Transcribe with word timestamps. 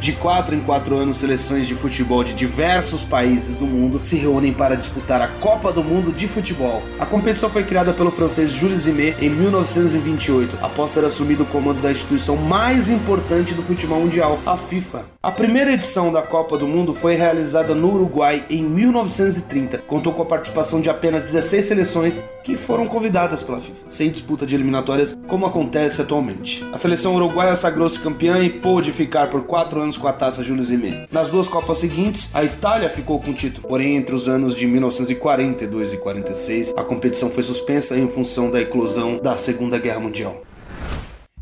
De 0.00 0.14
quatro 0.14 0.54
em 0.54 0.60
quatro 0.60 0.96
anos, 0.96 1.18
seleções 1.18 1.68
de 1.68 1.74
futebol 1.74 2.24
de 2.24 2.32
diversos 2.32 3.04
países 3.04 3.54
do 3.54 3.66
mundo 3.66 4.00
se 4.02 4.16
reúnem 4.16 4.50
para 4.50 4.74
disputar 4.74 5.20
a 5.20 5.28
Copa 5.28 5.70
do 5.70 5.84
Mundo 5.84 6.10
de 6.10 6.26
Futebol. 6.26 6.82
A 6.98 7.04
competição 7.04 7.50
foi 7.50 7.64
criada 7.64 7.92
pelo 7.92 8.10
francês 8.10 8.50
Jules 8.50 8.86
Rimet 8.86 9.14
em 9.22 9.28
1928, 9.28 10.56
após 10.62 10.92
ter 10.92 11.04
assumido 11.04 11.42
o 11.42 11.46
comando 11.46 11.82
da 11.82 11.92
instituição 11.92 12.34
mais 12.34 12.88
importante 12.88 13.52
do 13.52 13.62
futebol 13.62 14.00
mundial, 14.00 14.38
a 14.46 14.56
FIFA. 14.56 15.04
A 15.22 15.30
primeira 15.30 15.74
edição 15.74 16.10
da 16.10 16.22
Copa 16.22 16.56
do 16.56 16.66
Mundo 16.66 16.94
foi 16.94 17.14
realizada 17.14 17.74
no 17.74 17.92
Uruguai 17.92 18.46
em 18.48 18.62
1930. 18.62 19.78
Contou 19.86 20.14
com 20.14 20.22
a 20.22 20.26
participação 20.26 20.80
de 20.80 20.88
apenas 20.88 21.24
16 21.24 21.62
seleções 21.62 22.24
que 22.42 22.56
foram 22.56 22.86
convidadas 22.86 23.42
pela 23.42 23.60
FIFA, 23.60 23.84
sem 23.90 24.10
disputa 24.10 24.46
de 24.46 24.54
eliminatórias 24.54 25.14
como 25.28 25.44
acontece 25.44 26.00
atualmente. 26.00 26.66
A 26.72 26.78
seleção 26.78 27.14
uruguaia 27.14 27.54
sagrou-se 27.54 28.00
campeã 28.00 28.38
e 28.40 28.48
pôde 28.48 28.92
ficar 28.92 29.28
por 29.28 29.42
quatro 29.42 29.80
anos 29.80 29.89
com 29.96 30.06
a 30.06 30.12
taça 30.12 30.42
Jules 30.42 30.70
Rimet. 30.70 31.08
Nas 31.10 31.28
duas 31.28 31.48
Copas 31.48 31.78
seguintes, 31.78 32.30
a 32.32 32.44
Itália 32.44 32.88
ficou 32.88 33.20
com 33.20 33.30
o 33.30 33.34
título, 33.34 33.68
porém 33.68 33.96
entre 33.96 34.14
os 34.14 34.28
anos 34.28 34.54
de 34.54 34.66
1942 34.66 35.92
e 35.92 35.96
46, 35.96 36.74
a 36.76 36.82
competição 36.84 37.30
foi 37.30 37.42
suspensa 37.42 37.98
em 37.98 38.08
função 38.08 38.50
da 38.50 38.60
eclosão 38.60 39.18
da 39.18 39.36
Segunda 39.36 39.78
Guerra 39.78 40.00
Mundial. 40.00 40.42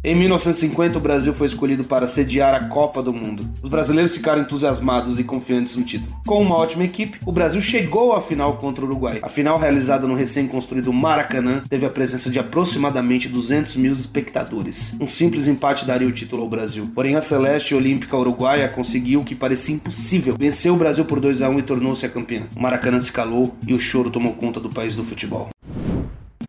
Em 0.04 0.14
1950, 0.14 0.96
o 0.96 1.00
Brasil 1.00 1.34
foi 1.34 1.48
escolhido 1.48 1.82
para 1.82 2.06
sediar 2.06 2.54
a 2.54 2.68
Copa 2.68 3.02
do 3.02 3.12
Mundo. 3.12 3.44
Os 3.60 3.68
brasileiros 3.68 4.14
ficaram 4.14 4.42
entusiasmados 4.42 5.18
e 5.18 5.24
confiantes 5.24 5.74
no 5.74 5.82
título. 5.82 6.16
Com 6.24 6.40
uma 6.40 6.54
ótima 6.54 6.84
equipe, 6.84 7.18
o 7.26 7.32
Brasil 7.32 7.60
chegou 7.60 8.12
à 8.12 8.20
final 8.20 8.58
contra 8.58 8.84
o 8.84 8.86
Uruguai. 8.86 9.18
A 9.24 9.28
final, 9.28 9.58
realizada 9.58 10.06
no 10.06 10.14
recém-construído 10.14 10.92
Maracanã, 10.92 11.62
teve 11.68 11.84
a 11.84 11.90
presença 11.90 12.30
de 12.30 12.38
aproximadamente 12.38 13.28
200 13.28 13.74
mil 13.74 13.92
espectadores. 13.92 14.94
Um 15.00 15.08
simples 15.08 15.48
empate 15.48 15.84
daria 15.84 16.06
o 16.06 16.12
título 16.12 16.42
ao 16.42 16.48
Brasil. 16.48 16.88
Porém, 16.94 17.16
a 17.16 17.20
Celeste 17.20 17.74
Olímpica 17.74 18.16
Uruguaia 18.16 18.68
conseguiu 18.68 19.20
o 19.20 19.24
que 19.24 19.34
parecia 19.34 19.74
impossível. 19.74 20.36
Venceu 20.38 20.74
o 20.74 20.78
Brasil 20.78 21.04
por 21.04 21.18
2 21.18 21.42
a 21.42 21.48
1 21.48 21.58
e 21.58 21.62
tornou-se 21.62 22.06
a 22.06 22.08
campeã. 22.08 22.46
O 22.56 22.60
Maracanã 22.60 23.00
se 23.00 23.10
calou 23.10 23.56
e 23.66 23.74
o 23.74 23.80
choro 23.80 24.12
tomou 24.12 24.34
conta 24.34 24.60
do 24.60 24.68
país 24.68 24.94
do 24.94 25.02
futebol. 25.02 25.48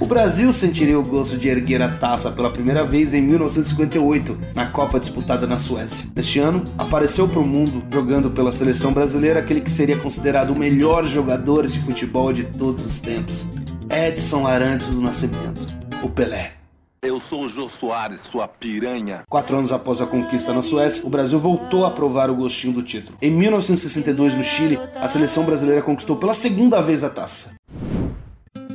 O 0.02 0.06
Brasil 0.06 0.52
sentiria 0.54 0.98
o 0.98 1.04
gosto 1.04 1.38
de 1.38 1.50
erguer 1.50 1.82
a 1.82 1.90
taça 1.90 2.32
pela 2.32 2.50
primeira 2.50 2.86
vez 2.86 3.14
em 3.14 3.22
1958, 3.22 4.40
na 4.56 4.66
Copa 4.66 4.98
disputada 4.98 5.46
na 5.46 5.60
Suécia. 5.60 6.08
Neste 6.16 6.40
ano, 6.40 6.64
apareceu 6.78 7.28
para 7.28 7.40
o 7.40 7.46
mundo, 7.46 7.84
jogando 7.92 8.32
pela 8.32 8.54
seleção 8.54 8.94
brasileira, 8.94 9.42
aquele 9.42 9.60
que 9.60 9.70
seria 9.70 9.98
considerado 9.98 10.52
o 10.52 10.58
melhor 10.58 11.04
jogador 11.04 11.68
de 11.68 11.82
futebol 11.82 12.32
de 12.32 12.46
todos 12.46 12.86
os 12.86 12.98
tempos, 13.00 13.50
Edson 13.92 14.48
Arantes 14.48 14.88
do 14.88 15.02
Nascimento, 15.02 15.68
o 16.02 16.10
Pelé. 16.10 16.54
Eu 17.02 17.20
sou 17.20 17.44
o 17.44 17.50
Jô 17.50 17.70
Soares, 17.70 18.22
sua 18.32 18.48
piranha. 18.48 19.24
Quatro 19.30 19.58
anos 19.58 19.74
após 19.74 20.02
a 20.02 20.06
conquista 20.06 20.54
na 20.54 20.62
Suécia, 20.62 21.06
o 21.06 21.10
Brasil 21.10 21.40
voltou 21.40 21.86
a 21.86 21.92
provar 21.92 22.30
o 22.30 22.36
gostinho 22.36 22.74
do 22.74 22.84
título. 22.84 23.18
Em 23.22 23.32
1962, 23.32 24.34
no 24.34 24.44
Chile, 24.44 24.80
a 24.96 25.10
seleção 25.10 25.44
brasileira 25.44 25.82
conquistou 25.82 26.16
pela 26.16 26.34
segunda 26.34 26.82
vez 26.82 27.04
a 27.04 27.10
taça. 27.10 27.59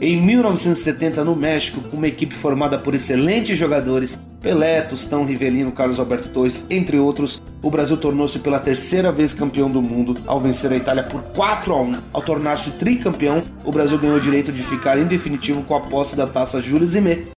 Em 0.07 0.21
1970, 0.21 1.25
no 1.25 1.35
México, 1.35 1.81
com 1.81 1.97
uma 1.97 2.07
equipe 2.07 2.35
formada 2.35 2.79
por 2.79 2.95
excelentes 2.95 3.57
jogadores, 3.57 4.21
Pelé, 4.39 4.83
Tostão, 4.83 5.25
Rivelino, 5.25 5.73
Carlos 5.73 5.99
Alberto 5.99 6.29
Torres, 6.29 6.67
entre 6.69 6.99
outros, 6.99 7.43
o 7.63 7.71
Brasil 7.71 7.97
tornou-se 7.97 8.39
pela 8.41 8.61
terceira 8.61 9.11
vez 9.11 9.33
campeão 9.33 9.71
do 9.71 9.81
mundo 9.81 10.15
ao 10.27 10.39
vencer 10.39 10.71
a 10.73 10.77
Itália 10.77 11.05
por 11.05 11.23
4 11.23 11.73
a 11.73 11.81
1. 11.81 11.95
Ao 12.13 12.21
tornar-se 12.21 12.73
tricampeão, 12.73 13.43
o 13.65 13.73
Brasil 13.73 13.99
ganhou 13.99 14.19
o 14.19 14.21
direito 14.21 14.53
de 14.53 14.63
ficar 14.63 14.99
em 14.99 15.07
definitivo 15.07 15.63
com 15.63 15.75
a 15.75 15.81
posse 15.81 16.15
da 16.15 16.27
taça 16.27 16.61
Jules 16.61 16.93
Rimet, 16.93 17.34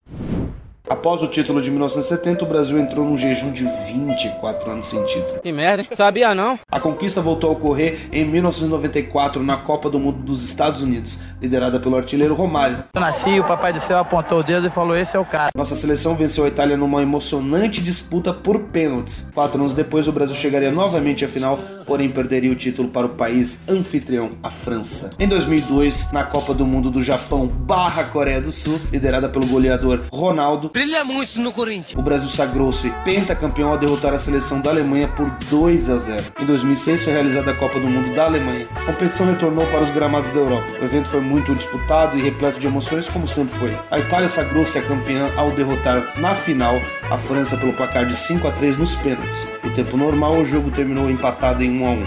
Após 0.88 1.20
o 1.20 1.26
título 1.26 1.60
de 1.60 1.68
1970, 1.68 2.44
o 2.44 2.48
Brasil 2.48 2.78
entrou 2.78 3.04
num 3.04 3.16
jejum 3.16 3.50
de 3.50 3.64
24 3.64 4.70
anos 4.70 4.86
sem 4.86 5.04
título. 5.04 5.40
Que 5.40 5.50
merda, 5.50 5.84
sabia 5.90 6.32
não? 6.32 6.56
A 6.70 6.78
conquista 6.78 7.20
voltou 7.20 7.50
a 7.50 7.54
ocorrer 7.54 8.08
em 8.12 8.24
1994 8.24 9.42
na 9.42 9.56
Copa 9.56 9.90
do 9.90 9.98
Mundo 9.98 10.18
dos 10.18 10.44
Estados 10.44 10.82
Unidos, 10.82 11.18
liderada 11.42 11.80
pelo 11.80 11.96
artilheiro 11.96 12.34
Romário. 12.34 12.84
Eu 12.94 13.00
nasci, 13.00 13.40
o 13.40 13.44
papai 13.44 13.72
do 13.72 13.80
céu 13.80 13.98
apontou 13.98 14.38
o 14.38 14.42
dedo 14.44 14.68
e 14.68 14.70
falou: 14.70 14.96
esse 14.96 15.16
é 15.16 15.18
o 15.18 15.24
cara. 15.24 15.50
Nossa 15.56 15.74
seleção 15.74 16.14
venceu 16.14 16.44
a 16.44 16.48
Itália 16.48 16.76
numa 16.76 17.02
emocionante 17.02 17.82
disputa 17.82 18.32
por 18.32 18.60
pênaltis. 18.66 19.28
Quatro 19.34 19.58
anos 19.58 19.74
depois, 19.74 20.06
o 20.06 20.12
Brasil 20.12 20.36
chegaria 20.36 20.70
novamente 20.70 21.24
à 21.24 21.28
final, 21.28 21.58
porém 21.84 22.08
perderia 22.10 22.52
o 22.52 22.56
título 22.56 22.88
para 22.90 23.06
o 23.06 23.10
país 23.10 23.60
anfitrião, 23.68 24.30
a 24.40 24.50
França. 24.50 25.10
Em 25.18 25.26
2002, 25.26 26.12
na 26.12 26.22
Copa 26.22 26.54
do 26.54 26.64
Mundo 26.64 26.92
do 26.92 27.02
Japão 27.02 27.48
barra 27.48 28.04
Coreia 28.04 28.40
do 28.40 28.52
Sul, 28.52 28.80
liderada 28.92 29.28
pelo 29.28 29.46
goleador 29.46 30.04
Ronaldo, 30.12 30.70
Brilha 30.76 31.02
muito 31.02 31.40
no 31.40 31.52
Corinthians. 31.52 31.98
o 31.98 32.02
Brasil 32.02 32.28
sagrou-se 32.28 32.90
pentacampeão 33.02 33.70
ao 33.70 33.78
derrotar 33.78 34.12
a 34.12 34.18
seleção 34.18 34.60
da 34.60 34.68
Alemanha 34.68 35.08
por 35.08 35.30
2 35.48 35.88
a 35.88 35.96
0. 35.96 36.24
Em 36.38 36.44
2006 36.44 37.02
foi 37.02 37.14
realizada 37.14 37.50
a 37.50 37.54
Copa 37.54 37.80
do 37.80 37.88
Mundo 37.88 38.14
da 38.14 38.26
Alemanha. 38.26 38.68
A 38.74 38.92
competição 38.92 39.24
retornou 39.24 39.66
para 39.68 39.80
os 39.80 39.88
gramados 39.88 40.30
da 40.32 40.38
Europa. 40.38 40.66
O 40.78 40.84
evento 40.84 41.08
foi 41.08 41.20
muito 41.20 41.54
disputado 41.54 42.18
e 42.18 42.20
repleto 42.20 42.60
de 42.60 42.66
emoções, 42.66 43.08
como 43.08 43.26
sempre 43.26 43.58
foi. 43.58 43.78
A 43.90 43.98
Itália 43.98 44.28
sagrou-se 44.28 44.78
a 44.78 44.82
campeã 44.82 45.32
ao 45.34 45.50
derrotar 45.50 46.20
na 46.20 46.34
final 46.34 46.78
a 47.10 47.16
França 47.16 47.56
pelo 47.56 47.72
placar 47.72 48.04
de 48.04 48.14
5 48.14 48.46
a 48.46 48.52
3 48.52 48.76
nos 48.76 48.94
pênaltis. 48.96 49.48
No 49.64 49.72
tempo 49.72 49.96
normal, 49.96 50.36
o 50.36 50.44
jogo 50.44 50.70
terminou 50.70 51.10
empatado 51.10 51.64
em 51.64 51.70
1 51.80 51.86
a 51.86 51.90
1. 51.90 52.04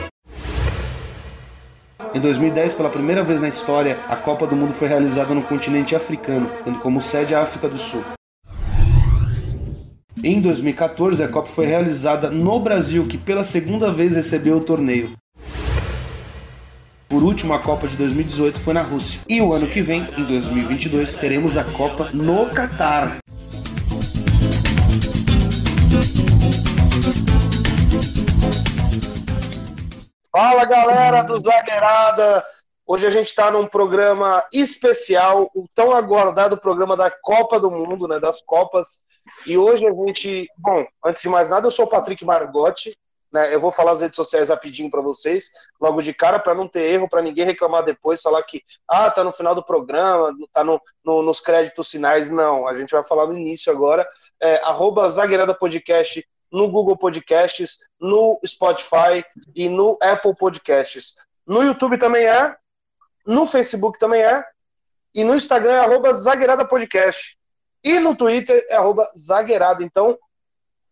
Em 2.14 2.20
2010, 2.20 2.76
pela 2.76 2.92
primeira 2.92 3.24
vez 3.24 3.40
na 3.40 3.48
história, 3.50 3.98
a 4.08 4.16
Copa 4.16 4.46
do 4.46 4.56
Mundo 4.56 4.74
foi 4.74 4.88
realizada 4.88 5.34
no 5.34 5.42
continente 5.42 5.96
africano, 5.96 6.48
tendo 6.64 6.78
como 6.78 7.02
sede 7.02 7.34
a 7.34 7.42
África 7.42 7.68
do 7.68 7.80
Sul. 7.80 8.04
Em 10.22 10.42
2014, 10.42 11.24
a 11.24 11.30
Copa 11.30 11.48
foi 11.48 11.66
realizada 11.66 12.30
no 12.30 12.60
Brasil, 12.60 13.08
que 13.08 13.18
pela 13.18 13.42
segunda 13.42 13.90
vez 13.90 14.16
recebeu 14.16 14.58
o 14.58 14.64
torneio. 14.64 15.16
Por 17.08 17.24
último, 17.24 17.54
a 17.54 17.60
Copa 17.60 17.88
de 17.88 17.96
2018 17.96 18.60
foi 18.60 18.74
na 18.74 18.82
Rússia. 18.82 19.22
E 19.30 19.42
o 19.42 19.54
ano 19.54 19.70
que 19.70 19.82
vem, 19.82 20.06
em 20.18 20.26
2022, 20.26 21.14
teremos 21.14 21.56
a 21.56 21.64
Copa 21.64 22.10
no 22.14 22.50
Catar. 22.50 23.20
Fala 30.30 30.66
galera 30.66 31.22
do 31.22 31.40
Zagueirada! 31.40 32.44
Hoje 32.86 33.08
a 33.08 33.10
gente 33.10 33.28
está 33.28 33.50
num 33.52 33.66
programa 33.66 34.44
especial, 34.52 35.50
o 35.56 35.66
tão 35.74 35.94
aguardado 35.94 36.58
programa 36.58 36.98
da 36.98 37.10
Copa 37.10 37.58
do 37.58 37.72
Mundo, 37.72 38.06
né, 38.06 38.20
das 38.20 38.42
Copas. 38.42 39.08
E 39.46 39.58
hoje 39.58 39.86
a 39.88 39.92
gente, 39.92 40.48
bom, 40.58 40.86
antes 41.06 41.22
de 41.22 41.30
mais 41.30 41.50
nada, 41.50 41.68
eu 41.68 41.72
sou 41.72 41.86
o 41.86 41.90
Patrick 41.90 42.24
Margotti, 42.26 42.98
né? 43.32 43.54
Eu 43.54 43.60
vou 43.60 43.72
falar 43.72 43.92
as 43.92 44.02
redes 44.02 44.16
sociais 44.16 44.50
rapidinho 44.50 44.90
para 44.90 45.02
vocês, 45.02 45.50
logo 45.80 46.02
de 46.02 46.14
cara, 46.14 46.40
para 46.40 46.56
não 46.56 46.68
ter 46.68 46.82
erro, 46.92 47.08
para 47.08 47.22
ninguém 47.22 47.46
reclamar 47.46 47.84
depois, 47.84 48.22
falar 48.22 48.42
que 48.44 48.64
ah, 48.88 49.10
tá 49.12 49.24
no 49.24 49.32
final 49.32 49.54
do 49.54 49.64
programa, 49.64 50.36
tá 50.52 50.64
no, 50.64 50.82
no- 51.04 51.22
nos 51.22 51.40
créditos 51.40 51.90
finais. 51.90 52.30
Não, 52.30 52.68
a 52.68 52.76
gente 52.76 52.92
vai 52.92 53.04
falar 53.04 53.28
no 53.28 53.38
início 53.38 53.72
agora. 53.72 54.08
É, 54.42 54.60
Zagueirada 55.10 55.54
Podcast 55.54 56.28
no 56.52 56.68
Google 56.72 56.98
Podcasts, 56.98 57.78
no 58.00 58.40
Spotify 58.46 59.24
e 59.54 59.70
no 59.70 59.98
Apple 60.02 60.36
Podcasts. 60.36 61.14
No 61.46 61.62
YouTube 61.64 61.98
também 62.00 62.26
é, 62.26 62.56
no 63.26 63.46
Facebook 63.46 64.00
também 64.00 64.24
é, 64.24 64.44
e 65.14 65.24
no 65.24 65.36
Instagram 65.36 65.74
é 65.74 65.80
arroba 65.82 66.12
Zagueirada 66.14 66.66
Podcast. 66.66 67.38
E 67.84 68.00
no 68.00 68.16
Twitter 68.16 68.66
é 68.70 68.76
arroba. 68.76 69.10
Então, 69.82 70.18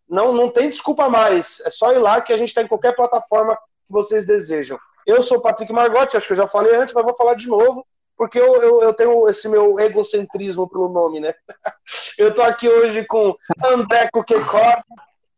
não, 0.07 0.33
não 0.33 0.49
tem 0.49 0.69
desculpa 0.69 1.09
mais. 1.09 1.61
É 1.65 1.69
só 1.69 1.91
ir 1.91 1.99
lá 1.99 2.21
que 2.21 2.31
a 2.31 2.37
gente 2.37 2.49
está 2.49 2.61
em 2.61 2.67
qualquer 2.67 2.95
plataforma 2.95 3.57
que 3.85 3.91
vocês 3.91 4.25
desejam. 4.25 4.79
Eu 5.05 5.23
sou 5.23 5.37
o 5.37 5.41
Patrick 5.41 5.71
Margotti, 5.71 6.17
acho 6.17 6.27
que 6.27 6.33
eu 6.33 6.37
já 6.37 6.47
falei 6.47 6.75
antes, 6.75 6.93
mas 6.93 7.03
vou 7.03 7.15
falar 7.15 7.35
de 7.35 7.47
novo, 7.47 7.85
porque 8.17 8.39
eu, 8.39 8.61
eu, 8.61 8.81
eu 8.81 8.93
tenho 8.93 9.27
esse 9.29 9.47
meu 9.47 9.79
egocentrismo 9.79 10.67
pelo 10.67 10.89
nome, 10.89 11.19
né? 11.19 11.33
Eu 12.17 12.33
tô 12.33 12.41
aqui 12.41 12.67
hoje 12.67 13.05
com 13.05 13.35
André 13.63 14.09
Coquecor, 14.11 14.83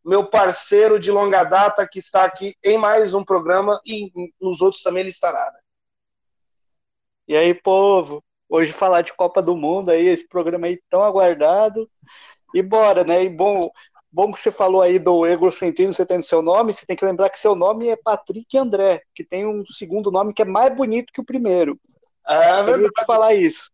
meu 0.03 0.25
parceiro 0.25 0.97
de 0.97 1.12
longa 1.12 1.44
data, 1.44 1.85
que 1.85 2.00
está 2.00 2.24
aqui 2.24 2.56
em 2.63 2.77
mais 2.77 3.13
um 3.13 3.24
programa 3.24 3.79
e 3.85 4.09
nos 4.39 4.62
outros 4.62 4.81
também 4.81 5.01
ele 5.01 5.09
estará. 5.09 5.51
Né? 5.53 5.59
E 7.27 7.35
aí, 7.35 7.53
povo, 7.53 8.24
hoje 8.50 8.74
falar 8.74 9.01
de 9.04 9.13
Copa 9.13 9.42
do 9.42 9.56
Mundo 9.56 9.92
aí, 9.92 10.07
esse 10.07 10.28
programa 10.28 10.68
aí 10.68 10.81
tão 10.90 11.04
aguardado. 11.04 11.90
E 12.54 12.62
bora, 12.63 13.04
né? 13.04 13.24
E 13.24 13.30
bom, 13.30 13.69
bom 14.12 14.31
que 14.34 14.40
você 14.40 14.51
falou 14.51 14.81
aí 14.81 14.98
do 14.98 15.25
egocentrismo, 15.25 15.94
você 15.94 16.06
tem 16.06 16.22
seu 16.22 16.42
nome, 16.42 16.74
você 16.74 16.86
tem 16.86 16.96
que 16.96 17.06
lembrar 17.06 17.30
que 17.30 17.40
seu 17.40 17.54
nome 17.56 17.88
é 17.88 17.96
Patrick 17.96 18.57
André, 18.57 19.04
que 19.13 19.24
tem 19.24 19.46
um 19.46 19.63
segundo 19.68 20.10
nome 20.10 20.34
que 20.34 20.42
é 20.42 20.46
mais 20.46 20.75
bonito 20.75 21.13
que 21.13 21.22
o 21.22 21.25
primeiro. 21.25 21.80
É 22.28 22.60
Eu 22.60 22.66
verdade, 22.66 22.94
te 22.94 23.06
falar 23.06 23.36
isso. 23.36 23.72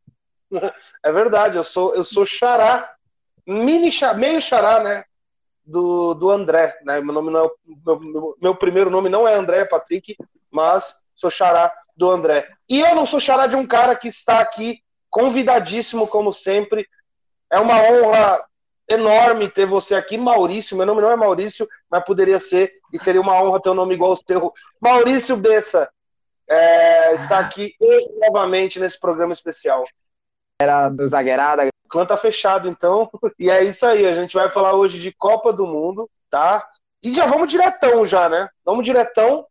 é 1.03 1.11
verdade. 1.11 1.57
Eu 1.57 1.63
sou, 1.63 1.95
eu 1.95 2.03
sou 2.03 2.25
xará, 2.25 2.93
mini 3.47 3.91
xará, 3.91 4.13
meio 4.13 4.41
xará, 4.41 4.83
né? 4.83 5.03
Do, 5.65 6.13
do 6.13 6.29
André, 6.29 6.77
né? 6.83 7.01
Meu 7.01 7.13
nome 7.13 7.31
não 7.31 7.45
é, 7.45 7.49
meu, 7.85 8.37
meu 8.39 8.55
primeiro 8.55 8.89
nome 8.89 9.09
não 9.09 9.27
é 9.27 9.33
André, 9.33 9.59
é 9.59 9.65
Patrick, 9.65 10.15
mas 10.51 11.03
sou 11.15 11.31
xará 11.31 11.71
do 11.95 12.11
André. 12.11 12.47
E 12.69 12.79
eu 12.79 12.95
não 12.95 13.05
sou 13.05 13.19
xará 13.19 13.47
de 13.47 13.55
um 13.55 13.65
cara 13.65 13.95
que 13.95 14.07
está 14.07 14.39
aqui 14.39 14.81
convidadíssimo, 15.09 16.07
como 16.07 16.31
sempre. 16.31 16.87
É 17.51 17.59
uma 17.59 17.77
honra 17.77 18.43
enorme 18.89 19.49
ter 19.49 19.65
você 19.65 19.95
aqui, 19.95 20.17
Maurício. 20.17 20.77
Meu 20.77 20.85
nome 20.85 21.01
não 21.01 21.11
é 21.11 21.15
Maurício, 21.15 21.67
mas 21.89 22.03
poderia 22.03 22.39
ser, 22.39 22.73
e 22.91 22.99
seria 22.99 23.21
uma 23.21 23.41
honra 23.41 23.61
ter 23.61 23.69
um 23.69 23.75
nome 23.75 23.95
igual 23.95 24.11
ao 24.11 24.15
seu. 24.15 24.53
Maurício 24.79 25.37
Bessa 25.37 25.89
é, 26.47 27.13
está 27.13 27.39
aqui 27.39 27.75
novamente 28.19 28.79
nesse 28.79 28.99
programa 28.99 29.33
especial. 29.33 29.83
Era 30.61 30.89
do 30.89 31.07
Zagueirada. 31.07 31.67
O 31.85 31.89
clã 31.89 32.05
tá 32.05 32.17
fechado, 32.17 32.67
então. 32.67 33.09
E 33.39 33.49
é 33.49 33.63
isso 33.63 33.85
aí. 33.85 34.05
A 34.05 34.13
gente 34.13 34.33
vai 34.33 34.49
falar 34.49 34.73
hoje 34.73 34.99
de 34.99 35.13
Copa 35.13 35.51
do 35.51 35.65
Mundo, 35.65 36.09
tá? 36.29 36.65
E 37.03 37.13
já 37.13 37.25
vamos 37.25 37.47
diretão, 37.47 38.05
já, 38.05 38.29
né? 38.29 38.49
Vamos 38.63 38.85
diretão. 38.85 39.45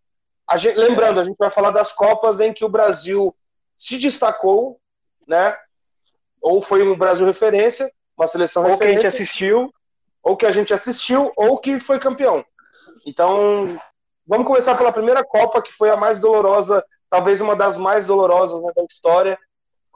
A 0.46 0.56
gente, 0.56 0.78
lembrando, 0.78 1.20
a 1.20 1.24
gente 1.24 1.36
vai 1.38 1.50
falar 1.50 1.70
das 1.70 1.92
Copas 1.92 2.40
em 2.40 2.52
que 2.52 2.64
o 2.64 2.68
Brasil 2.68 3.34
se 3.76 3.98
destacou, 3.98 4.78
né? 5.26 5.56
Ou 6.40 6.60
foi 6.60 6.82
um 6.82 6.96
Brasil 6.96 7.26
referência, 7.26 7.90
uma 8.16 8.26
seleção 8.26 8.62
ou 8.62 8.70
referência. 8.70 8.96
Ou 8.96 9.00
que 9.00 9.06
a 9.06 9.10
gente 9.10 9.22
assistiu. 9.22 9.74
Ou 10.22 10.36
que 10.36 10.46
a 10.46 10.50
gente 10.50 10.74
assistiu, 10.74 11.32
ou 11.36 11.58
que 11.58 11.78
foi 11.80 11.98
campeão. 11.98 12.44
Então, 13.06 13.78
vamos 14.26 14.46
começar 14.46 14.74
pela 14.74 14.92
primeira 14.92 15.24
Copa, 15.24 15.62
que 15.62 15.72
foi 15.72 15.90
a 15.90 15.96
mais 15.96 16.18
dolorosa, 16.18 16.84
talvez 17.10 17.40
uma 17.40 17.54
das 17.54 17.76
mais 17.76 18.06
dolorosas 18.06 18.62
né, 18.62 18.72
da 18.74 18.82
história. 18.84 19.38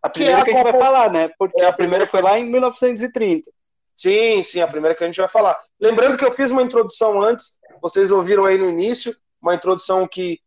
A 0.03 0.09
primeira 0.09 0.43
que, 0.44 0.51
é 0.51 0.53
a, 0.53 0.55
que 0.55 0.61
a 0.61 0.62
gente 0.62 0.73
Copa... 0.73 0.79
vai 0.79 0.87
falar, 0.87 1.11
né? 1.11 1.31
Porque 1.39 1.61
é 1.61 1.67
a 1.67 1.73
primeira 1.73 2.06
foi 2.06 2.23
lá 2.23 2.39
em 2.39 2.49
1930. 2.49 3.51
Sim, 3.97 4.43
sim, 4.44 4.61
a 4.61 4.69
primeira 4.69 4.94
que 4.94 5.03
a 5.03 5.06
gente 5.06 5.19
vai 5.19 5.29
falar. 5.29 5.59
Lembrando 5.81 6.17
que 6.17 6.25
eu 6.25 6.31
fiz 6.31 6.51
uma 6.51 6.62
introdução 6.62 7.21
antes, 7.21 7.59
vocês 7.83 8.12
ouviram 8.12 8.44
aí 8.44 8.56
no 8.56 8.69
início, 8.69 9.15
uma 9.40 9.55
introdução 9.55 10.06
que 10.06 10.40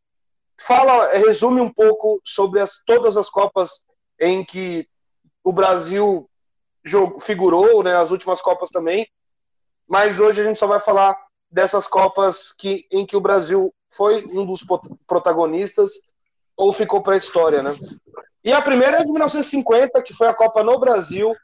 fala, 0.60 1.12
resume 1.18 1.62
um 1.62 1.72
pouco 1.72 2.22
sobre 2.24 2.60
as, 2.60 2.84
todas 2.86 3.18
as 3.18 3.30
Copas 3.30 3.86
em 4.20 4.44
que 4.46 4.88
o 5.44 5.52
Brasil 5.52 6.30
jogo, 6.84 7.20
figurou, 7.20 7.84
né, 7.84 7.96
as 7.96 8.12
últimas 8.12 8.42
Copas 8.42 8.70
também. 8.70 9.08
Mas 9.88 10.20
hoje 10.20 10.42
a 10.42 10.44
gente 10.44 10.60
só 10.60 10.68
vai 10.68 10.80
falar 10.80 11.16
dessas 11.50 11.88
Copas 11.88 12.52
que, 12.52 12.86
em 12.92 13.06
que 13.06 13.16
o 13.16 13.22
Brasil 13.22 13.74
foi 13.92 14.26
um 14.26 14.46
dos 14.46 14.66
protagonistas 15.06 15.92
ou 16.56 16.72
ficou 16.72 17.02
para 17.02 17.14
a 17.14 17.18
história, 17.18 17.62
né? 17.62 17.76
E 18.44 18.54
a 18.54 18.62
primeira 18.62 18.98
é 18.98 19.04
de 19.04 19.12
1950, 19.12 20.02
que 20.02 20.14
foi 20.14 20.28
a 20.28 20.34
Copa 20.34 20.64
no 20.64 20.80
Brasil. 20.80 21.36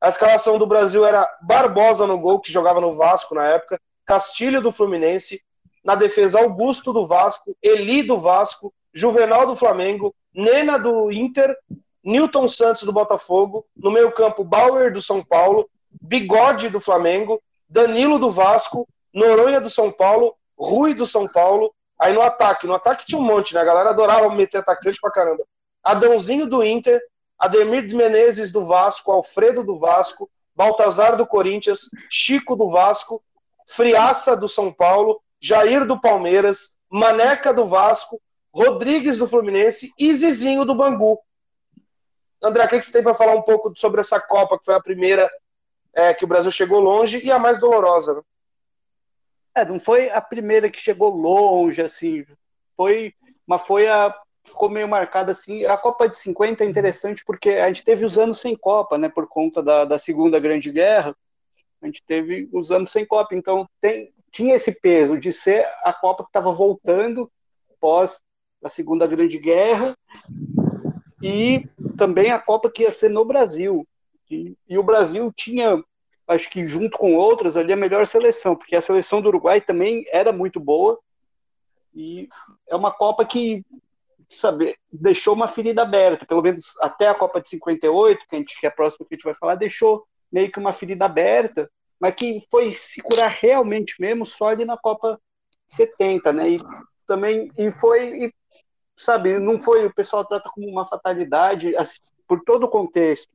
A 0.00 0.08
escalação 0.08 0.58
do 0.58 0.66
Brasil 0.66 1.04
era 1.04 1.26
Barbosa 1.42 2.06
no 2.06 2.18
gol, 2.18 2.40
que 2.40 2.52
jogava 2.52 2.80
no 2.80 2.94
Vasco 2.94 3.34
na 3.34 3.44
época, 3.44 3.80
Castilho 4.04 4.62
do 4.62 4.70
Fluminense, 4.70 5.42
na 5.86 5.94
defesa 5.94 6.40
Augusto 6.40 6.92
do 6.92 7.06
Vasco, 7.06 7.56
Eli 7.62 8.02
do 8.02 8.18
Vasco, 8.18 8.74
Juvenal 8.92 9.46
do 9.46 9.54
Flamengo, 9.54 10.12
Nena 10.34 10.76
do 10.76 11.12
Inter, 11.12 11.56
Newton 12.02 12.48
Santos 12.48 12.82
do 12.82 12.92
Botafogo, 12.92 13.64
no 13.76 13.92
meio-campo 13.92 14.42
Bauer 14.42 14.92
do 14.92 15.00
São 15.00 15.22
Paulo, 15.22 15.70
Bigode 16.02 16.70
do 16.70 16.80
Flamengo, 16.80 17.40
Danilo 17.68 18.18
do 18.18 18.32
Vasco, 18.32 18.88
Noronha 19.14 19.60
do 19.60 19.70
São 19.70 19.92
Paulo, 19.92 20.34
Rui 20.58 20.92
do 20.92 21.06
São 21.06 21.28
Paulo. 21.28 21.72
Aí 22.00 22.12
no 22.12 22.20
ataque, 22.20 22.66
no 22.66 22.74
ataque 22.74 23.06
tinha 23.06 23.20
um 23.20 23.24
monte, 23.24 23.54
né? 23.54 23.60
A 23.60 23.64
galera 23.64 23.90
adorava 23.90 24.28
meter 24.34 24.58
atacante 24.58 24.98
pra 25.00 25.12
caramba. 25.12 25.44
Adãozinho 25.84 26.46
do 26.46 26.64
Inter, 26.64 27.00
Ademir 27.38 27.86
de 27.86 27.94
Menezes 27.94 28.50
do 28.50 28.64
Vasco, 28.64 29.12
Alfredo 29.12 29.62
do 29.62 29.78
Vasco, 29.78 30.28
Baltazar 30.54 31.16
do 31.16 31.26
Corinthians, 31.26 31.82
Chico 32.10 32.56
do 32.56 32.68
Vasco, 32.68 33.22
Friaça 33.68 34.36
do 34.36 34.48
São 34.48 34.72
Paulo, 34.72 35.20
Jair 35.46 35.86
do 35.86 36.00
Palmeiras, 36.00 36.76
Maneca 36.90 37.54
do 37.54 37.64
Vasco, 37.64 38.20
Rodrigues 38.52 39.16
do 39.16 39.28
Fluminense 39.28 39.92
e 39.96 40.12
Zizinho 40.12 40.64
do 40.64 40.74
Bangu. 40.74 41.20
André, 42.42 42.64
o 42.64 42.68
que 42.68 42.82
você 42.82 42.90
tem 42.90 43.02
para 43.02 43.14
falar 43.14 43.36
um 43.36 43.42
pouco 43.42 43.72
sobre 43.76 44.00
essa 44.00 44.18
Copa, 44.18 44.58
que 44.58 44.64
foi 44.64 44.74
a 44.74 44.82
primeira 44.82 45.30
é, 45.94 46.12
que 46.12 46.24
o 46.24 46.26
Brasil 46.26 46.50
chegou 46.50 46.80
longe 46.80 47.24
e 47.24 47.30
a 47.30 47.38
mais 47.38 47.60
dolorosa? 47.60 48.14
Né? 48.14 48.22
É, 49.54 49.64
não 49.64 49.78
foi 49.78 50.10
a 50.10 50.20
primeira 50.20 50.68
que 50.68 50.80
chegou 50.80 51.10
longe, 51.10 51.80
assim, 51.80 52.26
foi, 52.76 53.14
mas 53.46 53.62
foi 53.62 53.86
a 53.86 54.12
ficou 54.44 54.68
meio 54.68 54.88
marcada 54.88 55.30
assim. 55.30 55.64
A 55.64 55.76
Copa 55.76 56.08
de 56.08 56.18
50 56.18 56.64
é 56.64 56.66
interessante 56.66 57.24
porque 57.24 57.50
a 57.50 57.68
gente 57.68 57.84
teve 57.84 58.04
os 58.04 58.18
anos 58.18 58.40
sem 58.40 58.56
Copa, 58.56 58.98
né, 58.98 59.08
por 59.08 59.28
conta 59.28 59.62
da, 59.62 59.84
da 59.84 59.98
Segunda 59.98 60.40
Grande 60.40 60.72
Guerra. 60.72 61.16
A 61.80 61.86
gente 61.86 62.02
teve 62.04 62.48
os 62.52 62.72
anos 62.72 62.90
sem 62.90 63.06
Copa, 63.06 63.34
então 63.34 63.68
tem, 63.80 64.12
tinha 64.30 64.56
esse 64.56 64.72
peso 64.72 65.18
de 65.18 65.32
ser 65.32 65.66
a 65.84 65.92
Copa 65.92 66.22
que 66.22 66.28
estava 66.28 66.52
voltando 66.52 67.30
pós 67.80 68.22
a 68.62 68.68
Segunda 68.68 69.06
Grande 69.06 69.38
Guerra 69.38 69.94
e 71.22 71.68
também 71.96 72.30
a 72.30 72.38
Copa 72.38 72.70
que 72.70 72.82
ia 72.82 72.92
ser 72.92 73.10
no 73.10 73.24
Brasil. 73.24 73.86
E, 74.30 74.56
e, 74.68 74.76
o 74.76 74.82
Brasil 74.82 75.32
tinha, 75.34 75.82
acho 76.26 76.50
que 76.50 76.66
junto 76.66 76.98
com 76.98 77.14
outras, 77.14 77.56
ali 77.56 77.72
a 77.72 77.76
melhor 77.76 78.06
seleção, 78.06 78.56
porque 78.56 78.76
a 78.76 78.82
seleção 78.82 79.22
do 79.22 79.28
Uruguai 79.28 79.60
também 79.60 80.04
era 80.10 80.32
muito 80.32 80.58
boa. 80.58 80.98
E 81.94 82.28
é 82.68 82.76
uma 82.76 82.92
Copa 82.92 83.24
que, 83.24 83.64
sabe, 84.38 84.76
deixou 84.92 85.34
uma 85.34 85.48
ferida 85.48 85.82
aberta, 85.82 86.26
pelo 86.26 86.42
menos 86.42 86.74
até 86.80 87.08
a 87.08 87.14
Copa 87.14 87.40
de 87.40 87.48
58, 87.50 88.26
que, 88.28 88.36
a 88.36 88.38
gente, 88.38 88.60
que 88.60 88.66
é 88.66 88.68
a 88.68 88.72
próxima 88.72 89.06
que 89.06 89.14
a 89.14 89.16
gente 89.16 89.24
vai 89.24 89.34
falar, 89.34 89.54
deixou 89.54 90.04
meio 90.30 90.50
que 90.50 90.58
uma 90.58 90.72
ferida 90.72 91.04
aberta, 91.04 91.70
mas 92.00 92.14
que 92.14 92.46
foi 92.50 92.72
se 92.72 93.00
curar 93.00 93.30
realmente 93.30 93.94
mesmo 93.98 94.26
só 94.26 94.48
ali 94.48 94.64
na 94.64 94.76
Copa 94.76 95.20
70, 95.68 96.32
né? 96.32 96.50
E 96.50 96.56
também 97.06 97.50
e 97.56 97.70
foi 97.72 98.26
e 98.26 98.34
sabe, 98.96 99.38
não 99.38 99.58
foi, 99.60 99.84
o 99.86 99.94
pessoal 99.94 100.24
trata 100.24 100.48
como 100.48 100.66
uma 100.68 100.88
fatalidade, 100.88 101.76
assim, 101.76 102.00
por 102.26 102.42
todo 102.42 102.64
o 102.64 102.68
contexto. 102.68 103.28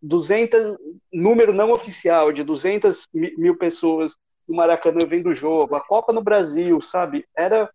200, 0.00 0.76
número 1.12 1.52
não 1.52 1.72
oficial, 1.72 2.30
de 2.30 2.44
200 2.44 3.08
mil 3.12 3.56
pessoas 3.56 4.16
no 4.46 4.54
Maracanã 4.54 5.04
vendo 5.06 5.30
o 5.30 5.34
jogo, 5.34 5.74
a 5.74 5.80
Copa 5.80 6.12
no 6.12 6.22
Brasil, 6.22 6.80
sabe? 6.80 7.26
Era 7.36 7.70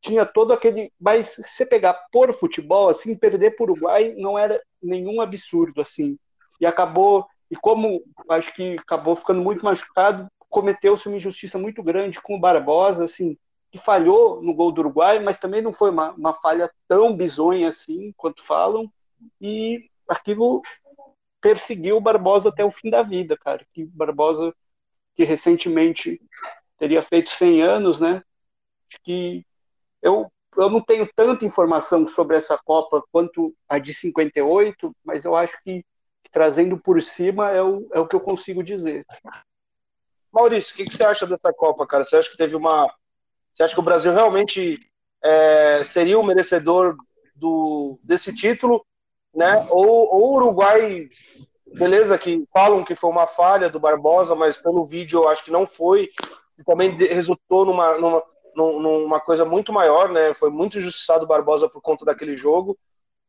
tinha 0.00 0.24
todo 0.24 0.52
aquele, 0.52 0.92
mas 1.00 1.34
você 1.36 1.66
pegar 1.66 1.94
por 2.12 2.32
futebol, 2.32 2.88
assim, 2.88 3.16
perder 3.16 3.56
o 3.58 3.62
Uruguai 3.64 4.14
não 4.16 4.38
era 4.38 4.62
nenhum 4.80 5.20
absurdo, 5.20 5.80
assim. 5.80 6.16
E 6.60 6.66
acabou, 6.66 7.26
e 7.50 7.56
como 7.56 8.02
acho 8.28 8.54
que 8.54 8.76
acabou 8.78 9.16
ficando 9.16 9.40
muito 9.40 9.64
machucado, 9.64 10.28
cometeu-se 10.48 11.06
uma 11.08 11.16
injustiça 11.16 11.58
muito 11.58 11.82
grande 11.82 12.20
com 12.20 12.36
o 12.36 12.40
Barbosa, 12.40 13.04
assim, 13.04 13.36
que 13.70 13.78
falhou 13.78 14.42
no 14.42 14.54
gol 14.54 14.72
do 14.72 14.80
Uruguai, 14.80 15.18
mas 15.18 15.38
também 15.38 15.60
não 15.60 15.72
foi 15.72 15.90
uma, 15.90 16.12
uma 16.12 16.34
falha 16.34 16.70
tão 16.86 17.14
bizonha 17.14 17.68
assim 17.68 18.12
quanto 18.16 18.44
falam, 18.44 18.90
e 19.40 19.88
aquilo 20.08 20.62
perseguiu 21.40 21.96
o 21.96 22.00
Barbosa 22.00 22.48
até 22.48 22.64
o 22.64 22.70
fim 22.70 22.90
da 22.90 23.02
vida, 23.02 23.36
cara. 23.36 23.66
Que 23.72 23.84
Barbosa, 23.84 24.54
que 25.14 25.24
recentemente 25.24 26.20
teria 26.78 27.02
feito 27.02 27.30
100 27.30 27.62
anos, 27.62 28.00
né? 28.00 28.22
Acho 28.88 29.00
que 29.02 29.44
eu, 30.02 30.30
eu 30.56 30.70
não 30.70 30.80
tenho 30.80 31.08
tanta 31.14 31.44
informação 31.44 32.08
sobre 32.08 32.36
essa 32.36 32.58
Copa 32.58 33.02
quanto 33.12 33.54
a 33.68 33.78
de 33.78 33.92
58, 33.92 34.94
mas 35.04 35.24
eu 35.24 35.36
acho 35.36 35.56
que 35.62 35.84
trazendo 36.30 36.78
por 36.78 37.02
cima 37.02 37.50
é 37.50 37.62
o, 37.62 37.88
é 37.92 37.98
o 38.00 38.06
que 38.06 38.16
eu 38.16 38.20
consigo 38.20 38.62
dizer. 38.62 39.06
Maurício, 40.32 40.74
o 40.74 40.76
que, 40.76 40.84
que 40.84 40.94
você 40.94 41.04
acha 41.04 41.26
dessa 41.26 41.52
Copa, 41.52 41.86
cara? 41.86 42.04
Você 42.04 42.16
acha 42.16 42.30
que 42.30 42.36
teve 42.36 42.54
uma 42.54 42.92
você 43.58 43.64
acha 43.64 43.74
que 43.74 43.80
o 43.80 43.84
Brasil 43.84 44.12
realmente 44.12 44.78
é, 45.20 45.82
seria 45.84 46.16
o 46.16 46.22
merecedor 46.22 46.96
do, 47.34 47.98
desse 48.04 48.32
título, 48.32 48.86
né? 49.34 49.66
Ou, 49.68 50.14
o 50.14 50.34
Uruguai, 50.36 51.08
beleza, 51.74 52.16
que 52.16 52.44
falam 52.52 52.84
que 52.84 52.94
foi 52.94 53.10
uma 53.10 53.26
falha 53.26 53.68
do 53.68 53.80
Barbosa, 53.80 54.36
mas 54.36 54.56
pelo 54.56 54.84
vídeo 54.84 55.24
eu 55.24 55.28
acho 55.28 55.44
que 55.44 55.50
não 55.50 55.66
foi. 55.66 56.08
E 56.56 56.62
também 56.62 56.90
resultou 56.96 57.64
numa, 57.64 57.98
numa, 57.98 58.22
numa 58.54 59.20
coisa 59.20 59.44
muito 59.44 59.72
maior, 59.72 60.08
né? 60.08 60.32
Foi 60.34 60.50
muito 60.50 60.78
injustiçado 60.78 61.24
o 61.24 61.28
Barbosa 61.28 61.68
por 61.68 61.82
conta 61.82 62.04
daquele 62.04 62.36
jogo. 62.36 62.78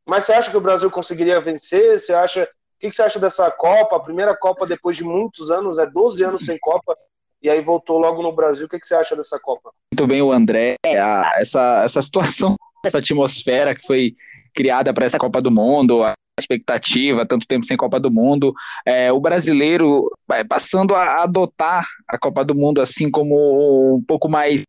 Mas 0.06 0.26
você 0.26 0.34
acha 0.34 0.52
que 0.52 0.58
o 0.58 0.62
Brasil 0.62 0.92
conseguiria 0.92 1.42
vencer? 1.42 2.00
Você 2.00 2.14
acha. 2.14 2.48
O 2.80 2.88
que 2.88 2.92
você 2.94 3.02
acha 3.02 3.20
dessa 3.20 3.52
Copa? 3.52 3.98
A 3.98 4.00
primeira 4.00 4.34
Copa 4.34 4.66
depois 4.66 4.96
de 4.96 5.04
muitos 5.04 5.52
anos, 5.52 5.78
é 5.78 5.86
12 5.86 6.24
anos 6.24 6.46
sem 6.46 6.58
Copa 6.58 6.98
e 7.44 7.50
aí 7.50 7.60
voltou 7.60 8.00
logo 8.00 8.24
no 8.24 8.32
Brasil. 8.32 8.68
O 8.68 8.70
que, 8.70 8.80
que 8.80 8.88
você 8.88 8.96
acha 8.96 9.18
dessa 9.18 9.38
Copa? 9.38 9.72
Muito 9.94 10.08
bem, 10.08 10.22
o 10.22 10.32
André. 10.32 10.76
A, 10.86 11.34
essa, 11.42 11.84
essa 11.84 12.02
situação, 12.02 12.56
essa 12.86 13.00
atmosfera 13.00 13.76
que 13.76 13.86
foi 13.86 14.16
criada 14.56 14.94
para 14.94 15.06
essa 15.06 15.18
Copa 15.18 15.42
do 15.42 15.52
Mundo, 15.52 16.04
a 16.04 16.14
expectativa, 16.40 17.26
tanto 17.26 17.46
tempo 17.46 17.66
sem 17.66 17.76
Copa 17.76 18.00
do 18.00 18.10
Mundo, 18.10 18.54
é, 18.86 19.12
o 19.12 19.20
brasileiro 19.20 20.10
vai 20.26 20.46
passando 20.46 20.96
a 20.96 21.24
adotar 21.24 21.86
a 22.08 22.18
Copa 22.18 22.46
do 22.46 22.56
Mundo 22.56 22.80
assim 22.80 23.12
como 23.12 23.98
um 23.98 24.02
pouco 24.02 24.30
mais 24.30 24.64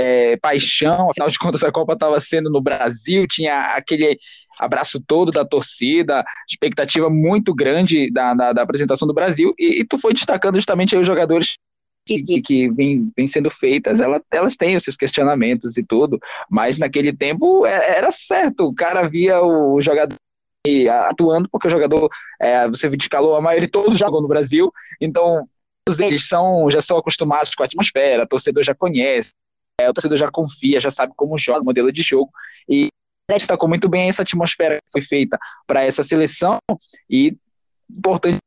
é, 0.00 0.36
paixão, 0.36 1.10
afinal 1.10 1.28
de 1.28 1.38
contas 1.38 1.62
a 1.62 1.72
Copa 1.72 1.92
estava 1.92 2.18
sendo 2.20 2.50
no 2.50 2.60
Brasil, 2.60 3.26
tinha 3.28 3.74
aquele 3.76 4.18
abraço 4.58 5.02
todo 5.06 5.32
da 5.32 5.44
torcida, 5.44 6.24
expectativa 6.48 7.08
muito 7.08 7.54
grande 7.54 8.10
da, 8.10 8.34
da, 8.34 8.52
da 8.52 8.62
apresentação 8.62 9.06
do 9.06 9.14
Brasil, 9.14 9.54
e, 9.58 9.80
e, 9.80 9.84
tu 9.84 9.98
foi 9.98 10.12
destacando 10.12 10.56
justamente 10.56 10.96
os 10.96 11.06
jogadores 11.06 11.56
que, 12.06 12.22
que, 12.22 12.42
que 12.42 12.70
vem, 12.70 13.10
vem 13.16 13.26
sendo 13.26 13.50
feitas, 13.50 14.00
ela, 14.00 14.20
elas 14.30 14.56
têm 14.56 14.76
os 14.76 14.82
seus 14.82 14.96
questionamentos 14.96 15.76
e 15.76 15.82
tudo, 15.82 16.18
mas 16.50 16.78
naquele 16.78 17.12
tempo 17.12 17.64
é, 17.64 17.96
era 17.96 18.10
certo, 18.10 18.66
o 18.66 18.74
cara 18.74 19.08
via 19.08 19.40
o 19.40 19.80
jogador 19.80 20.16
atuando, 21.08 21.48
porque 21.50 21.66
o 21.66 21.70
jogador, 21.70 22.08
é, 22.40 22.68
você 22.68 22.88
calou 23.10 23.34
a 23.34 23.40
maioria 23.40 23.68
todos 23.68 23.98
jogam 23.98 24.20
no 24.20 24.28
Brasil, 24.28 24.72
então 25.00 25.48
eles 25.98 26.28
são, 26.28 26.70
já 26.70 26.80
são 26.80 26.96
acostumados 26.96 27.54
com 27.54 27.62
a 27.62 27.66
atmosfera, 27.66 28.22
o 28.22 28.28
torcedor 28.28 28.62
já 28.62 28.74
conhece, 28.74 29.32
é, 29.80 29.88
o 29.88 29.92
torcedor 29.92 30.18
já 30.18 30.30
confia, 30.30 30.80
já 30.80 30.90
sabe 30.90 31.12
como 31.16 31.38
joga 31.38 31.64
modelo 31.64 31.92
de 31.92 32.02
jogo. 32.02 32.30
E 32.68 32.88
destacou 33.30 33.68
muito 33.68 33.88
bem 33.88 34.08
essa 34.08 34.22
atmosfera 34.22 34.76
que 34.76 34.92
foi 34.92 35.02
feita 35.02 35.38
para 35.66 35.82
essa 35.82 36.02
seleção. 36.02 36.58
E 37.08 37.36
importante 37.90 38.38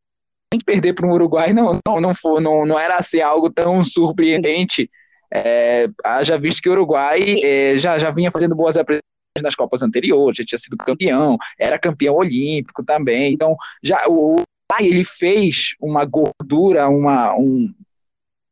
perder 0.65 0.93
para 0.93 1.05
o 1.05 1.11
Uruguai 1.11 1.53
não, 1.53 1.79
não, 1.85 1.99
não, 1.99 2.15
foi, 2.15 2.41
não, 2.41 2.65
não 2.65 2.79
era 2.79 2.97
assim 2.97 3.19
algo 3.21 3.49
tão 3.49 3.83
surpreendente. 3.83 4.89
É, 5.33 5.87
já 6.23 6.37
visto 6.37 6.61
que 6.61 6.69
o 6.69 6.71
Uruguai 6.71 7.41
é, 7.43 7.77
já, 7.77 7.97
já 7.97 8.11
vinha 8.11 8.31
fazendo 8.31 8.55
boas 8.55 8.77
apresentações 8.77 9.03
nas 9.41 9.55
Copas 9.55 9.81
anteriores, 9.81 10.37
já 10.37 10.45
tinha 10.45 10.59
sido 10.59 10.77
campeão, 10.77 11.37
era 11.59 11.77
campeão 11.77 12.15
olímpico 12.15 12.83
também. 12.85 13.33
Então, 13.33 13.55
já 13.83 14.07
o 14.07 14.35
Uruguai 14.35 14.45
ele 14.81 15.03
fez 15.03 15.75
uma 15.81 16.05
gordura, 16.05 16.87
uma, 16.87 17.35
um, 17.35 17.73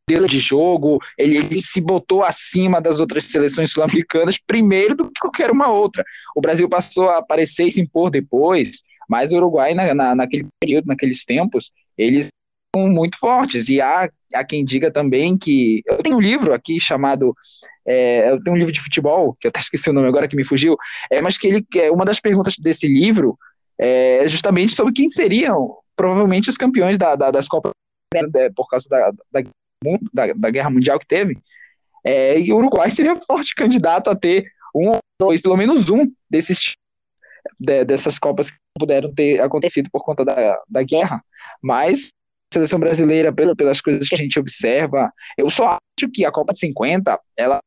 modelo 0.09 0.27
de 0.27 0.39
jogo, 0.39 0.99
ele, 1.17 1.37
ele, 1.37 1.61
se 1.61 1.79
botou 1.79 2.23
acima 2.23 2.81
das 2.81 2.99
outras 2.99 3.25
seleções 3.25 3.71
sul-americanas 3.71 4.37
primeiro 4.37 4.95
do 4.95 5.05
que 5.05 5.19
qualquer 5.21 5.49
uma 5.49 5.69
outra. 5.69 6.03
O 6.35 6.41
Brasil 6.41 6.67
passou 6.67 7.09
a 7.09 7.19
aparecer 7.19 7.67
e 7.67 7.71
se 7.71 7.81
impor 7.81 8.09
depois, 8.09 8.81
mas 9.09 9.31
o 9.31 9.37
Uruguai, 9.37 9.73
na, 9.73 9.93
na, 9.93 10.15
naquele 10.15 10.45
período, 10.59 10.87
naqueles 10.87 11.23
tempos, 11.23 11.71
eles 11.97 12.27
são 12.75 12.87
muito 12.87 13.17
fortes. 13.17 13.69
E 13.69 13.79
há, 13.79 14.09
há 14.33 14.43
quem 14.43 14.65
diga 14.65 14.91
também 14.91 15.37
que. 15.37 15.81
Eu 15.85 15.97
tenho 16.03 16.17
um 16.17 16.21
livro 16.21 16.53
aqui 16.53 16.79
chamado. 16.79 17.33
É, 17.85 18.29
eu 18.31 18.41
tenho 18.41 18.55
um 18.55 18.59
livro 18.59 18.71
de 18.71 18.81
futebol, 18.81 19.35
que 19.39 19.47
eu 19.47 19.49
até 19.49 19.59
esqueci 19.59 19.89
o 19.89 19.93
nome 19.93 20.07
agora 20.07 20.27
que 20.27 20.35
me 20.35 20.45
fugiu, 20.45 20.77
é, 21.11 21.21
mas 21.21 21.37
que 21.37 21.47
ele, 21.47 21.65
é, 21.75 21.91
uma 21.91 22.05
das 22.05 22.19
perguntas 22.19 22.55
desse 22.57 22.87
livro 22.87 23.37
é 23.77 24.27
justamente 24.29 24.73
sobre 24.73 24.93
quem 24.93 25.09
seriam 25.09 25.75
provavelmente 25.95 26.49
os 26.49 26.55
campeões 26.55 26.97
da, 26.97 27.15
da, 27.15 27.29
das 27.29 27.47
Copas 27.47 27.71
né, 28.13 28.49
por 28.55 28.69
causa 28.69 28.87
da, 28.87 29.11
da 29.31 29.43
da, 30.13 30.33
da 30.33 30.49
guerra 30.49 30.69
mundial 30.69 30.99
que 30.99 31.07
teve, 31.07 31.37
é, 32.03 32.39
e 32.39 32.51
o 32.51 32.57
Uruguai 32.57 32.89
seria 32.89 33.15
forte 33.15 33.55
candidato 33.55 34.09
a 34.09 34.15
ter 34.15 34.51
um, 34.75 34.91
dois, 35.19 35.41
pelo 35.41 35.55
menos 35.55 35.89
um 35.89 36.11
desses 36.29 36.73
de, 37.59 37.85
dessas 37.85 38.19
copas 38.19 38.51
que 38.51 38.57
puderam 38.77 39.13
ter 39.13 39.41
acontecido 39.41 39.89
por 39.91 40.03
conta 40.03 40.25
da, 40.25 40.59
da 40.67 40.83
guerra. 40.83 41.23
Mas 41.61 42.09
a 42.51 42.55
seleção 42.55 42.79
brasileira, 42.79 43.31
pelas 43.33 43.79
coisas 43.79 44.07
que 44.07 44.15
a 44.15 44.17
gente 44.17 44.39
observa, 44.39 45.11
eu 45.37 45.49
só 45.49 45.77
acho 45.77 46.11
que 46.11 46.25
a 46.25 46.31
Copa 46.31 46.53
de 46.53 46.59
50, 46.59 47.19
ela 47.37 47.59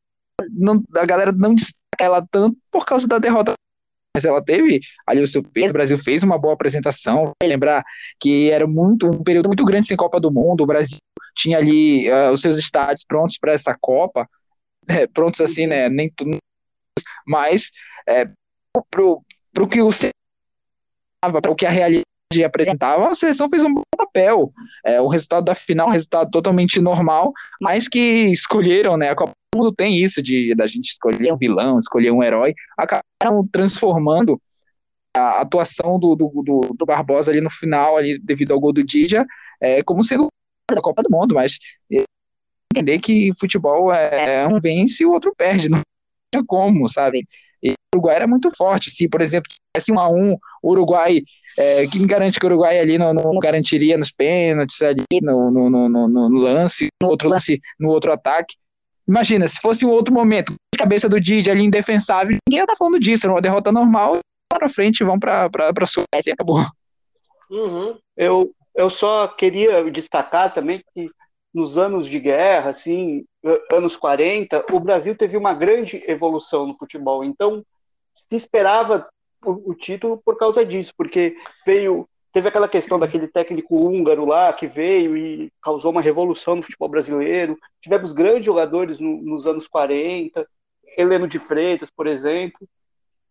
não, 0.50 0.82
a 0.96 1.06
galera 1.06 1.32
não 1.32 1.54
destaca 1.54 1.80
ela 1.98 2.26
tanto 2.30 2.58
por 2.70 2.84
causa 2.84 3.08
da 3.08 3.18
derrota 3.18 3.54
mas 4.14 4.24
ela 4.24 4.42
teve 4.42 4.80
ali 5.06 5.20
o 5.20 5.26
seu 5.26 5.42
peso. 5.42 5.68
O 5.68 5.72
Brasil 5.74 5.98
fez 5.98 6.22
uma 6.22 6.38
boa 6.38 6.54
apresentação. 6.54 7.32
Lembrar 7.42 7.84
que 8.18 8.50
era 8.50 8.66
muito 8.66 9.06
um 9.06 9.22
período 9.22 9.46
muito 9.46 9.62
grande 9.62 9.86
sem 9.86 9.94
Copa 9.94 10.18
do 10.18 10.32
Mundo. 10.32 10.62
O 10.62 10.66
Brasil 10.66 10.96
tinha 11.36 11.58
ali 11.58 12.10
uh, 12.10 12.32
os 12.32 12.40
seus 12.40 12.56
estádios 12.56 13.04
prontos 13.04 13.38
para 13.38 13.52
essa 13.52 13.76
Copa, 13.78 14.28
é, 14.88 15.06
prontos 15.06 15.40
assim, 15.40 15.66
né? 15.66 15.88
Nem 15.88 16.10
tudo, 16.10 16.38
mas 17.26 17.70
é, 18.08 18.26
para 18.90 19.02
o 19.02 19.68
que 19.68 19.82
o 19.82 19.90
para 21.20 21.50
o 21.50 21.56
que 21.56 21.66
a 21.66 21.70
realidade 21.70 22.04
apresentava, 22.44 23.10
a 23.10 23.14
seleção 23.14 23.48
fez 23.48 23.62
um 23.62 23.72
bom 23.72 23.82
papel. 23.96 24.52
É, 24.84 25.00
o 25.00 25.08
resultado 25.08 25.44
da 25.44 25.54
final, 25.54 25.88
um 25.88 25.92
resultado 25.92 26.30
totalmente 26.30 26.80
normal, 26.80 27.32
mas 27.60 27.88
que 27.88 27.98
escolheram, 27.98 28.96
né? 28.96 29.10
A 29.10 29.16
Copa 29.16 29.32
do 29.52 29.58
Mundo 29.58 29.74
tem 29.74 29.96
isso 30.02 30.22
de 30.22 30.54
da 30.54 30.66
gente 30.66 30.90
escolher 30.90 31.32
um 31.32 31.36
vilão, 31.36 31.78
escolher 31.78 32.10
um 32.10 32.22
herói, 32.22 32.54
acabaram 32.76 33.46
transformando 33.50 34.40
a 35.16 35.40
atuação 35.40 35.98
do, 35.98 36.14
do, 36.14 36.42
do, 36.44 36.60
do 36.74 36.86
Barbosa 36.86 37.30
ali 37.30 37.40
no 37.40 37.50
final, 37.50 37.96
ali 37.96 38.18
devido 38.18 38.52
ao 38.52 38.60
gol 38.60 38.72
do 38.72 38.84
Didia, 38.84 39.24
é, 39.60 39.82
como 39.82 40.04
sendo 40.04 40.28
da 40.74 40.80
Copa 40.80 41.02
do 41.02 41.10
Mundo, 41.10 41.34
mas 41.34 41.58
entender 42.72 42.98
que 42.98 43.32
futebol 43.38 43.92
é 43.92 44.46
um 44.46 44.60
vence 44.60 45.02
e 45.02 45.06
o 45.06 45.12
outro 45.12 45.34
perde, 45.36 45.68
não 45.68 45.78
é 46.34 46.40
como, 46.46 46.88
sabe? 46.88 47.26
E 47.62 47.70
o 47.70 47.96
Uruguai 47.96 48.16
era 48.16 48.26
muito 48.26 48.50
forte. 48.54 48.90
Se, 48.90 49.08
por 49.08 49.20
exemplo, 49.22 49.50
tivesse 49.50 49.92
um 49.92 49.98
a 49.98 50.08
um, 50.08 50.36
o 50.62 50.70
Uruguai, 50.70 51.22
é, 51.56 51.86
que 51.86 51.98
me 51.98 52.06
garante 52.06 52.38
que 52.38 52.44
o 52.44 52.48
Uruguai 52.48 52.78
ali 52.78 52.98
não, 52.98 53.14
não 53.14 53.38
garantiria 53.38 53.96
nos 53.96 54.12
pênaltis, 54.12 54.82
ali 54.82 55.04
no, 55.22 55.50
no, 55.50 55.70
no, 55.70 55.88
no, 55.88 56.08
no 56.08 56.38
lance, 56.38 56.88
no 57.02 57.08
outro 57.08 57.28
lance, 57.28 57.60
no 57.78 57.88
outro 57.88 58.12
ataque. 58.12 58.54
Imagina, 59.08 59.46
se 59.46 59.60
fosse 59.60 59.86
um 59.86 59.90
outro 59.90 60.12
momento, 60.12 60.52
de 60.52 60.78
cabeça 60.78 61.08
do 61.08 61.20
Didi 61.20 61.50
ali 61.50 61.62
indefensável, 61.62 62.36
ninguém 62.46 62.58
ia 62.58 62.64
estar 62.64 62.76
falando 62.76 62.98
disso, 62.98 63.26
era 63.26 63.32
uma 63.32 63.40
derrota 63.40 63.72
normal, 63.72 64.18
para 64.48 64.68
frente, 64.68 65.04
vão 65.04 65.18
para 65.18 65.46
a 65.46 65.86
Suécia 65.86 66.30
e 66.30 66.32
acabou. 66.32 66.64
Uhum. 67.50 67.96
Eu, 68.16 68.50
eu 68.76 68.90
só 68.90 69.26
queria 69.26 69.90
destacar 69.90 70.52
também 70.52 70.82
que 70.94 71.10
nos 71.52 71.78
anos 71.78 72.06
de 72.06 72.20
guerra, 72.20 72.70
assim, 72.70 73.24
anos 73.72 73.96
40, 73.96 74.66
o 74.72 74.78
Brasil 74.78 75.16
teve 75.16 75.36
uma 75.36 75.54
grande 75.54 76.04
evolução 76.06 76.66
no 76.66 76.76
futebol. 76.76 77.24
Então, 77.24 77.64
se 78.14 78.36
esperava 78.36 79.08
o, 79.44 79.70
o 79.70 79.74
título 79.74 80.20
por 80.22 80.36
causa 80.36 80.64
disso, 80.64 80.92
porque 80.96 81.34
veio 81.64 82.06
teve 82.36 82.48
aquela 82.48 82.68
questão 82.68 82.98
daquele 82.98 83.26
técnico 83.26 83.74
húngaro 83.74 84.26
lá 84.26 84.52
que 84.52 84.66
veio 84.66 85.16
e 85.16 85.50
causou 85.62 85.90
uma 85.90 86.02
revolução 86.02 86.54
no 86.54 86.62
futebol 86.62 86.90
brasileiro. 86.90 87.56
Tivemos 87.80 88.12
grandes 88.12 88.44
jogadores 88.44 88.98
no, 88.98 89.22
nos 89.22 89.46
anos 89.46 89.66
40, 89.66 90.46
Heleno 90.98 91.26
de 91.26 91.38
Freitas, 91.38 91.90
por 91.90 92.06
exemplo. 92.06 92.68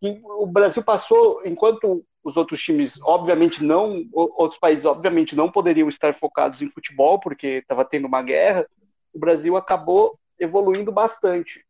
E 0.02 0.20
o 0.24 0.44
Brasil 0.44 0.82
passou, 0.82 1.40
enquanto 1.44 2.04
os 2.26 2.36
outros 2.36 2.60
times, 2.60 3.00
obviamente 3.02 3.62
não, 3.62 4.04
outros 4.12 4.58
países, 4.58 4.84
obviamente 4.84 5.36
não 5.36 5.48
poderiam 5.48 5.88
estar 5.88 6.12
focados 6.12 6.60
em 6.60 6.68
futebol, 6.68 7.20
porque 7.20 7.46
estava 7.58 7.84
tendo 7.84 8.08
uma 8.08 8.20
guerra, 8.20 8.66
o 9.14 9.18
Brasil 9.18 9.56
acabou 9.56 10.18
evoluindo 10.36 10.90
bastante. 10.90 11.64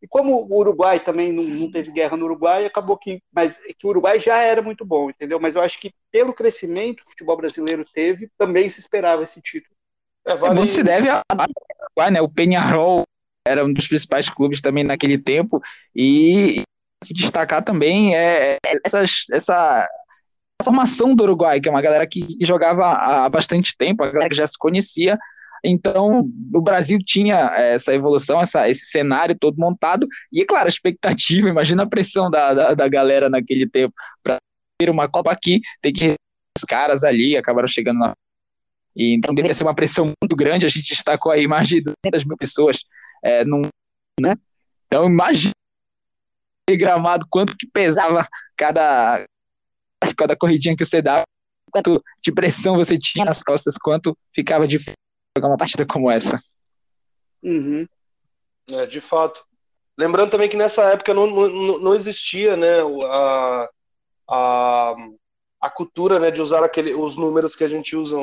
E 0.00 0.06
como 0.06 0.46
o 0.48 0.58
Uruguai 0.58 1.00
também 1.00 1.32
não, 1.32 1.42
não 1.42 1.72
teve 1.72 1.90
guerra 1.90 2.16
no 2.16 2.24
Uruguai, 2.26 2.64
acabou 2.64 2.96
que, 2.96 3.20
mas 3.32 3.58
que 3.76 3.84
o 3.84 3.90
Uruguai 3.90 4.20
já 4.20 4.40
era 4.40 4.62
muito 4.62 4.84
bom, 4.84 5.10
entendeu? 5.10 5.40
Mas 5.40 5.56
eu 5.56 5.62
acho 5.62 5.80
que 5.80 5.92
pelo 6.12 6.32
crescimento 6.32 7.02
que 7.02 7.08
o 7.08 7.10
futebol 7.10 7.36
brasileiro 7.36 7.84
teve, 7.84 8.30
também 8.38 8.68
se 8.68 8.78
esperava 8.78 9.24
esse 9.24 9.42
título. 9.42 9.74
É, 10.24 10.36
vale... 10.36 10.54
é 10.54 10.56
muito 10.56 10.70
se 10.70 10.84
deve 10.84 11.08
ao 11.08 11.20
Uruguai, 11.28 12.12
né? 12.12 12.20
O 12.20 12.28
Penharol 12.28 13.02
era 13.44 13.64
um 13.64 13.72
dos 13.72 13.88
principais 13.88 14.30
clubes 14.30 14.60
também 14.60 14.84
naquele 14.84 15.18
tempo 15.18 15.60
e 15.94 16.62
se 17.02 17.14
destacar 17.14 17.62
também 17.62 18.14
é 18.14 18.58
essas, 18.84 19.24
essa 19.32 19.88
formação 20.62 21.14
do 21.14 21.22
Uruguai, 21.22 21.60
que 21.60 21.68
é 21.68 21.70
uma 21.70 21.82
galera 21.82 22.06
que, 22.06 22.26
jogava 22.42 22.92
há 22.92 23.28
bastante 23.28 23.76
tempo, 23.76 24.02
a 24.02 24.10
galera 24.10 24.30
que 24.30 24.36
já 24.36 24.46
se 24.46 24.58
conhecia. 24.58 25.18
Então, 25.64 26.30
o 26.54 26.60
Brasil 26.60 26.98
tinha 27.04 27.50
essa 27.54 27.94
evolução, 27.94 28.40
essa, 28.40 28.68
esse 28.68 28.86
cenário 28.86 29.36
todo 29.38 29.58
montado, 29.58 30.06
e, 30.32 30.42
é 30.42 30.46
claro, 30.46 30.66
a 30.66 30.68
expectativa, 30.68 31.48
imagina 31.50 31.82
a 31.82 31.88
pressão 31.88 32.30
da, 32.30 32.54
da, 32.54 32.74
da 32.74 32.88
galera 32.88 33.28
naquele 33.28 33.68
tempo 33.68 33.94
para 34.22 34.36
ter 34.78 34.90
uma 34.90 35.08
Copa 35.08 35.30
aqui, 35.30 35.60
tem 35.82 35.92
que 35.92 36.14
os 36.56 36.64
caras 36.64 37.04
ali 37.04 37.36
acabaram 37.36 37.68
chegando 37.68 37.98
na. 37.98 38.12
E, 38.96 39.14
então, 39.14 39.34
deve 39.34 39.54
ser 39.54 39.64
uma 39.64 39.74
pressão 39.74 40.06
muito 40.20 40.34
grande. 40.34 40.66
A 40.66 40.68
gente 40.68 40.88
destacou 40.88 41.30
aí 41.30 41.46
mais 41.46 41.68
de 41.68 41.80
200 41.80 42.24
mil 42.24 42.36
pessoas 42.36 42.84
é, 43.22 43.44
num, 43.44 43.62
né? 44.20 44.36
Então, 44.86 45.06
imagina 45.06 45.52
gramado, 46.78 47.26
quanto 47.30 47.56
que 47.56 47.66
pesava 47.66 48.26
cada, 48.56 49.24
cada 50.16 50.36
corridinha 50.36 50.76
que 50.76 50.84
você 50.84 51.00
dava, 51.00 51.24
quanto 51.70 52.02
de 52.22 52.32
pressão 52.32 52.76
você 52.76 52.98
tinha 52.98 53.24
nas 53.24 53.42
costas, 53.42 53.76
quanto 53.76 54.16
ficava 54.34 54.66
difícil 54.66 54.94
jogar 55.36 55.48
uma 55.48 55.56
partida 55.56 55.86
como 55.86 56.10
essa. 56.10 56.40
Uhum. 57.42 57.86
É, 58.68 58.86
de 58.86 59.00
fato. 59.00 59.44
Lembrando 59.98 60.30
também 60.30 60.48
que 60.48 60.56
nessa 60.56 60.84
época 60.84 61.12
não, 61.12 61.26
não, 61.26 61.78
não 61.78 61.94
existia 61.94 62.56
né, 62.56 62.80
a, 63.06 63.68
a, 64.28 64.94
a 65.60 65.70
cultura 65.70 66.18
né, 66.18 66.30
de 66.30 66.40
usar 66.40 66.64
aquele, 66.64 66.94
os 66.94 67.16
números 67.16 67.54
que 67.54 67.64
a 67.64 67.68
gente 67.68 67.94
usa 67.96 68.16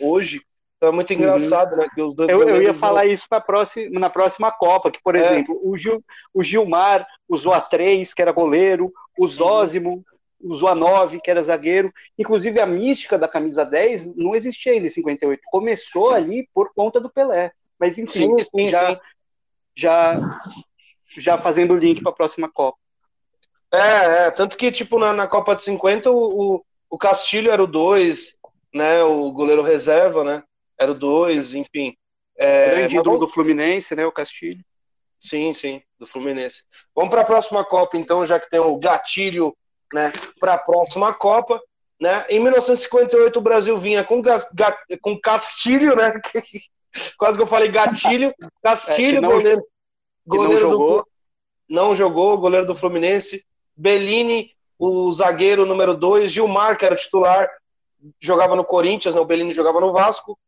hoje 0.00 0.42
então 0.82 0.88
é 0.88 0.92
muito 0.92 1.10
uhum. 1.10 1.16
engraçado, 1.16 1.72
uhum. 1.74 1.78
né? 1.78 1.88
Que 1.94 2.02
os 2.02 2.12
dois 2.16 2.28
eu, 2.28 2.42
eu 2.42 2.60
ia 2.60 2.74
falar 2.74 3.06
isso 3.06 3.24
na 3.30 3.40
próxima, 3.40 4.00
na 4.00 4.10
próxima 4.10 4.50
Copa, 4.50 4.90
que, 4.90 5.00
por 5.00 5.14
é. 5.14 5.20
exemplo, 5.20 5.60
o, 5.62 5.78
Gil, 5.78 6.04
o 6.34 6.42
Gilmar 6.42 7.06
usou 7.28 7.52
a 7.52 7.60
3, 7.60 8.12
que 8.12 8.20
era 8.20 8.32
goleiro, 8.32 8.92
o 9.16 9.28
Zózimo 9.28 10.04
uhum. 10.40 10.52
usou 10.52 10.68
a 10.68 10.74
9, 10.74 11.20
que 11.20 11.30
era 11.30 11.40
zagueiro. 11.40 11.92
Inclusive, 12.18 12.58
a 12.58 12.66
mística 12.66 13.16
da 13.16 13.28
camisa 13.28 13.64
10 13.64 14.16
não 14.16 14.34
existia 14.34 14.72
ainda 14.72 14.88
em 14.88 14.90
58. 14.90 15.40
Começou 15.52 16.10
ali 16.10 16.48
por 16.52 16.74
conta 16.74 16.98
do 16.98 17.08
Pelé. 17.08 17.52
Mas, 17.78 17.96
enfim, 17.96 18.36
sim, 18.36 18.42
sim, 18.42 18.70
já, 18.70 18.90
sim. 18.90 19.00
já, 19.76 20.40
já 21.16 21.38
fazendo 21.38 21.74
o 21.74 21.78
link 21.78 22.02
para 22.02 22.10
a 22.10 22.16
próxima 22.16 22.50
Copa. 22.50 22.76
É, 23.72 24.26
é, 24.26 24.30
tanto 24.32 24.56
que, 24.56 24.72
tipo, 24.72 24.98
na, 24.98 25.12
na 25.12 25.28
Copa 25.28 25.54
de 25.54 25.62
50, 25.62 26.10
o, 26.10 26.16
o, 26.56 26.64
o 26.90 26.98
Castilho 26.98 27.52
era 27.52 27.62
o 27.62 27.68
2, 27.68 28.36
né? 28.74 29.00
O 29.04 29.30
goleiro 29.30 29.62
reserva, 29.62 30.24
né? 30.24 30.42
Era 30.82 30.92
o 30.92 30.94
2, 30.94 31.54
enfim. 31.54 31.96
É, 32.36 32.70
Grande 32.70 32.96
ídolo 32.96 33.16
vamos... 33.16 33.20
do 33.20 33.28
Fluminense, 33.28 33.94
né, 33.94 34.04
o 34.04 34.12
Castilho. 34.12 34.64
Sim, 35.18 35.54
sim, 35.54 35.82
do 35.98 36.06
Fluminense. 36.06 36.64
Vamos 36.94 37.10
para 37.10 37.22
a 37.22 37.24
próxima 37.24 37.64
Copa, 37.64 37.96
então, 37.96 38.26
já 38.26 38.40
que 38.40 38.50
tem 38.50 38.58
o 38.58 38.76
gatilho 38.76 39.56
né, 39.92 40.12
para 40.40 40.54
a 40.54 40.58
próxima 40.58 41.12
Copa. 41.14 41.60
Né? 42.00 42.24
Em 42.28 42.40
1958 42.40 43.38
o 43.38 43.42
Brasil 43.42 43.78
vinha 43.78 44.02
com, 44.02 44.20
com 45.00 45.20
Castilho, 45.20 45.94
né? 45.94 46.12
Quase 47.16 47.38
que 47.38 47.42
eu 47.42 47.46
falei 47.46 47.68
gatilho. 47.68 48.34
Castilho, 48.60 49.18
é, 49.18 49.20
não, 49.20 49.30
goleiro, 49.30 49.66
goleiro 50.26 50.52
não 50.54 50.60
jogou. 50.60 50.98
do 50.98 51.12
não 51.68 51.94
jogou, 51.94 52.38
goleiro 52.38 52.66
do 52.66 52.74
Fluminense. 52.74 53.46
Bellini, 53.76 54.50
o 54.78 55.10
zagueiro 55.12 55.64
número 55.64 55.96
2, 55.96 56.32
Gilmar, 56.32 56.76
que 56.76 56.84
era 56.84 56.96
titular, 56.96 57.48
jogava 58.20 58.56
no 58.56 58.64
Corinthians, 58.64 59.14
né? 59.14 59.20
o 59.20 59.24
Bellini 59.24 59.52
jogava 59.52 59.80
no 59.80 59.92
Vasco. 59.92 60.38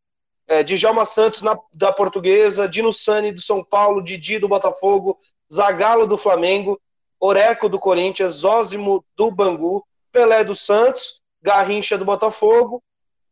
É, 0.47 0.63
Djalma 0.63 1.05
Santos 1.05 1.41
na, 1.41 1.57
da 1.73 1.91
Portuguesa, 1.91 2.67
Dino 2.67 2.93
Sani 2.93 3.31
do 3.31 3.41
São 3.41 3.63
Paulo, 3.63 4.03
Didi 4.03 4.37
do 4.37 4.47
Botafogo, 4.47 5.17
Zagallo 5.51 6.05
do 6.05 6.17
Flamengo, 6.17 6.79
Oreco 7.19 7.67
do 7.67 7.79
Corinthians, 7.79 8.33
Zózimo 8.33 9.03
do 9.15 9.31
Bangu, 9.31 9.85
Pelé 10.11 10.43
do 10.43 10.55
Santos, 10.55 11.21
Garrincha 11.41 11.97
do 11.97 12.05
Botafogo, 12.05 12.83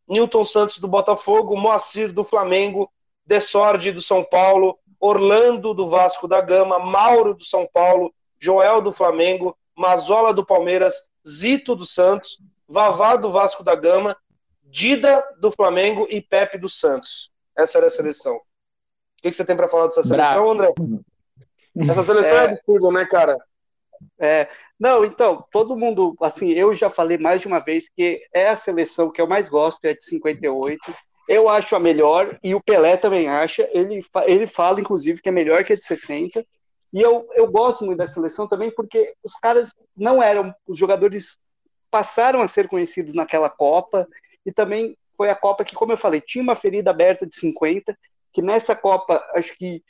Newton 0.08 0.44
Santos 0.44 0.80
do 0.80 0.88
Botafogo, 0.88 1.56
Moacir 1.56 2.12
do 2.12 2.24
Flamengo, 2.24 2.92
Desorde 3.26 3.92
do 3.92 4.02
São 4.02 4.24
Paulo, 4.24 4.78
Orlando 5.00 5.74
do 5.74 5.88
Vasco 5.88 6.28
da 6.28 6.42
Gama, 6.42 6.80
Mauro 6.80 7.34
do 7.34 7.44
São 7.44 7.68
Paulo, 7.72 8.14
Joel 8.40 8.82
do 8.82 8.92
Flamengo, 8.92 9.56
Mazola 9.76 10.34
do 10.34 10.46
Palmeiras, 10.46 11.10
Zito 11.28 11.76
do 11.76 11.86
Santos, 11.86 12.38
Vavá 12.68 13.16
do 13.16 13.32
Vasco 13.32 13.64
da 13.64 13.76
Gama, 13.76 14.16
Dida 14.74 15.24
do 15.38 15.52
Flamengo 15.52 16.08
e 16.10 16.20
Pepe 16.20 16.58
do 16.58 16.68
Santos. 16.68 17.32
Essa 17.56 17.78
era 17.78 17.86
a 17.86 17.92
seleção. 17.92 18.38
O 18.38 18.42
que, 19.22 19.32
você 19.32 19.46
tem 19.46 19.56
para 19.56 19.68
falar 19.68 19.86
dessa 19.86 20.02
seleção, 20.02 20.50
André? 20.50 20.74
Essa 21.88 22.02
seleção 22.02 22.40
é, 22.40 22.42
é 22.42 22.46
absurda, 22.46 22.90
né, 22.90 23.06
cara? 23.06 23.38
É, 24.18 24.50
não, 24.80 25.06
então, 25.06 25.46
todo 25.52 25.78
mundo, 25.78 26.16
assim, 26.20 26.54
eu 26.54 26.74
já 26.74 26.90
falei 26.90 27.20
mais 27.20 27.40
de 27.40 27.46
uma 27.46 27.60
vez 27.60 27.88
que 27.88 28.26
é 28.34 28.50
a 28.50 28.56
seleção 28.56 29.12
que 29.12 29.22
eu 29.22 29.28
mais 29.28 29.48
gosto, 29.48 29.86
é 29.86 29.94
de 29.94 30.04
58. 30.06 30.80
Eu 31.30 31.48
acho 31.48 31.76
a 31.76 31.80
melhor, 31.80 32.40
e 32.44 32.56
o 32.56 32.62
Pelé 32.62 32.98
também 32.98 33.30
acha. 33.30 33.70
Ele, 33.72 34.04
ele 34.26 34.48
fala, 34.48 34.82
inclusive, 34.82 35.22
que 35.22 35.30
é 35.30 35.32
melhor 35.32 35.64
que 35.64 35.74
a 35.74 35.76
de 35.76 35.86
70. 35.86 36.44
E 36.92 37.00
eu, 37.00 37.30
eu 37.36 37.46
gosto 37.46 37.86
muito 37.86 38.00
da 38.00 38.08
seleção 38.08 38.48
também 38.48 38.72
porque 38.72 39.14
os 39.24 39.36
caras 39.36 39.70
não 39.96 40.22
eram, 40.22 40.52
os 40.68 40.80
jogadores 40.80 41.38
passaram 41.92 42.42
a 42.42 42.48
ser 42.48 42.68
conhecidos 42.68 43.14
naquela 43.14 43.52
Copa, 43.52 44.08
e 44.46 44.52
também 44.52 44.98
foi 45.16 45.30
a 45.30 45.36
Copa 45.36 45.64
que, 45.64 45.76
como 45.76 45.92
eu 45.92 45.98
falei, 45.98 46.22
tinha 46.22 46.44
uma 46.44 46.56
ferida 46.56 46.90
aberta 46.90 47.26
de 47.26 47.36
50, 47.36 47.98
que 48.32 48.42
nessa 48.42 48.76
Copa, 48.76 49.24
acho 49.36 49.56
que 49.58 49.84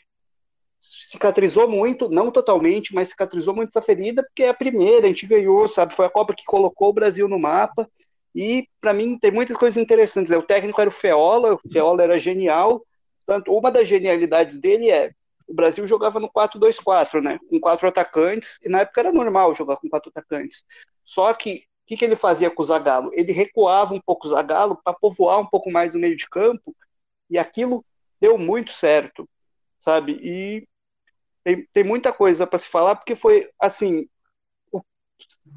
cicatrizou 0.80 1.68
muito, 1.68 2.10
não 2.10 2.30
totalmente, 2.30 2.94
mas 2.94 3.10
cicatrizou 3.10 3.56
muito 3.56 3.70
essa 3.70 3.82
ferida, 3.82 4.22
porque 4.22 4.44
é 4.44 4.50
a 4.50 4.54
primeira, 4.54 5.06
a 5.06 5.10
gente 5.10 5.26
ganhou, 5.26 5.68
sabe? 5.70 5.96
Foi 5.96 6.06
a 6.06 6.10
Copa 6.10 6.34
que 6.36 6.44
colocou 6.44 6.90
o 6.90 6.94
Brasil 6.94 7.28
no 7.28 7.40
mapa. 7.40 7.90
E 8.36 8.68
para 8.82 8.94
mim 8.94 9.18
tem 9.18 9.32
muitas 9.32 9.56
coisas 9.56 9.82
interessantes. 9.82 10.30
Né? 10.30 10.38
O 10.38 10.44
técnico 10.44 10.82
era 10.82 10.90
o 10.90 10.94
Feola, 10.94 11.54
o 11.54 11.70
Feola 11.72 12.04
era 12.04 12.20
genial. 12.20 12.86
Tanto 13.26 13.56
uma 13.56 13.72
das 13.72 13.88
genialidades 13.88 14.58
dele 14.60 14.90
é 14.90 15.12
o 15.48 15.54
Brasil 15.54 15.86
jogava 15.86 16.20
no 16.20 16.30
4-2-4, 16.30 17.22
né? 17.22 17.40
Com 17.50 17.60
quatro 17.60 17.88
atacantes, 17.88 18.58
e 18.64 18.70
na 18.70 18.80
época 18.80 19.02
era 19.02 19.12
normal 19.12 19.54
jogar 19.54 19.78
com 19.78 19.90
quatro 19.90 20.10
atacantes. 20.10 20.66
Só 21.04 21.34
que 21.34 21.64
o 21.84 21.86
que, 21.86 21.98
que 21.98 22.06
ele 22.06 22.16
fazia 22.16 22.50
com 22.50 22.64
o 22.64 22.66
Zagallo? 22.66 23.12
Ele 23.14 23.34
recuava 23.34 23.94
um 23.94 24.00
pouco 24.00 24.26
o 24.28 24.30
Zagallo 24.30 24.80
para 24.82 24.94
povoar 24.94 25.40
um 25.40 25.46
pouco 25.46 25.70
mais 25.70 25.94
o 25.94 26.00
meio 26.00 26.16
de 26.16 26.30
campo, 26.30 26.76
e 27.30 27.38
aquilo 27.38 27.86
deu 28.22 28.38
muito 28.38 28.72
certo, 28.72 29.30
sabe? 29.80 30.14
E 30.24 30.68
tem, 31.44 31.68
tem 31.74 31.84
muita 31.84 32.14
coisa 32.14 32.48
para 32.48 32.58
se 32.58 32.68
falar, 32.68 32.96
porque 32.96 33.16
foi 33.16 33.50
assim: 33.60 34.08
o, 34.72 34.82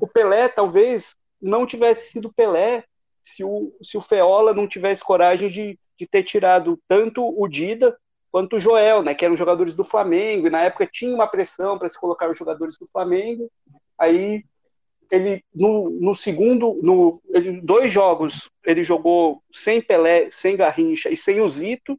o, 0.00 0.06
Pelé 0.08 0.48
talvez 0.48 1.14
não 1.40 1.64
tivesse 1.64 2.10
sido 2.10 2.32
Pelé 2.32 2.84
se 3.22 3.44
o, 3.44 3.72
se 3.80 3.96
o 3.96 4.00
Feola 4.00 4.52
não 4.52 4.66
tivesse 4.66 5.04
coragem 5.04 5.48
de, 5.48 5.78
de 5.96 6.06
ter 6.08 6.24
tirado 6.24 6.80
tanto 6.88 7.24
o 7.24 7.46
Dida 7.46 7.96
quanto 8.32 8.56
o 8.56 8.60
Joel, 8.60 9.02
né, 9.02 9.14
que 9.14 9.24
eram 9.24 9.36
jogadores 9.36 9.76
do 9.76 9.84
Flamengo, 9.84 10.48
e 10.48 10.50
na 10.50 10.62
época 10.62 10.88
tinha 10.90 11.14
uma 11.14 11.26
pressão 11.28 11.78
para 11.78 11.88
se 11.88 11.98
colocar 11.98 12.28
os 12.28 12.36
jogadores 12.36 12.76
do 12.78 12.88
Flamengo. 12.92 13.50
Aí 13.96 14.44
ele 15.10 15.44
no, 15.54 15.90
no 15.90 16.14
segundo, 16.14 16.78
no 16.82 17.20
ele, 17.30 17.60
dois 17.60 17.90
jogos 17.92 18.50
ele 18.64 18.82
jogou 18.82 19.42
sem 19.52 19.80
Pelé, 19.80 20.30
sem 20.30 20.56
Garrincha 20.56 21.10
e 21.10 21.16
sem 21.16 21.40
o 21.40 21.48
Zito, 21.48 21.98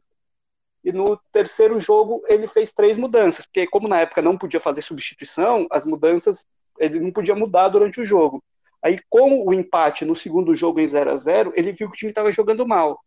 e 0.84 0.92
no 0.92 1.16
terceiro 1.32 1.80
jogo 1.80 2.22
ele 2.26 2.46
fez 2.46 2.72
três 2.72 2.96
mudanças, 2.96 3.44
porque 3.44 3.66
como 3.66 3.88
na 3.88 4.00
época 4.00 4.22
não 4.22 4.38
podia 4.38 4.60
fazer 4.60 4.82
substituição, 4.82 5.66
as 5.70 5.84
mudanças 5.84 6.46
ele 6.78 7.00
não 7.00 7.10
podia 7.10 7.34
mudar 7.34 7.68
durante 7.68 8.00
o 8.00 8.04
jogo. 8.04 8.42
Aí 8.82 9.00
com 9.08 9.44
o 9.44 9.52
empate 9.52 10.04
no 10.04 10.14
segundo 10.14 10.54
jogo 10.54 10.80
em 10.80 10.86
0 10.86 11.10
a 11.10 11.16
0 11.16 11.52
ele 11.56 11.72
viu 11.72 11.88
que 11.88 11.94
o 11.94 11.98
time 11.98 12.10
estava 12.10 12.30
jogando 12.30 12.66
mal. 12.66 12.98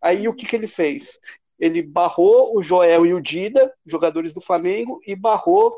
Aí 0.00 0.28
o 0.28 0.34
que, 0.34 0.46
que 0.46 0.56
ele 0.56 0.68
fez? 0.68 1.18
Ele 1.58 1.82
barrou 1.82 2.56
o 2.56 2.62
Joel 2.62 3.04
e 3.04 3.12
o 3.12 3.20
Dida, 3.20 3.72
jogadores 3.84 4.32
do 4.32 4.40
Flamengo, 4.40 5.00
e 5.06 5.14
barrou 5.14 5.76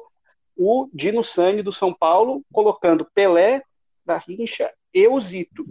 o 0.57 0.88
Dino 0.93 1.23
Sani 1.25 1.62
do 1.62 1.73
São 1.73 1.93
Paulo, 1.93 2.43
colocando 2.53 3.09
Pelé, 3.15 3.62
Garrincha 4.07 4.73
e 4.93 5.07
o 5.07 5.21
Zito. 5.21 5.65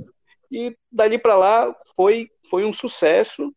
E 0.52 0.76
dali 0.92 1.18
para 1.18 1.36
lá 1.36 1.76
foi, 1.96 2.30
foi 2.50 2.66
um 2.66 2.74
sucesso 2.74 3.54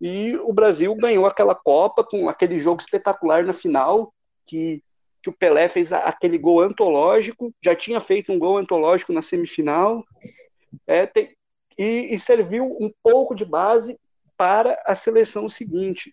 e 0.00 0.36
o 0.36 0.52
Brasil 0.52 0.94
ganhou 0.96 1.26
aquela 1.26 1.54
Copa 1.54 2.04
com 2.04 2.28
aquele 2.28 2.58
jogo 2.58 2.80
espetacular 2.80 3.44
na 3.44 3.52
final, 3.52 4.12
que, 4.46 4.82
que 5.22 5.30
o 5.30 5.32
Pelé 5.32 5.68
fez 5.68 5.92
aquele 5.92 6.36
gol 6.36 6.60
antológico, 6.60 7.54
já 7.62 7.74
tinha 7.74 8.00
feito 8.00 8.32
um 8.32 8.38
gol 8.38 8.58
antológico 8.58 9.12
na 9.12 9.22
semifinal, 9.22 10.04
é, 10.86 11.06
tem, 11.06 11.34
e, 11.78 12.14
e 12.14 12.18
serviu 12.18 12.76
um 12.80 12.92
pouco 13.02 13.34
de 13.34 13.44
base 13.44 13.98
para 14.36 14.80
a 14.84 14.94
seleção 14.94 15.48
seguinte. 15.48 16.12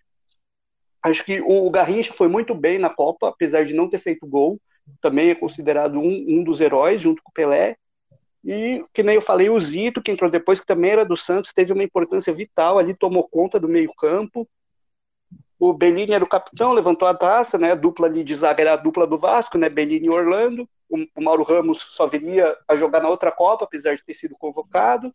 Acho 1.03 1.25
que 1.25 1.41
o 1.41 1.69
Garrincha 1.69 2.13
foi 2.13 2.27
muito 2.27 2.53
bem 2.53 2.77
na 2.77 2.89
Copa, 2.89 3.29
apesar 3.29 3.65
de 3.65 3.73
não 3.73 3.89
ter 3.89 3.99
feito 3.99 4.27
gol, 4.27 4.59
também 4.99 5.29
é 5.29 5.35
considerado 5.35 5.99
um, 5.99 6.25
um 6.27 6.43
dos 6.43 6.61
heróis, 6.61 7.01
junto 7.01 7.21
com 7.23 7.31
o 7.31 7.33
Pelé. 7.33 7.75
E, 8.43 8.83
que 8.93 9.03
nem 9.03 9.15
eu 9.15 9.21
falei, 9.21 9.49
o 9.49 9.59
Zito, 9.59 10.01
que 10.01 10.11
entrou 10.11 10.29
depois, 10.29 10.59
que 10.59 10.65
também 10.65 10.91
era 10.91 11.05
do 11.05 11.15
Santos, 11.15 11.53
teve 11.53 11.71
uma 11.73 11.83
importância 11.83 12.33
vital 12.33 12.79
ali, 12.79 12.95
tomou 12.95 13.27
conta 13.27 13.59
do 13.59 13.67
meio-campo. 13.67 14.47
O 15.59 15.73
Bellini 15.73 16.13
era 16.13 16.23
o 16.23 16.29
capitão, 16.29 16.73
levantou 16.73 17.07
a 17.07 17.13
taça, 17.13 17.57
né? 17.57 17.71
A 17.71 17.75
dupla 17.75 18.07
ali 18.07 18.23
de 18.23 18.35
zaga 18.35 18.61
era 18.63 18.73
a 18.73 18.77
dupla 18.77 19.05
do 19.05 19.19
Vasco, 19.19 19.59
né? 19.59 19.69
Bellini 19.69 20.07
e 20.07 20.09
Orlando. 20.09 20.67
O, 20.89 20.97
o 21.15 21.23
Mauro 21.23 21.43
Ramos 21.43 21.87
só 21.91 22.07
viria 22.07 22.57
a 22.67 22.75
jogar 22.75 23.01
na 23.01 23.09
outra 23.09 23.31
Copa, 23.31 23.65
apesar 23.65 23.95
de 23.95 24.03
ter 24.03 24.15
sido 24.15 24.35
convocado. 24.39 25.13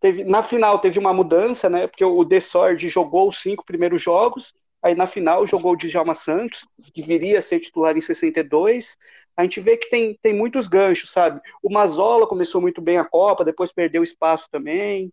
Teve, 0.00 0.24
na 0.24 0.42
final 0.42 0.78
teve 0.78 0.98
uma 0.98 1.12
mudança, 1.12 1.68
né? 1.68 1.86
Porque 1.86 2.04
o 2.04 2.24
Desord 2.24 2.88
jogou 2.88 3.28
os 3.28 3.40
cinco 3.40 3.64
primeiros 3.66 4.00
jogos, 4.00 4.54
aí 4.82 4.94
na 4.94 5.06
final 5.06 5.46
jogou 5.46 5.72
o 5.72 5.76
Djalma 5.76 6.14
Santos, 6.14 6.66
que 6.92 7.02
viria 7.02 7.38
a 7.38 7.42
ser 7.42 7.60
titular 7.60 7.96
em 7.96 8.00
62 8.00 8.96
a 9.36 9.42
gente 9.44 9.60
vê 9.60 9.76
que 9.76 9.88
tem, 9.88 10.18
tem 10.20 10.34
muitos 10.34 10.68
ganchos, 10.68 11.10
sabe? 11.10 11.40
O 11.62 11.72
Mazola 11.72 12.26
começou 12.26 12.60
muito 12.60 12.80
bem 12.80 12.98
a 12.98 13.04
Copa, 13.04 13.44
depois 13.44 13.72
perdeu 13.72 14.02
espaço 14.02 14.46
também. 14.50 15.12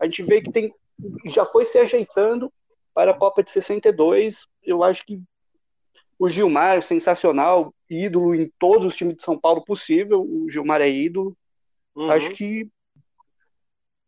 A 0.00 0.06
gente 0.06 0.22
vê 0.22 0.40
que 0.40 0.50
tem 0.50 0.72
já 1.26 1.44
foi 1.44 1.64
se 1.64 1.78
ajeitando 1.78 2.52
para 2.94 3.10
a 3.10 3.14
Copa 3.14 3.42
de 3.42 3.50
62. 3.50 4.46
Eu 4.62 4.82
acho 4.82 5.04
que 5.04 5.20
o 6.18 6.28
Gilmar, 6.28 6.82
sensacional, 6.82 7.74
ídolo 7.90 8.34
em 8.34 8.50
todos 8.58 8.86
os 8.86 8.96
times 8.96 9.16
de 9.16 9.22
São 9.22 9.38
Paulo 9.38 9.64
possível. 9.64 10.22
O 10.22 10.48
Gilmar 10.48 10.80
é 10.80 10.88
ídolo. 10.88 11.36
Uhum. 11.94 12.10
Acho 12.10 12.30
que 12.30 12.68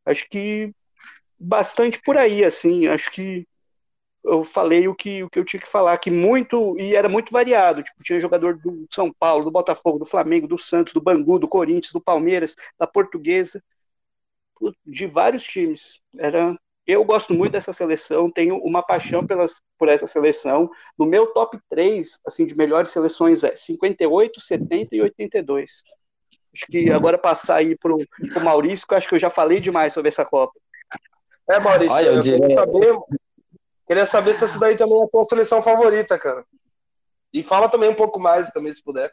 acho 0.05 0.29
que 0.31 0.73
bastante 1.39 2.01
por 2.01 2.17
aí, 2.17 2.43
assim. 2.43 2.87
Acho 2.87 3.11
que 3.11 3.47
eu 4.27 4.45
falei 4.45 4.89
o 4.89 4.95
que, 4.95 5.23
o 5.23 5.31
que 5.31 5.39
eu 5.39 5.45
tinha 5.45 5.61
que 5.61 5.69
falar, 5.69 5.97
que 5.99 6.11
muito, 6.11 6.77
e 6.79 6.95
era 6.95 7.09
muito 7.09 7.33
variado, 7.33 7.83
tipo, 7.83 8.03
tinha 8.03 8.21
jogador 8.21 8.59
do 8.59 8.87
São 8.91 9.13
Paulo, 9.13 9.45
do 9.45 9.51
Botafogo, 9.51 9.99
do 9.99 10.05
Flamengo, 10.05 10.49
do 10.49 10.59
Santos, 10.59 10.93
do 10.93 11.01
Bangu, 11.01 11.39
do 11.39 11.49
Corinthians, 11.49 11.93
do 11.93 12.01
Palmeiras, 12.01 12.57
da 12.79 12.87
Portuguesa, 12.87 13.63
de 14.85 15.07
vários 15.07 15.45
times. 15.45 16.01
Era, 16.19 16.59
eu 16.87 17.05
gosto 17.05 17.33
muito 17.35 17.53
dessa 17.53 17.73
seleção, 17.73 18.31
tenho 18.31 18.57
uma 18.59 18.83
paixão 18.83 19.25
pelas, 19.25 19.63
por 19.79 19.89
essa 19.89 20.07
seleção. 20.07 20.69
No 20.99 21.07
meu 21.07 21.29
top 21.29 21.59
3, 21.71 22.19
assim, 22.27 22.47
de 22.47 22.57
melhores 22.57 22.91
seleções 22.91 23.45
é 23.45 23.55
58, 23.55 24.41
70 24.41 24.97
e 24.97 25.03
82. 25.03 25.85
Acho 26.53 26.67
que 26.67 26.91
agora 26.91 27.19
passar 27.19 27.57
aí 27.57 27.77
para 27.77 27.95
o 27.95 28.07
Maurício, 28.43 28.87
que 28.87 28.95
eu 28.95 28.99
acho 28.99 29.09
que 29.09 29.15
eu 29.15 29.19
já 29.19 29.31
falei 29.31 29.61
demais 29.61 29.93
sobre 29.93 30.09
essa 30.09 30.25
Copa. 30.25 30.59
É, 31.49 31.61
Maurício, 31.61 31.95
Olha, 31.95 32.07
eu, 32.07 32.17
eu 32.17 32.23
queria 32.23 32.51
saber 32.51 32.99
Queria 33.87 34.07
saber 34.07 34.35
se 34.35 34.45
essa 34.45 34.59
daí 34.59 34.77
também 34.77 35.01
é 35.01 35.05
a 35.05 35.09
tua 35.09 35.25
seleção 35.25 35.63
favorita, 35.63 36.19
cara. 36.19 36.45
E 37.33 37.43
fala 37.43 37.69
também 37.69 37.89
um 37.89 37.95
pouco 37.95 38.19
mais, 38.19 38.51
também, 38.51 38.73
se 38.73 38.83
puder. 38.83 39.13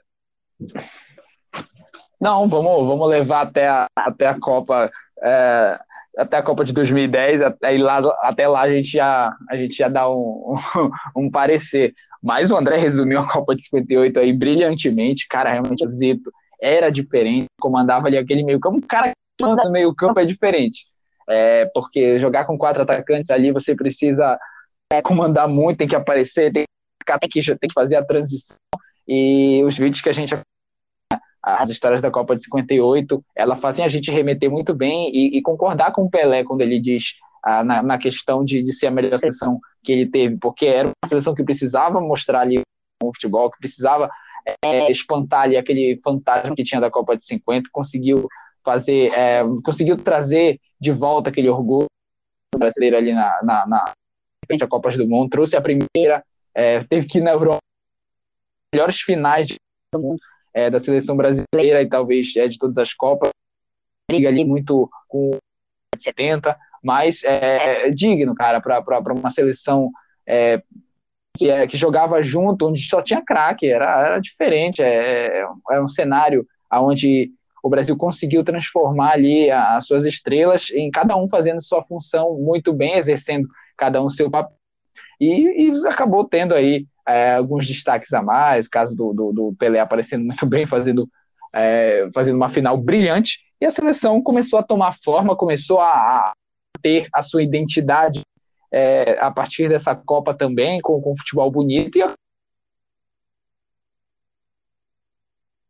Não, 2.20 2.48
vamos, 2.48 2.88
vamos 2.88 3.10
levar 3.10 3.42
até 3.42 3.68
a, 3.68 3.86
até 3.96 4.28
a 4.28 4.40
Copa. 4.40 4.92
É, 5.22 5.80
até 6.18 6.38
a 6.38 6.44
Copa 6.44 6.64
de 6.64 6.74
2010, 6.74 7.42
até 7.42 7.78
lá, 7.78 8.00
até 8.22 8.48
lá 8.48 8.62
a 8.62 8.70
gente 8.70 8.90
já, 8.90 9.36
a 9.50 9.56
gente 9.56 9.76
já 9.76 9.88
dá 9.88 10.10
um, 10.10 10.56
um, 10.76 10.92
um 11.28 11.32
parecer. 11.32 11.94
Mas 12.22 12.50
o 12.50 12.56
André 12.56 12.78
resumiu 12.78 13.20
a 13.20 13.30
Copa 13.30 13.56
de 13.56 13.64
58 13.64 14.20
aí 14.20 14.32
brilhantemente, 14.32 15.28
cara, 15.28 15.52
realmente 15.52 15.84
o 15.84 15.88
Zito 15.88 16.32
era 16.62 16.90
diferente, 16.90 17.48
comandava 17.60 18.08
ali 18.08 18.18
aquele 18.18 18.44
meio 18.44 18.60
como 18.60 18.78
um 18.78 18.82
cara 18.82 19.12
no 19.42 19.72
meio 19.72 19.94
campo 19.94 20.20
é 20.20 20.26
diferente. 20.26 20.86
É, 21.28 21.66
porque 21.74 22.20
jogar 22.20 22.46
com 22.46 22.58
quatro 22.58 22.84
atacantes 22.84 23.30
ali, 23.30 23.52
você 23.52 23.76
precisa 23.76 24.38
é, 24.94 25.02
comandar 25.02 25.48
muito, 25.48 25.80
tem 25.80 25.88
que 25.88 25.96
aparecer, 25.96 26.52
tem 26.52 26.64
que, 26.64 27.20
tem 27.20 27.30
que, 27.30 27.42
tem 27.42 27.68
que 27.68 27.74
fazer 27.74 27.96
a 27.96 28.06
transição. 28.06 28.58
E 29.08 29.64
os 29.64 29.78
vídeos 29.78 30.02
que 30.02 30.10
a 30.10 30.14
gente 30.14 30.36
as 31.42 31.70
histórias 31.70 32.02
da 32.02 32.10
Copa 32.10 32.38
de 32.38 32.44
58, 32.44 33.22
ela 33.36 33.58
fazem 33.58 33.84
a 33.84 33.90
gente 33.90 34.10
remeter 34.10 34.50
muito 34.50 34.74
bem 34.74 35.10
e, 35.14 35.38
e 35.38 35.42
concordar 35.42 35.92
com 35.92 36.04
o 36.04 36.10
Pelé 36.10 36.42
quando 36.46 36.62
ele 36.62 36.80
diz 36.80 37.16
ah, 37.44 37.62
na, 37.66 37.84
na, 37.84 37.98
questão 37.98 38.46
de, 38.46 38.64
de 38.64 38.72
ser 38.72 38.88
a 38.88 38.92
melhor 38.92 39.20
seleção 39.20 39.60
que 39.84 39.92
ele 39.92 40.10
teve, 40.10 40.38
porque 40.38 40.66
era 40.66 40.88
uma 40.88 41.10
seleção 41.10 41.36
que 41.36 41.44
precisava 41.44 42.00
mostrar 42.00 42.40
ali 42.40 42.62
o 43.04 43.14
futebol, 43.14 43.52
que 43.52 43.60
precisava 43.60 44.10
é, 44.64 44.90
espantar 44.90 45.42
ali 45.42 45.58
aquele 45.58 46.00
fantasma 46.02 46.56
que 46.56 46.64
tinha 46.64 46.80
da 46.80 46.90
Copa 46.90 47.18
de 47.18 47.26
50, 47.26 47.70
conseguiu 47.74 48.26
fazer, 48.64 49.12
é, 49.14 49.44
conseguiu 49.66 49.98
trazer 49.98 50.62
de 50.80 50.92
volta 50.92 51.30
aquele 51.30 51.50
orgulho 51.50 51.88
brasileiro 52.58 52.96
ali 52.96 53.12
na, 53.12 53.42
na, 53.44 53.68
na 53.68 53.94
frente 54.54 54.64
a 54.64 54.68
Copas 54.68 54.96
do 54.96 55.08
Mundo, 55.08 55.30
trouxe 55.30 55.56
a 55.56 55.62
primeira, 55.62 56.24
é, 56.54 56.80
teve 56.80 57.08
que 57.08 57.18
ir 57.18 57.22
na 57.22 57.32
Europa, 57.32 57.60
melhores 58.74 59.02
finais 59.02 59.48
mundo, 59.96 60.20
é, 60.54 60.70
da 60.70 60.80
seleção 60.80 61.16
brasileira 61.16 61.82
e 61.82 61.88
talvez 61.88 62.36
é, 62.36 62.48
de 62.48 62.58
todas 62.58 62.78
as 62.78 62.94
Copas, 62.94 63.30
briga 64.10 64.30
ali 64.30 64.46
muito 64.46 64.90
com 65.08 65.32
70, 65.98 66.56
mas 66.84 67.24
é, 67.24 67.88
é 67.88 67.90
digno, 67.90 68.36
cara, 68.36 68.62
para 68.62 69.14
uma 69.14 69.30
seleção 69.30 69.92
é, 70.26 70.62
que, 71.36 71.50
é, 71.50 71.66
que 71.66 71.78
jogava 71.78 72.22
junto, 72.22 72.68
onde 72.68 72.84
só 72.84 73.02
tinha 73.02 73.24
craque, 73.24 73.68
era, 73.68 74.06
era 74.06 74.20
diferente, 74.20 74.82
é, 74.82 75.42
é, 75.42 75.48
é 75.72 75.82
um 75.82 75.88
cenário 75.88 76.46
onde 76.72 77.32
o 77.64 77.70
Brasil 77.70 77.96
conseguiu 77.96 78.44
transformar 78.44 79.12
ali 79.12 79.50
as 79.50 79.86
suas 79.86 80.06
estrelas 80.06 80.70
em 80.72 80.92
cada 80.92 81.16
um 81.16 81.30
fazendo 81.30 81.64
sua 81.64 81.84
função 81.84 82.36
muito 82.38 82.74
bem, 82.74 82.96
exercendo 82.96 83.48
cada 83.78 84.04
um 84.04 84.10
seu 84.10 84.30
papel, 84.30 84.56
e, 85.20 85.70
e 85.70 85.88
acabou 85.88 86.26
tendo 86.26 86.54
aí 86.54 86.86
é, 87.08 87.36
alguns 87.36 87.68
destaques 87.68 88.14
a 88.14 88.22
mais, 88.22 88.66
o 88.66 88.70
caso 88.70 88.96
do, 88.96 89.14
do, 89.14 89.32
do 89.32 89.56
Pelé 89.58 89.80
aparecendo 89.80 90.24
muito 90.26 90.46
bem, 90.46 90.66
fazendo, 90.66 91.08
é, 91.54 92.10
fazendo 92.14 92.36
uma 92.36 92.50
final 92.50 92.78
brilhante, 92.78 93.40
e 93.60 93.66
a 93.66 93.72
seleção 93.72 94.22
começou 94.22 94.60
a 94.60 94.64
tomar 94.64 94.94
forma, 94.94 95.36
começou 95.36 95.80
a, 95.80 95.88
a 95.88 96.34
ter 96.82 97.08
a 97.14 97.22
sua 97.22 97.44
identidade 97.44 98.22
é, 98.72 99.18
a 99.20 99.32
partir 99.32 99.70
dessa 99.70 99.96
Copa 99.96 100.34
também, 100.34 100.80
com, 100.82 101.00
com 101.02 101.16
futebol 101.16 101.50
bonito, 101.50 101.98
e 101.98 102.04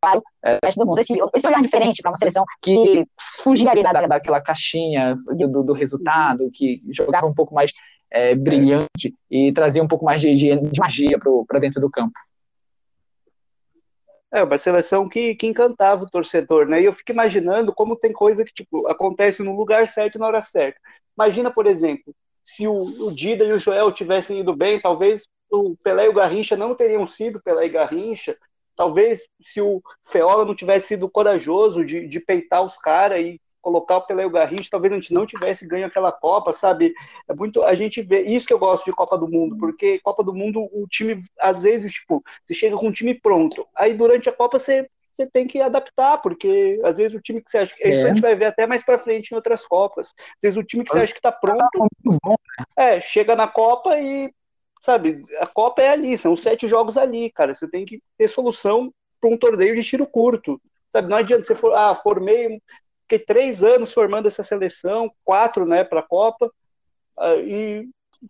claro, 0.03 0.21
é, 0.43 0.59
resto 0.63 0.79
do 0.79 0.85
mundo, 0.85 0.99
esse, 0.99 1.13
esse 1.33 1.47
olhar 1.47 1.61
diferente 1.61 2.01
para 2.01 2.11
uma 2.11 2.17
seleção 2.17 2.43
que 2.61 3.05
fugia 3.41 3.71
ali 3.71 3.81
da, 3.81 3.93
daquela 4.05 4.41
caixinha 4.41 5.15
do, 5.37 5.63
do 5.63 5.71
resultado, 5.71 6.51
que 6.53 6.81
jogava 6.91 7.25
um 7.25 7.33
pouco 7.33 7.55
mais 7.55 7.71
é, 8.13 8.35
brilhante 8.35 9.13
e 9.29 9.51
trazia 9.51 9.83
um 9.83 9.87
pouco 9.87 10.05
mais 10.05 10.21
de, 10.21 10.33
de, 10.35 10.55
de 10.55 10.79
magia 10.79 11.19
para 11.47 11.59
dentro 11.59 11.81
do 11.81 11.89
campo. 11.89 12.13
É, 14.31 14.43
uma 14.43 14.57
seleção 14.57 15.09
que, 15.09 15.35
que 15.35 15.47
encantava 15.47 16.03
o 16.03 16.09
torcedor, 16.09 16.67
né? 16.67 16.81
E 16.81 16.85
eu 16.85 16.93
fico 16.93 17.11
imaginando 17.11 17.73
como 17.73 17.95
tem 17.95 18.11
coisa 18.11 18.45
que, 18.45 18.53
tipo, 18.53 18.87
acontece 18.87 19.43
no 19.43 19.55
lugar 19.55 19.87
certo 19.87 20.15
e 20.15 20.19
na 20.19 20.27
hora 20.27 20.41
certa. 20.41 20.79
Imagina, 21.17 21.51
por 21.51 21.67
exemplo, 21.67 22.15
se 22.43 22.67
o, 22.67 22.83
o 22.83 23.11
Dida 23.11 23.43
e 23.43 23.51
o 23.51 23.59
Joel 23.59 23.91
tivessem 23.91 24.39
ido 24.39 24.55
bem, 24.55 24.79
talvez 24.79 25.27
o 25.51 25.75
Pelé 25.83 26.05
e 26.05 26.09
o 26.09 26.13
Garrincha 26.13 26.55
não 26.55 26.73
teriam 26.73 27.05
sido 27.05 27.41
Pelé 27.41 27.65
e 27.65 27.69
Garrincha. 27.69 28.35
Talvez 28.75 29.27
se 29.43 29.61
o 29.61 29.81
Feola 30.05 30.45
não 30.45 30.55
tivesse 30.55 30.87
sido 30.87 31.07
corajoso 31.09 31.85
de, 31.85 32.07
de 32.07 32.19
peitar 32.19 32.63
os 32.63 32.75
caras 32.77 33.23
e 33.23 33.39
colocar 33.63 33.97
o 33.97 34.01
Pelé 34.01 34.23
e 34.23 34.25
o 34.25 34.29
Garrincha, 34.29 34.69
talvez 34.69 34.93
a 34.93 34.97
gente 34.97 35.13
não 35.13 35.25
tivesse 35.25 35.65
ganho 35.65 35.87
aquela 35.87 36.11
Copa, 36.11 36.51
sabe? 36.53 36.93
É 37.27 37.33
muito 37.33 37.63
a 37.63 37.73
gente 37.73 38.01
vê 38.01 38.21
isso 38.21 38.45
que 38.45 38.53
eu 38.53 38.59
gosto 38.59 38.85
de 38.85 38.91
Copa 38.91 39.17
do 39.17 39.27
Mundo, 39.27 39.57
porque 39.57 39.99
Copa 39.99 40.23
do 40.23 40.33
Mundo 40.33 40.69
o 40.71 40.85
time 40.87 41.23
às 41.39 41.63
vezes 41.63 41.93
tipo 41.93 42.21
você 42.45 42.53
chega 42.53 42.77
com 42.77 42.87
um 42.87 42.91
time 42.91 43.13
pronto, 43.13 43.65
aí 43.75 43.93
durante 43.93 44.29
a 44.29 44.33
Copa 44.33 44.59
você 44.59 44.87
você 45.15 45.27
tem 45.27 45.45
que 45.45 45.61
adaptar, 45.61 46.17
porque 46.17 46.79
às 46.83 46.97
vezes 46.97 47.15
o 47.15 47.21
time 47.21 47.41
que 47.41 47.49
você 47.49 47.59
acha 47.59 47.75
que. 47.75 47.83
É. 47.83 47.89
Isso 47.89 48.05
a 48.05 48.09
gente 48.09 48.21
vai 48.21 48.35
ver 48.35 48.45
até 48.45 48.65
mais 48.65 48.83
para 48.83 48.97
frente 48.97 49.29
em 49.29 49.35
outras 49.35 49.63
Copas. 49.65 50.07
Às 50.17 50.41
vezes 50.41 50.57
o 50.57 50.63
time 50.63 50.83
que 50.83 50.91
você 50.91 50.99
acha 50.99 51.13
que 51.13 51.19
está 51.19 51.31
pronto. 51.31 51.59
Tá 51.63 52.35
é, 52.75 52.99
chega 52.99 53.35
na 53.35 53.47
Copa 53.47 53.97
e. 53.99 54.33
Sabe, 54.81 55.23
a 55.39 55.47
Copa 55.47 55.81
é 55.81 55.89
ali, 55.89 56.17
são 56.17 56.35
sete 56.35 56.67
jogos 56.67 56.97
ali, 56.97 57.31
cara. 57.31 57.53
Você 57.53 57.67
tem 57.69 57.85
que 57.85 58.01
ter 58.17 58.27
solução 58.27 58.91
para 59.21 59.29
um 59.29 59.37
torneio 59.37 59.75
de 59.75 59.83
tiro 59.83 60.05
curto. 60.05 60.59
Sabe, 60.91 61.09
não 61.09 61.17
adianta 61.17 61.45
você 61.45 61.55
for, 61.55 61.73
ah, 61.73 61.95
formei, 61.95 62.61
fiquei 63.13 63.19
três 63.19 63.63
anos 63.63 63.93
formando 63.93 64.27
essa 64.27 64.43
seleção, 64.43 65.11
quatro, 65.23 65.65
né, 65.65 65.83
para 65.83 65.99
a 65.99 66.07
Copa, 66.07 66.51
uh, 67.17 67.39
e, 67.39 67.89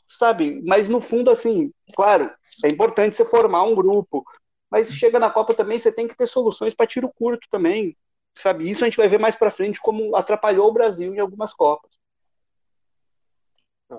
sabe, 0.09 0.61
mas 0.63 0.89
no 0.89 0.99
fundo, 0.99 1.31
assim, 1.31 1.71
claro, 1.95 2.29
é 2.63 2.67
importante 2.67 3.15
você 3.15 3.25
formar 3.25 3.63
um 3.63 3.75
grupo, 3.75 4.23
mas 4.69 4.91
chega 4.91 5.19
na 5.19 5.29
Copa 5.29 5.53
também, 5.53 5.79
você 5.79 5.91
tem 5.91 6.07
que 6.07 6.15
ter 6.15 6.27
soluções 6.27 6.73
para 6.73 6.87
tiro 6.87 7.09
curto 7.09 7.47
também, 7.49 7.95
sabe, 8.35 8.69
isso 8.69 8.83
a 8.83 8.87
gente 8.87 8.97
vai 8.97 9.07
ver 9.07 9.19
mais 9.19 9.35
para 9.35 9.51
frente 9.51 9.79
como 9.79 10.15
atrapalhou 10.15 10.69
o 10.69 10.73
Brasil 10.73 11.13
em 11.13 11.19
algumas 11.19 11.53
Copas. 11.53 11.91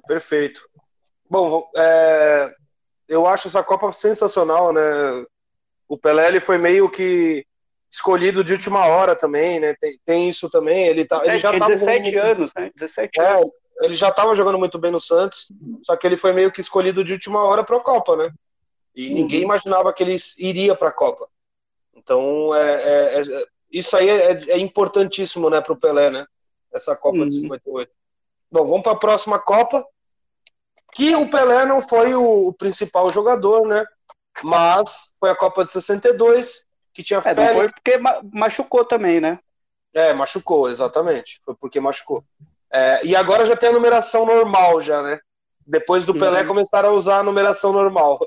Perfeito. 0.07 0.69
Bom, 1.31 1.71
é, 1.77 2.53
eu 3.09 3.27
acho 3.27 3.49
essa 3.49 3.63
Copa 3.63 3.93
sensacional, 3.93 4.73
né? 4.73 4.81
O 5.87 5.97
Pelé 5.97 6.27
ele 6.29 6.41
foi 6.41 6.59
meio 6.59 6.91
que 6.91 7.47
escolhido 7.95 8.43
de 8.43 8.53
última 8.53 8.85
hora 8.87 9.15
também, 9.15 9.61
né? 9.61 9.77
Tem, 9.81 9.99
tem 10.05 10.29
isso 10.29 10.51
também. 10.51 10.89
Ele, 10.89 11.05
tá, 11.05 11.21
ele 11.25 11.37
é, 11.37 11.39
já 11.39 11.53
estava 11.53 11.71
17 11.73 12.17
anos, 12.17 12.53
né? 12.57 12.71
17 12.75 13.21
é, 13.21 13.27
anos. 13.35 13.51
Ele 13.83 13.95
já 13.95 14.09
estava 14.09 14.35
jogando 14.35 14.59
muito 14.59 14.79
bem 14.79 14.91
no 14.91 15.01
Santos, 15.01 15.47
só 15.83 15.97
que 15.97 16.05
ele 16.05 16.17
foi 16.17 16.33
meio 16.33 16.51
que 16.51 16.61
escolhido 16.61 17.05
de 17.05 17.13
última 17.13 17.45
hora 17.45 17.63
para 17.63 17.77
a 17.77 17.81
Copa, 17.81 18.17
né? 18.17 18.33
E 18.97 19.09
uhum. 19.09 19.15
ninguém 19.15 19.43
imaginava 19.43 19.93
que 19.93 20.03
ele 20.03 20.17
iria 20.39 20.75
para 20.75 20.89
a 20.89 20.93
Copa. 20.93 21.29
Então, 21.95 22.53
é, 22.55 22.83
é, 22.83 23.21
é, 23.21 23.47
isso 23.73 23.97
aí 23.97 24.09
é, 24.09 24.51
é 24.51 24.59
importantíssimo, 24.59 25.49
né, 25.49 25.61
para 25.61 25.73
o 25.73 25.79
Pelé, 25.79 26.11
né? 26.11 26.27
Essa 26.73 26.97
Copa 26.97 27.19
uhum. 27.19 27.29
de 27.29 27.35
58. 27.35 27.93
Bom, 28.51 28.65
vamos 28.67 28.83
para 28.83 28.93
a 28.93 28.99
próxima 28.99 29.39
Copa, 29.39 29.85
que 30.95 31.15
o 31.15 31.31
Pelé 31.31 31.65
não 31.65 31.81
foi 31.81 32.15
o, 32.15 32.49
o 32.49 32.53
principal 32.53 33.09
jogador, 33.11 33.67
né? 33.69 33.85
Mas 34.43 35.15
foi 35.21 35.31
a 35.31 35.37
Copa 35.37 35.65
de 35.65 35.71
62, 35.71 36.67
que 36.95 37.03
tinha 37.03 37.19
é, 37.19 37.23
Félix. 37.23 37.53
Foi 37.53 37.69
porque 37.69 37.99
machucou 38.33 38.85
também, 38.85 39.21
né? 39.21 39.39
É, 39.93 40.13
machucou, 40.13 40.71
exatamente. 40.71 41.41
Foi 41.45 41.55
porque 41.55 41.81
machucou. 41.81 42.25
É, 42.73 43.05
e 43.05 43.15
agora 43.15 43.45
já 43.45 43.57
tem 43.57 43.69
a 43.69 43.73
numeração 43.73 44.25
normal, 44.25 44.81
já, 44.81 45.03
né? 45.03 45.19
Depois 45.67 46.05
do 46.05 46.15
Pelé 46.15 46.43
uhum. 46.43 46.49
começaram 46.49 46.91
a 46.91 46.93
usar 46.93 47.19
a 47.19 47.23
numeração 47.23 47.73
normal. 47.73 48.19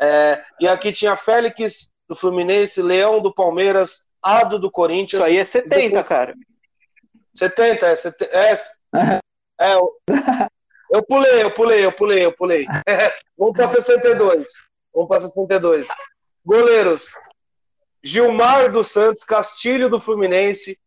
É, 0.00 0.42
e 0.60 0.68
aqui 0.68 0.92
tinha 0.92 1.16
Félix 1.16 1.92
do 2.08 2.14
Fluminense, 2.14 2.82
Leão 2.82 3.20
do 3.20 3.32
Palmeiras, 3.32 4.06
Ado 4.22 4.58
do 4.58 4.70
Corinthians. 4.70 5.22
Isso 5.22 5.30
aí 5.32 5.38
é 5.38 5.44
70, 5.44 5.70
depois... 5.70 6.06
cara. 6.06 6.34
70, 7.34 7.86
é. 7.86 7.96
70, 7.96 8.36
é, 8.36 8.54
é 9.60 9.74
eu, 9.74 9.90
eu 10.90 11.02
pulei, 11.02 11.42
eu 11.42 11.50
pulei, 11.50 11.84
eu 11.84 11.92
pulei, 11.92 12.24
eu 12.24 12.32
pulei. 12.32 12.66
Vamos 13.36 13.54
para 13.56 13.66
62. 13.66 14.48
Vamos 14.94 15.08
para 15.08 15.20
62. 15.20 15.88
Goleiros: 16.44 17.14
Gilmar 18.06 18.70
dos 18.70 18.88
Santos, 18.88 19.24
Castilho 19.24 19.88
do 19.88 19.98
Fluminense, 19.98 20.78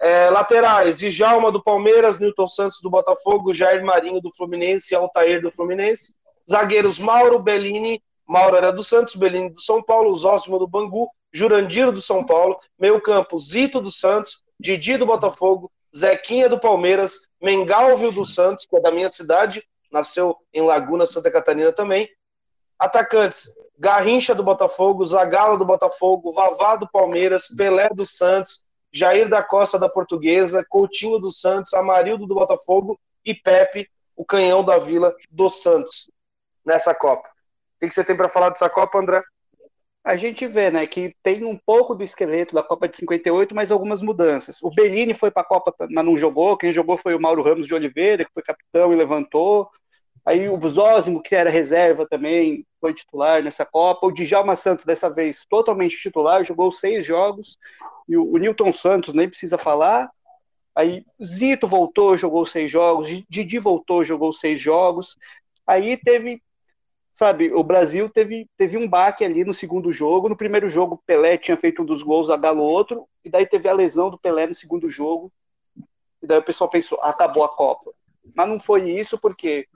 é, 0.00 0.30
laterais, 0.30 0.96
Djalma 0.96 1.52
do 1.52 1.62
Palmeiras, 1.62 2.18
Newton 2.18 2.46
Santos 2.46 2.80
do 2.82 2.88
Botafogo, 2.88 3.52
Jair 3.52 3.84
Marinho 3.84 4.18
do 4.18 4.34
Fluminense 4.34 4.94
Altair 4.94 5.42
do 5.42 5.50
Fluminense. 5.50 6.16
Zagueiros 6.50 6.98
Mauro 6.98 7.38
Bellini, 7.38 8.02
Mauro 8.26 8.56
era 8.56 8.72
do 8.72 8.82
Santos, 8.82 9.14
Bellini 9.14 9.50
do 9.50 9.60
São 9.60 9.82
Paulo, 9.82 10.14
Zósimo 10.14 10.58
do 10.58 10.66
Bangu, 10.66 11.06
Jurandir 11.30 11.92
do 11.92 12.00
São 12.00 12.24
Paulo, 12.24 12.58
meio 12.78 12.98
campo 13.00 13.38
Zito 13.38 13.78
do 13.78 13.90
Santos, 13.90 14.42
Didi 14.58 14.96
do 14.96 15.04
Botafogo, 15.04 15.70
Zequinha 15.94 16.48
do 16.48 16.58
Palmeiras, 16.58 17.28
Mengalvio 17.42 18.10
do 18.10 18.24
Santos, 18.24 18.64
que 18.64 18.74
é 18.74 18.80
da 18.80 18.90
minha 18.90 19.10
cidade, 19.10 19.62
nasceu 19.92 20.34
em 20.52 20.62
Laguna, 20.62 21.06
Santa 21.06 21.30
Catarina 21.30 21.72
também. 21.72 22.08
Atacantes, 22.78 23.54
Garrincha 23.78 24.34
do 24.34 24.42
Botafogo, 24.42 25.04
Zagalo 25.04 25.56
do 25.56 25.64
Botafogo, 25.64 26.32
Vavá 26.32 26.76
do 26.76 26.88
Palmeiras, 26.88 27.48
Pelé 27.48 27.88
do 27.88 28.04
Santos, 28.04 28.64
Jair 28.92 29.28
da 29.28 29.42
Costa 29.42 29.78
da 29.78 29.88
Portuguesa, 29.88 30.64
Coutinho 30.68 31.18
do 31.18 31.30
Santos, 31.30 31.72
Amarildo 31.74 32.26
do 32.26 32.34
Botafogo 32.34 32.98
e 33.24 33.34
Pepe, 33.34 33.88
o 34.14 34.24
canhão 34.24 34.62
da 34.62 34.78
Vila 34.78 35.14
do 35.30 35.48
Santos, 35.48 36.10
nessa 36.64 36.94
Copa. 36.94 37.28
O 37.82 37.88
que 37.88 37.94
você 37.94 38.04
tem 38.04 38.16
para 38.16 38.28
falar 38.28 38.50
dessa 38.50 38.68
Copa, 38.68 38.98
André? 38.98 39.22
A 40.04 40.16
gente 40.16 40.46
vê, 40.48 40.68
né, 40.68 40.84
que 40.86 41.14
tem 41.22 41.44
um 41.44 41.56
pouco 41.56 41.94
do 41.94 42.02
esqueleto 42.02 42.54
da 42.54 42.62
Copa 42.62 42.88
de 42.88 42.96
58, 42.96 43.54
mas 43.54 43.70
algumas 43.70 44.02
mudanças. 44.02 44.58
O 44.60 44.70
Bellini 44.70 45.14
foi 45.14 45.30
para 45.30 45.42
a 45.42 45.46
Copa, 45.46 45.72
mas 45.90 46.04
não 46.04 46.18
jogou. 46.18 46.56
Quem 46.56 46.72
jogou 46.72 46.96
foi 46.96 47.14
o 47.14 47.20
Mauro 47.20 47.42
Ramos 47.42 47.68
de 47.68 47.74
Oliveira, 47.74 48.24
que 48.24 48.32
foi 48.32 48.42
capitão 48.42 48.92
e 48.92 48.96
levantou. 48.96 49.70
Aí 50.24 50.48
o 50.48 50.68
Zózimo, 50.68 51.20
que 51.20 51.34
era 51.34 51.50
reserva 51.50 52.06
também, 52.08 52.64
foi 52.80 52.94
titular 52.94 53.42
nessa 53.42 53.64
Copa. 53.66 54.06
O 54.06 54.12
Djalma 54.12 54.54
Santos, 54.54 54.84
dessa 54.84 55.10
vez, 55.10 55.44
totalmente 55.48 55.96
titular, 55.96 56.44
jogou 56.44 56.70
seis 56.70 57.04
jogos. 57.04 57.58
E 58.08 58.16
o, 58.16 58.32
o 58.32 58.38
Newton 58.38 58.72
Santos, 58.72 59.14
nem 59.14 59.28
precisa 59.28 59.58
falar. 59.58 60.08
Aí 60.74 61.04
Zito 61.22 61.66
voltou, 61.66 62.16
jogou 62.16 62.46
seis 62.46 62.70
jogos, 62.70 63.08
Didi 63.28 63.58
voltou, 63.58 64.04
jogou 64.04 64.32
seis 64.32 64.60
jogos. 64.60 65.18
Aí 65.66 65.96
teve, 65.96 66.40
sabe, 67.12 67.52
o 67.52 67.62
Brasil 67.62 68.08
teve, 68.08 68.48
teve 68.56 68.78
um 68.78 68.88
baque 68.88 69.24
ali 69.24 69.44
no 69.44 69.52
segundo 69.52 69.92
jogo. 69.92 70.28
No 70.28 70.36
primeiro 70.36 70.68
jogo, 70.70 71.02
Pelé 71.04 71.36
tinha 71.36 71.56
feito 71.56 71.82
um 71.82 71.84
dos 71.84 72.02
gols, 72.02 72.30
a 72.30 72.36
Galo 72.36 72.62
outro, 72.62 73.06
e 73.24 73.28
daí 73.28 73.44
teve 73.44 73.68
a 73.68 73.74
lesão 73.74 74.08
do 74.08 74.18
Pelé 74.18 74.46
no 74.46 74.54
segundo 74.54 74.88
jogo. 74.88 75.32
E 76.22 76.26
daí 76.26 76.38
o 76.38 76.44
pessoal 76.44 76.70
pensou, 76.70 76.98
acabou 77.02 77.44
a 77.44 77.48
Copa. 77.48 77.92
Mas 78.34 78.48
não 78.48 78.60
foi 78.60 78.88
isso, 78.88 79.18
porque 79.18 79.66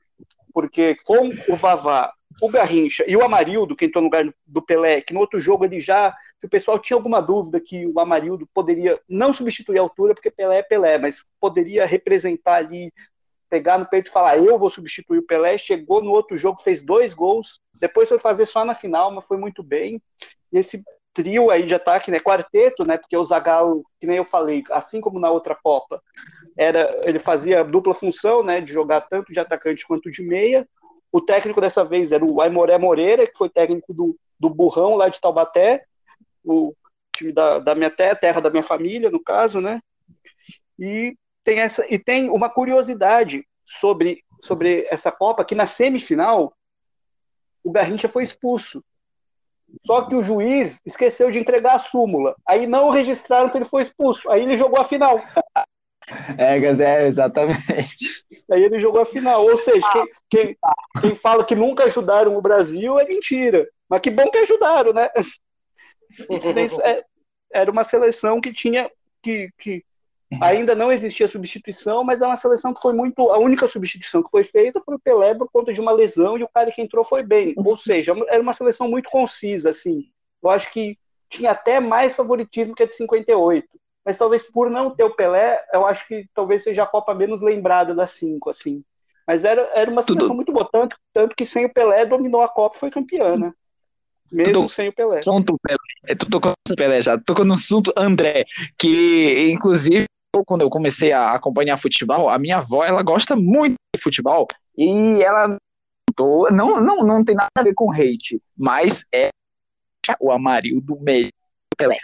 porque 0.57 0.97
com 1.05 1.29
o 1.51 1.55
Vavá, 1.55 2.11
o 2.41 2.49
Garrincha 2.49 3.05
e 3.07 3.15
o 3.15 3.23
Amarildo, 3.23 3.77
que 3.77 3.85
entrou 3.85 4.01
no 4.01 4.07
lugar 4.07 4.25
do 4.47 4.63
Pelé, 4.63 5.03
que 5.03 5.13
no 5.13 5.21
outro 5.21 5.39
jogo 5.39 5.67
ele 5.67 5.83
já 5.83 6.17
o 6.43 6.49
pessoal 6.49 6.79
tinha 6.79 6.97
alguma 6.97 7.21
dúvida 7.21 7.61
que 7.61 7.87
o 7.87 8.01
Amarildo 8.01 8.49
poderia 8.55 8.99
não 9.07 9.35
substituir 9.35 9.79
a 9.79 9.83
altura, 9.83 10.15
porque 10.15 10.31
Pelé 10.31 10.61
é 10.61 10.63
Pelé, 10.63 10.97
mas 10.97 11.27
poderia 11.39 11.85
representar 11.85 12.55
ali, 12.55 12.91
pegar 13.51 13.77
no 13.77 13.85
peito 13.85 14.09
e 14.09 14.13
falar, 14.13 14.39
eu 14.39 14.59
vou 14.59 14.71
substituir 14.71 15.19
o 15.19 15.27
Pelé, 15.27 15.59
chegou 15.59 16.03
no 16.03 16.11
outro 16.11 16.39
jogo, 16.39 16.63
fez 16.63 16.83
dois 16.83 17.13
gols, 17.13 17.61
depois 17.75 18.09
foi 18.09 18.19
fazer 18.19 18.47
só 18.47 18.65
na 18.65 18.75
final, 18.75 19.11
mas 19.11 19.27
foi 19.27 19.37
muito 19.37 19.63
bem. 19.63 20.01
E 20.51 20.57
esse 20.57 20.83
trio 21.13 21.51
aí 21.51 21.67
de 21.67 21.75
ataque, 21.75 22.11
né, 22.11 22.19
quarteto, 22.19 22.83
né, 22.83 22.97
porque 22.97 23.17
o 23.17 23.25
Zagallo, 23.25 23.85
que 24.01 24.07
nem 24.07 24.17
eu 24.17 24.25
falei, 24.25 24.65
assim 24.71 25.03
como 25.03 25.21
na 25.21 25.31
outra 25.31 25.55
Copa, 25.55 26.03
era 26.57 27.01
ele 27.05 27.19
fazia 27.19 27.63
dupla 27.63 27.95
função, 27.95 28.43
né, 28.43 28.61
de 28.61 28.73
jogar 28.73 29.03
tanto 29.03 29.33
de 29.33 29.39
atacante 29.39 29.87
quanto 29.87 30.11
de 30.11 30.23
meia. 30.23 30.67
O 31.13 31.21
técnico 31.21 31.61
dessa 31.61 31.85
vez 31.85 32.13
era 32.13 32.25
o 32.25 32.41
Aimoré 32.41 32.79
Moreira, 32.79 33.27
que 33.27 33.37
foi 33.37 33.49
técnico 33.49 33.93
do, 33.93 34.17
do 34.39 34.49
Burrão 34.49 34.97
lá 34.97 35.09
de 35.09 35.21
Taubaté, 35.21 35.83
o 36.45 36.75
time 37.17 37.33
da, 37.33 37.59
da 37.59 37.75
minha 37.75 37.91
terra, 37.91 38.17
terra 38.17 38.41
da 38.41 38.51
minha 38.51 38.63
família, 38.63 39.11
no 39.11 39.23
caso, 39.23 39.61
né? 39.61 39.81
E 40.79 41.17
tem 41.45 41.61
essa 41.61 41.85
e 41.89 41.99
tem 41.99 42.29
uma 42.31 42.49
curiosidade 42.49 43.47
sobre 43.65 44.25
sobre 44.43 44.87
essa 44.91 45.11
Copa 45.11 45.45
que 45.45 45.55
na 45.55 45.67
semifinal 45.67 46.55
o 47.63 47.71
Garrincha 47.71 48.09
foi 48.09 48.23
expulso. 48.23 48.83
Só 49.85 50.03
que 50.03 50.15
o 50.15 50.23
juiz 50.23 50.81
esqueceu 50.87 51.31
de 51.31 51.39
entregar 51.39 51.77
a 51.77 51.81
súmula. 51.81 52.37
Aí 52.47 52.67
não 52.67 52.91
registraram 52.91 53.51
que 53.51 53.59
ele 53.59 53.65
foi 53.65 53.83
expulso. 53.83 54.31
Aí 54.31 54.43
ele 54.43 54.57
jogou 54.57 54.81
a 54.81 54.85
final. 54.85 55.21
É, 56.39 56.57
é 56.59 57.07
exatamente. 57.07 58.25
Aí 58.51 58.63
ele 58.63 58.79
jogou 58.79 59.03
a 59.03 59.07
final. 59.07 59.45
Ou 59.45 59.59
seja, 59.59 59.87
quem, 59.93 60.07
quem, 60.31 60.57
quem 61.01 61.15
fala 61.17 61.45
que 61.45 61.55
nunca 61.55 61.85
ajudaram 61.85 62.37
o 62.37 62.43
Brasil 62.43 62.99
é 62.99 63.05
mentira. 63.05 63.69
Mas 63.89 64.01
que 64.01 64.11
bom 64.11 64.31
que 64.31 64.39
ajudaram, 64.39 64.93
né? 64.93 65.09
É, 66.85 67.05
era 67.53 67.71
uma 67.71 67.85
seleção 67.85 68.41
que 68.41 68.53
tinha 68.53 68.91
que, 69.23 69.51
que 69.59 69.85
ainda 70.41 70.75
não 70.75 70.91
existia 70.91 71.29
substituição, 71.29 72.03
mas 72.03 72.23
é 72.23 72.27
uma 72.27 72.37
seleção 72.37 72.73
que 72.73 72.81
foi 72.81 72.93
muito 72.93 73.31
a 73.31 73.39
única 73.39 73.67
substituição 73.67 74.23
que 74.23 74.31
foi 74.31 74.45
feita 74.45 74.81
foi 74.85 74.97
o 74.97 74.99
Pelé 74.99 75.35
por 75.35 75.49
conta 75.51 75.73
de 75.73 75.81
uma 75.81 75.93
lesão 75.93 76.39
e 76.39 76.43
o 76.43 76.49
cara 76.49 76.73
que 76.73 76.83
entrou 76.83 77.05
foi 77.05 77.23
bem. 77.23 77.55
Ou 77.57 77.77
seja, 77.77 78.15
era 78.29 78.43
uma 78.43 78.53
seleção 78.53 78.89
muito 78.89 79.11
concisa 79.11 79.71
assim. 79.71 80.11
Eu 80.43 80.51
acho 80.51 80.73
que 80.73 80.99
tinha 81.29 81.51
até 81.51 81.81
mais 81.81 82.15
favoritismo 82.15 82.75
que 82.75 82.83
a 82.83 82.87
de 82.87 82.95
58. 82.95 83.67
Mas 84.07 84.17
talvez 84.17 84.49
por 84.49 84.71
não 84.71 84.95
ter 84.95 85.03
o 85.03 85.11
Pelé, 85.11 85.61
eu 85.73 85.85
acho 85.85 86.07
que 86.07 86.29
talvez 86.33 86.63
seja 86.63 86.85
a 86.85 86.87
Copa 86.87 87.13
menos 87.13 87.43
lembrada 87.43 87.93
das 87.93 88.13
cinco, 88.13 88.51
assim. 88.51 88.85
Mas 89.27 89.45
era, 89.45 89.69
era 89.75 89.91
uma 89.91 90.05
Tudo. 90.05 90.33
muito 90.33 90.53
boa, 90.53 90.69
tanto, 90.71 90.97
tanto 91.13 91.35
que 91.35 91.45
sem 91.45 91.65
o 91.65 91.73
Pelé 91.73 92.07
dominou 92.07 92.41
a 92.41 92.49
Copa 92.49 92.77
e 92.77 92.81
foi 92.81 92.91
campeã, 92.91 93.37
né? 93.37 93.53
Mesmo 94.31 94.53
tô, 94.53 94.69
sem 94.69 94.89
o 94.89 94.93
Pelé. 94.93 95.19
Assunto 95.19 95.57
Pelé. 95.61 96.15
Tu 96.17 96.31
tocou 96.31 96.53
no 96.69 96.77
Pelé 96.77 97.03
já. 97.03 97.19
Tocou 97.19 97.45
no 97.45 97.55
assunto 97.55 97.93
André, 97.97 98.45
que 98.79 99.51
inclusive 99.51 100.07
quando 100.47 100.61
eu 100.61 100.71
comecei 100.71 101.13
a 101.13 101.33
acompanhar 101.33 101.79
futebol, 101.79 102.29
a 102.29 102.39
minha 102.39 102.59
avó 102.59 102.85
ela 102.85 103.03
gosta 103.03 103.35
muito 103.35 103.75
de 103.95 104.03
futebol 104.03 104.47
e 104.77 105.23
ela 105.23 105.57
não, 106.53 106.81
não, 106.81 107.03
não 107.03 107.25
tem 107.25 107.35
nada 107.35 107.49
a 107.57 107.63
ver 107.63 107.75
com 107.75 107.91
hate, 107.91 108.41
mas 108.57 109.05
é 109.13 109.31
o 110.21 110.31
Amarildo 110.31 110.99
melhor 111.01 111.31
do 111.31 111.77
Pelé. 111.77 111.99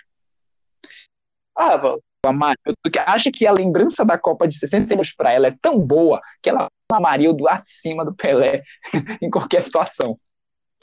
Ah, 1.57 1.81
Amarildo, 2.25 2.91
que 2.91 2.99
acha 2.99 3.31
que 3.33 3.47
a 3.47 3.53
lembrança 3.53 4.05
da 4.05 4.17
Copa 4.17 4.47
de 4.47 4.57
62 4.59 5.15
para 5.15 5.33
ela 5.33 5.49
é 5.49 5.57
tão 5.61 5.79
boa 5.79 6.21
que 6.41 6.49
ela 6.49 6.69
o 6.91 6.95
Amarildo 6.95 7.49
acima 7.49 8.05
do 8.05 8.15
Pelé 8.15 8.63
em 9.21 9.31
qualquer 9.31 9.63
situação. 9.63 10.19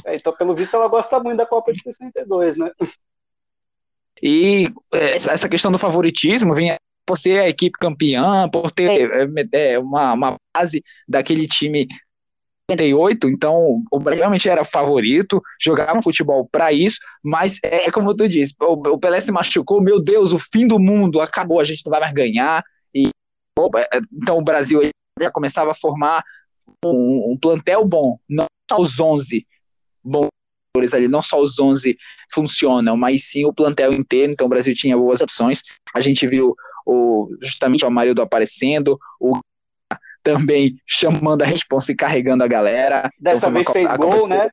É, 0.06 0.16
então, 0.16 0.36
pelo 0.36 0.56
visto, 0.56 0.76
ela 0.76 0.88
gosta 0.88 1.20
muito 1.20 1.38
da 1.38 1.46
Copa 1.46 1.72
de 1.72 1.82
62, 1.82 2.58
né? 2.58 2.72
E 4.22 4.68
é, 4.94 5.12
essa 5.12 5.48
questão 5.48 5.72
do 5.72 5.78
favoritismo 5.78 6.54
vinha 6.54 6.78
por 7.06 7.18
ser 7.18 7.40
a 7.40 7.50
equipe 7.50 7.78
campeã, 7.80 8.50
por 8.50 8.72
ter 8.72 9.10
é, 9.54 9.74
é 9.74 9.80
uma, 9.80 10.14
uma 10.14 10.38
base 10.56 10.84
daquele 11.08 11.48
time 11.48 11.88
58, 12.70 13.30
então 13.30 13.84
o 13.92 14.00
Brasil 14.00 14.22
realmente 14.22 14.48
era 14.48 14.64
favorito, 14.64 15.42
jogava 15.60 16.02
futebol 16.02 16.48
para 16.52 16.72
isso, 16.72 17.00
mas 17.24 17.60
é, 17.64 17.88
é 17.88 17.92
como 17.92 18.16
tu 18.16 18.28
disse, 18.28 18.54
o, 18.62 18.74
o, 18.74 19.00
Pelé 19.00 19.20
se 19.22 19.32
machucou, 19.32 19.82
meu 19.82 20.02
Deus, 20.02 20.32
o 20.32 20.40
fim 20.40 20.68
do 20.68 20.80
mundo 20.80 21.20
acabou, 21.20 21.60
a 21.60 21.64
gente 21.64 21.86
não 21.86 21.92
vai 21.92 22.00
mais 22.00 22.14
ganhar, 22.14 22.64
e 22.94 23.10
então 24.14 24.38
o 24.38 24.44
Brasil 24.44 24.82
já 25.20 25.32
começava 25.32 25.72
a 25.72 25.76
formar 25.76 26.24
um, 26.86 27.32
um 27.34 27.38
plantel 27.38 27.86
bom, 27.86 28.18
não 28.28 28.46
só 28.70 28.80
os 28.80 29.00
11 29.00 29.46
bons 30.04 30.30
ali, 30.94 31.08
não 31.08 31.22
só 31.22 31.42
os 31.42 31.60
11 31.60 31.98
funcionam, 32.32 32.96
mas 32.96 33.26
sim 33.26 33.46
o 33.46 33.54
plantel 33.54 33.92
inteiro, 33.94 34.32
então 34.32 34.46
o 34.48 34.50
Brasil 34.50 34.74
tinha 34.74 34.98
boas 34.98 35.20
opções, 35.20 35.62
a 35.94 36.00
gente 36.00 36.26
viu 36.28 36.56
o, 36.86 37.30
justamente 37.42 37.84
o 37.84 37.88
Amarildo 37.88 38.22
aparecendo, 38.22 38.98
o 39.20 39.38
também 40.24 40.80
chamando 40.86 41.42
a 41.42 41.46
responsa 41.46 41.92
e 41.92 41.96
carregando 41.96 42.44
a 42.44 42.48
galera. 42.48 43.10
Dessa 43.20 43.38
então, 43.38 43.52
vez 43.52 43.68
fez 43.70 43.98
gol, 43.98 44.28
né? 44.28 44.50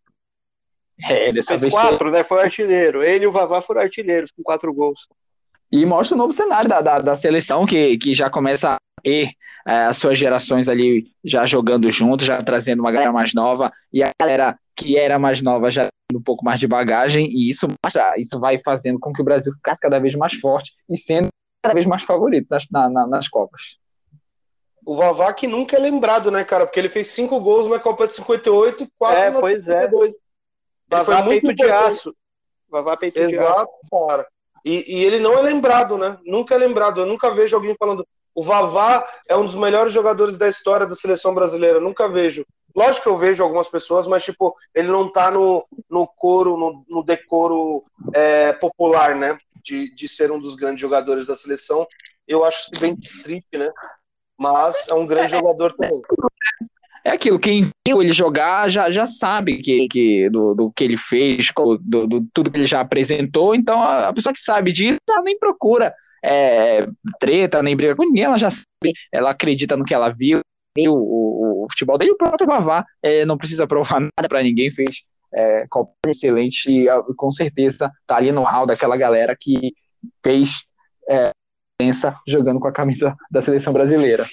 É, 1.08 1.32
dessa 1.32 1.50
fez 1.50 1.60
vez 1.62 1.74
quatro, 1.74 2.10
né? 2.10 2.24
Foi 2.24 2.42
artilheiro. 2.42 3.02
Ele 3.02 3.24
e 3.24 3.26
o 3.26 3.32
Vavá 3.32 3.60
foram 3.60 3.80
artilheiros 3.80 4.30
com 4.30 4.42
quatro 4.42 4.72
gols. 4.72 5.00
E 5.70 5.84
mostra 5.84 6.14
o 6.14 6.18
novo 6.18 6.32
cenário 6.32 6.68
da, 6.68 6.80
da, 6.80 6.98
da 6.98 7.16
seleção, 7.16 7.66
que, 7.66 7.98
que 7.98 8.14
já 8.14 8.30
começa 8.30 8.74
a 8.74 8.76
ter 9.02 9.30
é, 9.66 9.86
as 9.86 9.96
suas 9.96 10.18
gerações 10.18 10.68
ali 10.68 11.08
já 11.24 11.44
jogando 11.44 11.90
junto, 11.90 12.24
já 12.24 12.40
trazendo 12.42 12.80
uma 12.80 12.92
galera 12.92 13.12
mais 13.12 13.34
nova, 13.34 13.72
e 13.92 14.02
a 14.02 14.10
galera 14.20 14.56
que 14.76 14.96
era 14.96 15.18
mais 15.18 15.42
nova 15.42 15.68
já 15.70 15.88
tendo 16.08 16.20
um 16.20 16.22
pouco 16.22 16.44
mais 16.44 16.60
de 16.60 16.68
bagagem, 16.68 17.28
e 17.32 17.50
isso, 17.50 17.66
isso 18.16 18.38
vai 18.38 18.60
fazendo 18.64 19.00
com 19.00 19.12
que 19.12 19.20
o 19.20 19.24
Brasil 19.24 19.52
ficasse 19.54 19.80
cada 19.80 19.98
vez 19.98 20.14
mais 20.14 20.34
forte 20.34 20.72
e 20.88 20.96
sendo 20.96 21.28
cada 21.62 21.74
vez 21.74 21.84
mais 21.84 22.04
favorito 22.04 22.46
nas, 22.48 22.64
na, 22.70 23.06
nas 23.08 23.28
Copas. 23.28 23.78
O 24.86 24.94
Vavá 24.94 25.34
que 25.34 25.48
nunca 25.48 25.76
é 25.76 25.80
lembrado, 25.80 26.30
né, 26.30 26.44
cara? 26.44 26.64
Porque 26.64 26.78
ele 26.78 26.88
fez 26.88 27.08
cinco 27.08 27.40
gols 27.40 27.66
na 27.66 27.80
Copa 27.80 28.06
de 28.06 28.14
58 28.14 28.84
e 28.84 28.88
quatro 28.96 29.20
é, 29.20 29.30
na 29.32 29.40
pois 29.40 29.64
52. 29.64 30.14
É. 30.14 30.18
Vavá 30.88 31.04
foi 31.04 31.22
muito 31.24 31.52
de 31.52 31.68
aço. 31.68 32.14
Vavá 32.70 32.96
peito 32.96 33.18
Exato, 33.18 33.42
de 33.42 33.60
aço. 33.60 33.68
cara. 33.90 34.28
E, 34.64 34.96
e, 34.96 35.04
ele 35.04 35.18
não 35.18 35.36
é 35.36 35.42
lembrado, 35.42 35.98
né? 35.98 36.16
Nunca 36.24 36.54
é 36.54 36.58
lembrado. 36.58 37.00
Eu 37.00 37.06
nunca 37.06 37.34
vejo 37.34 37.56
alguém 37.56 37.74
falando. 37.76 38.06
O 38.32 38.44
Vavá 38.44 39.04
é 39.28 39.36
um 39.36 39.44
dos 39.44 39.56
melhores 39.56 39.92
jogadores 39.92 40.36
da 40.36 40.48
história 40.48 40.86
da 40.86 40.94
seleção 40.94 41.34
brasileira. 41.34 41.80
nunca 41.80 42.08
vejo. 42.08 42.46
Lógico 42.74 43.04
que 43.04 43.08
eu 43.08 43.16
vejo 43.16 43.42
algumas 43.42 43.68
pessoas, 43.68 44.06
mas, 44.06 44.24
tipo, 44.24 44.54
ele 44.72 44.86
não 44.86 45.10
tá 45.10 45.32
no, 45.32 45.66
no 45.90 46.06
coro, 46.06 46.56
no, 46.56 46.84
no 46.88 47.02
decoro 47.02 47.82
é, 48.14 48.52
popular, 48.52 49.16
né? 49.16 49.36
De, 49.64 49.92
de 49.96 50.08
ser 50.08 50.30
um 50.30 50.38
dos 50.38 50.54
grandes 50.54 50.80
jogadores 50.80 51.26
da 51.26 51.34
seleção. 51.34 51.84
Eu 52.28 52.44
acho 52.44 52.70
isso 52.70 52.80
bem 52.80 52.96
triste, 52.96 53.58
né? 53.58 53.72
Mas 54.38 54.86
é 54.88 54.94
um 54.94 55.06
grande 55.06 55.34
é, 55.34 55.38
jogador 55.38 55.72
também. 55.72 56.00
É 57.04 57.10
aquilo, 57.10 57.38
quem 57.38 57.70
viu 57.86 58.02
ele 58.02 58.12
jogar 58.12 58.68
já, 58.68 58.90
já 58.90 59.06
sabe 59.06 59.58
que, 59.58 59.88
que, 59.88 60.28
do, 60.28 60.54
do 60.54 60.72
que 60.72 60.82
ele 60.82 60.98
fez, 60.98 61.50
do, 61.80 62.06
do, 62.06 62.26
tudo 62.34 62.50
que 62.50 62.58
ele 62.58 62.66
já 62.66 62.80
apresentou, 62.80 63.54
então 63.54 63.80
a, 63.80 64.08
a 64.08 64.12
pessoa 64.12 64.32
que 64.32 64.40
sabe 64.40 64.72
disso, 64.72 64.98
ela 65.08 65.22
nem 65.22 65.38
procura 65.38 65.94
é, 66.24 66.80
treta, 67.20 67.62
nem 67.62 67.76
briga 67.76 67.94
com 67.94 68.02
ninguém, 68.02 68.24
ela 68.24 68.38
já 68.38 68.50
sabe, 68.50 68.92
ela 69.12 69.30
acredita 69.30 69.76
no 69.76 69.84
que 69.84 69.94
ela 69.94 70.10
viu, 70.10 70.40
viu 70.76 70.92
o, 70.92 71.64
o 71.64 71.66
futebol 71.70 71.96
dele, 71.96 72.10
o 72.10 72.16
próprio 72.16 72.46
Vavá. 72.46 72.84
É, 73.02 73.24
não 73.24 73.38
precisa 73.38 73.66
provar 73.66 74.00
nada 74.18 74.28
para 74.28 74.42
ninguém, 74.42 74.72
fez 74.72 75.04
é, 75.32 75.66
Copas 75.68 75.94
excelente 76.08 76.70
e 76.70 76.86
com 77.16 77.30
certeza 77.30 77.90
tá 78.06 78.16
ali 78.16 78.32
no 78.32 78.42
hall 78.42 78.66
daquela 78.66 78.96
galera 78.96 79.36
que 79.38 79.74
fez 80.22 80.62
é, 81.08 81.30
jogando 82.26 82.60
com 82.60 82.68
a 82.68 82.72
camisa 82.72 83.16
da 83.30 83.40
seleção 83.40 83.72
brasileira. 83.72 84.26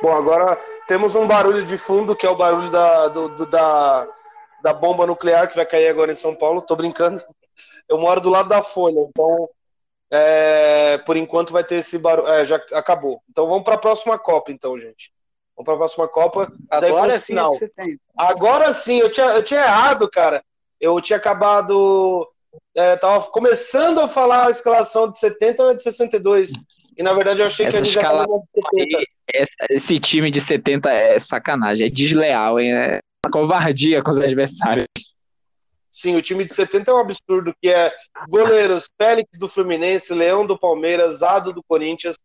Bom, 0.00 0.12
agora 0.12 0.58
temos 0.86 1.14
um 1.14 1.26
barulho 1.26 1.64
de 1.64 1.76
fundo, 1.76 2.14
que 2.14 2.26
é 2.26 2.30
o 2.30 2.36
barulho 2.36 2.70
da, 2.70 3.08
do, 3.08 3.28
do, 3.28 3.46
da, 3.46 4.06
da 4.62 4.72
bomba 4.72 5.06
nuclear 5.06 5.48
que 5.48 5.56
vai 5.56 5.66
cair 5.66 5.88
agora 5.88 6.12
em 6.12 6.16
São 6.16 6.34
Paulo. 6.34 6.62
Tô 6.62 6.76
brincando. 6.76 7.22
Eu 7.88 7.98
moro 7.98 8.20
do 8.20 8.30
lado 8.30 8.48
da 8.48 8.62
Folha, 8.62 9.00
então 9.00 9.48
é, 10.10 10.98
por 10.98 11.16
enquanto 11.16 11.52
vai 11.52 11.64
ter 11.64 11.76
esse 11.76 11.98
barulho. 11.98 12.28
É, 12.28 12.44
já 12.44 12.56
acabou. 12.74 13.20
Então 13.30 13.48
vamos 13.48 13.64
para 13.64 13.74
a 13.74 13.78
próxima 13.78 14.18
Copa, 14.18 14.52
então, 14.52 14.78
gente. 14.78 15.12
Vamos 15.56 15.64
para 15.64 15.74
a 15.74 15.78
próxima 15.78 16.08
Copa. 16.08 16.52
Agora 16.70 17.18
sim, 17.18 17.24
final. 17.24 17.58
Agora 18.16 18.72
sim, 18.72 18.98
eu 18.98 19.10
tinha, 19.10 19.26
eu 19.28 19.42
tinha 19.42 19.60
errado, 19.60 20.08
cara. 20.08 20.44
Eu 20.80 21.00
tinha 21.00 21.16
acabado 21.16 22.28
é, 22.74 22.96
tava 22.96 23.24
começando 23.26 24.00
a 24.00 24.08
falar 24.08 24.46
a 24.46 24.50
escalação 24.50 25.10
de 25.10 25.18
70 25.18 25.62
ou 25.62 25.76
de 25.76 25.82
62. 25.82 26.52
E 26.96 27.02
na 27.02 27.12
verdade 27.12 27.40
eu 27.40 27.46
achei 27.46 27.66
Essa 27.66 27.78
que 27.78 27.82
a 27.82 27.84
gente 27.84 27.96
escala... 27.96 28.26
já 28.26 29.04
esse, 29.32 29.52
esse 29.70 29.98
time 29.98 30.30
de 30.30 30.40
70 30.40 30.90
é 30.90 31.18
sacanagem, 31.18 31.86
é 31.86 31.90
desleal, 31.90 32.60
hein? 32.60 32.72
é 32.72 32.98
uma 33.24 33.32
covardia 33.32 34.02
com 34.02 34.10
os 34.10 34.18
adversários. 34.18 34.86
Sim, 35.90 36.16
o 36.16 36.22
time 36.22 36.44
de 36.44 36.52
70 36.52 36.90
é 36.90 36.94
um 36.94 36.98
absurdo, 36.98 37.54
que 37.62 37.68
é 37.68 37.92
goleiros 38.28 38.88
Félix 39.00 39.38
do 39.38 39.48
Fluminense, 39.48 40.12
Leão 40.12 40.44
do 40.44 40.58
Palmeiras, 40.58 41.22
Ado 41.22 41.52
do 41.52 41.62
Corinthians, 41.62 42.16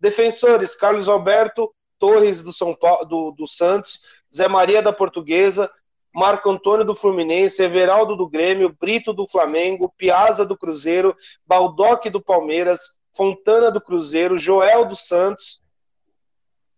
defensores 0.00 0.76
Carlos 0.76 1.08
Alberto, 1.08 1.72
Torres 1.98 2.42
do 2.42 2.52
São 2.52 2.74
Paulo, 2.74 3.04
do, 3.04 3.32
do 3.32 3.46
Santos, 3.46 3.98
Zé 4.34 4.46
Maria 4.48 4.80
da 4.80 4.92
Portuguesa, 4.92 5.70
Marco 6.16 6.48
Antônio 6.48 6.82
do 6.82 6.94
Fluminense, 6.94 7.62
Everaldo 7.62 8.16
do 8.16 8.26
Grêmio, 8.26 8.74
Brito 8.80 9.12
do 9.12 9.28
Flamengo, 9.28 9.92
Piazza 9.98 10.46
do 10.46 10.56
Cruzeiro, 10.56 11.14
Baldock 11.46 12.08
do 12.08 12.22
Palmeiras, 12.22 12.98
Fontana 13.14 13.70
do 13.70 13.82
Cruzeiro, 13.82 14.38
Joel 14.38 14.86
do 14.86 14.96
Santos, 14.96 15.62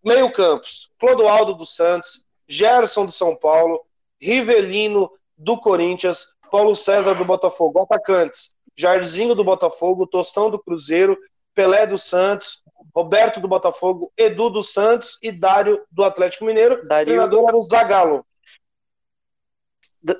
meio 0.03 0.29
campos, 0.33 0.91
Clodoaldo 0.99 1.53
do 1.53 1.65
Santos, 1.65 2.25
Gerson 2.49 3.05
do 3.05 3.13
São 3.13 3.33
Paulo, 3.33 3.79
Rivelino 4.19 5.09
do 5.37 5.57
Corinthians, 5.57 6.35
Paulo 6.51 6.75
César 6.75 7.13
do 7.13 7.23
Botafogo, 7.23 7.81
atacantes, 7.81 8.57
Jairzinho 8.75 9.35
do 9.35 9.43
Botafogo, 9.45 10.05
Tostão 10.05 10.49
do 10.49 10.61
Cruzeiro, 10.61 11.17
Pelé 11.55 11.87
do 11.87 11.97
Santos, 11.97 12.61
Roberto 12.93 13.39
do 13.39 13.47
Botafogo, 13.47 14.11
Edu 14.17 14.49
do 14.49 14.61
Santos 14.61 15.17
e 15.23 15.31
Dário 15.31 15.81
do 15.89 16.03
Atlético 16.03 16.43
Mineiro. 16.43 16.85
Dario... 16.85 17.03
O 17.03 17.15
treinador 17.15 17.47
era 17.47 17.57
o 17.57 17.61
Zagallo. 17.61 18.25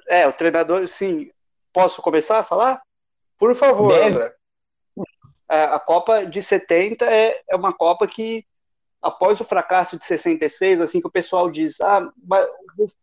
É, 0.07 0.27
o 0.27 0.33
treinador, 0.33 0.87
sim. 0.87 1.29
Posso 1.73 2.01
começar 2.01 2.39
a 2.39 2.43
falar? 2.43 2.81
Por 3.37 3.55
favor, 3.55 3.93
Deve. 3.93 4.07
André. 4.07 4.33
A 5.47 5.79
Copa 5.79 6.25
de 6.25 6.41
70 6.41 7.05
é, 7.05 7.41
é 7.49 7.55
uma 7.55 7.73
Copa 7.73 8.07
que, 8.07 8.45
após 9.01 9.39
o 9.39 9.43
fracasso 9.43 9.97
de 9.97 10.05
66, 10.05 10.81
assim, 10.81 11.01
que 11.01 11.07
o 11.07 11.11
pessoal 11.11 11.49
diz, 11.49 11.81
ah, 11.81 12.07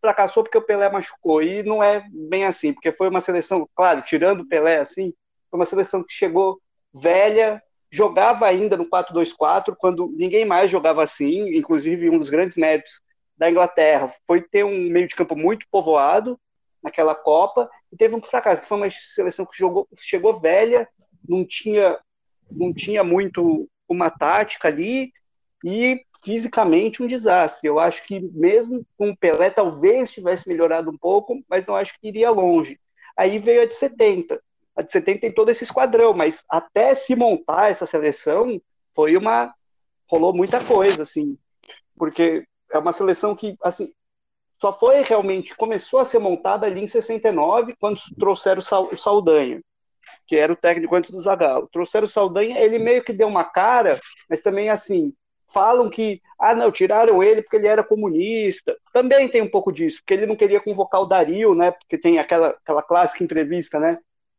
fracassou 0.00 0.44
porque 0.44 0.58
o 0.58 0.62
Pelé 0.62 0.88
machucou, 0.88 1.42
e 1.42 1.64
não 1.64 1.82
é 1.82 2.04
bem 2.08 2.44
assim, 2.44 2.72
porque 2.72 2.92
foi 2.92 3.08
uma 3.08 3.20
seleção, 3.20 3.68
claro, 3.74 4.02
tirando 4.02 4.42
o 4.42 4.48
Pelé, 4.48 4.78
assim, 4.78 5.12
foi 5.50 5.58
uma 5.58 5.66
seleção 5.66 6.04
que 6.04 6.12
chegou 6.12 6.60
velha, 6.94 7.60
jogava 7.90 8.46
ainda 8.46 8.76
no 8.76 8.88
4-2-4, 8.88 9.74
quando 9.76 10.12
ninguém 10.16 10.44
mais 10.44 10.70
jogava 10.70 11.02
assim, 11.02 11.56
inclusive 11.56 12.10
um 12.10 12.18
dos 12.18 12.28
grandes 12.28 12.56
méritos 12.56 13.00
da 13.36 13.50
Inglaterra 13.50 14.12
foi 14.26 14.40
ter 14.40 14.64
um 14.64 14.88
meio 14.88 15.08
de 15.08 15.14
campo 15.14 15.36
muito 15.36 15.66
povoado 15.70 16.38
naquela 16.86 17.16
Copa, 17.16 17.68
e 17.92 17.96
teve 17.96 18.14
um 18.14 18.22
fracasso, 18.22 18.62
que 18.62 18.68
foi 18.68 18.76
uma 18.78 18.88
seleção 18.88 19.44
que 19.44 19.58
jogou, 19.58 19.88
chegou 19.96 20.38
velha, 20.38 20.88
não 21.28 21.44
tinha 21.44 21.98
não 22.48 22.72
tinha 22.72 23.02
muito 23.02 23.68
uma 23.88 24.08
tática 24.08 24.68
ali 24.68 25.12
e 25.64 26.00
fisicamente 26.24 27.02
um 27.02 27.08
desastre. 27.08 27.68
Eu 27.68 27.80
acho 27.80 28.06
que 28.06 28.20
mesmo 28.20 28.86
com 28.96 29.10
o 29.10 29.16
Pelé 29.16 29.50
talvez 29.50 30.12
tivesse 30.12 30.48
melhorado 30.48 30.88
um 30.88 30.96
pouco, 30.96 31.42
mas 31.50 31.66
não 31.66 31.74
acho 31.74 31.98
que 31.98 32.06
iria 32.06 32.30
longe. 32.30 32.78
Aí 33.16 33.40
veio 33.40 33.62
a 33.62 33.66
de 33.66 33.74
70. 33.74 34.40
A 34.76 34.82
de 34.82 34.92
70 34.92 35.20
tem 35.20 35.32
todo 35.32 35.50
esse 35.50 35.64
esquadrão, 35.64 36.12
mas 36.14 36.44
até 36.48 36.94
se 36.94 37.16
montar 37.16 37.72
essa 37.72 37.84
seleção 37.84 38.60
foi 38.94 39.16
uma 39.16 39.52
rolou 40.08 40.32
muita 40.32 40.64
coisa 40.64 41.02
assim, 41.02 41.36
porque 41.96 42.46
é 42.70 42.78
uma 42.78 42.92
seleção 42.92 43.34
que 43.34 43.56
assim 43.60 43.92
só 44.60 44.72
foi 44.78 45.02
realmente 45.02 45.54
começou 45.56 46.00
a 46.00 46.04
ser 46.04 46.18
montada 46.18 46.66
ali 46.66 46.82
em 46.82 46.86
69 46.86 47.74
quando 47.78 48.00
trouxeram 48.18 48.60
o 48.60 48.96
Saldanha 48.96 49.60
que 50.26 50.36
era 50.36 50.52
o 50.52 50.56
técnico 50.56 50.94
antes 50.94 51.10
do 51.10 51.20
Zagallo. 51.20 51.68
Trouxeram 51.72 52.04
o 52.04 52.08
Saldanha, 52.08 52.58
ele 52.60 52.78
meio 52.78 53.02
que 53.02 53.12
deu 53.12 53.28
uma 53.28 53.44
cara, 53.44 54.00
mas 54.28 54.42
também 54.42 54.70
assim, 54.70 55.12
falam 55.52 55.88
que, 55.88 56.20
ah, 56.38 56.54
não, 56.54 56.70
tiraram 56.70 57.22
ele 57.22 57.42
porque 57.42 57.56
ele 57.56 57.66
era 57.66 57.84
comunista. 57.84 58.76
Também 58.92 59.28
tem 59.28 59.42
um 59.42 59.50
pouco 59.50 59.72
disso, 59.72 59.98
porque 59.98 60.14
ele 60.14 60.26
não 60.26 60.36
queria 60.36 60.60
convocar 60.60 61.00
o 61.00 61.06
Dario, 61.06 61.54
né? 61.54 61.70
Porque 61.70 61.96
tem 61.96 62.18
aquela, 62.18 62.48
aquela 62.48 62.82
clássica 62.82 63.24
entrevista, 63.24 63.78
né? 63.78 63.98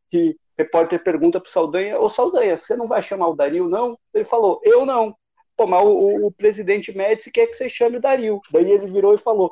Que 0.10 0.30
o 0.30 0.36
repórter 0.58 1.04
pergunta 1.04 1.40
pro 1.40 1.52
Saldanha, 1.52 2.00
ô 2.00 2.10
Saldanha, 2.10 2.58
você 2.58 2.76
não 2.76 2.88
vai 2.88 3.02
chamar 3.02 3.30
o 3.30 3.36
Dario, 3.36 3.68
não? 3.68 3.98
Ele 4.14 4.26
falou, 4.26 4.62
eu 4.64 4.86
não. 4.86 5.16
Pô, 5.56 5.66
mas 5.66 5.84
o, 5.84 5.90
o, 5.90 6.28
o 6.28 6.32
presidente 6.32 6.96
Médici 6.96 7.32
quer 7.32 7.48
que 7.48 7.56
você 7.56 7.68
chame 7.68 7.98
o 7.98 8.02
Dario. 8.02 8.40
Daí 8.52 8.70
ele 8.70 8.86
virou 8.92 9.16
e 9.16 9.18
falou, 9.18 9.52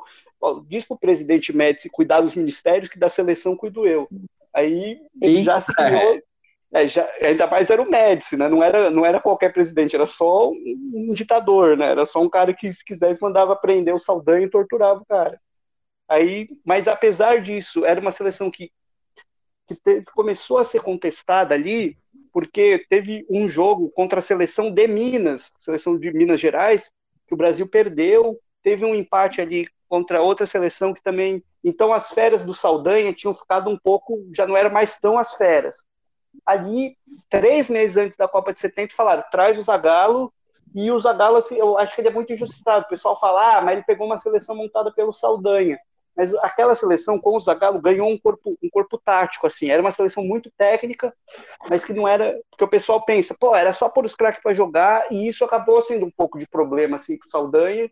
diz 0.66 0.84
pro 0.84 0.98
presidente 0.98 1.52
Médici 1.52 1.88
cuidar 1.88 2.20
dos 2.20 2.34
ministérios 2.34 2.88
que 2.88 2.98
da 2.98 3.08
seleção 3.08 3.56
cuido 3.56 3.86
eu. 3.86 4.08
Aí 4.54 5.00
ele 5.20 5.42
já 5.42 5.60
se 5.60 5.72
criou. 5.74 6.20
É, 6.72 6.86
já, 6.88 7.08
ainda 7.22 7.46
mais 7.46 7.70
era 7.70 7.80
o 7.80 7.88
Médici, 7.88 8.36
né? 8.36 8.48
Não 8.48 8.62
era, 8.62 8.90
não 8.90 9.06
era 9.06 9.20
qualquer 9.20 9.52
presidente, 9.52 9.94
era 9.94 10.06
só 10.06 10.50
um, 10.50 11.14
ditador, 11.14 11.76
né? 11.76 11.86
Era 11.86 12.04
só 12.04 12.20
um 12.20 12.28
cara 12.28 12.52
que, 12.52 12.72
se 12.72 12.84
quisesse, 12.84 13.22
mandava 13.22 13.54
prender 13.54 13.94
o 13.94 13.98
Saldanha 13.98 14.46
e 14.46 14.50
torturava 14.50 15.00
o 15.00 15.06
cara. 15.06 15.40
Aí, 16.08 16.48
mas 16.64 16.88
apesar 16.88 17.40
disso, 17.40 17.84
era 17.84 18.00
uma 18.00 18.12
seleção 18.12 18.50
que, 18.50 18.70
que 19.68 20.04
começou 20.14 20.58
a 20.58 20.64
ser 20.64 20.82
contestada 20.82 21.54
ali, 21.54 21.96
porque 22.32 22.84
teve 22.90 23.24
um 23.30 23.48
jogo 23.48 23.90
contra 23.90 24.18
a 24.18 24.22
seleção 24.22 24.70
de 24.70 24.86
Minas, 24.86 25.52
seleção 25.58 25.98
de 25.98 26.12
Minas 26.12 26.40
Gerais, 26.40 26.90
que 27.26 27.34
o 27.34 27.36
Brasil 27.36 27.66
perdeu, 27.66 28.38
teve 28.62 28.84
um 28.84 28.94
empate 28.94 29.40
ali 29.40 29.66
contra 29.88 30.22
outra 30.22 30.46
seleção 30.46 30.92
que 30.92 31.02
também. 31.02 31.42
Então 31.62 31.92
as 31.92 32.10
férias 32.10 32.44
do 32.44 32.54
Saldanha 32.54 33.12
tinham 33.12 33.34
ficado 33.34 33.70
um 33.70 33.78
pouco, 33.78 34.24
já 34.34 34.46
não 34.46 34.56
era 34.56 34.68
mais 34.68 34.98
tão 34.98 35.18
as 35.18 35.34
férias. 35.34 35.84
Ali, 36.44 36.96
três 37.30 37.70
meses 37.70 37.96
antes 37.96 38.16
da 38.16 38.28
Copa 38.28 38.52
de 38.52 38.60
70, 38.60 38.94
falaram: 38.94 39.24
traz 39.30 39.58
o 39.58 39.62
Zagallo. 39.62 40.32
E 40.74 40.90
o 40.90 41.00
Zagallo, 41.00 41.38
assim, 41.38 41.56
eu 41.56 41.78
acho 41.78 41.94
que 41.94 42.00
ele 42.02 42.08
é 42.08 42.12
muito 42.12 42.32
injustiçado. 42.32 42.84
O 42.84 42.88
pessoal 42.88 43.18
fala, 43.18 43.56
ah, 43.56 43.60
mas 43.62 43.76
ele 43.76 43.84
pegou 43.86 44.06
uma 44.06 44.18
seleção 44.18 44.54
montada 44.54 44.92
pelo 44.92 45.12
Saldanha. 45.12 45.78
Mas 46.14 46.34
aquela 46.36 46.74
seleção 46.74 47.18
com 47.18 47.36
o 47.36 47.40
Zagallo 47.40 47.80
ganhou 47.80 48.08
um 48.08 48.18
corpo, 48.18 48.58
um 48.62 48.68
corpo 48.68 48.98
tático, 48.98 49.46
assim. 49.46 49.70
Era 49.70 49.80
uma 49.80 49.90
seleção 49.90 50.22
muito 50.22 50.50
técnica, 50.50 51.14
mas 51.70 51.84
que 51.84 51.94
não 51.94 52.06
era. 52.06 52.38
Porque 52.50 52.64
o 52.64 52.68
pessoal 52.68 53.02
pensa, 53.02 53.34
pô, 53.38 53.54
era 53.54 53.72
só 53.72 53.88
pôr 53.88 54.04
os 54.04 54.14
craques 54.14 54.42
para 54.42 54.52
jogar, 54.52 55.10
e 55.10 55.28
isso 55.28 55.44
acabou 55.44 55.80
sendo 55.82 56.04
um 56.04 56.10
pouco 56.10 56.38
de 56.38 56.46
problema, 56.46 56.96
assim, 56.96 57.16
com 57.16 57.26
o 57.26 57.30
Saldanha 57.30 57.90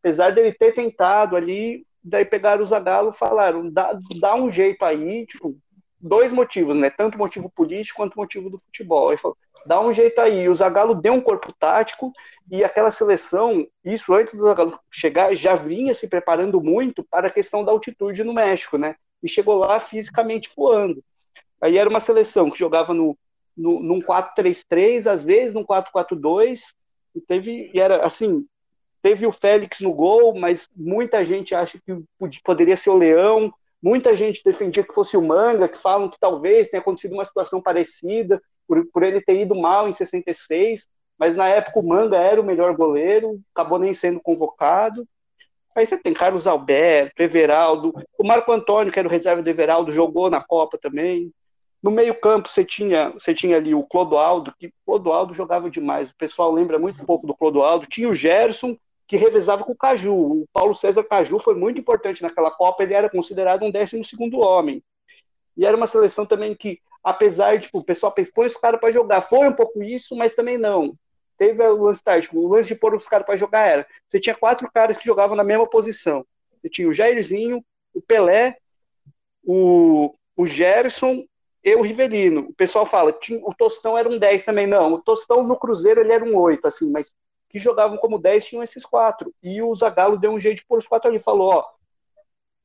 apesar 0.00 0.32
dele 0.32 0.52
ter 0.52 0.72
tentado 0.72 1.36
ali, 1.36 1.86
daí 2.02 2.24
pegaram 2.24 2.62
o 2.62 2.66
Zagallo 2.66 3.10
e 3.10 3.18
falaram, 3.18 3.68
dá, 3.70 3.98
dá 4.20 4.34
um 4.34 4.50
jeito 4.50 4.84
aí, 4.84 5.26
tipo, 5.26 5.56
dois 6.00 6.32
motivos, 6.32 6.76
né? 6.76 6.90
Tanto 6.90 7.18
motivo 7.18 7.50
político 7.50 7.98
quanto 7.98 8.16
motivo 8.16 8.48
do 8.48 8.58
futebol. 8.58 9.10
Ele 9.10 9.20
falou, 9.20 9.36
dá 9.66 9.80
um 9.80 9.92
jeito 9.92 10.20
aí. 10.20 10.48
O 10.48 10.56
Zagallo 10.56 10.94
deu 10.94 11.12
um 11.12 11.20
corpo 11.20 11.52
tático 11.52 12.12
e 12.50 12.64
aquela 12.64 12.90
seleção, 12.90 13.66
isso 13.84 14.14
antes 14.14 14.34
do 14.34 14.42
Zagallo 14.42 14.78
chegar, 14.90 15.34
já 15.34 15.54
vinha 15.54 15.92
se 15.92 16.08
preparando 16.08 16.60
muito 16.60 17.04
para 17.04 17.28
a 17.28 17.32
questão 17.32 17.64
da 17.64 17.72
altitude 17.72 18.24
no 18.24 18.32
México, 18.32 18.78
né? 18.78 18.96
E 19.22 19.28
chegou 19.28 19.56
lá 19.56 19.80
fisicamente 19.80 20.50
voando. 20.56 21.02
Aí 21.60 21.76
era 21.76 21.90
uma 21.90 22.00
seleção 22.00 22.50
que 22.50 22.58
jogava 22.58 22.94
no, 22.94 23.18
no, 23.56 23.80
num 23.80 24.00
4-3-3, 24.00 25.06
às 25.10 25.24
vezes 25.24 25.52
num 25.52 25.64
4-4-2, 25.64 26.60
e 27.14 27.20
teve, 27.20 27.70
e 27.74 27.80
era 27.80 28.06
assim, 28.06 28.46
Teve 29.02 29.26
o 29.26 29.32
Félix 29.32 29.80
no 29.80 29.92
gol, 29.92 30.34
mas 30.38 30.68
muita 30.74 31.24
gente 31.24 31.54
acha 31.54 31.78
que 31.78 32.02
poderia 32.44 32.76
ser 32.76 32.90
o 32.90 32.96
Leão. 32.96 33.52
Muita 33.82 34.14
gente 34.14 34.42
defendia 34.44 34.82
que 34.82 34.92
fosse 34.92 35.16
o 35.16 35.22
Manga, 35.22 35.68
que 35.68 35.78
falam 35.78 36.08
que 36.08 36.18
talvez 36.18 36.68
tenha 36.68 36.80
acontecido 36.80 37.12
uma 37.12 37.24
situação 37.24 37.62
parecida, 37.62 38.42
por, 38.66 38.84
por 38.92 39.02
ele 39.02 39.20
ter 39.20 39.40
ido 39.40 39.54
mal 39.54 39.88
em 39.88 39.92
66. 39.92 40.88
Mas 41.18 41.34
na 41.34 41.48
época 41.48 41.80
o 41.80 41.86
Manga 41.86 42.16
era 42.16 42.40
o 42.40 42.44
melhor 42.44 42.74
goleiro, 42.76 43.40
acabou 43.54 43.78
nem 43.78 43.94
sendo 43.94 44.20
convocado. 44.20 45.06
Aí 45.74 45.86
você 45.86 45.96
tem 45.96 46.12
Carlos 46.12 46.46
Alberto, 46.46 47.22
Everaldo, 47.22 47.92
o 48.18 48.26
Marco 48.26 48.50
Antônio, 48.50 48.92
que 48.92 48.98
era 48.98 49.06
o 49.06 49.10
reserva 49.10 49.42
do 49.42 49.48
Everaldo, 49.48 49.92
jogou 49.92 50.28
na 50.28 50.42
Copa 50.42 50.76
também. 50.76 51.32
No 51.80 51.92
meio-campo 51.92 52.48
você 52.48 52.64
tinha, 52.64 53.10
você 53.10 53.32
tinha 53.32 53.56
ali 53.56 53.74
o 53.74 53.84
Clodoaldo, 53.84 54.52
que 54.58 54.72
Clodoaldo 54.84 55.34
jogava 55.34 55.70
demais. 55.70 56.10
O 56.10 56.16
pessoal 56.16 56.52
lembra 56.52 56.78
muito 56.78 57.04
pouco 57.04 57.26
do 57.26 57.34
Clodoaldo. 57.34 57.86
Tinha 57.86 58.08
o 58.08 58.14
Gerson, 58.14 58.76
que 59.08 59.16
revezava 59.16 59.64
com 59.64 59.72
o 59.72 59.76
Caju. 59.76 60.14
O 60.14 60.48
Paulo 60.52 60.74
César 60.74 61.02
Caju 61.02 61.38
foi 61.38 61.54
muito 61.54 61.80
importante 61.80 62.22
naquela 62.22 62.50
Copa, 62.50 62.82
ele 62.82 62.92
era 62.92 63.08
considerado 63.08 63.64
um 63.64 63.70
décimo 63.70 64.04
segundo 64.04 64.38
homem. 64.38 64.84
E 65.56 65.64
era 65.64 65.76
uma 65.76 65.86
seleção 65.86 66.26
também 66.26 66.54
que, 66.54 66.78
apesar 67.02 67.56
de 67.56 67.64
tipo, 67.64 67.78
o 67.78 67.84
pessoal 67.84 68.14
põe 68.34 68.46
os 68.46 68.56
caras 68.56 68.78
para 68.78 68.92
jogar, 68.92 69.22
foi 69.22 69.48
um 69.48 69.52
pouco 69.52 69.82
isso, 69.82 70.14
mas 70.14 70.34
também 70.34 70.58
não. 70.58 70.94
Teve 71.38 71.62
o 71.62 71.84
lance 71.84 72.04
tático, 72.04 72.38
o 72.38 72.48
lance 72.48 72.68
de 72.68 72.74
pôr 72.74 72.94
os 72.94 73.08
caras 73.08 73.26
para 73.26 73.36
jogar 73.36 73.66
era. 73.66 73.86
Você 74.06 74.20
tinha 74.20 74.34
quatro 74.34 74.70
caras 74.70 74.98
que 74.98 75.06
jogavam 75.06 75.36
na 75.36 75.44
mesma 75.44 75.66
posição. 75.66 76.24
Você 76.60 76.68
tinha 76.68 76.88
o 76.88 76.92
Jairzinho, 76.92 77.64
o 77.94 78.02
Pelé, 78.02 78.58
o, 79.42 80.14
o 80.36 80.44
Gerson 80.44 81.24
e 81.64 81.74
o 81.74 81.82
Rivelino. 81.82 82.40
O 82.50 82.54
pessoal 82.54 82.84
fala, 82.84 83.16
o 83.42 83.54
Tostão 83.54 83.96
era 83.96 84.08
um 84.08 84.18
10 84.18 84.44
também, 84.44 84.66
não. 84.66 84.94
O 84.94 85.02
Tostão 85.02 85.42
no 85.44 85.58
Cruzeiro 85.58 86.00
ele 86.00 86.12
era 86.12 86.24
um 86.24 86.36
8, 86.36 86.66
assim, 86.66 86.90
mas 86.90 87.10
que 87.48 87.58
jogavam 87.58 87.96
como 87.98 88.18
10 88.18 88.46
tinham 88.46 88.62
esses 88.62 88.84
quatro. 88.84 89.34
E 89.42 89.62
o 89.62 89.74
Zagallo 89.74 90.18
deu 90.18 90.30
um 90.32 90.40
jeito 90.40 90.58
de 90.58 90.66
pôr 90.66 90.78
os 90.78 90.86
quatro 90.86 91.08
ali. 91.08 91.18
Falou, 91.18 91.52
ó, 91.54 91.64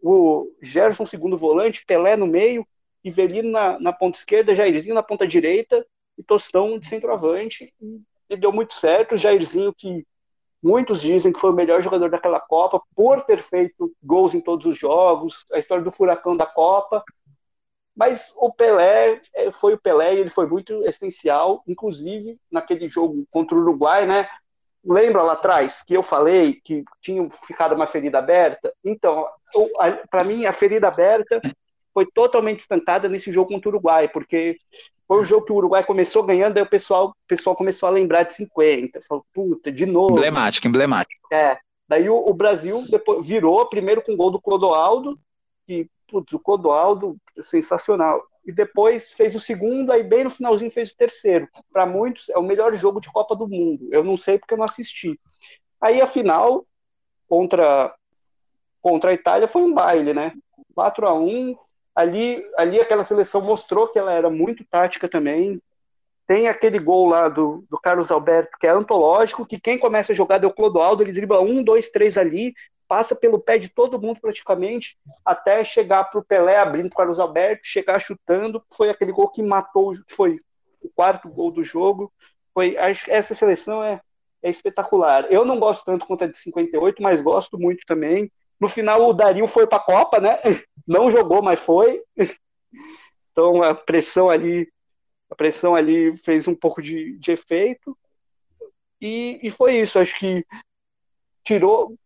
o 0.02 0.52
Gerson 0.62 1.06
segundo 1.06 1.38
volante, 1.38 1.86
Pelé 1.86 2.16
no 2.16 2.28
meio, 2.28 2.68
Ivelino 3.04 3.52
na, 3.52 3.80
na 3.80 3.94
ponta 3.94 4.18
esquerda, 4.18 4.56
Jairzinho 4.56 4.96
na 4.96 5.04
ponta 5.04 5.28
direita 5.28 5.86
e 6.18 6.24
Tostão 6.24 6.78
de 6.78 6.88
centroavante. 6.88 7.74
E 7.82 8.02
e 8.34 8.38
deu 8.38 8.52
muito 8.52 8.74
certo. 8.74 9.16
O 9.16 9.18
Jairzinho, 9.18 9.74
que 9.74 10.06
muitos 10.62 11.02
dizem 11.02 11.32
que 11.32 11.40
foi 11.40 11.52
o 11.52 11.56
melhor 11.56 11.82
jogador 11.82 12.10
daquela 12.10 12.40
Copa, 12.40 12.82
por 12.96 13.24
ter 13.24 13.42
feito 13.42 13.94
gols 14.02 14.34
em 14.34 14.42
todos 14.42 14.66
os 14.66 14.78
jogos, 14.78 15.46
a 15.52 15.60
história 15.60 15.84
do 15.84 15.92
furacão 15.92 16.36
da 16.36 16.46
Copa. 16.46 17.04
Mas 17.96 18.34
o 18.36 18.52
Pelé 18.52 19.22
é, 19.36 19.52
foi 19.52 19.76
o 19.76 19.80
Pelé 19.80 20.16
ele 20.16 20.30
foi 20.30 20.48
muito 20.48 20.84
essencial, 20.86 21.64
inclusive 21.68 22.40
naquele 22.50 22.90
jogo 22.90 23.26
contra 23.30 23.56
o 23.56 23.62
Uruguai, 23.62 24.08
né? 24.08 24.28
Lembra 24.86 25.24
lá 25.24 25.34
atrás 25.34 25.82
que 25.84 25.96
eu 25.96 26.04
falei 26.04 26.60
que 26.64 26.84
tinha 27.02 27.30
ficado 27.48 27.74
uma 27.74 27.88
ferida 27.88 28.20
aberta? 28.20 28.74
Então, 28.84 29.28
para 30.10 30.26
mim, 30.26 30.46
a 30.46 30.54
ferida 30.54 30.88
aberta 30.88 31.42
foi 31.94 32.06
totalmente 32.06 32.60
estancada 32.60 33.08
nesse 33.08 33.32
jogo 33.32 33.52
contra 33.52 33.70
o 33.70 33.72
Uruguai, 33.72 34.10
porque 34.10 34.58
foi 35.08 35.22
um 35.22 35.26
jogo 35.26 35.46
que 35.46 35.52
o 35.52 35.56
Uruguai 35.56 35.86
começou 35.86 36.24
ganhando, 36.24 36.58
aí 36.58 36.64
o 36.64 36.70
pessoal, 36.70 37.10
o 37.10 37.28
pessoal 37.28 37.56
começou 37.56 37.88
a 37.88 37.92
lembrar 37.92 38.24
de 38.24 38.34
50. 38.34 39.02
Falou, 39.08 39.26
puta, 39.34 39.72
de 39.72 39.86
novo. 39.86 40.14
Emblemático, 40.14 40.68
emblemático. 40.68 41.34
É. 41.34 41.58
Daí 41.88 42.10
o, 42.10 42.16
o 42.16 42.34
Brasil 42.34 42.84
depois 42.90 43.26
virou, 43.26 43.66
primeiro 43.68 44.02
com 44.02 44.14
o 44.14 44.18
gol 44.18 44.32
do 44.32 44.42
Clodoaldo, 44.42 45.20
que, 45.68 45.88
putz, 46.08 46.34
o 46.34 46.40
Clodoaldo, 46.40 47.18
sensacional. 47.42 48.22
E 48.46 48.52
depois 48.52 49.12
fez 49.12 49.36
o 49.36 49.40
segundo, 49.40 49.92
aí 49.92 50.04
bem 50.04 50.24
no 50.24 50.30
finalzinho 50.30 50.72
fez 50.72 50.92
o 50.92 50.98
terceiro. 50.98 51.48
Para 51.72 51.86
muitos, 51.86 52.30
é 52.30 52.38
o 52.38 52.44
melhor 52.44 52.76
jogo 52.76 53.00
de 53.00 53.12
Copa 53.12 53.36
do 53.36 53.48
Mundo. 53.48 53.88
Eu 53.92 54.04
não 54.04 54.18
sei 54.18 54.38
porque 54.38 54.54
eu 54.54 54.58
não 54.58 54.66
assisti. 54.66 55.20
Aí 55.80 56.02
a 56.02 56.08
final, 56.08 56.66
contra, 57.28 57.94
contra 58.82 59.12
a 59.12 59.14
Itália, 59.14 59.48
foi 59.48 59.62
um 59.62 59.74
baile, 59.74 60.14
né? 60.14 60.34
4 60.76 61.08
a 61.08 61.14
1 61.14 61.56
ali, 61.96 62.44
ali 62.58 62.82
aquela 62.82 63.04
seleção 63.04 63.42
mostrou 63.42 63.88
que 63.88 64.00
ela 64.00 64.14
era 64.14 64.30
muito 64.30 64.66
tática 64.66 65.08
também. 65.08 65.62
Tem 66.26 66.48
aquele 66.48 66.80
gol 66.80 67.10
lá 67.10 67.28
do, 67.28 67.66
do 67.70 67.78
Carlos 67.80 68.12
Alberto, 68.12 68.58
que 68.60 68.66
é 68.66 68.70
antológico, 68.70 69.46
que 69.46 69.60
quem 69.60 69.78
começa 69.78 70.14
a 70.14 70.16
jogar 70.16 70.44
o 70.46 70.54
Clodoaldo, 70.54 71.04
ele 71.04 71.12
dribla 71.12 71.42
um, 71.42 71.64
dois, 71.64 71.90
três 71.90 72.18
ali, 72.18 72.54
passa 72.88 73.16
pelo 73.16 73.40
pé 73.40 73.58
de 73.58 73.70
todo 73.70 74.00
mundo 74.00 74.20
praticamente, 74.20 74.98
até 75.26 75.64
chegar 75.64 76.06
para 76.06 76.20
o 76.20 76.24
Pelé 76.24 76.58
abrindo 76.58 76.88
o 76.88 76.96
Carlos 76.96 77.20
Alberto, 77.20 77.66
chegar 77.66 78.00
chutando. 78.00 78.64
Foi 78.76 78.90
aquele 78.90 79.12
gol 79.12 79.30
que 79.30 79.42
matou, 79.42 79.94
foi 80.08 80.40
o 80.82 80.90
quarto 80.90 81.30
gol 81.30 81.52
do 81.52 81.64
jogo. 81.64 82.12
Foi, 82.54 82.76
essa 83.08 83.34
seleção 83.34 83.84
é, 83.84 84.00
é 84.42 84.50
espetacular. 84.50 85.26
Eu 85.32 85.44
não 85.44 85.60
gosto 85.60 85.84
tanto 85.86 86.06
quanto 86.06 86.24
a 86.24 86.28
de 86.28 86.38
58, 86.38 87.02
mas 87.02 87.22
gosto 87.22 87.58
muito 87.58 87.84
também. 87.86 88.32
No 88.60 88.70
final, 88.70 89.08
o 89.08 89.14
Dario 89.14 89.48
foi 89.48 89.68
para 89.68 89.78
a 89.78 89.84
Copa, 89.84 90.20
né? 90.20 90.40
Não 90.88 91.10
jogou, 91.12 91.42
mas 91.42 91.60
foi. 91.60 92.02
Então, 93.32 93.64
a 93.64 93.74
pressão 93.74 94.30
ali, 94.30 94.72
a 95.28 95.34
pressão 95.34 95.74
ali 95.74 96.16
fez 96.18 96.48
um 96.48 96.54
pouco 96.54 96.84
de, 96.84 97.18
de 97.18 97.32
efeito. 97.32 97.98
E, 99.02 99.40
e 99.42 99.50
foi 99.50 99.82
isso. 99.82 99.98
Acho 99.98 100.16
que 100.20 100.46
tirou, 101.44 101.98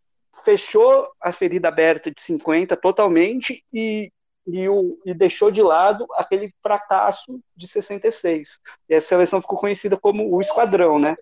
fechou 0.47 1.09
a 1.19 1.33
ferida 1.33 1.67
aberta 1.67 2.09
de 2.09 2.21
50 2.21 2.77
totalmente 2.77 3.65
e, 3.73 4.09
e, 4.47 4.69
o, 4.69 4.97
e 5.05 5.13
deixou 5.13 5.51
de 5.51 5.61
lado 5.61 6.07
aquele 6.13 6.53
fracasso 6.63 7.41
de 7.53 7.67
66. 7.67 8.61
E 8.87 8.95
a 8.95 9.01
seleção 9.01 9.41
ficou 9.41 9.59
conhecida 9.59 9.97
como 9.97 10.33
o 10.33 10.39
Esquadrão, 10.39 10.97
né? 10.97 11.17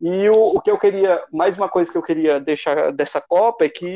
E 0.00 0.30
o, 0.30 0.56
o 0.56 0.60
que 0.62 0.70
eu 0.70 0.78
queria, 0.78 1.22
mais 1.30 1.58
uma 1.58 1.68
coisa 1.68 1.92
que 1.92 1.98
eu 1.98 2.02
queria 2.02 2.40
deixar 2.40 2.90
dessa 2.90 3.20
Copa 3.20 3.66
é 3.66 3.68
que 3.68 3.94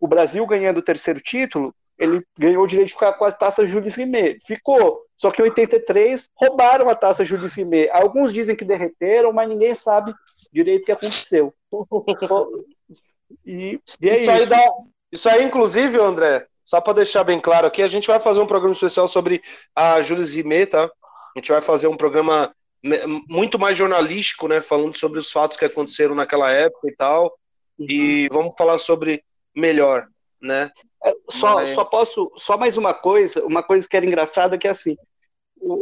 o 0.00 0.08
Brasil 0.08 0.44
ganhando 0.48 0.78
o 0.78 0.82
terceiro 0.82 1.20
título, 1.20 1.72
ele 1.96 2.26
ganhou 2.36 2.64
o 2.64 2.66
direito 2.66 2.88
de 2.88 2.94
ficar 2.94 3.12
com 3.12 3.24
a 3.24 3.30
taça 3.30 3.64
Jules 3.64 3.94
Rimet. 3.94 4.40
Ficou. 4.44 5.00
Só 5.16 5.30
que 5.30 5.40
em 5.40 5.44
83 5.44 6.28
roubaram 6.34 6.90
a 6.90 6.96
taça 6.96 7.24
Jules 7.24 7.54
Rimet. 7.54 7.88
Alguns 7.90 8.32
dizem 8.32 8.56
que 8.56 8.64
derreteram, 8.64 9.32
mas 9.32 9.48
ninguém 9.48 9.76
sabe 9.76 10.12
direito 10.52 10.82
o 10.82 10.86
que 10.86 10.92
aconteceu. 10.92 11.54
e, 13.44 13.80
e 14.00 14.08
é 14.08 14.12
isso, 14.14 14.22
isso. 14.22 14.30
Aí 14.30 14.46
dá, 14.46 14.60
isso 15.12 15.28
aí, 15.28 15.44
inclusive, 15.44 15.98
André, 15.98 16.46
só 16.64 16.80
para 16.80 16.94
deixar 16.94 17.24
bem 17.24 17.40
claro 17.40 17.66
aqui, 17.66 17.82
a 17.82 17.88
gente 17.88 18.08
vai 18.08 18.20
fazer 18.20 18.40
um 18.40 18.46
programa 18.46 18.74
especial 18.74 19.06
sobre 19.06 19.42
a 19.74 20.02
Jules 20.02 20.34
Rimet, 20.34 20.66
tá? 20.66 20.84
A 20.84 21.38
gente 21.38 21.52
vai 21.52 21.62
fazer 21.62 21.86
um 21.86 21.96
programa 21.96 22.54
muito 23.28 23.58
mais 23.58 23.76
jornalístico, 23.76 24.48
né? 24.48 24.60
Falando 24.60 24.96
sobre 24.96 25.18
os 25.18 25.30
fatos 25.30 25.56
que 25.56 25.64
aconteceram 25.64 26.14
naquela 26.14 26.50
época 26.50 26.88
e 26.88 26.94
tal. 26.94 27.36
Uhum. 27.78 27.86
E 27.88 28.28
vamos 28.30 28.56
falar 28.56 28.78
sobre 28.78 29.22
melhor, 29.54 30.06
né? 30.40 30.70
É, 31.04 31.14
só, 31.30 31.54
Mas... 31.54 31.74
só 31.74 31.84
posso, 31.84 32.32
só 32.36 32.56
mais 32.56 32.76
uma 32.76 32.94
coisa, 32.94 33.44
uma 33.44 33.62
coisa 33.62 33.86
que 33.88 33.96
era 33.96 34.06
engraçada 34.06 34.58
que 34.58 34.66
é 34.66 34.70
assim, 34.70 34.96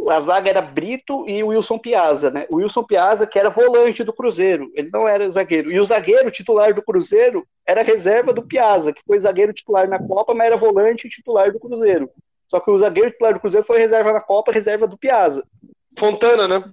a 0.09 0.21
zaga 0.21 0.49
era 0.49 0.61
Brito 0.61 1.27
e 1.27 1.43
o 1.43 1.47
Wilson 1.47 1.77
Piazza, 1.77 2.31
né? 2.31 2.45
O 2.49 2.57
Wilson 2.57 2.83
Piazza 2.83 3.27
que 3.27 3.37
era 3.37 3.49
volante 3.49 4.03
do 4.03 4.13
Cruzeiro, 4.13 4.71
ele 4.73 4.89
não 4.91 5.07
era 5.07 5.29
zagueiro. 5.29 5.71
E 5.71 5.79
o 5.79 5.85
zagueiro 5.85 6.31
titular 6.31 6.73
do 6.73 6.81
Cruzeiro 6.81 7.47
era 7.65 7.83
reserva 7.83 8.33
do 8.33 8.45
Piazza, 8.45 8.93
que 8.93 9.01
foi 9.05 9.19
zagueiro 9.19 9.53
titular 9.53 9.87
na 9.87 9.99
Copa, 9.99 10.33
mas 10.33 10.47
era 10.47 10.57
volante 10.57 11.09
titular 11.09 11.51
do 11.51 11.59
Cruzeiro. 11.59 12.09
Só 12.47 12.59
que 12.59 12.71
o 12.71 12.79
zagueiro 12.79 13.11
titular 13.11 13.33
do 13.33 13.39
Cruzeiro 13.39 13.65
foi 13.65 13.79
reserva 13.79 14.13
na 14.13 14.21
Copa, 14.21 14.51
reserva 14.51 14.87
do 14.87 14.97
Piazza. 14.97 15.45
Fontana, 15.97 16.47
né? 16.47 16.63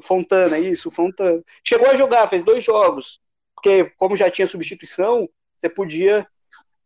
Fontana, 0.00 0.58
isso, 0.58 0.90
Fontana. 0.90 1.42
Chegou 1.64 1.88
a 1.88 1.94
jogar, 1.94 2.28
fez 2.28 2.42
dois 2.42 2.62
jogos, 2.62 3.20
porque 3.54 3.92
como 3.96 4.16
já 4.16 4.30
tinha 4.30 4.46
substituição, 4.46 5.28
você 5.58 5.68
podia 5.68 6.26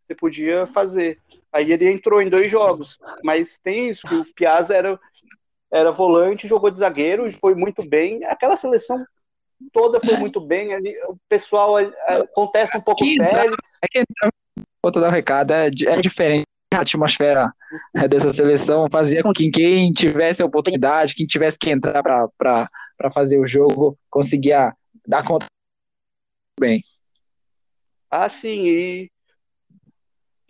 você 0.07 0.15
podia 0.15 0.67
fazer. 0.67 1.19
Aí 1.53 1.73
ele 1.73 1.91
entrou 1.91 2.23
em 2.23 2.31
dois 2.31 2.51
jogos, 2.51 2.99
mas 3.23 3.59
tem 3.59 3.91
isso, 3.91 4.07
que 4.07 4.15
o 4.15 4.25
Piazza 4.35 4.75
era, 4.75 4.99
era 5.73 5.91
volante, 5.91 6.47
jogou 6.47 6.71
de 6.71 6.79
zagueiro 6.79 7.27
e 7.27 7.33
foi 7.33 7.55
muito 7.55 7.83
bem. 7.83 8.23
Aquela 8.25 8.57
seleção 8.57 9.03
toda 9.73 10.01
foi 10.01 10.17
muito 10.19 10.41
bem. 10.41 10.77
O 11.09 11.17
pessoal 11.29 11.77
contesta 12.35 12.79
um 12.79 12.83
pouco 12.83 13.03
o 13.03 13.07
Félix. 13.07 13.79
É 13.83 13.89
que, 13.89 14.05
vou 14.83 14.93
dar 14.93 15.09
um 15.09 15.11
recado, 15.11 15.53
é, 15.53 15.67
é 15.67 15.97
diferente 15.97 16.45
a 16.75 16.81
atmosfera 16.81 17.53
dessa 18.09 18.33
seleção 18.33 18.89
fazia 18.91 19.23
com 19.23 19.33
que 19.33 19.51
quem 19.51 19.93
tivesse 19.93 20.43
a 20.43 20.47
oportunidade, 20.47 21.15
quem 21.15 21.27
tivesse 21.27 21.59
que 21.59 21.71
entrar 21.71 22.03
para 22.03 23.11
fazer 23.13 23.39
o 23.39 23.47
jogo, 23.47 23.99
conseguia 24.11 24.75
dar 25.07 25.25
conta 25.25 25.47
bem. 26.59 26.83
Ah, 28.11 28.29
sim, 28.29 28.67
e 28.67 29.11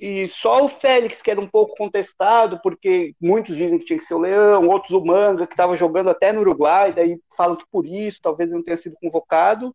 e 0.04 0.26
só 0.26 0.64
o 0.64 0.68
Félix, 0.68 1.22
que 1.22 1.30
era 1.30 1.40
um 1.40 1.46
pouco 1.46 1.76
contestado, 1.76 2.58
porque 2.60 3.14
muitos 3.20 3.56
dizem 3.56 3.78
que 3.78 3.84
tinha 3.84 3.98
que 4.00 4.04
ser 4.04 4.14
o 4.14 4.18
Leão, 4.18 4.66
outros 4.66 4.90
o 4.90 5.00
Manga, 5.00 5.46
que 5.46 5.52
estava 5.52 5.76
jogando 5.76 6.10
até 6.10 6.32
no 6.32 6.40
Uruguai, 6.40 6.92
daí 6.92 7.20
falam 7.36 7.54
que 7.54 7.64
por 7.70 7.86
isso 7.86 8.18
talvez 8.20 8.50
não 8.50 8.64
tenha 8.64 8.76
sido 8.76 8.96
convocado. 9.00 9.72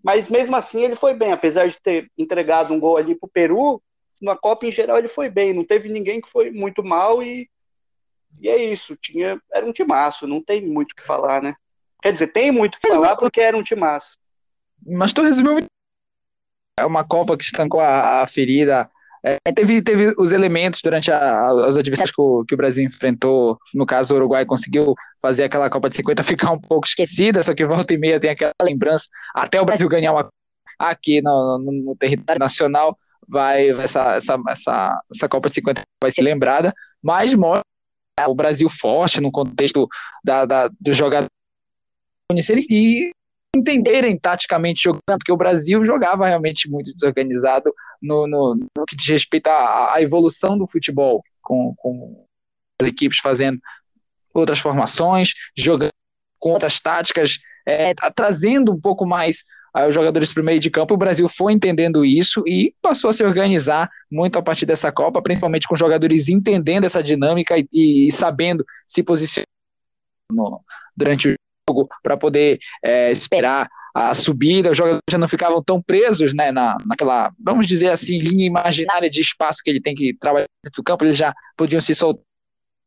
Mas 0.00 0.28
mesmo 0.28 0.54
assim 0.54 0.84
ele 0.84 0.94
foi 0.94 1.12
bem, 1.12 1.32
apesar 1.32 1.66
de 1.66 1.82
ter 1.82 2.08
entregado 2.16 2.72
um 2.72 2.78
gol 2.78 2.96
ali 2.96 3.16
para 3.16 3.26
o 3.26 3.30
Peru, 3.30 3.82
na 4.22 4.36
Copa 4.36 4.64
em 4.64 4.70
geral 4.70 4.96
ele 4.96 5.08
foi 5.08 5.28
bem, 5.28 5.52
não 5.52 5.64
teve 5.64 5.88
ninguém 5.88 6.20
que 6.20 6.30
foi 6.30 6.52
muito 6.52 6.84
mal 6.84 7.20
e, 7.20 7.50
e 8.40 8.48
é 8.48 8.56
isso, 8.56 8.94
tinha, 8.94 9.42
era 9.52 9.66
um 9.66 9.72
timaço, 9.72 10.24
não 10.24 10.40
tem 10.40 10.64
muito 10.64 10.92
o 10.92 10.94
que 10.94 11.02
falar, 11.02 11.42
né? 11.42 11.52
Quer 12.00 12.12
dizer, 12.12 12.28
tem 12.28 12.52
muito 12.52 12.76
o 12.76 12.80
que 12.80 12.88
falar 12.88 13.16
porque 13.16 13.40
era 13.40 13.56
um 13.56 13.62
timaço. 13.64 14.16
Mas 14.86 15.12
tu 15.12 15.20
resumiu 15.20 15.58
é 16.78 16.86
uma 16.86 17.02
Copa 17.02 17.36
que 17.36 17.42
estancou 17.42 17.80
a, 17.80 18.22
a 18.22 18.26
ferida 18.28 18.88
é, 19.24 19.38
teve, 19.52 19.80
teve 19.80 20.14
os 20.18 20.32
elementos 20.32 20.82
durante 20.82 21.10
a, 21.10 21.50
os 21.50 21.78
adversários 21.78 22.14
que 22.14 22.20
o, 22.20 22.44
que 22.44 22.54
o, 22.54 22.56
Brasil 22.58 22.84
enfrentou. 22.84 23.58
No 23.72 23.86
caso, 23.86 24.12
o 24.12 24.16
Uruguai 24.18 24.44
conseguiu 24.44 24.94
fazer 25.22 25.44
aquela 25.44 25.70
Copa 25.70 25.88
de 25.88 25.96
50 25.96 26.22
ficar 26.24 26.52
um 26.52 26.60
pouco 26.60 26.86
esquecida, 26.86 27.42
só 27.42 27.54
que 27.54 27.64
volta 27.64 27.94
e 27.94 27.98
meia 27.98 28.20
tem 28.20 28.30
aquela 28.30 28.52
lembrança. 28.60 29.06
Até 29.34 29.58
o 29.58 29.64
Brasil 29.64 29.88
ganhar 29.88 30.12
uma 30.12 30.28
aqui 30.78 31.22
no, 31.22 31.58
no, 31.58 31.72
no 31.72 31.96
território 31.96 32.38
nacional, 32.38 32.98
vai 33.26 33.70
essa, 33.70 34.16
essa, 34.16 34.36
essa, 34.48 35.02
essa 35.10 35.28
Copa 35.28 35.48
de 35.48 35.54
50 35.54 35.80
vai 36.02 36.10
ser 36.10 36.20
lembrada, 36.20 36.74
mas 37.02 37.34
mostra 37.34 37.64
o 38.28 38.34
Brasil 38.34 38.68
forte 38.68 39.22
no 39.22 39.32
contexto 39.32 39.88
da, 40.22 40.44
da, 40.44 40.68
do 40.78 40.92
jogador 40.92 41.28
e 42.30 43.10
entenderem 43.56 44.18
taticamente 44.18 44.82
jogando, 44.82 45.18
porque 45.18 45.32
o 45.32 45.36
Brasil 45.36 45.82
jogava 45.82 46.26
realmente 46.26 46.68
muito 46.68 46.92
desorganizado 46.92 47.72
no, 48.02 48.26
no, 48.26 48.54
no 48.54 48.86
que 48.86 48.96
diz 48.96 49.08
respeito 49.08 49.48
à, 49.48 49.94
à, 49.94 50.02
evolução 50.02 50.58
do 50.58 50.66
futebol, 50.66 51.22
com, 51.42 51.74
com 51.76 52.24
as 52.80 52.88
equipes 52.88 53.18
fazendo 53.18 53.58
outras 54.32 54.58
formações, 54.58 55.32
jogando 55.56 55.90
com 56.38 56.50
outras 56.50 56.80
táticas, 56.80 57.38
é, 57.66 57.94
trazendo 58.14 58.72
um 58.72 58.80
pouco 58.80 59.06
mais 59.06 59.44
os 59.88 59.94
jogadores 59.94 60.32
para 60.32 60.40
o 60.40 60.44
meio 60.44 60.60
de 60.60 60.70
campo. 60.70 60.94
O 60.94 60.98
Brasil 60.98 61.28
foi 61.28 61.52
entendendo 61.52 62.04
isso 62.04 62.44
e 62.46 62.72
passou 62.80 63.10
a 63.10 63.12
se 63.12 63.24
organizar 63.24 63.90
muito 64.10 64.38
a 64.38 64.42
partir 64.42 64.66
dessa 64.66 64.92
Copa, 64.92 65.20
principalmente 65.20 65.66
com 65.66 65.74
jogadores 65.74 66.28
entendendo 66.28 66.84
essa 66.84 67.02
dinâmica 67.02 67.56
e, 67.58 67.66
e 68.06 68.12
sabendo 68.12 68.64
se 68.86 69.02
posicionar 69.02 69.46
no, 70.30 70.60
durante 70.96 71.30
o 71.30 71.34
jogo 71.68 71.88
para 72.02 72.16
poder 72.16 72.58
é, 72.82 73.10
esperar 73.10 73.68
a 73.94 74.12
subida, 74.12 74.70
os 74.70 74.76
jogadores 74.76 75.02
já 75.08 75.18
não 75.18 75.28
ficavam 75.28 75.62
tão 75.62 75.80
presos 75.80 76.34
né, 76.34 76.50
na, 76.50 76.76
naquela, 76.84 77.32
vamos 77.38 77.66
dizer 77.66 77.90
assim, 77.90 78.18
linha 78.18 78.46
imaginária 78.46 79.08
de 79.08 79.20
espaço 79.20 79.60
que 79.64 79.70
ele 79.70 79.80
tem 79.80 79.94
que 79.94 80.12
trabalhar 80.18 80.48
dentro 80.64 80.82
do 80.82 80.84
campo, 80.84 81.04
eles 81.04 81.16
já 81.16 81.32
podiam 81.56 81.80
se 81.80 81.94
soltar 81.94 82.20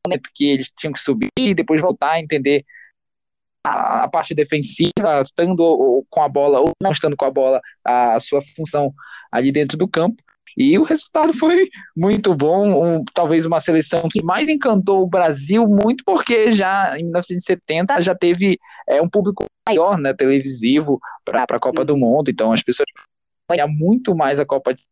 no 0.05 0.09
momento 0.09 0.29
que 0.35 0.45
eles 0.45 0.69
tinham 0.77 0.91
que 0.91 0.99
subir 0.99 1.29
e 1.39 1.53
depois 1.53 1.79
voltar 1.79 2.19
entender 2.19 2.65
a, 3.65 4.03
a 4.03 4.09
parte 4.09 4.35
defensiva, 4.35 5.21
estando 5.23 6.05
com 6.09 6.21
a 6.21 6.27
bola 6.27 6.59
ou 6.59 6.71
não 6.81 6.91
estando 6.91 7.15
com 7.15 7.25
a 7.25 7.31
bola, 7.31 7.61
a, 7.85 8.15
a 8.15 8.19
sua 8.19 8.41
função 8.41 8.93
ali 9.31 9.49
dentro 9.51 9.77
do 9.77 9.87
campo. 9.87 10.21
E 10.57 10.79
o 10.79 10.83
resultado 10.83 11.33
foi 11.33 11.69
muito 11.95 12.33
bom, 12.33 12.83
um, 12.83 13.05
talvez 13.13 13.45
uma 13.45 13.59
seleção 13.59 14.07
que 14.11 14.23
mais 14.23 14.49
encantou 14.49 15.03
o 15.03 15.07
Brasil 15.07 15.67
muito 15.67 16.03
porque 16.03 16.51
já 16.51 16.97
em 16.97 17.03
1970 17.03 18.01
já 18.01 18.15
teve 18.15 18.57
é, 18.89 18.99
um 18.99 19.07
público 19.07 19.45
maior, 19.69 19.99
né, 19.99 20.15
televisivo 20.15 20.99
para 21.23 21.45
a 21.47 21.59
Copa 21.59 21.85
do 21.85 21.95
Mundo, 21.95 22.31
então 22.31 22.51
as 22.51 22.63
pessoas 22.63 22.87
acompanham 23.47 23.69
muito 23.69 24.15
mais 24.15 24.39
a 24.39 24.45
Copa 24.45 24.73
de, 24.73 24.83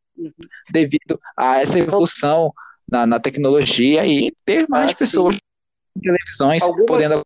devido 0.72 1.20
a 1.36 1.59
essa 1.59 1.80
evolução 1.80 2.53
na, 2.88 3.07
na 3.07 3.20
tecnologia 3.20 4.05
e 4.05 4.32
ter 4.45 4.68
mais 4.70 4.91
ah, 4.91 4.95
pessoas 4.95 5.36
em 5.97 5.99
televisões 5.99 6.61
algumas, 6.61 6.86
podendo. 6.86 7.26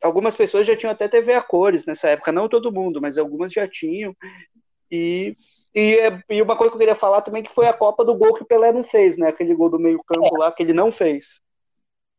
Algumas 0.00 0.36
pessoas 0.36 0.64
já 0.64 0.76
tinham 0.76 0.92
até 0.92 1.08
TV 1.08 1.34
a 1.34 1.42
cores 1.42 1.84
nessa 1.86 2.08
época, 2.08 2.30
não 2.30 2.48
todo 2.48 2.72
mundo, 2.72 3.00
mas 3.00 3.18
algumas 3.18 3.52
já 3.52 3.66
tinham. 3.66 4.14
E 4.90 5.36
e, 5.74 5.98
e 6.28 6.42
uma 6.42 6.56
coisa 6.56 6.70
que 6.70 6.76
eu 6.76 6.80
queria 6.80 6.94
falar 6.94 7.22
também 7.22 7.42
que 7.42 7.54
foi 7.54 7.66
a 7.66 7.72
Copa 7.72 8.04
do 8.04 8.14
gol 8.14 8.34
que 8.34 8.42
o 8.42 8.46
Pelé 8.46 8.72
não 8.72 8.82
fez, 8.82 9.16
né? 9.16 9.28
Aquele 9.28 9.54
gol 9.54 9.70
do 9.70 9.78
meio 9.78 10.02
campo 10.04 10.36
lá 10.36 10.50
que 10.50 10.62
ele 10.62 10.72
não 10.72 10.90
fez. 10.90 11.40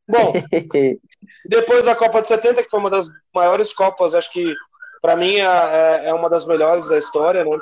Bom, 0.08 0.34
depois 1.46 1.86
da 1.86 1.96
Copa 1.96 2.22
de 2.22 2.28
70, 2.28 2.64
que 2.64 2.70
foi 2.70 2.80
uma 2.80 2.90
das 2.90 3.08
maiores 3.34 3.74
Copas, 3.74 4.14
acho 4.14 4.32
que 4.32 4.54
para 5.02 5.16
mim 5.16 5.36
é, 5.36 5.44
é, 5.44 6.10
é 6.10 6.14
uma 6.14 6.30
das 6.30 6.46
melhores 6.46 6.88
da 6.88 6.98
história, 6.98 7.44
né? 7.44 7.58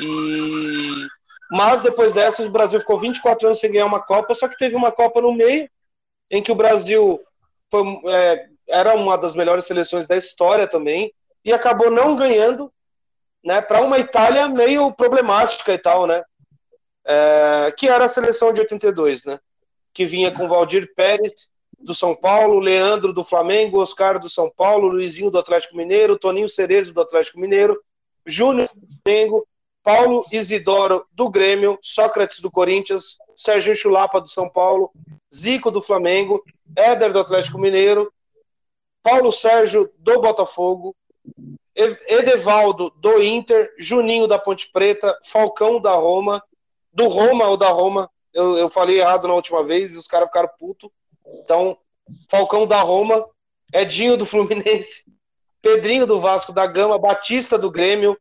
E 0.00 1.08
mas 1.50 1.82
depois 1.82 2.12
dessa, 2.12 2.44
o 2.44 2.50
Brasil 2.50 2.78
ficou 2.78 3.00
24 3.00 3.48
anos 3.48 3.58
sem 3.58 3.72
ganhar 3.72 3.86
uma 3.86 4.00
Copa, 4.00 4.34
só 4.34 4.46
que 4.46 4.56
teve 4.56 4.76
uma 4.76 4.92
Copa 4.92 5.20
no 5.20 5.32
meio, 5.32 5.68
em 6.30 6.40
que 6.40 6.52
o 6.52 6.54
Brasil 6.54 7.20
foi, 7.68 7.82
é, 8.06 8.46
era 8.68 8.94
uma 8.94 9.18
das 9.18 9.34
melhores 9.34 9.66
seleções 9.66 10.06
da 10.06 10.16
história 10.16 10.68
também, 10.68 11.12
e 11.44 11.52
acabou 11.52 11.90
não 11.90 12.14
ganhando, 12.14 12.72
né, 13.44 13.60
para 13.60 13.82
uma 13.82 13.98
Itália 13.98 14.48
meio 14.48 14.92
problemática 14.92 15.72
e 15.72 15.78
tal, 15.78 16.06
né? 16.06 16.22
É, 17.04 17.72
que 17.76 17.88
era 17.88 18.04
a 18.04 18.08
seleção 18.08 18.52
de 18.52 18.60
82, 18.60 19.24
né? 19.24 19.38
Que 19.92 20.04
vinha 20.04 20.30
com 20.30 20.48
Valdir 20.48 20.92
Pérez 20.94 21.50
do 21.78 21.94
São 21.94 22.14
Paulo, 22.14 22.60
Leandro 22.60 23.12
do 23.12 23.24
Flamengo, 23.24 23.80
Oscar 23.80 24.18
do 24.20 24.28
São 24.28 24.50
Paulo, 24.54 24.88
Luizinho 24.88 25.30
do 25.30 25.38
Atlético 25.38 25.76
Mineiro, 25.76 26.18
Toninho 26.18 26.48
Cerezo 26.48 26.92
do 26.92 27.00
Atlético 27.00 27.40
Mineiro, 27.40 27.80
Júnior 28.26 28.68
do 28.74 28.86
Flamengo, 29.02 29.46
Paulo 29.82 30.26
Isidoro 30.30 31.06
do 31.10 31.30
Grêmio, 31.30 31.78
Sócrates 31.80 32.40
do 32.40 32.50
Corinthians, 32.50 33.16
Sérgio 33.34 33.74
Chulapa 33.74 34.20
do 34.20 34.28
São 34.28 34.48
Paulo, 34.48 34.90
Zico 35.34 35.70
do 35.70 35.80
Flamengo, 35.80 36.44
Éder 36.76 37.12
do 37.12 37.20
Atlético 37.20 37.58
Mineiro, 37.58 38.12
Paulo 39.02 39.32
Sérgio 39.32 39.90
do 39.98 40.20
Botafogo, 40.20 40.94
Edevaldo 42.08 42.90
do 42.96 43.22
Inter, 43.22 43.72
Juninho 43.78 44.26
da 44.26 44.38
Ponte 44.38 44.70
Preta, 44.72 45.16
Falcão 45.24 45.80
da 45.80 45.94
Roma, 45.94 46.42
do 46.92 47.06
Roma 47.06 47.46
ou 47.46 47.56
da 47.56 47.68
Roma, 47.68 48.10
eu, 48.32 48.56
eu 48.56 48.68
falei 48.68 49.00
errado 49.00 49.26
na 49.26 49.34
última 49.34 49.64
vez 49.64 49.94
e 49.94 49.98
os 49.98 50.06
caras 50.06 50.28
ficaram 50.28 50.48
puto. 50.58 50.92
Então, 51.42 51.76
Falcão 52.30 52.66
da 52.66 52.80
Roma, 52.80 53.26
Edinho 53.72 54.16
do 54.16 54.26
Fluminense, 54.26 55.04
Pedrinho 55.62 56.06
do 56.06 56.18
Vasco 56.18 56.52
da 56.52 56.66
Gama, 56.66 56.98
Batista 56.98 57.58
do 57.58 57.70
Grêmio, 57.70 58.18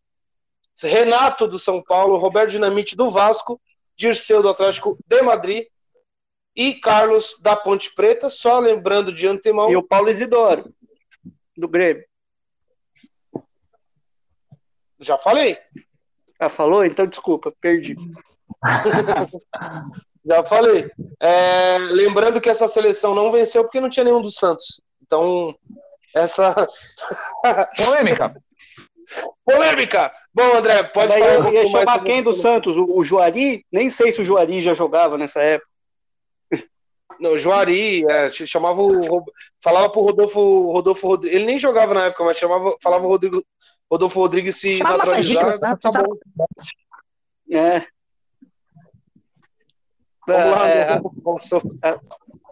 Renato 0.81 1.47
do 1.47 1.59
São 1.59 1.81
Paulo, 1.81 2.17
Roberto 2.17 2.51
Dinamite 2.51 2.95
do 2.95 3.09
Vasco, 3.09 3.59
Dirceu 3.95 4.41
do 4.41 4.49
Atlético 4.49 4.97
de 5.05 5.21
Madrid 5.21 5.65
e 6.55 6.75
Carlos 6.75 7.37
da 7.41 7.55
Ponte 7.55 7.93
Preta, 7.93 8.29
só 8.29 8.59
lembrando 8.59 9.11
de 9.11 9.27
antemão. 9.27 9.69
E 9.69 9.75
o 9.75 9.83
Paulo 9.83 10.09
Isidoro, 10.09 10.73
do 11.57 11.67
Grêmio. 11.67 12.08
Já 14.99 15.17
falei. 15.17 15.57
Ah, 16.39 16.49
falou? 16.49 16.85
Então 16.85 17.05
desculpa, 17.05 17.53
perdi. 17.59 17.95
Já 20.25 20.43
falei. 20.43 20.89
É, 21.19 21.77
lembrando 21.77 22.41
que 22.41 22.49
essa 22.49 22.67
seleção 22.67 23.15
não 23.15 23.31
venceu 23.31 23.63
porque 23.63 23.81
não 23.81 23.89
tinha 23.89 24.03
nenhum 24.03 24.21
do 24.21 24.31
Santos. 24.31 24.81
Então, 25.01 25.55
essa. 26.15 26.67
Polêmica. 27.77 28.35
Polêmica! 29.43 30.11
Bom, 30.33 30.55
André, 30.55 30.83
pode 30.83 31.13
Daí 31.13 31.19
falar. 31.19 31.33
Eu 31.33 31.43
um 31.43 31.53
ia 31.53 31.67
chamar 31.67 32.03
quem 32.03 32.21
do 32.21 32.33
Santos? 32.33 32.77
O, 32.77 32.97
o, 32.97 33.03
Juari? 33.03 33.65
Nem 33.71 33.89
sei 33.89 34.11
se 34.11 34.21
o 34.21 34.25
Juari 34.25 34.61
já 34.61 34.73
jogava 34.73 35.17
nessa 35.17 35.41
época. 35.41 35.67
Não, 37.19 37.37
Juari, 37.37 38.05
é, 38.09 38.29
chamava 38.29 38.81
o. 38.81 39.25
Falava 39.61 39.89
pro 39.89 40.01
Rodolfo, 40.01 40.71
Rodolfo 40.71 41.07
Rodrigues. 41.07 41.35
Ele 41.35 41.47
nem 41.47 41.57
jogava 41.57 41.93
na 41.93 42.05
época, 42.05 42.23
mas 42.23 42.37
chamava, 42.37 42.75
falava 42.81 43.05
o 43.05 43.09
Rodrigo, 43.09 43.43
Rodolfo 43.91 44.19
Rodrigues 44.19 44.59
se 44.59 44.75
Chama 44.75 44.97
naturalizar. 44.97 45.77
Tá 45.79 45.91
bom. 45.91 46.15
É. 47.51 47.85
Vamos 50.27 50.51
lá, 50.51 50.69
é, 50.69 50.81
é, 50.81 51.99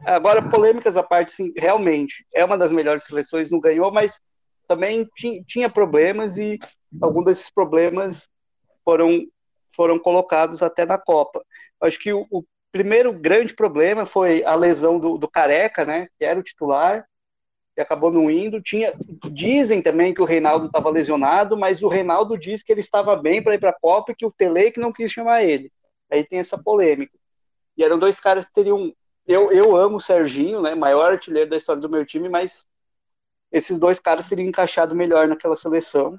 é, 0.07 0.11
agora, 0.11 0.49
polêmicas 0.49 0.97
à 0.97 1.03
parte, 1.03 1.31
sim, 1.31 1.53
realmente, 1.55 2.25
é 2.33 2.43
uma 2.43 2.57
das 2.57 2.71
melhores 2.71 3.03
seleções, 3.03 3.51
não 3.51 3.59
ganhou, 3.59 3.91
mas 3.91 4.19
também 4.67 5.07
tinha, 5.15 5.43
tinha 5.43 5.69
problemas 5.69 6.37
e 6.37 6.57
alguns 6.99 7.25
desses 7.25 7.51
problemas 7.51 8.27
foram, 8.83 9.27
foram 9.75 9.99
colocados 9.99 10.63
até 10.63 10.87
na 10.87 10.97
Copa. 10.97 11.43
Acho 11.79 11.99
que 11.99 12.11
o, 12.11 12.25
o 12.31 12.43
primeiro 12.71 13.13
grande 13.13 13.53
problema 13.53 14.07
foi 14.07 14.43
a 14.43 14.55
lesão 14.55 14.97
do, 14.99 15.17
do 15.17 15.27
Careca, 15.27 15.85
né, 15.85 16.07
que 16.17 16.25
era 16.25 16.39
o 16.39 16.43
titular, 16.43 17.05
e 17.77 17.81
acabou 17.81 18.11
não 18.11 18.29
indo. 18.29 18.59
Tinha, 18.59 18.93
dizem 19.31 19.81
também 19.81 20.13
que 20.13 20.21
o 20.21 20.25
Reinaldo 20.25 20.65
estava 20.65 20.89
lesionado, 20.89 21.55
mas 21.55 21.83
o 21.83 21.87
Reinaldo 21.87 22.37
diz 22.37 22.63
que 22.63 22.71
ele 22.71 22.81
estava 22.81 23.15
bem 23.15 23.41
para 23.41 23.53
ir 23.53 23.59
para 23.59 23.69
a 23.69 23.79
Copa 23.79 24.11
e 24.11 24.15
que 24.15 24.25
o 24.25 24.31
Tele 24.31 24.71
que 24.71 24.79
não 24.79 24.91
quis 24.91 25.11
chamar 25.11 25.43
ele. 25.43 25.71
Aí 26.11 26.23
tem 26.23 26.39
essa 26.39 26.57
polêmica. 26.57 27.15
E 27.77 27.83
eram 27.83 27.99
dois 27.99 28.19
caras 28.19 28.45
que 28.45 28.53
teriam. 28.53 28.91
Eu, 29.27 29.51
eu 29.51 29.75
amo 29.75 29.97
o 29.97 30.01
Serginho, 30.01 30.61
né, 30.61 30.73
maior 30.73 31.11
artilheiro 31.11 31.49
da 31.49 31.57
história 31.57 31.81
do 31.81 31.89
meu 31.89 32.05
time, 32.05 32.29
mas 32.29 32.65
esses 33.51 33.77
dois 33.77 33.99
caras 33.99 34.27
teriam 34.27 34.47
encaixado 34.47 34.95
melhor 34.95 35.27
naquela 35.27 35.55
seleção. 35.55 36.17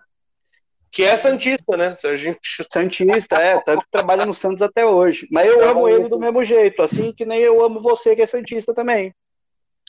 Que 0.91 1.05
é 1.05 1.17
Santista, 1.17 1.77
né, 1.77 1.95
Serginho? 1.97 2.37
Santista, 2.73 3.37
é, 3.37 3.59
tanto 3.61 3.85
que 3.85 3.91
trabalha 3.91 4.25
no 4.25 4.35
Santos 4.35 4.63
até 4.63 4.87
hoje. 4.87 5.27
Mas 5.31 5.49
eu 5.49 5.69
amo 5.69 5.89
ele 5.89 6.09
do 6.09 6.19
mesmo 6.19 6.45
jeito, 6.45 6.83
assim 6.83 7.13
que 7.13 7.25
nem 7.25 7.41
eu 7.41 7.65
amo 7.65 7.81
você, 7.81 8.15
que 8.15 8.23
é 8.23 8.27
Santista 8.27 8.73
também. 8.73 9.13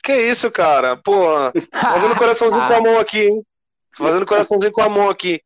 Que 0.02 0.14
isso, 0.14 0.50
cara? 0.50 0.96
Pô, 0.96 1.12
fazendo 1.72 2.14
coraçãozinho 2.16 2.66
com 2.66 2.74
a 2.74 2.80
mão 2.80 2.98
aqui, 2.98 3.28
hein? 3.28 3.44
fazendo 3.96 4.26
coraçãozinho 4.26 4.72
com 4.72 4.82
a 4.82 4.88
mão 4.88 5.08
aqui. 5.08 5.40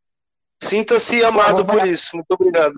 Sinta-se 0.63 1.25
amado 1.25 1.65
por 1.65 1.87
isso. 1.87 2.17
Muito 2.17 2.31
obrigado. 2.31 2.75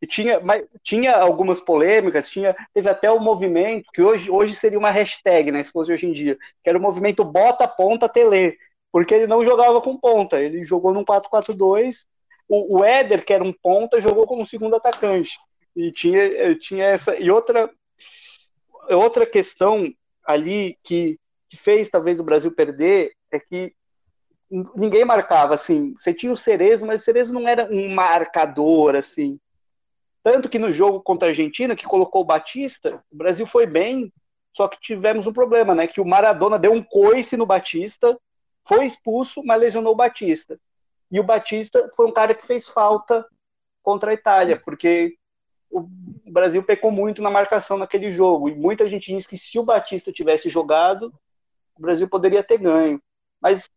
E 0.00 0.06
tinha, 0.06 0.40
mas, 0.40 0.64
tinha 0.82 1.16
algumas 1.16 1.60
polêmicas, 1.60 2.28
tinha, 2.28 2.54
teve 2.74 2.88
até 2.88 3.10
o 3.10 3.18
movimento, 3.18 3.90
que 3.92 4.02
hoje, 4.02 4.30
hoje 4.30 4.54
seria 4.54 4.78
uma 4.78 4.90
hashtag, 4.90 5.50
né, 5.50 5.62
se 5.62 5.70
fosse 5.70 5.90
hoje 5.90 6.06
em 6.06 6.12
dia, 6.12 6.36
que 6.62 6.68
era 6.68 6.78
o 6.78 6.82
movimento 6.82 7.24
Bota 7.24 7.66
Ponta 7.66 8.08
Tele, 8.08 8.58
porque 8.92 9.14
ele 9.14 9.26
não 9.26 9.42
jogava 9.42 9.80
com 9.80 9.96
ponta, 9.96 10.40
ele 10.40 10.66
jogou 10.66 10.92
num 10.92 11.04
4-4-2, 11.04 12.04
o, 12.46 12.78
o 12.78 12.84
Éder, 12.84 13.24
que 13.24 13.32
era 13.32 13.42
um 13.42 13.52
ponta, 13.52 14.00
jogou 14.00 14.26
como 14.26 14.46
segundo 14.46 14.76
atacante, 14.76 15.38
e 15.74 15.90
tinha, 15.90 16.54
tinha 16.56 16.84
essa, 16.84 17.16
e 17.16 17.30
outra, 17.30 17.70
outra 18.90 19.24
questão 19.24 19.90
ali 20.26 20.78
que, 20.82 21.18
que 21.48 21.56
fez 21.56 21.88
talvez 21.88 22.18
o 22.20 22.24
Brasil 22.24 22.52
perder 22.52 23.12
é 23.30 23.38
que 23.38 23.74
ninguém 24.76 25.04
marcava, 25.04 25.54
assim, 25.54 25.94
você 25.98 26.14
tinha 26.14 26.32
o 26.32 26.36
Cerezo, 26.36 26.86
mas 26.86 27.02
o 27.02 27.04
Cerezo 27.04 27.32
não 27.32 27.48
era 27.48 27.68
um 27.70 27.92
marcador, 27.94 28.94
assim, 28.94 29.38
tanto 30.24 30.48
que 30.48 30.58
no 30.58 30.72
jogo 30.72 31.02
contra 31.02 31.28
a 31.28 31.30
Argentina, 31.30 31.76
que 31.76 31.84
colocou 31.84 32.22
o 32.22 32.24
Batista, 32.26 33.02
o 33.12 33.16
Brasil 33.16 33.46
foi 33.46 33.66
bem, 33.66 34.10
só 34.54 34.66
que 34.66 34.80
tivemos 34.80 35.26
um 35.26 35.32
problema, 35.34 35.74
né? 35.74 35.86
Que 35.86 36.00
o 36.00 36.06
Maradona 36.06 36.58
deu 36.58 36.72
um 36.72 36.82
coice 36.82 37.36
no 37.36 37.44
Batista, 37.44 38.18
foi 38.64 38.86
expulso, 38.86 39.42
mas 39.44 39.60
lesionou 39.60 39.92
o 39.92 39.96
Batista. 39.96 40.58
E 41.10 41.20
o 41.20 41.24
Batista 41.24 41.90
foi 41.94 42.06
um 42.06 42.12
cara 42.12 42.34
que 42.34 42.46
fez 42.46 42.66
falta 42.66 43.26
contra 43.82 44.12
a 44.12 44.14
Itália, 44.14 44.58
porque 44.64 45.14
o 45.80 46.30
Brasil 46.30 46.62
pecou 46.62 46.90
muito 46.90 47.20
na 47.22 47.30
marcação 47.30 47.76
naquele 47.76 48.10
jogo. 48.12 48.48
E 48.48 48.54
muita 48.54 48.88
gente 48.88 49.14
diz 49.14 49.26
que 49.26 49.36
se 49.36 49.58
o 49.58 49.64
Batista 49.64 50.12
tivesse 50.12 50.48
jogado, 50.48 51.12
o 51.76 51.80
Brasil 51.80 52.08
poderia 52.08 52.42
ter 52.42 52.58
ganho. 52.58 53.00
Mas 53.40 53.70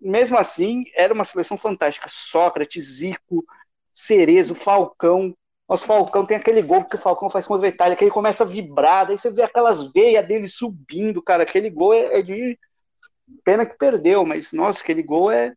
mesmo 0.00 0.38
assim, 0.38 0.84
era 0.94 1.12
uma 1.12 1.24
seleção 1.24 1.56
fantástica. 1.56 2.08
Sócrates, 2.08 2.84
Zico, 2.84 3.44
Cerezo, 3.92 4.54
Falcão, 4.54 5.34
nosso 5.68 5.84
Falcão 5.84 6.24
tem 6.24 6.36
aquele 6.36 6.62
gol 6.62 6.84
que 6.84 6.94
o 6.94 6.98
Falcão 6.98 7.28
faz 7.28 7.46
contra 7.46 7.66
a 7.66 7.70
Itália, 7.70 7.96
que 7.96 8.04
ele 8.04 8.10
começa 8.10 8.44
a 8.44 8.46
vibrar, 8.46 9.06
daí 9.06 9.18
você 9.18 9.30
vê 9.30 9.42
aquelas 9.42 9.90
veias 9.92 10.26
dele 10.26 10.48
subindo, 10.48 11.20
cara. 11.20 11.42
Aquele 11.42 11.68
gol 11.68 11.92
é, 11.92 12.18
é 12.18 12.22
de. 12.22 12.56
Pena 13.44 13.66
que 13.66 13.76
perdeu, 13.76 14.24
mas 14.24 14.52
nossa, 14.52 14.80
aquele 14.80 15.02
gol 15.02 15.30
é. 15.30 15.52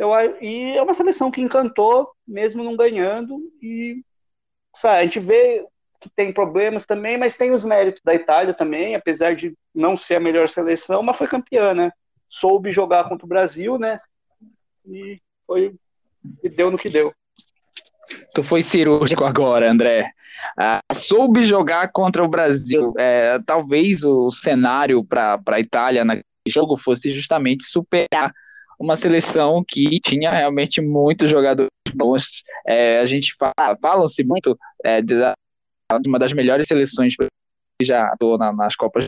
Eu, 0.00 0.12
e 0.40 0.78
é 0.78 0.82
uma 0.82 0.94
seleção 0.94 1.30
que 1.30 1.42
encantou, 1.42 2.10
mesmo 2.26 2.64
não 2.64 2.74
ganhando. 2.74 3.38
E 3.60 4.02
sabe, 4.74 4.98
a 4.98 5.04
gente 5.04 5.20
vê 5.20 5.62
que 6.00 6.08
tem 6.16 6.32
problemas 6.32 6.86
também, 6.86 7.18
mas 7.18 7.36
tem 7.36 7.50
os 7.50 7.66
méritos 7.66 8.00
da 8.02 8.14
Itália 8.14 8.54
também, 8.54 8.94
apesar 8.94 9.36
de 9.36 9.54
não 9.74 9.98
ser 9.98 10.14
a 10.14 10.20
melhor 10.20 10.48
seleção, 10.48 11.02
mas 11.02 11.18
foi 11.18 11.28
campeã, 11.28 11.74
né? 11.74 11.92
Soube 12.30 12.72
jogar 12.72 13.10
contra 13.10 13.26
o 13.26 13.28
Brasil, 13.28 13.78
né? 13.78 14.00
E 14.86 15.20
foi 15.46 15.74
e 16.42 16.48
deu 16.48 16.70
no 16.70 16.78
que 16.78 16.88
deu. 16.88 17.12
Tu 18.34 18.42
foi 18.42 18.62
cirúrgico 18.62 19.22
agora, 19.24 19.70
André. 19.70 20.10
Ah, 20.58 20.80
soube 20.94 21.42
jogar 21.42 21.92
contra 21.92 22.24
o 22.24 22.28
Brasil. 22.28 22.94
É, 22.96 23.38
talvez 23.44 24.02
o 24.02 24.30
cenário 24.30 25.04
para 25.04 25.38
a 25.46 25.60
Itália 25.60 26.06
naquele 26.06 26.24
jogo 26.48 26.78
fosse 26.78 27.10
justamente 27.10 27.64
superar 27.64 28.32
uma 28.80 28.96
seleção 28.96 29.62
que 29.66 30.00
tinha 30.00 30.30
realmente 30.30 30.80
muitos 30.80 31.28
jogadores 31.30 31.68
bons. 31.94 32.42
É, 32.66 32.98
a 32.98 33.04
gente 33.04 33.34
fala, 33.38 33.76
falam-se 33.80 34.24
muito 34.24 34.58
é, 34.82 35.02
de, 35.02 35.14
uma 36.06 36.18
das 36.18 36.32
melhores 36.32 36.66
seleções 36.66 37.14
que 37.14 37.26
já 37.84 38.06
atuou 38.06 38.38
na, 38.38 38.52
nas 38.52 38.74
Copas. 38.74 39.06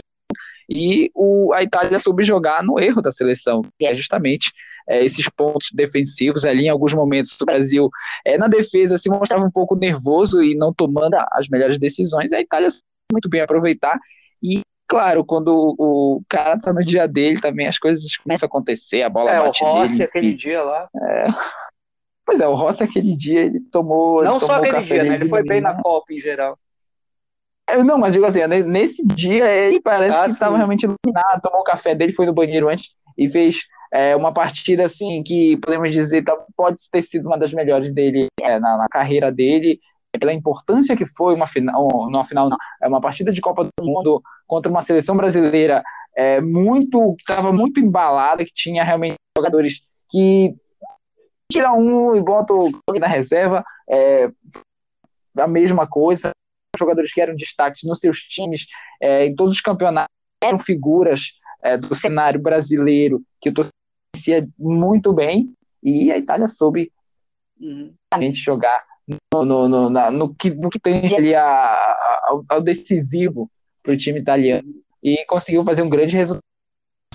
E 0.69 1.11
o, 1.15 1.53
a 1.55 1.63
Itália 1.63 1.99
soube 1.99 2.23
jogar 2.23 2.63
no 2.63 2.79
erro 2.79 3.01
da 3.01 3.11
seleção, 3.11 3.63
que 3.79 3.87
é 3.87 3.97
justamente 3.97 4.53
é, 4.87 5.03
esses 5.03 5.27
pontos 5.29 5.69
defensivos 5.73 6.45
ali. 6.45 6.67
Em 6.67 6.69
alguns 6.69 6.93
momentos, 6.93 7.41
o 7.41 7.47
Brasil, 7.47 7.89
é, 8.27 8.37
na 8.37 8.49
defesa, 8.49 8.99
se 8.99 9.09
mostrava 9.09 9.45
um 9.45 9.51
pouco 9.51 9.75
nervoso 9.75 10.43
e 10.43 10.55
não 10.55 10.73
tomando 10.73 11.15
as 11.33 11.49
melhores 11.49 11.79
decisões. 11.79 12.33
A 12.33 12.41
Itália 12.41 12.69
muito 13.11 13.29
bem 13.29 13.41
aproveitar. 13.41 13.99
E, 14.43 14.61
claro, 14.93 15.25
quando 15.25 15.49
o, 15.79 16.17
o 16.17 16.23
cara 16.29 16.59
tá 16.61 16.73
no 16.73 16.85
dia 16.85 17.09
dele 17.09 17.41
também, 17.41 17.67
as 17.67 17.79
coisas 17.79 18.17
começam 18.19 18.47
a 18.47 18.49
acontecer, 18.49 19.03
a 19.03 19.09
bola 19.09 19.31
é, 19.31 19.41
bate 19.41 19.65
o 19.65 19.67
Rossi, 19.67 19.93
nele, 19.93 20.03
aquele 20.05 20.35
dia 20.35 20.63
lá. 20.63 20.89
É... 20.95 21.27
Pois 22.25 22.41
é, 22.41 22.47
o 22.47 22.55
Rossi 22.55 22.85
aquele 22.85 23.17
dia 23.17 23.41
ele 23.41 23.61
tomou. 23.61 24.23
Não 24.23 24.33
ele 24.33 24.41
só 24.41 24.47
tomou 24.47 24.63
aquele 24.65 24.85
dia, 24.85 25.05
né? 25.05 25.15
Ele 25.15 25.29
foi 25.29 25.43
bem 25.43 25.61
na? 25.61 25.75
Copa 25.83 26.13
em 26.13 26.21
geral. 26.21 26.59
Não, 27.85 27.97
mas 27.97 28.13
digo 28.13 28.27
assim, 28.27 28.47
nesse 28.67 29.05
dia 29.07 29.51
ele 29.51 29.81
parece 29.81 30.19
Ah, 30.19 30.25
que 30.25 30.33
estava 30.33 30.53
sim. 30.53 30.57
realmente 30.59 30.83
iluminado, 30.83 31.41
tomou 31.41 31.61
o 31.61 31.65
café 31.65 31.95
dele, 31.95 32.13
foi 32.13 32.27
no 32.27 32.33
banheiro 32.35 32.69
antes 32.69 32.91
e 33.17 33.31
fez 33.31 33.63
é, 33.93 34.15
uma 34.15 34.33
partida 34.33 34.85
assim 34.85 35.23
que 35.23 35.57
podemos 35.57 35.91
dizer 35.91 36.23
tá- 36.25 36.37
pode 36.57 36.79
ter 36.91 37.03
sido 37.03 37.27
uma 37.27 37.39
das 37.39 37.53
melhores 37.53 37.93
dele 37.93 38.27
é, 38.41 38.59
na, 38.59 38.77
na 38.77 38.89
carreira 38.89 39.33
dele, 39.33 39.81
pela 40.19 40.33
importância 40.33 40.97
que 40.97 41.07
foi 41.07 41.35
uma 41.35 41.47
final, 41.47 41.89
não, 42.15 42.25
final 42.25 42.49
é 42.83 42.89
uma 42.89 43.01
partida 43.01 43.33
de 43.33 43.41
Copa 43.41 43.65
do 43.65 43.85
Mundo 43.85 44.23
contra 44.47 44.71
uma 44.71 44.83
seleção 44.83 45.17
brasileira 45.17 45.83
é, 46.17 46.41
muito, 46.41 47.15
que 47.17 47.23
estava 47.23 47.53
muito 47.53 47.81
embalada, 47.81 48.45
que 48.45 48.53
tinha 48.53 48.85
realmente 48.85 49.15
jogadores 49.37 49.83
que 50.11 50.55
tira 51.51 51.73
um 51.73 52.15
e 52.15 52.21
bota 52.21 52.53
o 52.53 52.71
na 52.99 53.07
reserva, 53.07 53.65
é, 53.89 54.31
a 55.39 55.47
mesma 55.47 55.87
coisa, 55.87 56.31
jogadores 56.79 57.13
que 57.13 57.21
eram 57.21 57.35
destaques 57.35 57.83
nos 57.85 58.01
seus 58.01 58.19
times, 58.21 58.67
é, 59.01 59.27
em 59.27 59.35
todos 59.35 59.55
os 59.55 59.61
campeonatos, 59.61 60.13
eram 60.43 60.59
figuras 60.59 61.33
é, 61.63 61.77
do 61.79 61.95
cenário 61.95 62.41
brasileiro 62.41 63.23
que 63.41 63.49
eu 63.49 63.55
conhecia 64.15 64.47
muito 64.59 65.13
bem, 65.13 65.55
e 65.83 66.13
a 66.13 66.19
Itália 66.19 66.47
soube 66.47 66.93
Uhum. 67.63 67.95
realmente 68.13 68.39
jogar 68.39 68.85
no, 69.33 69.45
no, 69.45 69.69
no, 69.69 69.91
na- 69.91 70.11
no 70.11 70.35
que, 70.35 70.51
no 70.51 70.69
que 70.71 70.79
tem 70.81 71.15
ali 71.15 71.35
a, 71.35 71.45
a- 71.45 72.21
ao, 72.29 72.45
ao 72.49 72.61
decisivo 72.61 73.51
para 73.83 73.93
o 73.95 73.97
time 73.97 74.21
italiano, 74.21 74.69
e 75.03 75.25
conseguiu 75.27 75.65
fazer 75.65 75.83
um 75.83 75.89
grande 75.91 76.17
resultado. 76.17 76.43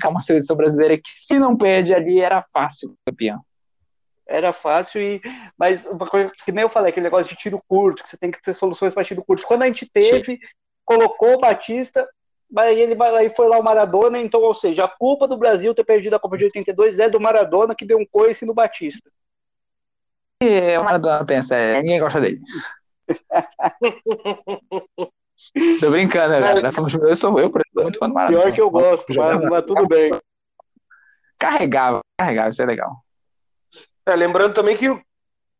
Uma 0.05 0.21
seleção 0.21 0.55
brasileira 0.55 0.95
que, 0.97 1.09
se 1.09 1.39
não 1.39 1.57
perde 1.57 1.93
ali, 1.93 2.19
era 2.19 2.45
fácil 2.53 2.93
campeão. 3.05 3.41
Era 4.27 4.51
fácil, 4.53 5.01
e 5.01 5.21
mas 5.57 5.85
uma 5.85 6.05
coisa 6.05 6.31
que 6.45 6.51
nem 6.51 6.63
eu 6.63 6.69
falei, 6.69 6.89
aquele 6.91 7.05
negócio 7.05 7.29
de 7.33 7.35
tiro 7.41 7.59
curto, 7.67 8.03
que 8.03 8.09
você 8.09 8.17
tem 8.17 8.29
que 8.29 8.41
ter 8.41 8.53
soluções 8.53 8.93
para 8.93 9.03
tiro 9.03 9.23
curto. 9.23 9.45
Quando 9.47 9.63
a 9.63 9.67
gente 9.67 9.89
teve, 9.89 10.37
colocou 10.85 11.33
o 11.35 11.39
Batista, 11.39 12.07
mas 12.51 12.67
aí 12.67 12.79
ele 12.79 12.95
aí 13.01 13.29
foi 13.29 13.47
lá 13.47 13.57
o 13.57 13.63
Maradona, 13.63 14.19
então, 14.19 14.41
ou 14.41 14.53
seja, 14.53 14.83
a 14.83 14.87
culpa 14.87 15.27
do 15.27 15.37
Brasil 15.37 15.73
ter 15.73 15.83
perdido 15.85 16.15
a 16.15 16.19
Copa 16.19 16.37
de 16.37 16.43
82 16.45 16.99
é 16.99 17.09
do 17.09 17.19
Maradona 17.19 17.73
que 17.73 17.85
deu 17.85 17.97
um 17.97 18.05
coice 18.05 18.45
no 18.45 18.53
Batista. 18.53 19.09
O 20.43 20.83
Maradona 20.83 21.25
pensa, 21.25 21.55
é, 21.55 21.81
ninguém 21.81 21.99
gosta 21.99 22.21
dele. 22.21 22.39
Tô 25.79 25.89
brincando, 25.91 26.29
né, 26.33 26.39
galera. 26.39 26.61
Nós 26.61 26.75
somos- 26.75 26.93
Eu 26.93 27.15
sou 27.15 27.39
eu, 27.39 27.49
por 27.49 27.61
sou 27.73 27.83
muito 27.83 27.99
fã 27.99 28.07
do 28.07 28.13
Maradona. 28.13 28.41
Pior 28.43 28.53
que 28.53 28.61
eu 28.61 28.69
gosto, 28.69 29.05
mas, 29.15 29.45
mas 29.45 29.65
tudo 29.65 29.87
bem. 29.87 30.11
Carregava, 31.39 31.99
carregava, 32.19 32.49
isso 32.49 32.61
é 32.61 32.65
legal. 32.65 32.91
É, 34.05 34.15
lembrando 34.15 34.53
também 34.53 34.75
que 34.77 34.85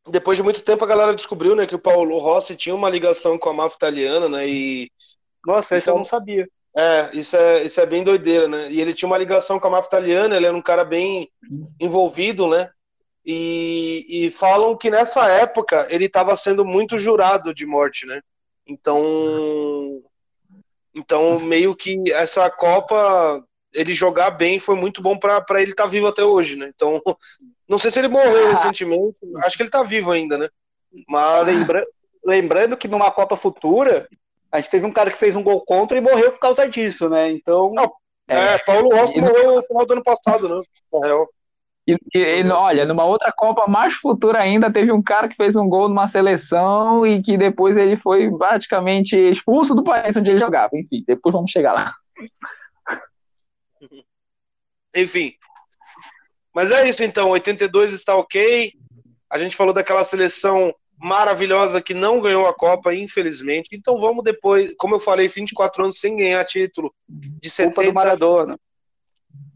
depois 0.10 0.38
de 0.38 0.44
muito 0.44 0.64
tempo 0.64 0.84
a 0.84 0.88
galera 0.88 1.14
descobriu, 1.14 1.56
né, 1.56 1.68
que 1.68 1.76
o 1.76 1.80
Paulo 1.80 2.18
Rossi 2.18 2.56
tinha 2.56 2.74
uma 2.74 2.90
ligação 2.90 3.38
com 3.38 3.50
a 3.50 3.54
máfia 3.54 3.76
italiana, 3.76 4.30
né, 4.30 4.48
e 4.48 4.90
Nossa, 5.46 5.76
isso 5.76 5.84
Isso 5.84 5.90
eu 5.90 5.96
é 5.96 5.98
não 5.98 6.06
sabia. 6.06 6.48
é, 6.78 7.10
isso 7.14 7.36
é, 7.36 7.64
isso 7.64 7.82
é 7.82 7.86
bem 7.86 8.04
doideira, 8.04 8.48
né, 8.48 8.72
e 8.72 8.80
ele 8.80 8.94
tinha 8.94 9.08
uma 9.08 9.18
ligação 9.18 9.60
com 9.60 9.68
a 9.68 9.72
máfia 9.72 9.88
italiana, 9.88 10.36
ele 10.36 10.46
era 10.46 10.56
um 10.56 10.62
cara 10.62 10.86
bem 10.86 11.30
envolvido, 11.80 12.48
né, 12.48 12.70
e, 13.30 14.06
e 14.08 14.32
falam 14.32 14.78
que 14.78 14.90
nessa 14.90 15.30
época 15.30 15.86
ele 15.90 16.06
estava 16.06 16.36
sendo 16.38 16.64
muito 16.64 16.98
jurado 16.98 17.54
de 17.54 17.66
morte, 17.66 18.06
né, 18.06 18.22
então, 18.66 20.02
então 20.96 21.40
meio 21.40 21.76
que 21.76 22.12
essa 22.14 22.50
Copa 22.50 23.44
ele 23.74 23.94
jogar 23.94 24.32
bem 24.32 24.60
foi 24.60 24.76
muito 24.76 25.02
bom 25.02 25.18
para 25.18 25.62
ele 25.62 25.72
estar 25.72 25.86
vivo 25.86 26.08
até 26.08 26.24
hoje, 26.24 26.56
né? 26.56 26.72
Então, 26.74 27.02
não 27.68 27.78
sei 27.78 27.92
se 27.92 28.00
ele 28.00 28.08
morreu 28.08 28.50
recentemente, 28.50 29.18
acho 29.44 29.56
que 29.56 29.64
ele 29.64 29.70
tá 29.70 29.84
vivo 29.84 30.12
ainda, 30.12 30.38
né? 30.38 30.50
Mas 31.08 31.48
Lembra- 31.48 31.86
lembrando 32.26 32.78
que 32.78 32.88
numa 32.88 33.12
Copa 33.12 33.36
futura, 33.36 34.08
a 34.52 34.60
gente 34.60 34.72
teve 34.72 34.86
um 34.86 34.92
cara 34.92 35.12
que 35.12 35.18
fez 35.18 35.36
um 35.36 35.44
gol 35.44 35.62
contra 35.64 35.98
e 35.98 36.02
morreu 36.02 36.32
por 36.32 36.40
causa 36.40 36.68
disso, 36.68 37.10
né? 37.10 37.30
Então, 37.30 37.72
Não. 37.74 37.94
é, 38.28 38.58
Paulo 38.60 38.96
Rossi 38.96 39.20
morreu 39.20 39.56
no 39.56 39.64
final 39.64 39.86
do 39.86 39.94
ano 39.94 40.04
passado, 40.04 40.50
né? 40.50 40.62
Na 40.92 41.08
real. 41.08 41.30
E, 41.88 41.94
e- 42.14 42.42
e, 42.42 42.50
olha, 42.50 42.86
numa 42.86 43.06
outra 43.06 43.32
Copa 43.32 43.66
mais 43.66 43.94
futura 43.94 44.40
ainda, 44.40 44.72
teve 44.72 44.92
um 44.92 45.02
cara 45.02 45.30
que 45.30 45.36
fez 45.36 45.56
um 45.56 45.70
gol 45.70 45.88
numa 45.88 46.08
seleção 46.08 47.06
e 47.08 47.22
que 47.24 47.38
depois 47.38 47.78
ele 47.78 47.96
foi 47.98 48.30
praticamente 48.38 49.16
expulso 49.16 49.74
do 49.74 49.84
país 49.84 50.16
onde 50.18 50.30
ele 50.30 50.40
jogava. 50.40 50.72
Enfim, 50.78 51.04
depois 51.08 51.34
vamos 51.34 51.50
chegar 51.50 51.72
lá. 51.74 51.94
Enfim. 54.96 55.34
Mas 56.54 56.72
é 56.72 56.90
isso 56.90 57.04
então, 57.04 57.30
82 57.30 57.94
está 57.94 58.16
ok. 58.16 58.74
A 59.30 59.38
gente 59.38 59.56
falou 59.56 59.74
daquela 59.74 60.04
seleção 60.04 60.74
maravilhosa 61.00 61.80
que 61.82 61.94
não 61.94 62.20
ganhou 62.20 62.48
a 62.48 62.54
Copa, 62.54 62.94
infelizmente. 62.94 63.70
Então 63.72 64.00
vamos 64.00 64.24
depois, 64.24 64.74
como 64.78 64.96
eu 64.96 65.00
falei, 65.00 65.28
24 65.28 65.84
anos 65.84 66.00
sem 66.00 66.18
ganhar 66.18 66.44
título 66.44 66.94
de 67.08 67.50
culpa 67.50 67.82
70. 67.82 67.84
do 67.84 67.94
Maradona. 67.94 68.60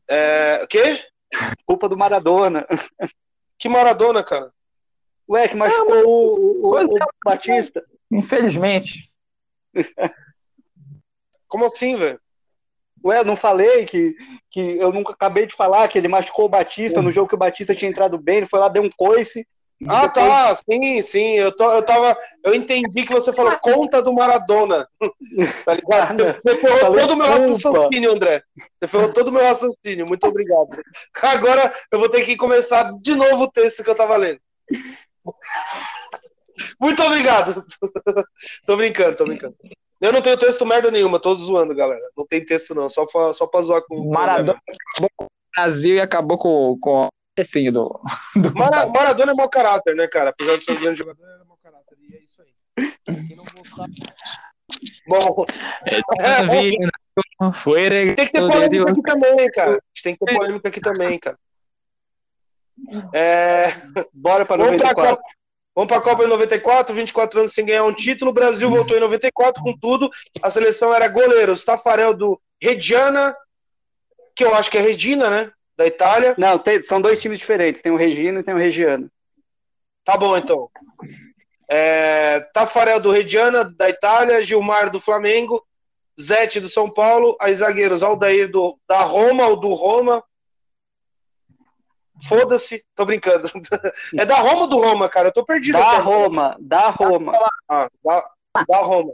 É, 0.08 0.62
o 0.64 0.68
quê? 0.68 1.00
Culpa 1.66 1.88
do 1.90 1.98
Maradona. 1.98 2.66
Que 3.58 3.70
Maradona, 3.70 4.24
cara? 4.24 4.52
Ué, 5.30 5.48
que 5.48 5.56
machucou 5.56 6.04
o, 6.06 6.60
o- 6.60 6.72
Pois 6.72 6.88
o 6.90 6.98
é. 6.98 7.06
Batista. 7.24 7.84
Infelizmente. 8.12 9.12
Como 11.48 11.66
assim, 11.66 11.96
velho? 11.96 12.20
Ué, 13.04 13.20
eu 13.20 13.26
não 13.26 13.36
falei 13.36 13.86
que, 13.86 14.16
que 14.50 14.60
eu 14.78 14.92
nunca 14.92 15.14
acabei 15.14 15.46
de 15.48 15.56
falar 15.56 15.88
que 15.88 15.98
ele 15.98 16.08
machucou 16.08 16.46
o 16.46 16.50
Batista 16.50 17.02
no 17.02 17.12
jogo 17.12 17.28
que 17.30 17.36
o 17.36 17.38
Batista 17.38 17.74
tinha 17.74 17.90
entrado 17.90 18.18
bem, 18.18 18.38
ele 18.38 18.46
foi 18.48 18.60
lá, 18.60 18.68
deu 18.68 18.84
um 18.84 18.90
coice. 18.96 19.48
Ah, 19.88 20.08
tá, 20.08 20.56
sim, 20.56 21.02
sim. 21.02 21.34
Eu, 21.38 21.52
tô, 21.52 21.72
eu 21.72 21.82
tava. 21.82 22.16
Eu 22.44 22.54
entendi 22.54 23.04
que 23.06 23.14
você 23.14 23.34
falou 23.34 23.58
conta 23.60 24.02
do 24.02 24.14
Maradona. 24.14 24.88
Tá 25.66 25.74
ligado? 25.74 26.12
Você, 26.12 26.40
você 26.44 26.56
ferrou 26.58 26.80
Falei 26.80 27.02
todo 27.02 27.14
o 27.14 27.18
meu 27.18 27.28
raciocínio, 27.28 28.12
André. 28.12 28.44
Você 28.80 28.88
ferrou 28.88 29.14
todo 29.14 29.28
o 29.30 29.32
meu 29.32 29.44
raciocínio. 29.44 30.06
Muito 30.06 30.28
obrigado. 30.28 30.70
Agora 31.24 31.74
eu 31.92 32.00
vou 32.00 32.10
ter 32.10 32.24
que 32.24 32.36
começar 32.36 32.92
de 33.02 33.16
novo 33.16 33.44
o 33.44 33.52
texto 33.52 33.84
que 33.84 33.90
eu 33.90 33.96
tava 33.96 34.18
lendo. 34.18 34.40
Muito 36.80 37.02
obrigado. 37.04 37.64
tô 38.66 38.78
brincando, 38.78 39.16
tô 39.16 39.26
brincando. 39.26 39.56
Eu 40.00 40.12
não 40.12 40.22
tenho 40.22 40.38
texto 40.38 40.66
merda 40.66 40.92
nenhuma, 40.92 41.20
tô 41.20 41.34
zoando, 41.36 41.76
galera. 41.76 42.02
Não 42.18 42.26
tem 42.26 42.44
texto, 42.44 42.74
não, 42.74 42.90
só 42.90 43.06
pra, 43.06 43.34
só 43.34 43.48
pra 43.48 43.62
zoar 43.62 43.84
com 43.84 43.96
o 43.96 44.10
Maradona 44.10 44.60
acabou 44.68 45.10
com 45.16 45.26
o 45.26 45.28
Brasil 45.56 45.96
e 45.96 46.02
acabou 46.02 46.38
com, 46.38 46.78
com 46.80 47.08
assim, 47.40 47.72
do, 47.72 48.00
do 48.36 48.54
Mara- 48.54 48.88
Maradona 48.88 49.32
é 49.32 49.36
mau 49.36 49.50
caráter, 49.50 49.96
né, 49.96 50.08
cara? 50.08 50.32
Apesar 50.32 50.58
de 50.58 50.64
ser 50.64 50.74
um 50.74 50.82
grande 50.82 51.00
jogador, 51.00 51.24
ele 51.24 51.42
é 51.42 51.46
mau 51.46 51.58
caráter. 51.64 51.98
E 52.02 52.16
é 52.16 52.20
isso 52.24 52.42
aí. 52.42 52.94
Quem 53.06 53.36
não 53.36 53.46
gostar. 53.46 53.88
Bom, 55.08 55.46
Foi 57.64 57.90
tem 58.16 58.26
que 58.26 58.32
ter 58.32 58.40
polêmica 58.40 58.92
aqui 58.92 59.02
também, 59.02 59.50
cara. 59.52 59.72
A 59.72 59.74
gente 59.74 60.04
tem 60.04 60.16
que 60.16 60.26
ter 60.26 60.36
polêmica 60.38 60.68
aqui 60.70 60.82
também, 60.82 61.20
cara. 61.20 61.38
É, 63.14 63.68
Bora 64.14 64.46
para 64.46 64.64
vamos, 64.64 64.82
pra 64.82 64.90
94. 64.94 65.16
Copa, 65.18 65.22
vamos 65.76 65.88
pra 65.88 66.02
Copa 66.02 66.24
em 66.24 66.28
94, 66.28 66.96
24 66.96 67.40
anos 67.40 67.54
sem 67.54 67.66
ganhar 67.66 67.84
um 67.84 67.94
título. 67.94 68.32
O 68.32 68.34
Brasil 68.34 68.70
voltou 68.70 68.96
em 68.98 69.02
94 69.02 69.62
com 69.62 69.78
tudo. 69.78 70.10
A 70.42 70.50
seleção 70.50 70.94
era 70.94 71.08
goleiros 71.08 71.64
Tafarel 71.64 72.14
do 72.14 72.42
Reggiana, 72.62 73.36
que 74.36 74.44
eu 74.44 74.56
acho 74.56 74.72
que 74.72 74.78
é 74.78 74.82
Regina, 74.82 75.30
né? 75.30 75.52
Da 75.78 75.86
Itália. 75.86 76.36
Não, 76.38 76.58
tem- 76.60 76.84
são 76.84 77.02
dois 77.02 77.22
times 77.22 77.40
diferentes. 77.40 77.82
Tem 77.82 77.92
o 77.92 77.98
Regina 77.98 78.40
e 78.40 78.44
tem 78.44 78.54
o 78.54 78.58
Regiano. 78.58 79.10
Tá 80.04 80.18
bom, 80.18 80.36
então. 80.38 80.70
É, 81.70 82.42
Tafarel 82.54 83.00
do 83.00 83.12
Reggiana, 83.12 83.64
da 83.64 83.90
Itália, 83.90 84.44
Gilmar 84.44 84.90
do 84.90 85.00
Flamengo, 85.00 85.66
Zete 86.20 86.60
do 86.60 86.68
São 86.68 86.92
Paulo, 86.92 87.36
aí 87.40 87.56
zagueiros 87.56 88.04
Aldair 88.04 88.50
do, 88.52 88.78
da 88.88 89.02
Roma 89.02 89.48
ou 89.48 89.56
do 89.56 89.74
Roma. 89.74 90.24
Foda-se, 92.28 92.84
tô 92.96 93.06
brincando. 93.06 93.48
É 94.20 94.26
da 94.26 94.36
Roma 94.40 94.62
ou 94.62 94.68
do 94.68 94.78
Roma, 94.78 95.08
cara? 95.10 95.30
Eu 95.30 95.34
tô 95.34 95.46
perdido. 95.46 95.78
Da 95.78 96.00
Roma, 96.00 96.58
da 96.60 96.90
Roma. 96.90 97.32
Ah, 97.70 97.90
da, 98.04 98.30
da 98.68 98.78
Roma. 98.80 99.14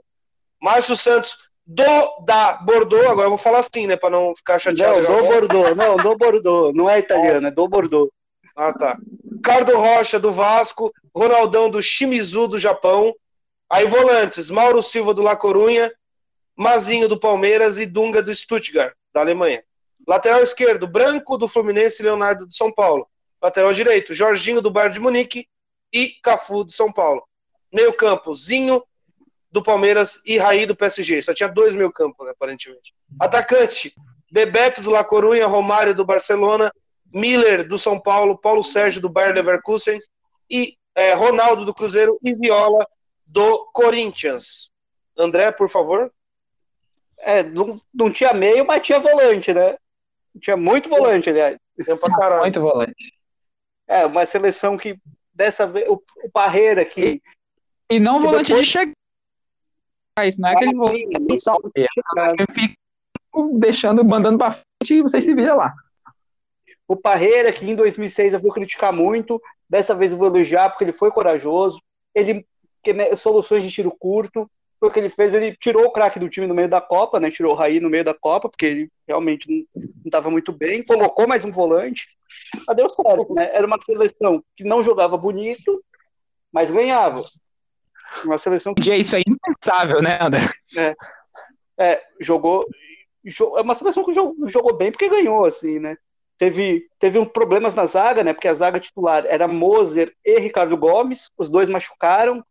Márcio 0.61 0.95
Santos 0.95 1.46
do 1.67 2.23
da 2.23 2.53
Bordeaux, 2.53 3.05
agora 3.07 3.25
eu 3.25 3.31
vou 3.31 3.37
falar 3.37 3.59
assim, 3.59 3.87
né, 3.87 3.97
para 3.97 4.09
não 4.09 4.33
ficar 4.33 4.57
chateado. 4.57 5.01
Não, 5.01 5.21
do 5.21 5.27
Bordeaux, 5.27 5.75
não, 5.75 5.97
do 5.97 6.17
Bordeaux, 6.17 6.73
não 6.73 6.89
é 6.89 6.99
italiano, 6.99 7.47
é 7.47 7.51
do 7.51 7.67
Bordeaux. 7.67 8.09
Ah, 8.55 8.71
tá. 8.71 8.97
Cardo 9.43 9.77
Rocha 9.77 10.17
do 10.17 10.31
Vasco, 10.31 10.93
Ronaldão 11.13 11.69
do 11.69 11.81
Shimizu 11.81 12.47
do 12.47 12.57
Japão. 12.57 13.13
Aí 13.69 13.85
volantes, 13.85 14.49
Mauro 14.49 14.81
Silva 14.81 15.13
do 15.13 15.21
La 15.21 15.35
Corunha, 15.35 15.91
Mazinho 16.55 17.09
do 17.09 17.19
Palmeiras 17.19 17.77
e 17.79 17.85
Dunga 17.85 18.23
do 18.23 18.33
Stuttgart, 18.33 18.93
da 19.13 19.19
Alemanha. 19.19 19.61
Lateral 20.07 20.41
esquerdo, 20.41 20.87
Branco 20.87 21.37
do 21.37 21.49
Fluminense 21.49 22.01
e 22.01 22.05
Leonardo 22.05 22.47
do 22.47 22.53
São 22.53 22.73
Paulo. 22.73 23.05
Lateral 23.43 23.73
direito, 23.73 24.13
Jorginho 24.13 24.61
do 24.61 24.71
Bayern 24.71 24.93
de 24.93 24.99
Munique 25.01 25.47
e 25.93 26.13
Cafu 26.23 26.63
do 26.63 26.71
São 26.71 26.91
Paulo. 26.91 27.23
Meio 27.71 27.93
campo, 27.93 28.33
Zinho 28.33 28.81
do 29.51 29.63
Palmeiras 29.63 30.21
e 30.25 30.37
Raí 30.37 30.65
do 30.65 30.75
PSG. 30.75 31.21
Só 31.21 31.33
tinha 31.33 31.49
dois 31.49 31.73
meio 31.73 31.91
campo, 31.91 32.23
né, 32.23 32.31
aparentemente. 32.31 32.93
Atacante, 33.19 33.93
Bebeto 34.31 34.81
do 34.81 34.91
La 34.91 35.03
Corunha, 35.03 35.47
Romário 35.47 35.95
do 35.95 36.05
Barcelona, 36.05 36.71
Miller 37.13 37.67
do 37.67 37.77
São 37.77 37.99
Paulo, 37.99 38.37
Paulo 38.37 38.63
Sérgio 38.63 39.01
do 39.01 39.09
Bayern 39.09 39.35
Leverkusen 39.35 39.99
e 40.49 40.75
é, 40.95 41.13
Ronaldo 41.13 41.63
do 41.63 41.73
Cruzeiro 41.73 42.17
e 42.23 42.33
Viola 42.33 42.85
do 43.25 43.69
Corinthians. 43.73 44.71
André, 45.17 45.51
por 45.51 45.69
favor. 45.69 46.11
É, 47.19 47.43
não, 47.43 47.81
não 47.93 48.11
tinha 48.11 48.33
meio, 48.33 48.65
mas 48.65 48.85
tinha 48.85 48.99
volante, 48.99 49.53
né? 49.53 49.77
Tinha 50.39 50.55
muito 50.55 50.89
volante, 50.89 51.29
aliás. 51.29 51.57
Tem 51.85 51.97
pra 51.97 52.15
caralho. 52.15 52.41
Muito 52.41 52.61
volante. 52.61 53.13
É, 53.87 54.05
uma 54.05 54.25
seleção 54.25 54.77
que 54.77 54.99
dessa 55.33 55.65
vez. 55.65 55.87
O, 55.87 56.01
o 56.23 56.31
Parreira 56.31 56.83
que. 56.85 57.21
E, 57.89 57.95
e 57.95 57.99
não 57.99 58.19
volante 58.19 58.49
depois... 58.49 58.65
de 58.65 58.71
chegar. 58.71 58.93
Isso 60.25 60.41
não 60.41 60.49
é 60.49 60.53
aquele 60.53 60.73
volante 60.73 61.39
só. 61.39 61.57
Eu 61.75 62.45
fico 62.53 63.59
deixando, 63.59 64.03
mandando 64.03 64.37
pra 64.37 64.51
frente 64.51 64.95
e 64.95 65.01
vocês 65.01 65.23
se 65.23 65.33
viram 65.33 65.57
lá. 65.57 65.73
O 66.87 66.95
Parreira, 66.95 67.51
que 67.51 67.69
em 67.69 67.75
2006 67.75 68.33
eu 68.33 68.39
vou 68.39 68.51
criticar 68.51 68.93
muito, 68.93 69.41
dessa 69.69 69.93
vez 69.93 70.11
eu 70.11 70.17
vou 70.17 70.27
elogiar 70.27 70.69
porque 70.69 70.83
ele 70.85 70.93
foi 70.93 71.11
corajoso. 71.11 71.81
Ele 72.15 72.45
que, 72.83 73.17
soluções 73.17 73.63
de 73.63 73.71
tiro 73.71 73.91
curto, 73.91 74.49
foi 74.79 74.89
o 74.89 74.91
que 74.91 74.99
ele 74.99 75.09
fez. 75.09 75.33
Ele 75.33 75.55
tirou 75.55 75.85
o 75.85 75.91
craque 75.91 76.19
do 76.19 76.29
time 76.29 76.47
no 76.47 76.53
meio 76.53 76.69
da 76.69 76.79
Copa, 76.79 77.19
né? 77.19 77.29
Tirou 77.29 77.53
o 77.53 77.55
Raí 77.55 77.79
no 77.79 77.89
meio 77.89 78.03
da 78.03 78.13
Copa, 78.13 78.49
porque 78.49 78.65
ele 78.65 78.91
realmente 79.07 79.47
não 79.75 79.83
estava 80.05 80.29
muito 80.29 80.51
bem. 80.51 80.83
Colocou 80.83 81.27
mais 81.27 81.43
um 81.43 81.51
volante. 81.51 82.07
Mas 82.65 82.77
deu 82.77 82.89
certo, 82.89 83.33
né? 83.33 83.49
Era 83.53 83.65
uma 83.65 83.79
seleção 83.81 84.43
que 84.55 84.63
não 84.63 84.83
jogava 84.83 85.17
bonito, 85.17 85.83
mas 86.51 86.71
ganhava. 86.71 87.23
Uma 88.23 88.37
seleção 88.37 88.73
que. 88.73 88.95
Isso 88.95 89.15
é 89.15 89.21
impensável, 89.25 90.01
né, 90.01 90.19
André? 90.21 90.49
É, 90.77 90.95
é 91.77 92.03
jogou. 92.19 92.65
É 93.25 93.61
uma 93.61 93.75
seleção 93.75 94.03
que 94.03 94.13
jogou, 94.13 94.47
jogou 94.47 94.75
bem 94.75 94.91
porque 94.91 95.09
ganhou, 95.09 95.45
assim, 95.45 95.79
né? 95.79 95.97
Teve, 96.37 96.87
teve 96.99 97.17
uns 97.17 97.27
problemas 97.27 97.73
na 97.73 97.85
zaga, 97.85 98.23
né? 98.23 98.31
Porque 98.31 98.47
a 98.47 98.53
zaga 98.53 98.79
titular 98.79 99.25
era 99.25 99.47
Moser 99.47 100.13
e 100.23 100.39
Ricardo 100.39 100.77
Gomes, 100.77 101.31
os 101.37 101.49
dois 101.49 101.69
machucaram. 101.69 102.45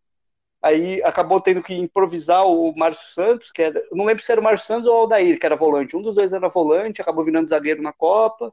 Aí 0.61 1.01
acabou 1.05 1.41
tendo 1.41 1.63
que 1.63 1.75
improvisar 1.75 2.45
o 2.45 2.75
Márcio 2.77 3.09
Santos, 3.15 3.53
que 3.53 3.63
era, 3.63 3.81
não 3.93 4.05
lembro 4.05 4.25
se 4.25 4.33
era 4.33 4.41
o 4.41 4.45
Márcio 4.45 4.67
Santos 4.67 4.89
ou 4.89 4.95
o 4.95 4.99
Aldair, 5.03 5.39
que 5.39 5.47
era 5.47 5.55
volante. 5.55 5.97
Um 5.97 6.03
dos 6.03 6.15
dois 6.15 6.33
era 6.33 6.49
volante, 6.49 7.01
acabou 7.01 7.25
virando 7.25 7.49
zagueiro 7.49 7.81
na 7.81 7.93
Copa. 7.93 8.53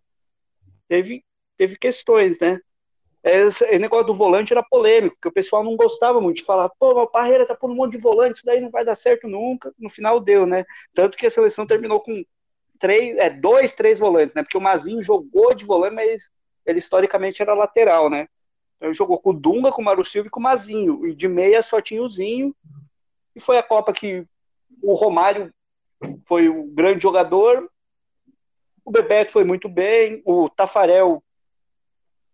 Teve, 0.88 1.26
teve 1.58 1.76
questões, 1.78 2.38
né? 2.40 2.60
Esse, 3.24 3.80
negócio 3.80 4.08
do 4.08 4.16
volante 4.16 4.52
era 4.52 4.62
polêmico, 4.62 5.16
porque 5.16 5.30
o 5.30 5.34
pessoal 5.34 5.64
não 5.64 5.78
gostava 5.78 6.20
muito 6.20 6.38
de 6.38 6.44
falar, 6.44 6.68
pô, 6.78 6.90
o 7.02 7.08
Parreira 7.08 7.46
tá 7.46 7.56
pondo 7.56 7.72
um 7.74 7.78
monte 7.78 7.94
de 7.94 7.98
volante, 7.98 8.38
isso 8.38 8.46
daí 8.46 8.60
não 8.60 8.70
vai 8.70 8.84
dar 8.84 8.96
certo 8.96 9.30
nunca. 9.30 9.74
No 9.80 9.90
final 9.90 10.20
deu, 10.20 10.46
né? 10.46 10.66
Tanto 10.94 11.18
que 11.18 11.26
a 11.26 11.32
seleção 11.32 11.66
terminou 11.66 12.02
com 12.02 12.22
três, 12.78 13.18
é, 13.18 13.30
dois, 13.30 13.74
três 13.74 13.98
volantes, 13.98 14.36
né? 14.36 14.44
Porque 14.44 14.58
o 14.58 14.62
Mazinho 14.62 15.02
jogou 15.02 15.54
de 15.56 15.64
volante, 15.64 15.96
mas 15.96 16.30
ele 16.66 16.80
historicamente 16.80 17.42
era 17.42 17.54
lateral, 17.54 18.10
né? 18.10 18.28
Então 18.76 18.90
ele 18.90 18.94
jogou 18.94 19.18
com 19.18 19.30
o 19.30 19.34
Dunga, 19.34 19.72
com 19.72 19.82
o 19.82 19.86
Mário 19.86 20.04
Silva 20.04 20.28
e 20.28 20.30
com 20.32 20.42
o 20.42 20.44
Mazinho. 20.44 21.08
E 21.08 21.16
de 21.16 21.30
meia 21.30 21.62
só 21.62 21.80
tinha 21.80 22.04
o 22.04 22.10
Zinho. 22.10 22.54
E 23.34 23.40
foi 23.40 23.58
a 23.58 23.64
Copa 23.64 23.94
que 23.94 24.26
o 24.82 24.94
Romário 24.96 25.54
foi 26.26 26.50
o 26.50 26.66
grande 26.66 27.02
jogador. 27.02 27.70
O 28.84 28.92
Bebeto 28.92 29.32
foi 29.32 29.46
muito 29.46 29.70
bem. 29.70 30.22
O 30.26 30.50
Tafarel, 30.50 31.24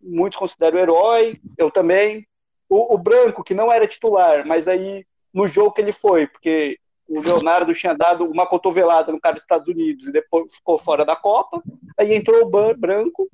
muitos 0.02 0.38
consideram 0.38 0.78
herói. 0.78 1.40
Eu 1.56 1.70
também. 1.70 2.26
O, 2.68 2.94
o 2.94 2.98
Branco, 2.98 3.42
que 3.42 3.54
não 3.54 3.72
era 3.72 3.86
titular, 3.86 4.46
mas 4.46 4.68
aí 4.68 5.04
no 5.34 5.46
jogo 5.46 5.72
que 5.72 5.80
ele 5.80 5.92
foi, 5.92 6.26
porque 6.26 6.78
o 7.08 7.20
Leonardo 7.20 7.74
tinha 7.74 7.94
dado 7.94 8.24
uma 8.24 8.46
cotovelada 8.46 9.10
no 9.10 9.20
cara 9.20 9.34
dos 9.34 9.42
Estados 9.42 9.66
Unidos 9.66 10.06
e 10.06 10.12
depois 10.12 10.54
ficou 10.54 10.78
fora 10.78 11.04
da 11.04 11.16
Copa. 11.16 11.60
Aí 11.98 12.14
entrou 12.14 12.42
o 12.42 12.76
Branco, 12.76 13.28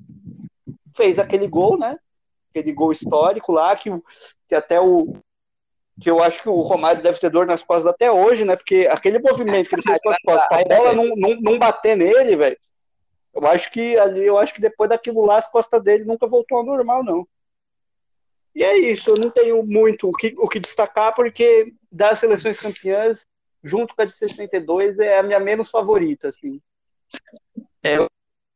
fez 0.95 1.19
aquele 1.19 1.47
gol, 1.47 1.77
né? 1.77 1.99
Aquele 2.49 2.73
gol 2.73 2.91
histórico 2.91 3.51
lá, 3.51 3.75
que, 3.75 3.91
que 4.47 4.55
até 4.55 4.81
o. 4.81 5.13
Que 6.01 6.09
eu 6.09 6.21
acho 6.21 6.41
que 6.41 6.49
o 6.49 6.61
Romário 6.61 7.01
deve 7.01 7.19
ter 7.19 7.29
dor 7.29 7.45
nas 7.45 7.63
costas 7.63 7.87
até 7.87 8.11
hoje, 8.11 8.45
né? 8.45 8.55
Porque 8.55 8.87
aquele 8.89 9.19
movimento 9.19 9.69
que 9.69 9.75
ele 9.75 9.83
fez 9.83 9.99
com 10.01 10.09
as 10.09 10.17
costas, 10.23 10.59
a 10.59 10.63
bola 10.63 10.93
não, 10.93 11.15
não, 11.15 11.35
não 11.39 11.59
bater 11.59 11.95
nele, 11.95 12.35
velho. 12.35 12.57
Eu 13.37 13.47
acho 13.47 13.71
que 13.71 13.95
ali, 13.97 14.25
eu 14.25 14.37
acho 14.37 14.53
que 14.53 14.61
depois 14.61 14.89
daquilo 14.89 15.23
lá, 15.23 15.37
as 15.37 15.47
costas 15.47 15.81
dele 15.83 16.03
nunca 16.03 16.25
voltou 16.25 16.57
ao 16.57 16.65
normal, 16.65 17.03
não. 17.03 17.27
E 18.55 18.63
é 18.63 18.75
isso, 18.75 19.11
eu 19.11 19.15
não 19.23 19.29
tenho 19.29 19.63
muito 19.63 20.09
o 20.09 20.11
que, 20.11 20.33
o 20.39 20.49
que 20.49 20.59
destacar, 20.59 21.13
porque 21.13 21.71
das 21.91 22.17
seleções 22.17 22.59
campeãs, 22.59 23.27
junto 23.63 23.95
com 23.95 24.01
a 24.01 24.05
de 24.05 24.17
62, 24.17 24.97
é 24.97 25.19
a 25.19 25.23
minha 25.23 25.39
menos 25.39 25.69
favorita, 25.69 26.29
assim. 26.29 26.59
É, 27.83 27.97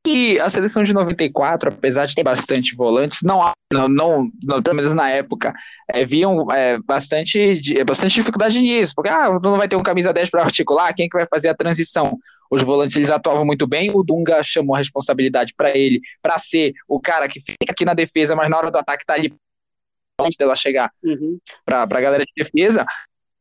que 0.03 0.39
a 0.39 0.49
seleção 0.49 0.83
de 0.83 0.93
94, 0.93 1.69
apesar 1.69 2.07
de 2.07 2.15
ter 2.15 2.23
bastante 2.23 2.75
volantes, 2.75 3.19
não, 3.21 3.53
não, 3.71 3.87
não, 3.87 4.31
não 4.41 4.63
pelo 4.63 4.77
menos 4.77 4.95
na 4.95 5.11
época, 5.11 5.53
é, 5.87 6.03
viam 6.03 6.51
é, 6.51 6.79
bastante, 6.79 7.61
bastante 7.83 8.15
dificuldade 8.15 8.59
nisso, 8.59 8.93
porque 8.95 9.09
ah, 9.09 9.39
não 9.39 9.57
vai 9.57 9.67
ter 9.67 9.75
um 9.75 9.83
camisa 9.83 10.11
10 10.11 10.31
para 10.31 10.43
articular, 10.43 10.91
quem 10.93 11.05
é 11.05 11.09
que 11.09 11.17
vai 11.17 11.27
fazer 11.27 11.49
a 11.49 11.55
transição? 11.55 12.19
Os 12.51 12.61
volantes 12.63 12.97
eles 12.97 13.09
atuavam 13.09 13.45
muito 13.45 13.65
bem, 13.65 13.89
o 13.91 14.03
Dunga 14.03 14.43
chamou 14.43 14.75
a 14.75 14.79
responsabilidade 14.79 15.53
para 15.55 15.75
ele, 15.75 16.01
para 16.21 16.37
ser 16.37 16.73
o 16.85 16.99
cara 16.99 17.29
que 17.29 17.39
fica 17.39 17.71
aqui 17.71 17.85
na 17.85 17.93
defesa, 17.93 18.35
mas 18.35 18.49
na 18.49 18.57
hora 18.57 18.69
do 18.69 18.77
ataque 18.77 19.05
tá 19.05 19.13
ali 19.13 19.33
antes 20.19 20.37
dela 20.37 20.55
chegar 20.55 20.91
uhum. 21.01 21.39
para 21.65 21.83
a 21.83 22.01
galera 22.01 22.25
de 22.25 22.33
defesa. 22.35 22.85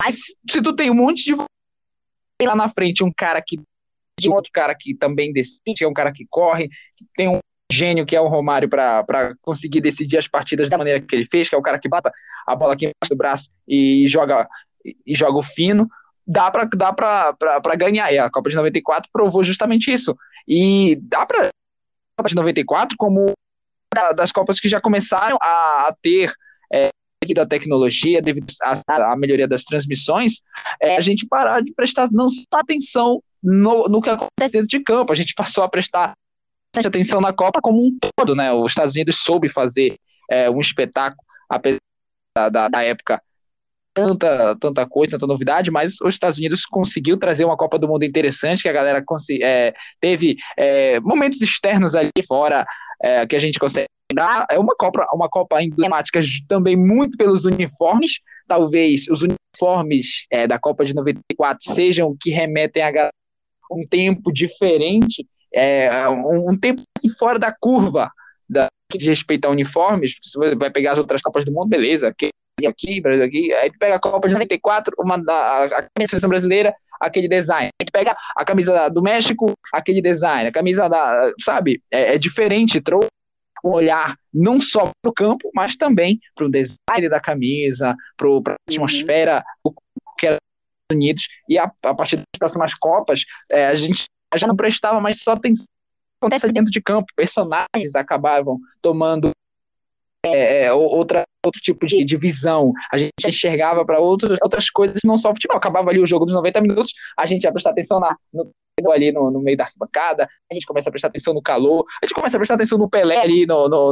Mas 0.00 0.14
se 0.48 0.62
tu 0.62 0.74
tem 0.74 0.90
um 0.90 0.94
monte 0.94 1.24
de 1.24 1.34
lá 2.46 2.54
na 2.54 2.68
frente 2.68 3.04
um 3.04 3.12
cara 3.12 3.42
que 3.44 3.60
de 4.18 4.30
um 4.30 4.34
outro 4.34 4.50
cara 4.52 4.74
que 4.78 4.94
também 4.94 5.32
decide, 5.32 5.82
é 5.82 5.88
um 5.88 5.94
cara 5.94 6.12
que 6.12 6.26
corre, 6.28 6.68
que 6.96 7.06
tem 7.16 7.28
um 7.28 7.40
gênio 7.72 8.04
que 8.04 8.14
é 8.14 8.20
o 8.20 8.28
Romário 8.28 8.68
para 8.68 9.34
conseguir 9.40 9.80
decidir 9.80 10.18
as 10.18 10.28
partidas 10.28 10.68
da 10.68 10.76
maneira 10.76 11.00
que 11.00 11.16
ele 11.16 11.26
fez, 11.26 11.48
que 11.48 11.54
é 11.54 11.58
o 11.58 11.62
cara 11.62 11.78
que 11.78 11.88
bota 11.88 12.12
a 12.46 12.54
bola 12.54 12.74
aqui 12.74 12.84
embaixo 12.84 13.14
do 13.14 13.16
braço 13.16 13.50
e 13.66 14.06
joga 14.06 14.48
e 14.84 15.14
joga 15.14 15.38
o 15.38 15.42
fino, 15.42 15.88
dá 16.30 16.48
para 16.48 16.64
dá 16.64 16.92
para 16.92 17.76
ganhar. 17.76 18.12
E 18.12 18.18
a 18.18 18.30
Copa 18.30 18.48
de 18.48 18.56
94 18.56 19.10
provou 19.12 19.42
justamente 19.42 19.92
isso. 19.92 20.16
E 20.46 20.96
dá 21.02 21.26
para 21.26 21.48
a 21.48 21.50
Copa 22.16 22.28
de 22.28 22.36
94 22.36 22.96
como 22.96 23.32
das 24.16 24.30
Copas 24.30 24.60
que 24.60 24.68
já 24.68 24.80
começaram 24.80 25.36
a, 25.42 25.88
a 25.88 25.96
ter 26.00 26.32
é, 26.72 26.90
devido 27.20 27.40
à 27.40 27.46
tecnologia, 27.46 28.22
devido 28.22 28.46
à, 28.62 29.12
à 29.12 29.16
melhoria 29.16 29.48
das 29.48 29.64
transmissões, 29.64 30.40
é, 30.80 30.96
a 30.96 31.00
gente 31.00 31.26
parar 31.26 31.60
de 31.60 31.72
prestar 31.72 32.08
não 32.12 32.28
só 32.28 32.44
atenção 32.54 33.20
no, 33.42 33.88
no 33.88 34.00
que 34.00 34.10
acontece 34.10 34.52
dentro 34.52 34.68
de 34.68 34.80
campo, 34.80 35.12
a 35.12 35.16
gente 35.16 35.34
passou 35.34 35.64
a 35.64 35.68
prestar 35.68 36.12
atenção 36.76 37.20
na 37.20 37.32
Copa 37.32 37.60
como 37.60 37.84
um 37.84 37.98
todo, 38.16 38.36
né? 38.36 38.52
Os 38.52 38.70
Estados 38.70 38.94
Unidos 38.94 39.16
soube 39.16 39.48
fazer 39.48 39.98
é, 40.30 40.48
um 40.48 40.60
espetáculo, 40.60 41.20
apesar 41.48 41.80
da, 42.52 42.68
da 42.68 42.82
época 42.84 43.20
tanta, 43.94 44.56
tanta 44.56 44.86
coisa, 44.86 45.12
tanta 45.12 45.26
novidade, 45.26 45.70
mas 45.70 46.00
os 46.00 46.14
Estados 46.14 46.38
Unidos 46.38 46.64
conseguiu 46.64 47.16
trazer 47.18 47.44
uma 47.44 47.56
Copa 47.56 47.78
do 47.78 47.88
Mundo 47.88 48.04
interessante, 48.04 48.62
que 48.62 48.68
a 48.68 48.72
galera 48.72 49.04
é, 49.42 49.74
teve 50.00 50.36
é, 50.56 51.00
momentos 51.00 51.40
externos 51.40 51.94
ali 51.94 52.10
fora 52.26 52.64
é, 53.02 53.26
que 53.26 53.36
a 53.36 53.38
gente 53.38 53.58
consegue 53.58 53.86
lembrar. 54.10 54.46
É 54.50 54.58
uma 54.58 54.74
Copa, 54.76 55.06
uma 55.12 55.28
Copa 55.28 55.62
emblemática 55.62 56.20
também 56.48 56.76
muito 56.76 57.16
pelos 57.16 57.44
uniformes. 57.44 58.20
Talvez 58.46 59.06
os 59.08 59.22
uniformes 59.22 60.26
é, 60.30 60.46
da 60.46 60.58
Copa 60.58 60.84
de 60.84 60.94
94 60.94 61.72
sejam 61.72 62.16
que 62.20 62.30
remetem 62.30 62.82
a 62.82 63.10
um 63.70 63.86
tempo 63.86 64.32
diferente, 64.32 65.26
é, 65.54 66.08
um, 66.08 66.50
um 66.50 66.58
tempo 66.58 66.82
fora 67.18 67.38
da 67.38 67.52
curva 67.52 68.10
da, 68.48 68.66
de 68.92 69.08
respeito 69.08 69.46
a 69.46 69.50
uniformes. 69.50 70.16
Você 70.22 70.54
vai 70.56 70.70
pegar 70.70 70.92
as 70.92 70.98
outras 70.98 71.22
Copas 71.22 71.44
do 71.44 71.52
Mundo, 71.52 71.68
beleza, 71.68 72.12
que 72.16 72.30
aqui, 72.68 73.00
Brasil 73.00 73.24
aqui, 73.24 73.52
aí 73.54 73.70
pega 73.78 73.96
a 73.96 74.00
Copa 74.00 74.28
de 74.28 74.34
94, 74.34 74.94
uma 74.98 75.16
da, 75.16 75.34
a, 75.34 75.64
a 75.78 76.06
seleção 76.06 76.28
brasileira, 76.28 76.74
aquele 77.00 77.28
design. 77.28 77.70
A 77.80 77.82
gente 77.82 77.92
pega 77.92 78.16
a 78.36 78.44
camisa 78.44 78.88
do 78.88 79.02
México, 79.02 79.52
aquele 79.72 80.02
design. 80.02 80.48
A 80.48 80.52
camisa 80.52 80.88
da, 80.88 81.32
sabe, 81.40 81.82
é, 81.90 82.14
é 82.14 82.18
diferente, 82.18 82.80
trouxe 82.80 83.08
um 83.64 83.70
olhar 83.70 84.16
não 84.32 84.60
só 84.60 84.90
para 85.02 85.10
o 85.10 85.12
campo, 85.12 85.50
mas 85.54 85.76
também 85.76 86.18
para 86.34 86.46
o 86.46 86.50
design 86.50 87.08
da 87.08 87.20
camisa, 87.20 87.94
para 88.16 88.28
a 88.28 88.56
atmosfera 88.68 89.44
uhum. 89.64 89.74
que 90.18 90.26
era 90.26 90.36
Unidos. 90.92 91.28
E 91.48 91.56
a, 91.56 91.70
a 91.84 91.94
partir 91.94 92.16
das 92.16 92.24
próximas 92.38 92.74
Copas, 92.74 93.24
é, 93.50 93.66
a 93.66 93.74
gente 93.74 94.04
já 94.34 94.46
não 94.46 94.56
prestava 94.56 95.00
mais 95.00 95.22
só 95.22 95.32
atenção 95.32 95.66
acontece 96.20 96.52
dentro 96.52 96.70
de 96.70 96.80
campo. 96.82 97.06
Personagens 97.16 97.94
acabavam 97.94 98.58
tomando 98.82 99.30
é, 100.34 100.64
é 100.64 100.72
outra, 100.72 101.24
outro 101.44 101.60
tipo 101.60 101.86
de, 101.86 102.04
de 102.04 102.16
visão. 102.16 102.72
A 102.92 102.98
gente 102.98 103.12
enxergava 103.26 103.84
para 103.84 104.00
outras 104.00 104.70
coisas, 104.70 105.00
não 105.04 105.18
só 105.18 105.30
futebol. 105.30 105.56
Acabava 105.56 105.90
ali 105.90 106.00
o 106.00 106.06
jogo 106.06 106.24
dos 106.24 106.34
90 106.34 106.60
minutos, 106.60 106.92
a 107.16 107.26
gente 107.26 107.44
ia 107.44 107.52
prestar 107.52 107.70
atenção 107.70 108.00
na, 108.00 108.16
no, 108.32 108.52
ali 108.90 109.12
no, 109.12 109.30
no 109.30 109.40
meio 109.40 109.56
da 109.56 109.64
arquibancada, 109.64 110.28
a 110.50 110.54
gente 110.54 110.66
começa 110.66 110.88
a 110.88 110.92
prestar 110.92 111.08
atenção 111.08 111.34
no 111.34 111.42
calor, 111.42 111.84
a 112.02 112.06
gente 112.06 112.14
começa 112.14 112.36
a 112.36 112.40
prestar 112.40 112.54
atenção 112.54 112.78
no 112.78 112.88
Pelé 112.88 113.18
ali, 113.18 113.46
no, 113.46 113.68
no 113.68 113.90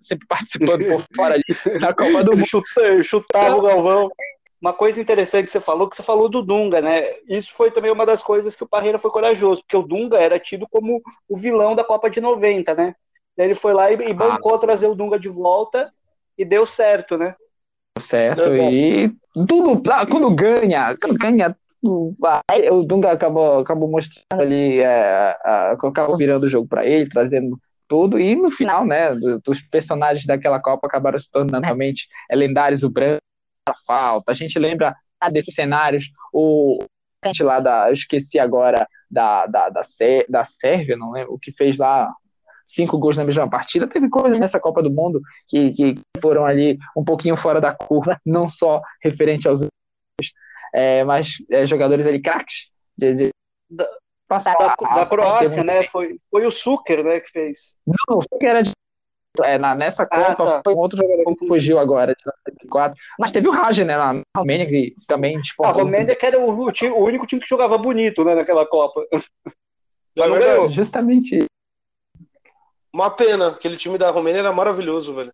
sempre 0.00 0.26
participando 0.26 0.84
por 0.84 1.04
fora 1.14 1.34
ali 1.34 1.78
da 1.78 1.92
Copa 1.94 2.24
do 2.24 2.32
Mundo. 2.32 2.46
Chutava, 2.46 3.02
chutava 3.02 3.56
o 3.56 3.62
Galvão. 3.62 4.10
Uma 4.60 4.72
coisa 4.74 5.00
interessante 5.00 5.46
que 5.46 5.52
você 5.52 5.60
falou, 5.60 5.88
que 5.88 5.96
você 5.96 6.02
falou 6.02 6.28
do 6.28 6.42
Dunga, 6.42 6.82
né? 6.82 7.14
Isso 7.26 7.50
foi 7.52 7.70
também 7.70 7.90
uma 7.90 8.04
das 8.04 8.22
coisas 8.22 8.54
que 8.54 8.62
o 8.62 8.68
Parreira 8.68 8.98
foi 8.98 9.10
corajoso, 9.10 9.62
porque 9.62 9.76
o 9.76 9.82
Dunga 9.82 10.18
era 10.18 10.38
tido 10.38 10.66
como 10.70 11.00
o 11.28 11.36
vilão 11.36 11.74
da 11.74 11.82
Copa 11.82 12.10
de 12.10 12.20
90, 12.20 12.74
né? 12.74 12.94
Ele 13.36 13.54
foi 13.54 13.72
lá 13.72 13.90
e, 13.90 13.94
e 13.94 14.12
bancou 14.12 14.54
ah. 14.54 14.58
trazer 14.58 14.86
o 14.86 14.94
Dunga 14.94 15.18
de 15.18 15.28
volta 15.28 15.92
e 16.36 16.44
deu 16.44 16.66
certo, 16.66 17.16
né? 17.16 17.34
Certo, 17.98 18.42
e 18.56 19.12
tudo, 19.46 19.82
quando 20.10 20.34
ganha, 20.34 20.96
quando 21.00 21.18
ganha, 21.18 21.54
o 21.82 22.82
Dunga 22.82 23.12
acabou, 23.12 23.58
acabou 23.58 23.90
mostrando 23.90 24.40
ali, 24.40 24.80
é, 24.80 25.36
acabou 25.44 26.16
virando 26.16 26.44
o 26.44 26.48
jogo 26.48 26.66
para 26.66 26.86
ele, 26.86 27.08
trazendo 27.08 27.58
tudo, 27.86 28.18
e 28.18 28.34
no 28.34 28.50
final, 28.50 28.86
né, 28.86 29.14
dos 29.44 29.60
personagens 29.62 30.24
daquela 30.24 30.60
Copa 30.60 30.86
acabaram 30.86 31.18
se 31.18 31.30
tornando 31.30 31.64
realmente 31.64 32.08
lendários, 32.32 32.82
o 32.82 32.88
Branco, 32.88 33.20
a 33.68 33.74
falta, 33.86 34.32
a 34.32 34.34
gente 34.34 34.58
lembra 34.58 34.94
desses 35.30 35.54
cenários, 35.54 36.10
o 36.32 36.78
gente 37.26 37.42
lá 37.42 37.60
da, 37.60 37.88
eu 37.88 37.92
esqueci 37.92 38.38
agora, 38.38 38.86
da, 39.10 39.46
da, 39.46 39.68
da, 39.68 39.82
da 40.28 40.44
Sérvia, 40.44 40.96
não 40.96 41.10
lembro, 41.10 41.34
o 41.34 41.38
que 41.38 41.52
fez 41.52 41.76
lá 41.76 42.10
cinco 42.70 42.98
gols 42.98 43.16
na 43.16 43.24
mesma 43.24 43.48
partida. 43.48 43.86
Teve 43.86 44.08
coisas 44.08 44.38
nessa 44.38 44.60
Copa 44.60 44.82
do 44.82 44.90
Mundo 44.90 45.20
que, 45.48 45.72
que 45.72 46.00
foram 46.20 46.44
ali 46.44 46.78
um 46.96 47.04
pouquinho 47.04 47.36
fora 47.36 47.60
da 47.60 47.74
curva, 47.74 48.18
não 48.24 48.48
só 48.48 48.80
referente 49.02 49.48
aos 49.48 49.60
é, 50.72 51.02
mas 51.02 51.42
é, 51.50 51.66
jogadores 51.66 52.06
ali 52.06 52.22
craques 52.22 52.70
de, 52.96 53.14
de 53.14 53.30
da, 53.68 53.88
da, 54.28 54.76
da 54.94 55.06
Croácia, 55.06 55.64
né? 55.64 55.82
Foi, 55.84 56.16
foi 56.30 56.46
o 56.46 56.50
Suker, 56.52 57.02
né, 57.02 57.18
que 57.18 57.28
fez. 57.30 57.76
Não, 57.84 58.18
o 58.18 58.22
Suker 58.22 58.50
era 58.50 58.62
de 58.62 58.70
é, 59.42 59.58
na, 59.58 59.74
nessa 59.74 60.04
ah, 60.04 60.06
Copa 60.06 60.42
ah, 60.42 60.46
tá. 60.46 60.60
foi 60.64 60.74
um 60.74 60.78
outro 60.78 60.98
jogador 60.98 61.36
que 61.36 61.46
fugiu 61.46 61.78
agora 61.78 62.14
de 62.14 62.24
94. 62.48 62.96
Mas 63.18 63.32
teve 63.32 63.48
o 63.48 63.52
Raja, 63.52 63.84
né, 63.84 63.96
na 63.96 64.20
Romênia, 64.36 64.66
que 64.66 64.94
também 65.08 65.40
tipo, 65.40 65.64
A 65.64 65.72
Romênia 65.72 66.14
que 66.14 66.26
era 66.26 66.38
o, 66.38 66.50
o, 66.50 66.68
o, 66.68 67.04
único 67.04 67.26
time 67.26 67.40
que 67.40 67.48
jogava 67.48 67.76
bonito, 67.78 68.24
né, 68.24 68.34
naquela 68.34 68.66
Copa. 68.66 69.04
É 69.12 70.68
Justamente 70.68 71.44
uma 72.92 73.10
pena, 73.10 73.48
aquele 73.48 73.76
time 73.76 73.96
da 73.96 74.10
Romênia 74.10 74.40
era 74.40 74.52
maravilhoso, 74.52 75.14
velho. 75.14 75.32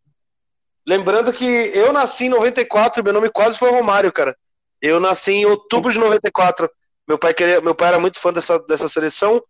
Lembrando 0.86 1.32
que 1.32 1.44
eu 1.44 1.92
nasci 1.92 2.26
em 2.26 2.28
94, 2.28 3.02
meu 3.02 3.12
nome 3.12 3.30
quase 3.30 3.59
foi 3.59 3.70
Romário, 3.70 4.12
cara. 4.12 4.36
Eu 4.80 5.00
nasci 5.00 5.32
em 5.32 5.46
outubro 5.46 5.90
de 5.90 5.98
94. 5.98 6.70
Meu 7.09 7.18
pai, 7.18 7.34
queria, 7.34 7.61
meu 7.61 7.74
pai 7.74 7.88
era 7.88 7.98
muito 7.98 8.20
fã 8.20 8.32
dessa, 8.32 8.59
dessa 8.61 8.88
seleção, 8.88 9.42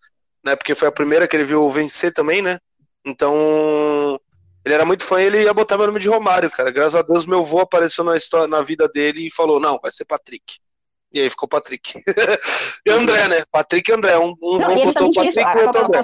né? 0.45 0.57
Porque 0.57 0.75
foi 0.75 0.89
a 0.89 0.93
primeira 0.93 1.27
que 1.27 1.37
ele 1.37 1.45
viu 1.45 1.69
vencer 1.69 2.13
também, 2.13 2.41
né? 2.41 2.59
Então, 3.05 4.19
ele 4.65 4.75
era 4.75 4.85
muito 4.85 5.05
fã 5.05 5.21
e 5.21 5.27
ele 5.27 5.43
ia 5.43 5.53
botar 5.53 5.77
meu 5.77 5.87
nome 5.87 6.01
de 6.01 6.09
Romário, 6.09 6.51
cara. 6.51 6.71
Graças 6.71 6.97
a 6.97 7.03
Deus, 7.03 7.27
meu 7.27 7.41
avô 7.41 7.61
apareceu 7.61 8.03
na, 8.05 8.17
história, 8.17 8.47
na 8.47 8.63
vida 8.63 8.89
dele 8.89 9.27
e 9.27 9.31
falou: 9.31 9.61
não, 9.61 9.79
vai 9.83 9.91
ser 9.91 10.05
Patrick. 10.05 10.59
E 11.13 11.21
aí 11.21 11.29
ficou 11.29 11.49
Patrick. 11.49 11.95
e 12.87 12.91
André, 12.91 13.29
né? 13.29 13.45
Patrick 13.51 13.91
e 13.91 13.95
André. 13.95 14.19
Um, 14.19 14.35
um 14.43 14.59
não, 14.59 14.75
botou 14.75 15.13
Patrick 15.13 15.39
e 15.39 15.63
outro 15.63 15.85
André 15.85 16.03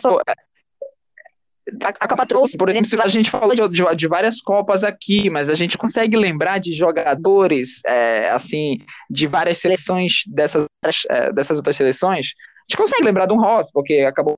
a, 1.84 2.08
Copa 2.08 2.26
trouxe, 2.26 2.56
por 2.56 2.68
exemplo, 2.68 2.88
a 3.02 3.08
gente 3.08 3.30
falou 3.30 3.54
de, 3.54 3.68
de, 3.68 3.96
de, 3.96 4.08
várias 4.08 4.40
Copas 4.40 4.82
aqui, 4.82 5.30
mas 5.30 5.48
a 5.48 5.54
gente 5.54 5.78
consegue 5.78 6.16
lembrar 6.16 6.58
de 6.58 6.72
jogadores, 6.72 7.80
é, 7.86 8.30
assim, 8.30 8.78
de 9.08 9.26
várias 9.26 9.58
seleções 9.58 10.22
dessas, 10.26 10.66
é, 11.08 11.32
dessas 11.32 11.56
outras 11.56 11.76
seleções. 11.76 12.32
A 12.36 12.64
gente 12.68 12.76
consegue 12.76 13.04
lembrar 13.04 13.26
de 13.26 13.32
um 13.32 13.40
Ross, 13.40 13.70
porque 13.72 14.00
acabou 14.00 14.34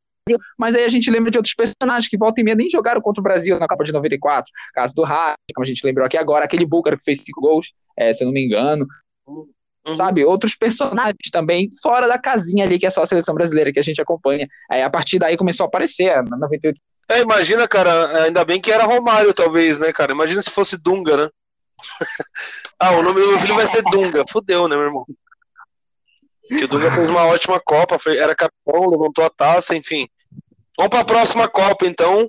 mas 0.59 0.75
aí 0.75 0.85
a 0.85 0.89
gente 0.89 1.11
lembra 1.11 1.31
de 1.31 1.37
outros 1.37 1.55
personagens 1.55 2.09
que 2.09 2.17
volta 2.17 2.41
e 2.41 2.45
meia 2.45 2.55
nem 2.55 2.71
jogaram 2.71 3.01
contra 3.01 3.21
o 3.21 3.23
Brasil 3.23 3.59
na 3.59 3.69
Copa 3.69 3.85
de 3.85 3.93
94, 3.93 4.51
caso 4.73 4.95
do 4.95 5.03
Rádio, 5.03 5.37
como 5.55 5.65
a 5.65 5.69
gente 5.69 5.85
lembrou 5.85 6.07
aqui 6.07 6.17
agora, 6.17 6.47
aquele 6.47 6.65
búlgaro 6.65 6.97
que 6.97 7.05
fez 7.05 7.21
cinco 7.21 7.43
gols, 7.43 7.75
é, 7.95 8.11
se 8.13 8.25
eu 8.25 8.27
não 8.27 8.33
me 8.33 8.43
engano. 8.43 8.87
Uhum. 9.27 9.97
Sabe, 9.97 10.25
outros 10.25 10.57
personagens 10.57 11.31
também 11.31 11.69
fora 11.83 12.09
da 12.09 12.19
casinha 12.19 12.65
ali, 12.65 12.79
que 12.79 12.87
é 12.87 12.91
só 12.91 13.03
a 13.03 13.07
seleção 13.07 13.35
brasileira 13.35 13.71
que 13.71 13.79
a 13.79 13.83
gente 13.83 14.01
acompanha. 14.01 14.49
A 14.71 14.89
partir 14.89 15.19
daí 15.19 15.37
começou 15.37 15.65
a 15.65 15.67
aparecer, 15.67 16.23
na 16.25 16.39
98 16.39 16.81
é, 17.09 17.21
imagina, 17.21 17.69
cara, 17.69 18.25
ainda 18.25 18.45
bem 18.45 18.61
que 18.61 18.73
era 18.73 18.85
Romário, 18.85 19.33
talvez, 19.33 19.79
né, 19.79 19.93
cara? 19.93 20.13
Imagina 20.13 20.43
se 20.43 20.51
fosse 20.51 20.83
Dunga, 20.83 21.17
né? 21.17 21.31
ah, 22.79 22.93
o 22.93 23.03
nome 23.03 23.21
do 23.21 23.29
meu 23.29 23.39
filho 23.39 23.55
vai 23.55 23.67
ser 23.67 23.83
Dunga. 23.83 24.25
Fudeu, 24.29 24.69
né, 24.69 24.77
meu 24.77 24.87
irmão? 24.87 25.07
Que 26.49 26.65
o 26.65 26.69
Dunga 26.69 26.91
fez 26.91 27.09
uma 27.09 27.25
ótima 27.27 27.61
Copa, 27.61 27.99
foi, 27.99 28.17
era 28.17 28.35
capitão, 28.35 28.89
levantou 28.89 29.25
a 29.25 29.31
taça, 29.31 29.75
enfim. 29.75 30.09
Vamos 30.77 30.91
para 30.91 31.01
a 31.01 31.05
próxima 31.05 31.49
Copa, 31.49 31.87
então, 31.87 32.29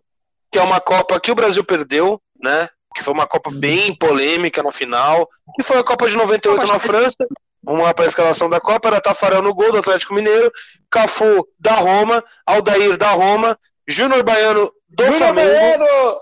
que 0.52 0.60
é 0.60 0.62
uma 0.62 0.80
Copa 0.80 1.20
que 1.20 1.32
o 1.32 1.36
Brasil 1.36 1.64
perdeu, 1.64 2.22
né? 2.42 2.68
Que 2.96 3.04
foi 3.04 3.14
uma 3.14 3.28
Copa 3.28 3.52
bem 3.52 3.96
polêmica 3.98 4.64
no 4.64 4.72
final, 4.72 5.28
que 5.56 5.64
foi 5.64 5.78
a 5.78 5.84
Copa 5.84 6.08
de 6.08 6.16
98 6.16 6.68
na 6.68 6.80
França. 6.80 7.28
Uma 7.68 7.94
para 7.94 8.06
a 8.06 8.08
escalação 8.08 8.48
da 8.48 8.62
Copa 8.62 8.88
era 8.88 9.02
Tafarel 9.02 9.42
no 9.42 9.54
gol 9.54 9.72
do 9.72 9.80
Atlético 9.80 10.14
Mineiro, 10.14 10.52
Cafu 10.90 11.48
da 11.60 11.74
Roma, 11.74 12.24
Aldair 12.46 12.96
da 12.96 13.12
Roma, 13.12 13.58
Júnior 13.88 14.24
Baiano 14.24 14.72
do 14.90 15.04
Júnior 15.04 15.20
Flamengo. 15.20 15.54
Baiano! 15.54 16.20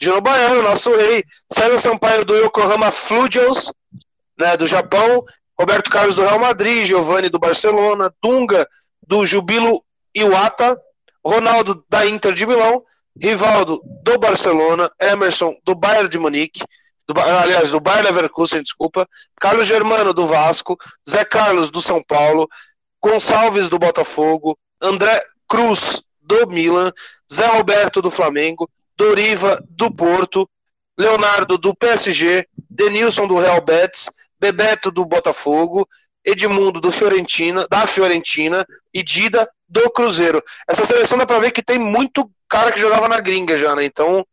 Júnior 0.00 0.20
Baiano, 0.22 0.62
nosso 0.62 0.94
rei. 0.96 1.24
César 1.52 1.78
Sampaio 1.78 2.24
do 2.24 2.34
Yokohama 2.36 2.90
Flugels, 2.90 3.72
né, 4.38 4.56
do 4.56 4.66
Japão. 4.66 5.24
Roberto 5.60 5.90
Carlos 5.90 6.16
do 6.16 6.22
Real 6.22 6.38
Madrid, 6.38 6.86
Giovanni 6.86 7.28
do 7.28 7.38
Barcelona, 7.38 8.10
Dunga 8.22 8.66
do 9.06 9.26
Jubilo 9.26 9.84
Iwata, 10.14 10.80
Ronaldo 11.22 11.84
da 11.86 12.06
Inter 12.06 12.32
de 12.32 12.46
Milão, 12.46 12.82
Rivaldo 13.20 13.82
do 14.02 14.18
Barcelona, 14.18 14.90
Emerson 14.98 15.54
do 15.62 15.74
Bayern 15.74 16.08
de 16.08 16.18
Munique, 16.18 16.62
do, 17.06 17.20
aliás, 17.20 17.72
do 17.72 17.78
Bayern 17.78 18.06
Leverkusen, 18.06 18.62
desculpa, 18.62 19.06
Carlos 19.38 19.66
Germano 19.66 20.14
do 20.14 20.26
Vasco, 20.26 20.78
Zé 21.06 21.26
Carlos 21.26 21.70
do 21.70 21.82
São 21.82 22.02
Paulo, 22.02 22.48
Gonçalves 23.02 23.68
do 23.68 23.78
Botafogo, 23.78 24.58
André 24.80 25.22
Cruz 25.46 26.00
do 26.30 26.46
Milan, 26.48 26.92
Zé 27.32 27.46
Roberto 27.46 28.00
do 28.00 28.10
Flamengo, 28.10 28.70
Doriva 28.96 29.62
do 29.68 29.92
Porto, 29.92 30.48
Leonardo 30.96 31.58
do 31.58 31.74
PSG, 31.74 32.46
Denilson 32.68 33.26
do 33.26 33.36
Real 33.36 33.60
Betis, 33.60 34.08
Bebeto 34.38 34.90
do 34.92 35.04
Botafogo, 35.04 35.88
Edmundo 36.24 36.80
do 36.80 36.92
Fiorentina, 36.92 37.66
da 37.68 37.86
Fiorentina 37.86 38.64
e 38.94 39.02
Dida 39.02 39.48
do 39.68 39.90
Cruzeiro. 39.90 40.42
Essa 40.68 40.84
seleção 40.84 41.18
dá 41.18 41.26
pra 41.26 41.38
ver 41.38 41.50
que 41.50 41.62
tem 41.62 41.78
muito 41.78 42.30
cara 42.48 42.70
que 42.70 42.80
jogava 42.80 43.08
na 43.08 43.20
gringa 43.20 43.58
já, 43.58 43.74
né? 43.74 43.84
Então. 43.84 44.24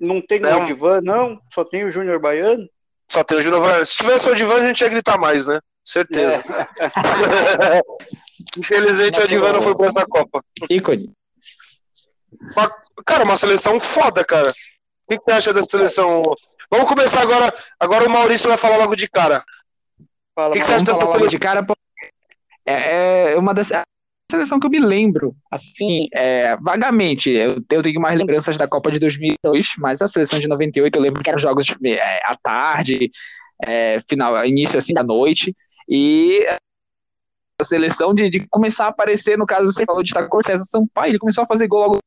Não 0.00 0.20
tem 0.20 0.40
né, 0.40 0.54
o 0.56 0.66
Divan, 0.66 1.00
não? 1.02 1.40
Só 1.52 1.64
tem 1.64 1.84
o 1.84 1.92
Júnior 1.92 2.18
Baiano? 2.18 2.68
Só 3.10 3.22
tem 3.22 3.38
o 3.38 3.42
Júnior 3.42 3.62
Baiano. 3.62 3.86
Se 3.86 3.96
tivesse 3.96 4.28
o 4.28 4.34
Divan, 4.34 4.56
a 4.56 4.66
gente 4.66 4.80
ia 4.80 4.88
gritar 4.88 5.18
mais, 5.18 5.46
né? 5.46 5.60
Certeza. 5.84 6.42
É. 6.78 7.80
Infelizmente, 8.58 9.20
o 9.20 9.28
Divan 9.28 9.52
não 9.52 9.62
foi 9.62 9.76
pra 9.76 9.86
essa 9.86 10.06
Copa. 10.06 10.42
Ícone. 10.68 11.12
Uma, 12.52 12.70
cara, 13.04 13.24
uma 13.24 13.36
seleção 13.36 13.78
foda, 13.80 14.24
cara. 14.24 14.48
O 14.48 15.10
que, 15.10 15.18
que, 15.18 15.24
você 15.24 15.32
acha 15.32 15.52
dessa 15.52 15.68
seleção? 15.70 16.22
Vamos 16.70 16.88
começar 16.88 17.22
agora. 17.22 17.54
Agora 17.78 18.06
o 18.06 18.10
Maurício 18.10 18.48
vai 18.48 18.56
falar 18.56 18.78
logo 18.78 18.96
de 18.96 19.08
cara. 19.08 19.44
o 20.36 20.50
que, 20.50 20.60
que, 20.60 20.64
você 20.64 20.74
acha 20.74 20.84
dessa 20.84 21.06
seleção? 21.06 21.26
De 21.26 21.38
cara, 21.38 21.66
é, 22.66 23.32
é 23.32 23.38
uma 23.38 23.52
das 23.52 23.70
a 23.72 24.36
seleção 24.36 24.58
que 24.58 24.66
eu 24.66 24.70
me 24.70 24.80
lembro, 24.80 25.36
assim, 25.50 26.08
é, 26.12 26.56
vagamente. 26.56 27.30
Eu, 27.30 27.62
eu 27.70 27.82
tenho 27.82 28.00
mais 28.00 28.18
lembranças 28.18 28.56
da 28.56 28.66
Copa 28.66 28.90
de 28.90 28.98
2002, 28.98 29.74
mas 29.78 30.00
a 30.00 30.08
seleção 30.08 30.38
de 30.38 30.48
98 30.48 30.96
eu 30.96 31.02
lembro 31.02 31.22
que 31.22 31.28
eram 31.28 31.38
jogos 31.38 31.66
é, 31.84 32.18
à 32.24 32.36
tarde, 32.42 33.10
é, 33.62 34.00
final, 34.08 34.44
início 34.46 34.78
assim 34.78 34.94
da 34.94 35.02
noite. 35.02 35.54
E 35.88 36.44
a 37.60 37.64
seleção 37.64 38.14
de, 38.14 38.30
de, 38.30 38.46
começar 38.48 38.86
a 38.86 38.88
aparecer, 38.88 39.36
no 39.36 39.46
caso, 39.46 39.66
você 39.66 39.84
falou 39.84 40.02
de 40.02 40.08
estar 40.08 40.26
com 40.26 40.38
o 40.38 40.42
César 40.42 40.64
Sampaio, 40.64 41.10
ele 41.10 41.18
começou 41.18 41.44
a 41.44 41.46
fazer 41.46 41.68
gol 41.68 41.80
logo 41.80 41.98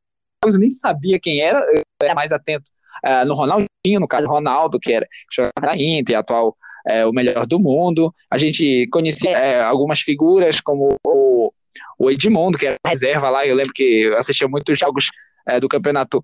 eu 0.45 0.59
nem 0.59 0.69
sabia 0.69 1.19
quem 1.19 1.41
era, 1.41 1.59
eu 1.73 1.81
era 2.01 2.15
mais 2.15 2.31
atento 2.31 2.69
é, 3.03 3.25
no 3.25 3.33
Ronaldinho, 3.33 3.99
no 3.99 4.07
caso 4.07 4.27
Ronaldo, 4.27 4.79
que 4.79 4.91
era 4.91 5.05
que 5.05 5.35
jogava 5.35 5.61
na 5.61 5.77
Inter, 5.77 6.17
atual 6.17 6.55
é, 6.85 7.05
o 7.05 7.11
melhor 7.11 7.45
do 7.45 7.59
mundo. 7.59 8.13
A 8.29 8.37
gente 8.37 8.87
conhecia 8.91 9.31
é, 9.31 9.61
algumas 9.61 9.99
figuras 9.99 10.61
como 10.61 10.95
o, 11.05 11.51
o 11.99 12.11
Edmundo, 12.11 12.57
que 12.57 12.67
era 12.67 12.77
reserva 12.85 13.29
lá. 13.29 13.45
Eu 13.45 13.55
lembro 13.55 13.73
que 13.73 14.13
assistia 14.17 14.47
muitos 14.47 14.77
jogos 14.79 15.09
é, 15.45 15.59
do 15.59 15.67
campeonato, 15.67 16.23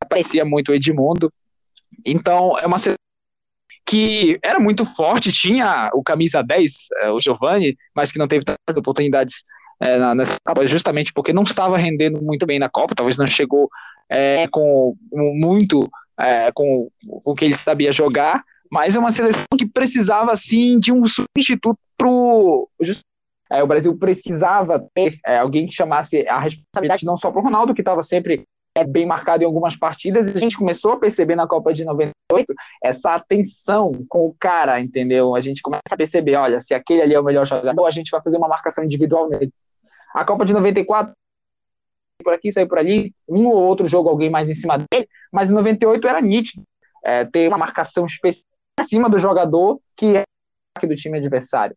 aparecia 0.00 0.44
muito 0.44 0.70
o 0.70 0.74
Edmundo. 0.74 1.32
Então, 2.06 2.58
é 2.58 2.66
uma 2.66 2.78
que 3.84 4.38
era 4.42 4.60
muito 4.60 4.86
forte, 4.86 5.32
tinha 5.32 5.90
o 5.92 6.02
camisa 6.02 6.40
10, 6.40 6.88
é, 7.02 7.10
o 7.10 7.20
Giovani, 7.20 7.76
mas 7.94 8.12
que 8.12 8.18
não 8.18 8.28
teve 8.28 8.44
tantas 8.44 8.76
oportunidades 8.76 9.44
é, 9.82 10.14
nessa 10.14 10.36
Copa, 10.46 10.64
justamente 10.66 11.12
porque 11.12 11.32
não 11.32 11.42
estava 11.42 11.76
rendendo 11.76 12.22
muito 12.22 12.46
bem 12.46 12.58
na 12.58 12.68
Copa, 12.68 12.94
talvez 12.94 13.16
não 13.16 13.26
chegou 13.26 13.68
é, 14.08 14.46
com 14.48 14.94
muito 15.10 15.90
é, 16.18 16.52
com 16.52 16.88
o 17.04 17.34
que 17.34 17.44
ele 17.44 17.56
sabia 17.56 17.90
jogar, 17.90 18.44
mas 18.70 18.94
é 18.94 18.98
uma 18.98 19.10
seleção 19.10 19.44
que 19.58 19.66
precisava, 19.66 20.34
sim, 20.36 20.78
de 20.78 20.92
um 20.92 21.04
substituto 21.06 21.78
pro. 21.96 22.68
É, 23.50 23.62
o 23.62 23.66
Brasil 23.66 23.96
precisava 23.98 24.82
ter 24.94 25.18
é, 25.26 25.38
alguém 25.38 25.66
que 25.66 25.74
chamasse 25.74 26.26
a 26.28 26.38
responsabilidade 26.38 27.04
não 27.04 27.16
só 27.16 27.30
para 27.30 27.40
o 27.40 27.44
Ronaldo, 27.44 27.74
que 27.74 27.82
estava 27.82 28.02
sempre 28.02 28.44
é, 28.74 28.84
bem 28.84 29.04
marcado 29.04 29.42
em 29.42 29.46
algumas 29.46 29.76
partidas, 29.76 30.28
e 30.28 30.36
a 30.36 30.40
gente 30.40 30.56
começou 30.56 30.92
a 30.92 30.98
perceber 30.98 31.34
na 31.34 31.46
Copa 31.46 31.72
de 31.72 31.84
98 31.84 32.54
essa 32.82 33.14
atenção 33.14 33.92
com 34.08 34.26
o 34.26 34.34
cara, 34.38 34.80
entendeu? 34.80 35.34
A 35.34 35.40
gente 35.40 35.60
começa 35.60 35.82
a 35.90 35.96
perceber, 35.96 36.36
olha, 36.36 36.60
se 36.60 36.72
aquele 36.72 37.02
ali 37.02 37.14
é 37.14 37.20
o 37.20 37.24
melhor 37.24 37.46
jogador, 37.46 37.84
a 37.84 37.90
gente 37.90 38.10
vai 38.10 38.22
fazer 38.22 38.38
uma 38.38 38.48
marcação 38.48 38.84
individual 38.84 39.28
nele. 39.28 39.52
A 40.14 40.24
Copa 40.24 40.44
de 40.44 40.52
94, 40.52 41.12
por 42.22 42.32
aqui, 42.32 42.52
saiu 42.52 42.68
por 42.68 42.78
ali, 42.78 43.14
um 43.28 43.46
ou 43.46 43.56
outro 43.56 43.86
jogo 43.88 44.08
alguém 44.08 44.30
mais 44.30 44.48
em 44.48 44.54
cima 44.54 44.78
dele, 44.78 45.08
mas 45.32 45.50
em 45.50 45.54
98 45.54 46.06
era 46.06 46.20
nítido 46.20 46.62
é, 47.04 47.24
ter 47.24 47.48
uma 47.48 47.58
marcação 47.58 48.06
específica 48.06 48.48
acima 48.78 49.08
do 49.10 49.18
jogador 49.18 49.80
que 49.96 50.16
é 50.16 50.24
do 50.86 50.96
time 50.96 51.18
adversário. 51.18 51.76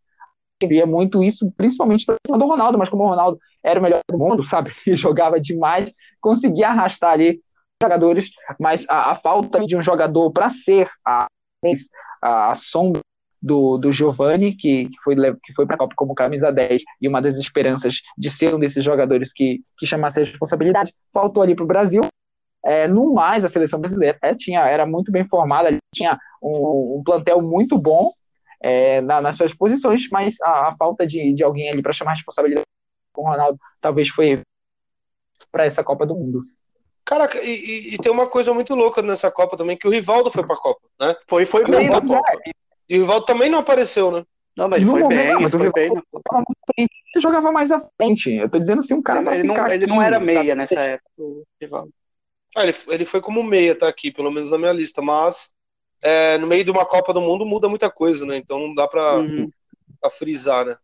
Eu 0.62 0.70
via 0.70 0.86
muito 0.86 1.22
isso, 1.22 1.52
principalmente 1.58 2.06
para 2.06 2.16
cima 2.26 2.38
do 2.38 2.46
Ronaldo, 2.46 2.78
mas 2.78 2.90
como 2.90 3.04
o 3.04 3.10
Ronaldo 3.10 3.40
era 3.64 3.80
o 3.80 3.84
melhor 3.84 4.00
do 4.10 4.18
mundo, 4.18 4.44
sabe, 4.44 4.72
e 4.88 4.96
jogava 4.96 5.40
demais, 5.40 5.94
conseguia 6.22 6.70
arrastar 6.70 7.12
ali 7.12 7.42
jogadores, 7.82 8.30
mas 8.60 8.86
a, 8.88 9.12
a 9.12 9.16
falta 9.16 9.60
de 9.60 9.76
um 9.76 9.84
jogador 9.84 10.32
para 10.32 10.50
ser 10.50 10.90
a, 11.06 11.28
a, 12.22 12.52
a 12.52 12.56
sombra 12.56 13.02
do, 13.46 13.78
do 13.78 13.94
Giovanni, 13.94 14.56
que, 14.56 14.90
que 14.90 14.98
foi, 15.04 15.16
que 15.16 15.54
foi 15.54 15.68
para 15.68 15.76
a 15.76 15.78
Copa 15.78 15.94
como 15.96 16.16
camisa 16.16 16.52
10 16.52 16.82
e 17.00 17.08
uma 17.08 17.22
das 17.22 17.38
esperanças 17.38 18.02
de 18.18 18.32
ser 18.32 18.56
um 18.56 18.60
desses 18.60 18.84
jogadores 18.84 19.32
que, 19.32 19.62
que 19.78 19.86
chamasse 19.86 20.20
a 20.20 20.24
responsabilidade, 20.24 20.92
faltou 21.14 21.44
ali 21.44 21.54
para 21.54 21.64
o 21.64 21.68
Brasil. 21.68 22.02
É, 22.66 22.88
no 22.88 23.14
mais, 23.14 23.46
a 23.46 23.48
seleção 23.48 23.80
brasileira 23.80 24.18
é, 24.24 24.34
tinha, 24.34 24.62
era 24.62 24.88
muito 24.88 25.12
bem 25.12 25.28
formada, 25.28 25.70
tinha 25.94 26.18
um, 26.42 26.98
um 26.98 27.04
plantel 27.06 27.40
muito 27.40 27.78
bom 27.78 28.12
é, 28.60 29.00
na, 29.02 29.22
nas 29.22 29.36
suas 29.36 29.54
posições, 29.54 30.10
mas 30.12 30.42
a, 30.42 30.70
a 30.70 30.76
falta 30.76 31.06
de, 31.06 31.32
de 31.34 31.44
alguém 31.44 31.70
ali 31.70 31.84
para 31.84 31.94
chamar 31.94 32.12
a 32.12 32.16
responsabilidade 32.16 32.66
com 33.14 33.22
o 33.22 33.26
Ronaldo 33.28 33.60
talvez 33.80 34.10
foi 34.10 34.42
para 35.52 35.66
essa 35.66 35.84
Copa 35.84 36.04
do 36.08 36.16
Mundo. 36.16 36.42
Cara, 37.06 37.30
e, 37.44 37.94
e, 37.94 37.98
tem 38.00 38.12
uma 38.12 38.26
coisa 38.26 38.52
muito 38.52 38.74
louca 38.74 39.04
nessa 39.04 39.30
Copa 39.30 39.56
também, 39.56 39.78
que 39.78 39.88
o 39.88 39.92
Rivaldo 39.92 40.32
foi 40.32 40.44
para 40.44 40.56
a 40.56 40.60
Copa, 40.60 40.82
né? 41.00 41.16
Foi, 41.28 41.46
foi 41.46 41.64
bem 41.64 41.88
na 41.88 42.02
Copa. 42.02 42.24
E 42.88 42.98
o 42.98 43.02
Rivaldo 43.02 43.26
também 43.26 43.50
não 43.50 43.60
apareceu, 43.60 44.12
né? 44.12 44.24
Não, 44.56 44.70
mas 44.70 44.82
ele 44.82 44.90
foi 44.90 45.02
momento, 45.02 45.18
bem, 45.18 45.34
não, 45.34 45.42
mas 45.42 45.52
foi 45.52 45.72
bem. 45.72 45.92
Ele 46.78 46.90
jogava 47.22 47.52
mais 47.52 47.72
à 47.72 47.82
frente. 47.98 48.32
Eu 48.32 48.50
tô 48.50 48.58
dizendo 48.58 48.80
assim, 48.80 48.94
um 48.94 49.02
cara 49.02 49.20
ele, 49.36 49.48
não, 49.48 49.68
ele 49.68 49.86
não 49.86 50.02
era 50.02 50.20
meia 50.20 50.40
sabe? 50.40 50.56
nessa 50.56 50.80
época, 50.80 51.10
o 51.18 51.44
Rivaldo. 51.62 51.94
Ah, 52.56 52.64
ele, 52.64 52.74
ele 52.90 53.06
foi 53.06 53.20
como 53.20 53.44
meia, 53.44 53.78
tá 53.78 53.88
aqui, 53.88 54.12
pelo 54.12 54.32
menos 54.32 54.52
na 54.52 54.58
minha 54.58 54.72
lista, 54.72 55.02
mas 55.02 55.54
é, 56.02 56.38
no 56.38 56.48
meio 56.48 56.64
de 56.64 56.72
uma 56.72 56.86
Copa 56.86 57.14
do 57.14 57.20
Mundo 57.20 57.46
muda 57.46 57.68
muita 57.68 57.90
coisa, 57.90 58.26
né? 58.26 58.38
Então 58.38 58.60
não 58.60 58.74
dá 58.74 58.88
pra, 58.88 59.18
uhum. 59.18 59.50
pra 60.00 60.10
frisar, 60.10 60.66
né? 60.66 60.78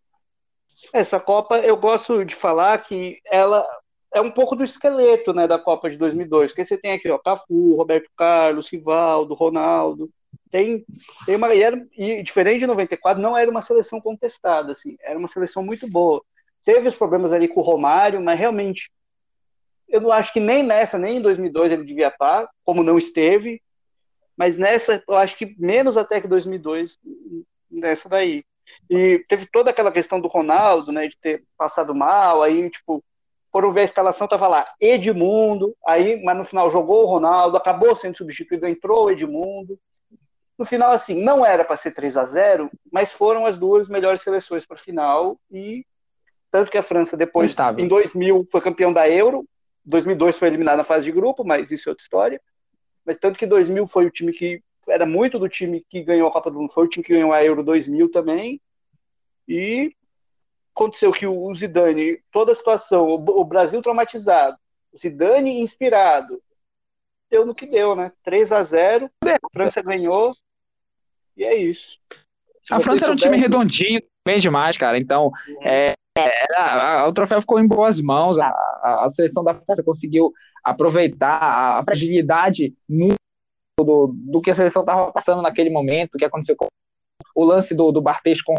Essa 0.92 1.20
Copa, 1.20 1.60
eu 1.60 1.78
gosto 1.78 2.26
de 2.26 2.36
falar 2.36 2.78
que 2.80 3.20
ela 3.26 3.66
é 4.14 4.20
um 4.20 4.32
pouco 4.32 4.56
do 4.56 4.64
esqueleto 4.64 5.34
né, 5.34 5.48
da 5.48 5.58
Copa 5.58 5.90
de 5.90 5.98
2002, 5.98 6.52
porque 6.52 6.66
você 6.66 6.78
tem 6.78 6.92
aqui, 6.92 7.10
ó, 7.10 7.18
Cafu, 7.18 7.76
Roberto 7.76 8.10
Carlos, 8.18 8.68
Rivaldo, 8.68 9.34
Ronaldo, 9.34 10.10
tem, 10.52 10.86
tem 11.26 11.36
uma 11.36 11.56
e, 11.56 11.64
era, 11.64 11.88
e 11.98 12.22
diferente 12.22 12.60
de 12.60 12.68
94 12.68 13.22
não 13.22 13.38
era 13.38 13.50
uma 13.50 13.62
seleção 13.62 14.02
contestada 14.02 14.74
assim 14.74 14.98
era 15.02 15.18
uma 15.18 15.28
seleção 15.28 15.64
muito 15.64 15.88
boa. 15.88 16.22
Teve 16.64 16.90
os 16.90 16.96
problemas 16.96 17.32
ali 17.34 17.48
com 17.48 17.62
o 17.62 17.64
Romário 17.64 18.22
mas 18.22 18.38
realmente 18.38 18.92
eu 19.88 20.02
não 20.02 20.12
acho 20.12 20.32
que 20.34 20.40
nem 20.40 20.62
nessa 20.62 20.98
nem 20.98 21.18
em 21.18 21.22
2002 21.22 21.72
ele 21.72 21.86
devia 21.86 22.10
estar 22.10 22.48
como 22.64 22.84
não 22.84 22.98
esteve 22.98 23.62
mas 24.38 24.58
nessa 24.58 25.02
eu 25.08 25.16
acho 25.16 25.38
que 25.38 25.56
menos 25.58 25.98
até 25.98 26.20
que 26.20 26.28
2002 26.28 26.98
nessa 27.70 28.10
daí. 28.10 28.44
E 28.90 29.24
teve 29.28 29.46
toda 29.46 29.70
aquela 29.70 29.92
questão 29.92 30.20
do 30.20 30.28
Ronaldo 30.28 30.92
né 30.92 31.08
de 31.08 31.18
ter 31.18 31.44
passado 31.58 31.96
mal 31.96 32.44
aí 32.44 32.70
tipo 32.70 33.02
foram 33.52 33.72
ver 33.72 33.82
a 33.82 33.86
escalação 33.86 34.28
tava 34.28 34.48
lá 34.48 34.68
Edmundo 34.80 35.76
aí 35.86 36.22
mas 36.24 36.38
no 36.38 36.46
final 36.46 36.70
jogou 36.70 37.04
o 37.04 37.08
Ronaldo 37.08 37.56
acabou 37.56 37.96
sendo 37.96 38.18
substituído 38.18 38.68
entrou 38.68 39.06
o 39.06 39.12
Edmundo 39.12 39.80
no 40.62 40.66
final, 40.66 40.92
assim, 40.92 41.16
não 41.16 41.44
era 41.44 41.66
para 41.66 41.76
ser 41.76 41.92
3 41.92 42.16
a 42.16 42.24
0 42.24 42.70
mas 42.92 43.12
foram 43.12 43.48
as 43.48 43.58
duas 43.58 43.90
melhores 43.90 44.22
seleções 44.22 44.64
para 44.64 44.78
a 44.78 44.80
final. 44.80 45.40
E 45.52 45.84
tanto 46.52 46.70
que 46.70 46.78
a 46.78 46.84
França, 46.84 47.18
depois, 47.18 47.56
em 47.80 47.88
2000, 47.88 48.48
foi 48.52 48.62
campeão 48.62 48.94
da 48.94 49.10
Euro. 49.10 49.44
2002 49.84 50.38
foi 50.38 50.48
eliminado 50.50 50.78
na 50.78 50.84
fase 50.84 51.06
de 51.06 51.12
grupo, 51.12 51.44
mas 51.44 51.72
isso 51.72 51.90
é 51.90 51.92
outra 51.92 52.04
história. 52.04 52.40
Mas 53.04 53.18
tanto 53.18 53.40
que 53.40 53.48
2000 53.48 53.88
foi 53.88 54.06
o 54.06 54.12
time 54.12 54.32
que 54.32 54.62
era 54.88 55.04
muito 55.04 55.40
do 55.40 55.50
time 55.50 55.84
que 55.90 56.04
ganhou 56.04 56.28
a 56.28 56.32
Copa 56.32 56.52
do 56.52 56.60
Mundo, 56.60 56.72
foi 56.72 56.86
o 56.86 56.88
time 56.88 57.04
que 57.04 57.14
ganhou 57.14 57.34
a 57.34 57.44
Euro 57.44 57.64
2000 57.64 58.12
também. 58.12 58.62
E 59.48 59.96
aconteceu 60.76 61.12
que 61.12 61.26
o 61.26 61.56
Zidane, 61.56 62.22
toda 62.32 62.52
a 62.52 62.56
situação, 62.56 63.10
o 63.10 63.44
Brasil 63.44 63.82
traumatizado, 63.82 64.58
o 64.94 64.98
Zidane 65.00 65.60
inspirado, 65.60 66.40
deu 67.32 67.48
no 67.48 67.56
que 67.56 67.66
deu, 67.66 67.96
né? 67.96 68.12
3 68.22 68.52
a 68.52 68.62
0 68.62 69.10
a 69.26 69.50
França 69.52 69.82
ganhou, 69.82 70.36
e 71.36 71.44
é 71.44 71.56
isso. 71.56 72.00
Se 72.62 72.74
a 72.74 72.80
França 72.80 73.06
era 73.06 73.14
um 73.14 73.16
time 73.16 73.38
redondinho, 73.38 74.02
bem 74.26 74.40
demais, 74.40 74.78
cara. 74.78 74.98
Então, 74.98 75.32
é, 75.64 75.94
é, 76.18 77.04
o 77.04 77.14
troféu 77.14 77.42
ficou 77.42 77.60
em 77.60 77.68
boas 77.68 78.00
mãos. 78.00 78.38
A, 78.38 78.48
a, 78.48 79.06
a, 79.06 79.10
seleção 79.10 79.44
da 79.44 79.56
França 79.56 79.84
conseguiu 79.84 80.32
aproveitar 80.64 81.80
a 81.80 81.84
fragilidade 81.84 82.74
do, 83.80 84.14
do 84.14 84.42
que 84.42 84.52
a 84.52 84.56
seleção 84.56 84.84
estava 84.84 85.12
passando 85.12 85.42
naquele 85.42 85.70
momento, 85.70 86.18
que 86.18 86.26
aconteceu 86.26 86.56
com 86.56 86.68
o 87.36 87.44
lance 87.44 87.74
do, 87.74 87.92
do 87.92 88.02
Bartes 88.02 88.42
com, 88.42 88.56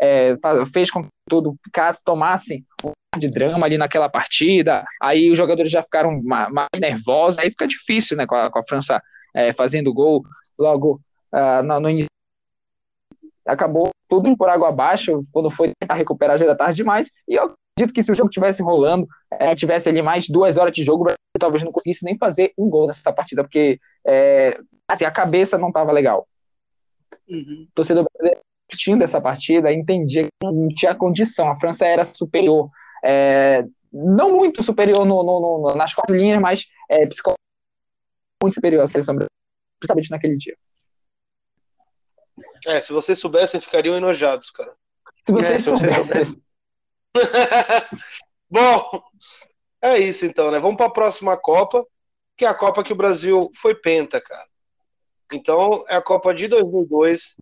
é, 0.00 0.34
fez 0.72 0.90
com 0.90 1.02
que 1.02 1.08
tudo 1.28 1.56
ficasse, 1.64 2.02
tomasse 2.04 2.64
um 2.84 3.18
de 3.18 3.28
drama 3.28 3.64
ali 3.64 3.78
naquela 3.78 4.08
partida. 4.08 4.84
Aí 5.00 5.30
os 5.30 5.38
jogadores 5.38 5.70
já 5.70 5.82
ficaram 5.82 6.20
mais 6.22 6.80
nervosos. 6.80 7.38
Aí 7.38 7.50
fica 7.50 7.66
difícil, 7.66 8.16
né, 8.16 8.26
com 8.26 8.34
a, 8.34 8.50
com 8.50 8.58
a 8.58 8.64
França 8.66 9.00
é, 9.34 9.52
fazendo 9.52 9.94
gol 9.94 10.24
logo 10.58 11.00
uh, 11.34 11.62
no, 11.62 11.80
no 11.80 11.90
início 11.90 12.08
acabou 13.46 13.90
tudo 14.08 14.36
por 14.36 14.48
água 14.48 14.68
abaixo, 14.68 15.24
quando 15.32 15.50
foi 15.50 15.72
tentar 15.78 15.94
recuperar 15.94 16.38
já 16.38 16.46
era 16.46 16.56
tarde 16.56 16.76
demais, 16.76 17.10
e 17.28 17.34
eu 17.34 17.54
acredito 17.76 17.94
que 17.94 18.02
se 18.02 18.10
o 18.10 18.14
jogo 18.14 18.30
tivesse 18.30 18.62
rolando, 18.62 19.06
é, 19.30 19.54
tivesse 19.54 19.88
ali 19.88 20.00
mais 20.00 20.28
duas 20.28 20.56
horas 20.56 20.72
de 20.72 20.82
jogo, 20.82 21.06
talvez 21.38 21.62
não 21.62 21.72
conseguisse 21.72 22.04
nem 22.04 22.16
fazer 22.16 22.52
um 22.56 22.70
gol 22.70 22.86
nessa 22.86 23.12
partida, 23.12 23.42
porque 23.42 23.78
é, 24.06 24.58
assim, 24.88 25.04
a 25.04 25.10
cabeça 25.10 25.58
não 25.58 25.68
estava 25.68 25.92
legal. 25.92 26.26
Uhum. 27.28 27.66
O 27.68 27.74
torcedor 27.74 28.06
brasileiro 28.10 28.40
assistindo 28.70 29.02
essa 29.02 29.20
partida 29.20 29.72
entendia 29.72 30.22
que 30.22 30.30
não 30.42 30.68
tinha 30.68 30.94
condição, 30.94 31.50
a 31.50 31.58
França 31.58 31.86
era 31.86 32.04
superior, 32.04 32.70
é, 33.04 33.64
não 33.92 34.32
muito 34.32 34.62
superior 34.62 35.04
no, 35.04 35.22
no, 35.22 35.40
no, 35.40 35.74
nas 35.74 35.92
quatro 35.92 36.16
linhas, 36.16 36.40
mas 36.40 36.66
é, 36.90 37.06
muito 38.42 38.54
superior 38.54 38.82
à 38.82 38.86
seleção 38.86 39.14
brasileira, 39.14 39.30
principalmente 39.78 40.10
naquele 40.10 40.36
dia. 40.36 40.56
É, 42.66 42.80
se 42.80 42.92
vocês 42.92 43.18
soubessem, 43.18 43.60
ficariam 43.60 43.96
enojados, 43.96 44.50
cara. 44.50 44.72
Se 45.26 45.32
vocês 45.32 45.66
é, 45.66 45.70
soubessem. 45.70 46.42
Bom, 48.50 49.02
é 49.82 49.98
isso 49.98 50.24
então, 50.24 50.50
né? 50.50 50.58
Vamos 50.58 50.76
para 50.76 50.86
a 50.86 50.92
próxima 50.92 51.36
Copa, 51.36 51.84
que 52.36 52.44
é 52.44 52.48
a 52.48 52.54
Copa 52.54 52.82
que 52.82 52.92
o 52.92 52.96
Brasil 52.96 53.50
foi 53.54 53.74
penta, 53.74 54.20
cara. 54.20 54.46
Então, 55.32 55.84
é 55.88 55.96
a 55.96 56.02
Copa 56.02 56.34
de 56.34 56.48
2002. 56.48 57.36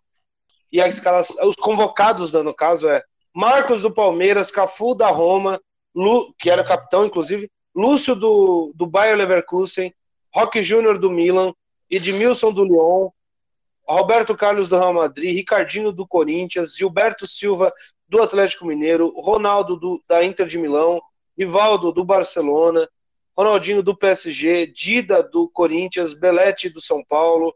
E 0.71 0.81
a 0.81 0.89
escala, 0.89 1.21
os 1.21 1.57
convocados, 1.57 2.33
né, 2.33 2.43
no 2.43 2.55
caso, 2.55 2.89
é 2.89 3.03
Marcos 3.35 3.83
do 3.83 3.93
Palmeiras, 3.93 4.51
Cafu 4.51 4.95
da 4.95 5.09
Roma, 5.09 5.61
Lu, 5.95 6.35
que 6.39 6.51
era 6.51 6.65
capitão, 6.65 7.05
inclusive, 7.05 7.51
Lúcio 7.75 8.15
do, 8.15 8.73
do 8.75 8.87
Bayer 8.87 9.17
Leverkusen, 9.17 9.95
Roque 10.35 10.63
Júnior 10.63 10.99
do 10.99 11.11
Milan, 11.11 11.53
Edmilson 11.91 12.53
do 12.53 12.65
Lyon, 12.65 13.11
Roberto 13.89 14.37
Carlos 14.37 14.69
do 14.69 14.79
Real 14.79 14.93
Madrid, 14.93 15.35
Ricardinho 15.35 15.93
do 15.93 16.07
Corinthians, 16.07 16.77
Gilberto 16.77 17.27
Silva 17.27 17.73
do 18.09 18.23
Atlético 18.23 18.67
Mineiro, 18.67 19.13
Ronaldo 19.21 19.77
do, 19.77 20.03
da 20.09 20.25
Inter 20.25 20.47
de 20.47 20.59
Milão, 20.59 21.01
Rivaldo 21.37 21.93
do 21.93 22.05
Barcelona, 22.05 22.89
Ronaldinho 23.37 23.83
do 23.83 23.97
PSG, 23.97 24.67
Dida 24.67 25.23
do 25.23 25.49
Corinthians, 25.49 26.13
Belete 26.13 26.69
do 26.69 26.81
São 26.81 27.03
Paulo, 27.05 27.55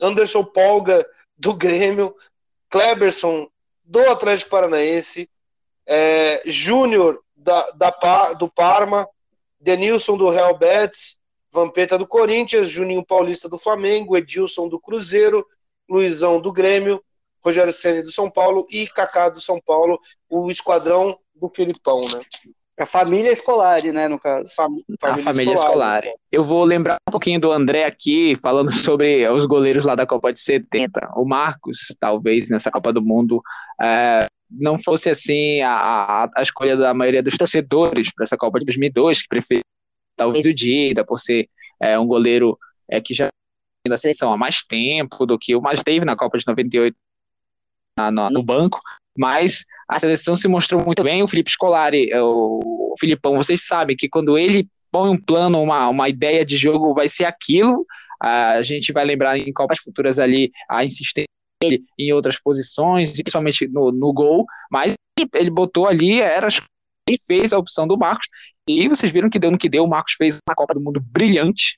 Anderson 0.00 0.44
Polga 0.44 1.06
do 1.36 1.54
Grêmio, 1.54 2.14
Kleberson 2.70 3.48
do 3.84 4.00
Atlético 4.10 4.50
Paranaense, 4.50 5.28
é, 5.86 6.42
Júnior 6.46 7.20
da, 7.36 7.70
da, 7.72 8.32
do 8.34 8.48
Parma, 8.48 9.08
Denilson 9.60 10.16
do 10.16 10.28
Real 10.28 10.56
Betis, 10.56 11.18
Vampeta 11.50 11.96
do 11.96 12.06
Corinthians, 12.06 12.68
Juninho 12.68 13.04
Paulista 13.04 13.48
do 13.48 13.58
Flamengo, 13.58 14.16
Edilson 14.16 14.68
do 14.68 14.78
Cruzeiro, 14.78 15.46
Luizão 15.88 16.40
do 16.40 16.52
Grêmio, 16.52 17.02
Rogério 17.44 17.72
Ceni 17.72 18.02
do 18.02 18.10
São 18.10 18.30
Paulo 18.30 18.66
e 18.70 18.86
Kaká 18.88 19.28
do 19.28 19.40
São 19.40 19.60
Paulo, 19.60 19.98
o 20.28 20.50
esquadrão 20.50 21.16
do 21.34 21.48
Filipão, 21.48 22.00
né? 22.00 22.20
A 22.78 22.86
família 22.86 23.32
escolar, 23.32 23.82
né, 23.82 24.06
no 24.06 24.20
caso. 24.20 24.54
família 24.54 24.84
a 25.02 25.16
família 25.16 25.54
escolar. 25.54 26.04
escolar. 26.04 26.16
Eu 26.30 26.44
vou 26.44 26.62
lembrar 26.62 26.96
um 27.08 27.10
pouquinho 27.10 27.40
do 27.40 27.50
André 27.50 27.84
aqui, 27.84 28.36
falando 28.36 28.70
sobre 28.72 29.28
os 29.28 29.46
goleiros 29.46 29.84
lá 29.84 29.96
da 29.96 30.06
Copa 30.06 30.32
de 30.32 30.40
70. 30.40 31.14
O 31.16 31.24
Marcos, 31.24 31.78
talvez, 31.98 32.48
nessa 32.48 32.70
Copa 32.70 32.92
do 32.92 33.02
Mundo, 33.02 33.42
é, 33.80 34.26
não 34.48 34.80
fosse 34.80 35.10
assim 35.10 35.60
a, 35.60 36.30
a, 36.36 36.42
escolha 36.42 36.76
da 36.76 36.94
maioria 36.94 37.22
dos 37.22 37.36
torcedores 37.36 38.12
para 38.14 38.22
essa 38.22 38.36
Copa 38.36 38.60
de 38.60 38.66
2002, 38.66 39.22
que 39.22 39.28
preferiu 39.28 39.62
talvez 40.16 40.46
o 40.46 40.54
Dida, 40.54 41.04
por 41.04 41.18
ser 41.18 41.48
é, 41.80 41.98
um 41.98 42.06
goleiro 42.06 42.56
é, 42.88 43.00
que 43.00 43.12
já 43.12 43.28
na 43.88 43.96
seleção 43.96 44.32
há 44.32 44.36
mais 44.36 44.62
tempo 44.62 45.26
do 45.26 45.38
que 45.38 45.54
o 45.54 45.60
mais 45.60 45.82
teve 45.82 46.04
na 46.04 46.16
Copa 46.16 46.38
de 46.38 46.46
98 46.46 46.96
na, 47.98 48.10
no, 48.10 48.30
no 48.30 48.42
banco, 48.42 48.78
mas 49.16 49.64
a 49.88 49.98
seleção 49.98 50.36
se 50.36 50.46
mostrou 50.46 50.84
muito 50.84 51.02
bem. 51.02 51.22
O 51.22 51.26
Felipe 51.26 51.50
Scolari, 51.50 52.10
é, 52.10 52.22
o, 52.22 52.94
Filipão, 52.98 53.36
vocês 53.36 53.66
sabem 53.66 53.96
que 53.96 54.08
quando 54.08 54.38
ele 54.38 54.68
põe 54.90 55.10
um 55.10 55.20
plano, 55.20 55.60
uma, 55.60 55.88
uma 55.88 56.08
ideia 56.08 56.44
de 56.44 56.56
jogo, 56.56 56.94
vai 56.94 57.08
ser 57.08 57.24
aquilo. 57.24 57.86
A 58.20 58.62
gente 58.62 58.92
vai 58.92 59.04
lembrar 59.04 59.38
em 59.38 59.52
Copas 59.52 59.78
Futuras 59.78 60.18
ali 60.18 60.50
a 60.68 60.84
insistência 60.84 61.28
dele 61.60 61.84
em 61.98 62.12
outras 62.12 62.40
posições, 62.40 63.12
principalmente 63.12 63.66
no, 63.68 63.92
no 63.92 64.12
gol, 64.12 64.44
mas 64.70 64.94
ele 65.34 65.50
botou 65.50 65.86
ali, 65.86 66.20
era 66.20 66.48
ele 67.08 67.18
fez 67.26 67.52
a 67.52 67.58
opção 67.58 67.86
do 67.86 67.96
Marcos, 67.96 68.28
e 68.68 68.88
vocês 68.88 69.10
viram 69.10 69.30
que 69.30 69.38
deu 69.38 69.50
no 69.50 69.58
que 69.58 69.68
deu, 69.68 69.84
o 69.84 69.88
Marcos 69.88 70.12
fez 70.12 70.38
uma 70.46 70.54
Copa 70.54 70.74
do 70.74 70.80
Mundo 70.80 71.00
brilhante, 71.00 71.77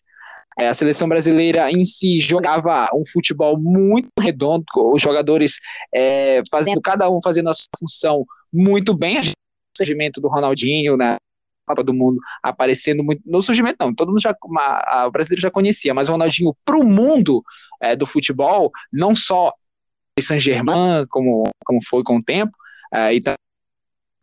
a 0.68 0.74
seleção 0.74 1.08
brasileira 1.08 1.70
em 1.70 1.84
si 1.84 2.20
jogava 2.20 2.88
um 2.94 3.04
futebol 3.12 3.58
muito 3.58 4.08
redondo, 4.18 4.64
os 4.76 5.00
jogadores 5.02 5.58
é, 5.94 6.42
fazendo, 6.50 6.80
cada 6.80 7.10
um 7.10 7.20
fazendo 7.22 7.48
a 7.50 7.54
sua 7.54 7.66
função 7.78 8.24
muito 8.52 8.96
bem. 8.96 9.18
O 9.20 9.76
surgimento 9.76 10.20
do 10.20 10.28
Ronaldinho 10.28 10.96
na 10.96 11.16
Copa 11.66 11.84
do 11.84 11.94
Mundo 11.94 12.20
aparecendo 12.42 13.02
muito. 13.02 13.22
No 13.24 13.40
surgimento, 13.40 13.76
não, 13.80 13.94
todo 13.94 14.08
mundo 14.08 14.20
já. 14.20 14.34
Uma, 14.44 15.06
o 15.06 15.10
brasileiro 15.10 15.40
já 15.40 15.50
conhecia, 15.50 15.94
mas 15.94 16.08
o 16.08 16.12
Ronaldinho 16.12 16.54
para 16.64 16.76
o 16.76 16.84
mundo 16.84 17.42
é, 17.80 17.94
do 17.94 18.06
futebol, 18.06 18.70
não 18.92 19.14
só 19.14 19.52
Saint-Germain, 20.20 21.06
como, 21.08 21.44
como 21.64 21.80
foi 21.84 22.02
com 22.02 22.18
o 22.18 22.22
tempo, 22.22 22.52
é, 22.92 23.14
e 23.14 23.22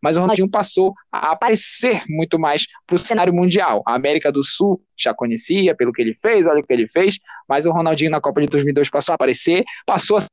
mas 0.02 0.16
o 0.16 0.20
Ronaldinho 0.20 0.50
passou 0.50 0.94
a 1.12 1.32
aparecer 1.32 2.02
muito 2.08 2.38
mais 2.38 2.66
para 2.86 2.96
o 2.96 2.98
cenário 2.98 3.32
mundial. 3.32 3.82
A 3.86 3.94
América 3.94 4.30
do 4.30 4.42
Sul 4.42 4.80
já 4.96 5.12
conhecia 5.12 5.74
pelo 5.74 5.92
que 5.92 6.02
ele 6.02 6.14
fez, 6.14 6.46
olha 6.46 6.60
o 6.60 6.66
que 6.66 6.72
ele 6.72 6.88
fez, 6.88 7.18
mas 7.48 7.66
o 7.66 7.70
Ronaldinho 7.70 8.10
na 8.10 8.20
Copa 8.20 8.40
de 8.40 8.46
2002 8.48 8.90
passou 8.90 9.12
a 9.12 9.16
aparecer, 9.16 9.64
passou 9.86 10.16
a 10.16 10.20
ser 10.20 10.28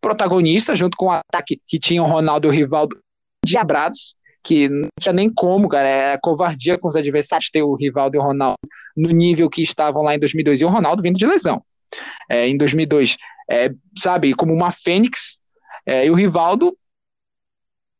protagonista 0.00 0.74
junto 0.74 0.96
com 0.96 1.06
o 1.06 1.10
ataque 1.10 1.60
que 1.66 1.78
tinha 1.78 2.02
o 2.02 2.06
Ronaldo 2.06 2.46
e 2.46 2.50
o 2.50 2.52
Rivaldo 2.52 2.98
diabrados, 3.44 4.14
que 4.42 4.68
não 4.68 4.88
tinha 5.00 5.12
nem 5.12 5.32
como, 5.32 5.68
cara, 5.68 5.88
é 5.88 6.18
covardia 6.18 6.76
com 6.76 6.88
os 6.88 6.96
adversários 6.96 7.50
ter 7.50 7.62
o 7.62 7.74
Rivaldo 7.74 8.16
e 8.16 8.18
o 8.18 8.22
Ronaldo 8.22 8.58
no 8.94 9.08
nível 9.10 9.48
que 9.48 9.62
estavam 9.62 10.02
lá 10.02 10.14
em 10.14 10.18
2002 10.18 10.60
e 10.60 10.64
o 10.64 10.68
Ronaldo 10.68 11.02
vindo 11.02 11.18
de 11.18 11.26
lesão. 11.26 11.62
É, 12.28 12.46
em 12.46 12.56
2002, 12.56 13.16
é, 13.50 13.70
sabe, 13.98 14.34
como 14.34 14.52
uma 14.52 14.70
fênix, 14.70 15.38
é, 15.86 16.06
e 16.06 16.10
o 16.10 16.14
Rivaldo 16.14 16.76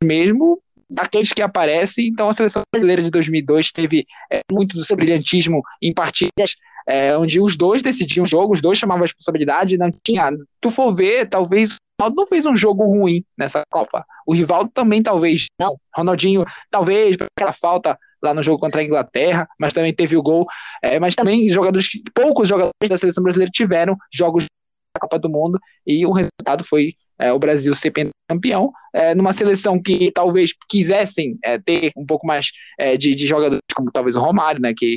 mesmo 0.02 0.62
daqueles 0.88 1.32
que 1.32 1.42
aparecem. 1.42 2.08
Então, 2.08 2.28
a 2.28 2.32
seleção 2.32 2.62
brasileira 2.72 3.02
de 3.02 3.10
2002 3.10 3.72
teve 3.72 4.06
é, 4.30 4.40
muito 4.50 4.76
do 4.76 4.84
seu 4.84 4.96
brilhantismo 4.96 5.62
em 5.82 5.92
partidas 5.92 6.54
é, 6.86 7.16
onde 7.16 7.40
os 7.40 7.56
dois 7.56 7.82
decidiam 7.82 8.24
o 8.24 8.26
jogo, 8.26 8.52
os 8.52 8.60
dois 8.60 8.78
chamavam 8.78 9.02
a 9.02 9.06
responsabilidade. 9.06 9.78
Não 9.78 9.90
tinha. 10.02 10.30
Tu 10.60 10.70
for 10.70 10.94
ver, 10.94 11.28
talvez 11.28 11.72
o 11.72 11.76
Ronaldo 12.00 12.16
não 12.16 12.26
fez 12.26 12.46
um 12.46 12.56
jogo 12.56 12.84
ruim 12.84 13.24
nessa 13.36 13.62
Copa. 13.70 14.04
O 14.26 14.34
Rivaldo 14.34 14.70
também, 14.72 15.02
talvez. 15.02 15.46
Não. 15.58 15.78
Ronaldinho, 15.94 16.44
talvez, 16.70 17.16
aquela 17.36 17.52
falta 17.52 17.98
lá 18.22 18.34
no 18.34 18.42
jogo 18.42 18.58
contra 18.58 18.80
a 18.80 18.84
Inglaterra, 18.84 19.48
mas 19.58 19.72
também 19.72 19.94
teve 19.94 20.16
o 20.16 20.22
gol. 20.22 20.46
É, 20.82 20.98
mas 20.98 21.14
também 21.14 21.48
jogadores, 21.50 21.88
poucos 22.14 22.48
jogadores 22.48 22.88
da 22.88 22.98
seleção 22.98 23.22
brasileira 23.22 23.50
tiveram 23.50 23.96
jogos 24.12 24.44
da 24.44 25.00
Copa 25.00 25.18
do 25.18 25.28
Mundo 25.28 25.58
e 25.86 26.06
o 26.06 26.12
resultado 26.12 26.64
foi 26.64 26.94
é, 27.18 27.32
o 27.32 27.38
Brasil 27.38 27.74
ser 27.74 27.92
campeão, 28.28 28.72
é, 28.92 29.14
numa 29.14 29.32
seleção 29.32 29.80
que 29.80 30.10
talvez 30.12 30.52
quisessem 30.68 31.38
é, 31.44 31.58
ter 31.58 31.92
um 31.96 32.06
pouco 32.06 32.26
mais 32.26 32.50
é, 32.78 32.96
de, 32.96 33.14
de, 33.14 33.26
jogadores, 33.26 33.62
como 33.74 33.90
talvez 33.92 34.16
o 34.16 34.20
Romário, 34.20 34.60
né, 34.60 34.72
que, 34.76 34.96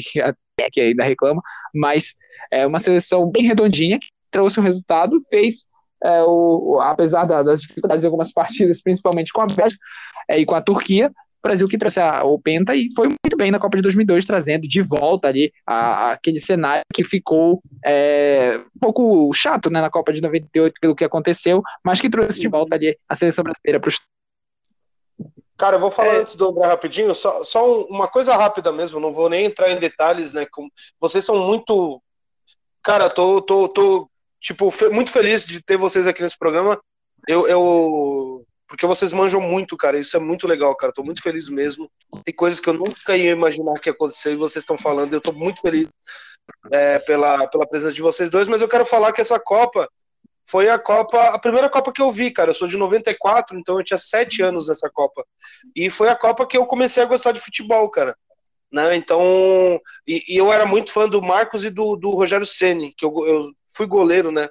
que 0.71 0.81
ainda 0.81 1.03
reclama, 1.03 1.41
mas 1.73 2.15
é 2.51 2.65
uma 2.65 2.79
seleção 2.79 3.29
bem 3.29 3.43
redondinha, 3.43 3.99
que 3.99 4.07
trouxe 4.31 4.59
um 4.59 4.63
resultado, 4.63 5.19
fez, 5.29 5.65
é, 6.03 6.23
o, 6.23 6.79
apesar 6.81 7.25
das 7.25 7.61
dificuldades 7.61 8.03
em 8.03 8.07
algumas 8.07 8.31
partidas, 8.31 8.81
principalmente 8.81 9.33
com 9.33 9.41
a 9.41 9.47
Bélgica 9.47 9.81
é, 10.29 10.39
e 10.39 10.45
com 10.45 10.55
a 10.55 10.61
Turquia, 10.61 11.11
Brasil 11.41 11.67
que 11.67 11.77
trouxe 11.77 11.99
a, 11.99 12.23
o 12.23 12.39
Penta 12.39 12.75
e 12.75 12.89
foi 12.95 13.07
muito 13.07 13.37
bem 13.37 13.51
na 13.51 13.59
Copa 13.59 13.77
de 13.77 13.83
2002, 13.83 14.25
trazendo 14.25 14.67
de 14.67 14.81
volta 14.81 15.27
ali 15.27 15.51
a, 15.65 16.11
aquele 16.11 16.39
cenário 16.39 16.83
que 16.93 17.03
ficou 17.03 17.61
é, 17.85 18.59
um 18.75 18.79
pouco 18.79 19.33
chato 19.33 19.69
né, 19.69 19.81
na 19.81 19.89
Copa 19.89 20.11
de 20.11 20.21
98 20.21 20.79
pelo 20.79 20.95
que 20.95 21.05
aconteceu, 21.05 21.61
mas 21.83 22.01
que 22.01 22.09
trouxe 22.09 22.39
de 22.39 22.47
volta 22.47 22.75
ali 22.75 22.97
a 23.07 23.15
seleção 23.15 23.43
brasileira 23.43 23.79
para 23.79 23.89
os 23.89 23.99
Cara, 25.57 25.77
eu 25.77 25.79
vou 25.79 25.89
falar 25.89 26.15
é... 26.15 26.17
antes 26.19 26.35
do 26.35 26.47
André 26.47 26.67
rapidinho, 26.67 27.15
só, 27.15 27.43
só 27.43 27.81
uma 27.85 28.07
coisa 28.07 28.35
rápida 28.35 28.71
mesmo, 28.71 28.99
não 28.99 29.11
vou 29.11 29.27
nem 29.27 29.45
entrar 29.45 29.71
em 29.71 29.79
detalhes, 29.79 30.31
né? 30.31 30.45
Com, 30.51 30.69
vocês 30.99 31.25
são 31.25 31.39
muito. 31.39 32.01
Cara, 32.83 33.09
tô, 33.09 33.41
tô, 33.41 33.67
tô 33.67 34.09
tipo, 34.39 34.69
fe, 34.69 34.87
muito 34.89 35.11
feliz 35.11 35.45
de 35.45 35.61
ter 35.61 35.75
vocês 35.75 36.05
aqui 36.05 36.21
nesse 36.21 36.37
programa. 36.37 36.79
Eu, 37.27 37.47
eu 37.47 38.45
porque 38.67 38.85
vocês 38.85 39.13
manjam 39.13 39.39
muito, 39.39 39.77
cara. 39.77 39.97
Isso 39.97 40.17
é 40.17 40.19
muito 40.19 40.45
legal, 40.45 40.75
cara. 40.75 40.93
Tô 40.93 41.03
muito 41.03 41.21
feliz 41.21 41.49
mesmo. 41.49 41.89
Tem 42.23 42.33
coisas 42.33 42.59
que 42.59 42.67
eu 42.69 42.73
nunca 42.73 43.15
ia 43.15 43.31
imaginar 43.31 43.79
que 43.79 43.89
ia 43.89 43.93
acontecer 43.93 44.33
e 44.33 44.35
vocês 44.35 44.63
estão 44.63 44.77
falando. 44.77 45.13
Eu 45.13 45.21
tô 45.21 45.31
muito 45.31 45.61
feliz 45.61 45.87
é, 46.71 46.99
pela, 46.99 47.47
pela 47.47 47.67
presença 47.67 47.93
de 47.93 48.01
vocês 48.01 48.29
dois, 48.29 48.47
mas 48.47 48.61
eu 48.61 48.67
quero 48.67 48.85
falar 48.85 49.13
que 49.13 49.21
essa 49.21 49.39
Copa 49.39 49.89
foi 50.49 50.69
a 50.69 50.79
Copa, 50.79 51.21
a 51.29 51.39
primeira 51.39 51.69
Copa 51.69 51.91
que 51.91 52.01
eu 52.01 52.11
vi, 52.11 52.31
cara. 52.31 52.51
Eu 52.51 52.55
sou 52.55 52.67
de 52.67 52.77
94, 52.77 53.57
então 53.57 53.77
eu 53.77 53.83
tinha 53.83 53.97
sete 53.97 54.41
anos 54.41 54.67
nessa 54.67 54.89
Copa. 54.89 55.25
E 55.75 55.89
foi 55.89 56.09
a 56.09 56.15
Copa 56.15 56.47
que 56.47 56.57
eu 56.57 56.65
comecei 56.65 57.03
a 57.03 57.07
gostar 57.07 57.31
de 57.31 57.41
futebol, 57.41 57.89
cara. 57.89 58.17
Né? 58.71 58.95
Então, 58.95 59.79
e, 60.05 60.23
e 60.27 60.37
eu 60.37 60.51
era 60.51 60.65
muito 60.65 60.91
fã 60.91 61.07
do 61.07 61.21
Marcos 61.21 61.63
e 61.63 61.69
do, 61.69 61.95
do 61.95 62.09
Rogério 62.11 62.45
Ceni, 62.45 62.93
que 62.97 63.05
eu, 63.05 63.13
eu 63.25 63.51
fui 63.69 63.87
goleiro, 63.87 64.31
né? 64.31 64.49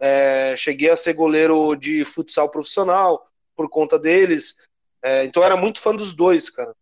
É, 0.00 0.54
cheguei 0.56 0.90
a 0.90 0.96
ser 0.96 1.12
goleiro 1.12 1.74
de 1.74 2.04
futsal 2.04 2.48
profissional, 2.48 3.27
por 3.58 3.68
conta 3.68 3.98
deles. 3.98 4.54
É, 5.02 5.24
então 5.24 5.42
eu 5.42 5.46
era 5.46 5.56
muito 5.56 5.80
fã 5.80 5.92
dos 5.92 6.14
dois, 6.14 6.48
cara, 6.48 6.72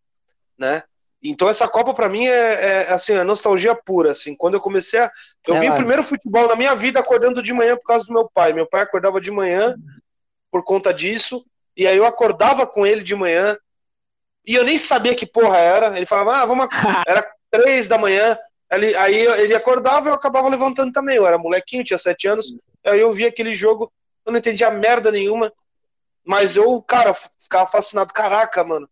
né? 0.58 0.82
Então 1.22 1.48
essa 1.48 1.66
Copa 1.66 1.94
para 1.94 2.06
mim 2.06 2.26
é, 2.26 2.32
é, 2.32 2.92
assim, 2.92 3.14
a 3.14 3.24
nostalgia 3.24 3.74
pura, 3.74 4.10
assim. 4.10 4.36
Quando 4.36 4.54
eu 4.54 4.60
comecei 4.60 5.00
a 5.00 5.10
eu 5.48 5.56
é 5.56 5.60
vi 5.60 5.68
lá. 5.68 5.72
o 5.72 5.76
primeiro 5.76 6.02
futebol 6.02 6.46
na 6.46 6.54
minha 6.54 6.74
vida 6.74 7.00
acordando 7.00 7.42
de 7.42 7.54
manhã 7.54 7.76
por 7.78 7.84
causa 7.84 8.04
do 8.04 8.12
meu 8.12 8.30
pai. 8.32 8.52
Meu 8.52 8.66
pai 8.66 8.82
acordava 8.82 9.18
de 9.18 9.30
manhã 9.30 9.74
por 10.52 10.62
conta 10.64 10.92
disso, 10.92 11.44
e 11.74 11.86
aí 11.86 11.96
eu 11.96 12.04
acordava 12.04 12.66
com 12.66 12.86
ele 12.86 13.02
de 13.02 13.14
manhã. 13.14 13.56
E 14.46 14.54
eu 14.54 14.62
nem 14.62 14.76
sabia 14.76 15.14
que 15.14 15.26
porra 15.26 15.56
era. 15.56 15.96
Ele 15.96 16.04
falava: 16.04 16.42
"Ah, 16.42 16.44
vamos 16.44 16.68
era 17.08 17.26
três 17.50 17.88
da 17.88 17.96
manhã". 17.96 18.36
Ele, 18.70 18.94
aí 18.96 19.16
ele 19.16 19.54
acordava 19.54 20.08
e 20.08 20.10
eu 20.10 20.14
acabava 20.14 20.48
levantando 20.48 20.92
também. 20.92 21.16
Eu 21.16 21.26
era 21.26 21.38
molequinho, 21.38 21.84
tinha 21.84 21.98
sete 21.98 22.28
anos. 22.28 22.54
Aí 22.84 23.00
eu 23.00 23.12
via 23.14 23.28
aquele 23.28 23.54
jogo, 23.54 23.90
eu 24.26 24.32
não 24.32 24.38
entendia 24.38 24.70
merda 24.70 25.10
nenhuma. 25.10 25.50
Mas 26.26 26.56
eu, 26.56 26.82
cara, 26.82 27.14
ficava 27.14 27.66
fascinado. 27.66 28.12
Caraca, 28.12 28.64
mano. 28.64 28.88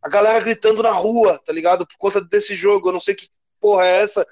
A 0.00 0.08
galera 0.08 0.38
gritando 0.38 0.82
na 0.82 0.92
rua, 0.92 1.38
tá 1.44 1.52
ligado? 1.52 1.84
Por 1.84 1.96
conta 1.98 2.20
desse 2.20 2.54
jogo. 2.54 2.88
Eu 2.88 2.92
não 2.92 3.00
sei 3.00 3.14
que 3.14 3.28
porra 3.60 3.84
é 3.84 4.02
essa, 4.02 4.26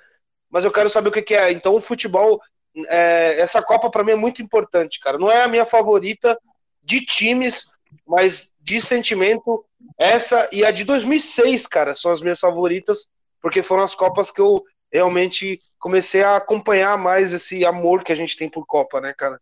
mas 0.49 0.65
eu 0.65 0.71
quero 0.71 0.89
saber 0.89 1.09
o 1.09 1.13
que, 1.13 1.21
que 1.21 1.35
é. 1.35 1.51
Então, 1.51 1.75
o 1.75 1.81
futebol, 1.81 2.41
é, 2.87 3.41
essa 3.41 3.61
Copa 3.61 3.91
para 3.91 4.05
mim 4.05 4.13
é 4.13 4.17
muito 4.17 4.41
importante, 4.41 5.01
cara. 5.01 5.19
Não 5.19 5.31
é 5.31 5.43
a 5.43 5.49
minha 5.49 5.67
favorita 5.67 6.39
de 6.81 7.05
times, 7.05 7.67
mas 8.07 8.55
de 8.61 8.81
sentimento. 8.81 9.65
Essa 9.99 10.49
e 10.53 10.65
a 10.65 10.71
de 10.71 10.85
2006, 10.85 11.67
cara, 11.67 11.95
são 11.95 12.13
as 12.13 12.23
minhas 12.23 12.39
favoritas, 12.39 13.11
porque 13.43 13.63
foram 13.63 13.83
as 13.83 13.97
Copas 13.97 14.31
que 14.31 14.41
eu 14.41 14.65
realmente 14.93 15.61
comecei 15.79 16.23
a 16.23 16.37
acompanhar 16.37 16.97
mais 16.97 17.33
esse 17.33 17.65
amor 17.65 18.05
que 18.05 18.13
a 18.13 18.15
gente 18.15 18.37
tem 18.37 18.49
por 18.49 18.65
Copa, 18.65 19.01
né, 19.01 19.13
cara? 19.13 19.41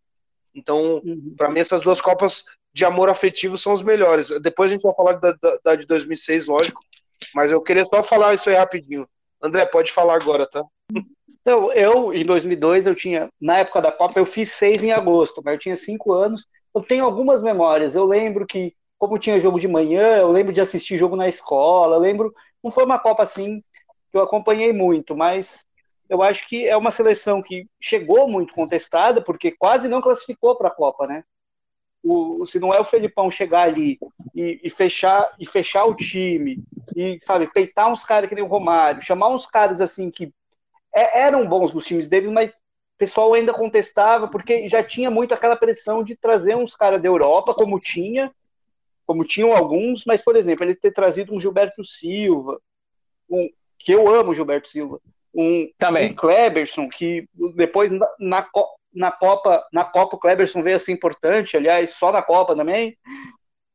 Então, 0.55 1.03
uhum. 1.05 1.35
para 1.37 1.51
mim, 1.51 1.61
essas 1.61 1.83
duas 1.83 2.01
Copas 2.01 2.45
de 2.77 2.85
amor 2.85 3.09
afetivo 3.09 3.57
são 3.57 3.73
os 3.73 3.83
melhores. 3.83 4.29
Depois 4.43 4.71
a 4.71 4.75
gente 4.75 4.83
vai 4.83 4.95
falar 4.95 5.15
da, 5.15 5.33
da, 5.33 5.59
da 5.65 5.77
de 5.77 5.87
2006, 5.87 6.47
lógico, 6.47 6.83
mas 7.35 7.51
eu 7.51 7.63
queria 7.63 7.87
só 7.87 8.03
falar 8.03 8.35
isso 8.35 8.51
aí 8.51 8.55
rapidinho. 8.55 9.09
André, 9.43 9.65
pode 9.65 9.91
falar 9.91 10.15
agora, 10.15 10.47
tá? 10.47 10.63
Então, 11.41 11.73
eu, 11.73 12.13
em 12.13 12.23
2002, 12.23 12.87
eu 12.87 12.95
tinha, 12.95 13.31
na 13.41 13.61
época 13.61 13.81
da 13.81 13.91
Copa, 13.91 14.21
eu 14.21 14.27
fiz 14.27 14.53
seis 14.53 14.83
em 14.83 14.93
agosto, 14.93 15.41
mas 15.43 15.55
eu 15.55 15.59
tinha 15.59 15.77
cinco 15.77 16.13
anos. 16.13 16.47
Eu 16.75 16.83
tenho 16.83 17.07
algumas 17.07 17.41
memórias. 17.41 17.95
Eu 17.95 18.05
lembro 18.05 18.47
que, 18.47 18.75
como 18.99 19.19
tinha 19.19 19.41
jogo 19.41 19.59
de 19.59 19.67
manhã, 19.67 20.19
eu 20.19 20.31
lembro 20.31 20.53
de 20.53 20.61
assistir 20.61 20.99
jogo 20.99 21.17
na 21.17 21.29
escola. 21.29 21.97
Eu 21.97 22.01
lembro, 22.01 22.35
não 22.63 22.71
foi 22.71 22.85
uma 22.85 22.99
Copa 22.99 23.23
assim 23.23 23.63
que 24.13 24.19
eu 24.19 24.21
acompanhei 24.21 24.75
muito, 24.75 25.17
mas 25.17 25.65
eu 26.11 26.23
acho 26.23 26.47
que 26.47 26.69
é 26.69 26.77
uma 26.77 26.91
seleção 26.91 27.41
que 27.41 27.67
chegou 27.81 28.29
muito 28.29 28.53
contestada, 28.53 29.23
porque 29.23 29.51
quase 29.51 29.89
não 29.89 30.03
classificou 30.03 30.57
para 30.57 30.69
a 30.69 30.75
Copa, 30.75 31.07
né? 31.07 31.25
O, 32.09 32.47
se 32.47 32.61
não 32.61 32.73
é 32.73 32.81
o 32.81 32.85
Felipão 32.85 33.31
chegar 33.31 33.63
ali 33.63 33.99
e, 34.35 34.61
e, 34.63 34.71
fechar 34.71 35.35
e 35.41 35.47
fechar 35.47 35.85
o 35.87 35.95
time 35.95 36.63
e 36.95 37.19
sabe 37.23 37.53
peitar 37.53 37.91
uns 37.91 38.05
caras 38.05 38.29
que 38.29 38.35
nem 38.35 38.45
o 38.45 38.49
Romário, 38.49 39.03
chamar 39.03 39.29
uns 39.29 39.47
caras 39.47 39.81
assim 39.81 40.11
que 40.11 40.33
é, 40.95 41.21
eram 41.21 41.49
bons 41.49 41.75
nos 41.75 41.85
times 41.85 42.09
deles, 42.09 42.31
mas 42.31 42.51
o 42.51 42.99
pessoal 42.99 43.35
ainda 43.35 43.53
contestava 43.53 44.29
porque 44.29 44.69
já 44.69 44.83
tinha 44.85 45.11
muito 45.11 45.35
aquela 45.35 45.57
pressão 45.57 46.05
de 46.05 46.15
trazer 46.15 46.55
uns 46.55 46.77
caras 46.77 47.03
da 47.03 47.09
Europa, 47.09 47.53
como 47.53 47.81
tinha, 47.81 48.33
como 49.05 49.25
tinham 49.25 49.55
alguns, 49.55 50.05
mas 50.05 50.23
por 50.23 50.37
exemplo 50.37 50.65
ele 50.65 50.75
ter 50.75 50.93
trazido 50.93 51.35
um 51.35 51.41
Gilberto 51.41 51.85
Silva, 51.85 52.61
um, 53.29 53.49
que 53.79 53.93
eu 53.93 54.09
amo 54.09 54.35
Gilberto 54.35 54.69
Silva, 54.69 55.01
um, 55.35 55.69
Também. 55.79 56.13
um 56.13 56.15
Kleberson, 56.15 56.89
que 56.89 57.29
depois 57.55 57.93
na, 57.93 58.09
na, 58.19 58.49
na, 58.97 59.13
Copa, 59.13 59.65
na 59.73 59.85
Copa 59.85 60.17
o 60.17 60.19
Kleberson 60.19 60.63
veio 60.63 60.77
a 60.77 60.81
ser 60.81 60.93
importante, 60.93 61.57
aliás, 61.57 61.91
só 61.91 62.11
na 62.11 62.23
Copa 62.23 62.57
também. 62.57 62.97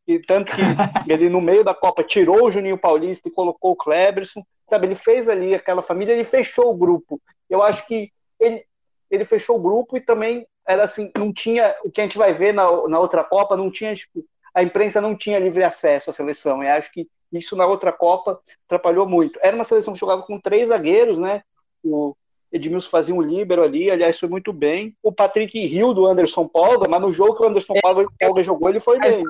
E 0.07 0.19
tanto 0.19 0.52
que 0.52 0.61
ele 1.07 1.30
no 1.30 1.39
meio 1.39 1.64
da 1.64 1.73
Copa 1.73 2.03
tirou 2.03 2.45
o 2.45 2.52
Juninho 2.52 2.77
Paulista 2.77 3.30
e 3.30 3.31
colocou 3.31 3.72
o 3.72 3.76
Kleberson, 3.76 4.43
sabe? 4.68 4.88
Ele 4.88 4.95
fez 4.95 5.30
ali 5.30 5.53
aquela 5.53 5.84
família, 5.84 6.14
ele 6.14 6.26
fechou 6.26 6.72
o 6.72 6.76
grupo. 6.76 7.22
Eu 7.49 7.61
acho 7.61 7.85
que 7.85 8.11
ele, 8.39 8.65
ele 9.10 9.26
fechou 9.26 9.57
o 9.57 9.61
grupo 9.61 9.95
e 9.95 10.02
também 10.02 10.45
era 10.68 10.84
assim, 10.84 11.11
não 11.15 11.31
tinha 11.31 11.76
o 11.84 11.91
que 11.91 12.02
a 12.02 12.03
gente 12.03 12.18
vai 12.18 12.34
ver 12.34 12.53
na, 12.53 12.65
na 12.88 12.99
outra 12.99 13.23
Copa, 13.23 13.56
não 13.56 13.72
tinha 13.72 13.95
tipo, 13.95 14.26
a 14.53 14.64
imprensa 14.64 14.99
não 14.99 15.15
tinha 15.15 15.39
livre 15.39 15.64
acesso 15.64 16.10
à 16.10 16.14
seleção. 16.14 16.64
Eu 16.64 16.72
acho 16.73 16.91
que 16.91 17.07
isso 17.31 17.56
na 17.56 17.65
outra 17.65 17.91
Copa 17.91 18.39
atrapalhou 18.65 19.07
muito. 19.07 19.39
Era 19.41 19.56
uma 19.56 19.64
seleção 19.64 19.93
que 19.93 19.99
jogava 19.99 20.23
com 20.23 20.39
três 20.39 20.69
zagueiros, 20.69 21.19
né? 21.19 21.43
O 21.84 22.15
Edmilson 22.52 22.90
fazia 22.90 23.15
um 23.15 23.22
líbero 23.22 23.64
ali, 23.64 23.90
aliás, 23.90 24.19
foi 24.19 24.28
muito 24.28 24.52
bem. 24.52 24.95
O 25.02 25.11
Patrick 25.11 25.57
riu 25.65 25.94
do 25.94 26.06
Anderson 26.06 26.48
Polga, 26.48 26.88
mas 26.88 27.02
no 27.02 27.14
jogo 27.14 27.36
que 27.36 27.44
o 27.44 27.48
Anderson 27.48 27.73
Polga 28.19 28.44
jogou, 28.44 28.69
ele 28.69 28.80
foi 28.80 28.99
bem. 28.99 29.23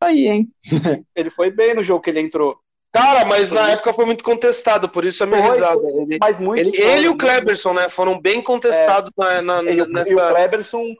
Aí, 0.00 0.26
hein? 0.26 0.48
ele 1.14 1.30
foi 1.30 1.50
bem 1.50 1.74
no 1.74 1.84
jogo 1.84 2.02
que 2.02 2.08
ele 2.08 2.20
entrou. 2.20 2.58
Cara, 2.92 3.24
mas 3.24 3.52
na 3.52 3.70
época 3.70 3.92
foi 3.92 4.04
muito 4.04 4.24
contestado, 4.24 4.88
por 4.88 5.04
isso 5.04 5.22
a 5.22 5.26
minha 5.26 5.42
foi, 5.42 5.50
risada. 5.50 5.80
Ele, 5.80 6.18
mas 6.18 6.38
muito 6.38 6.58
ele, 6.60 6.82
ele 6.82 7.06
e 7.06 7.08
o 7.08 7.16
Kleberson, 7.16 7.72
né? 7.74 7.88
Foram 7.88 8.20
bem 8.20 8.42
contestados 8.42 9.12
é, 9.16 9.40
na, 9.40 9.62
na, 9.62 9.70
ele, 9.70 9.86
nessa. 9.86 10.10
E 10.10 10.14
o 10.14 10.18
Kleberson. 10.18 10.94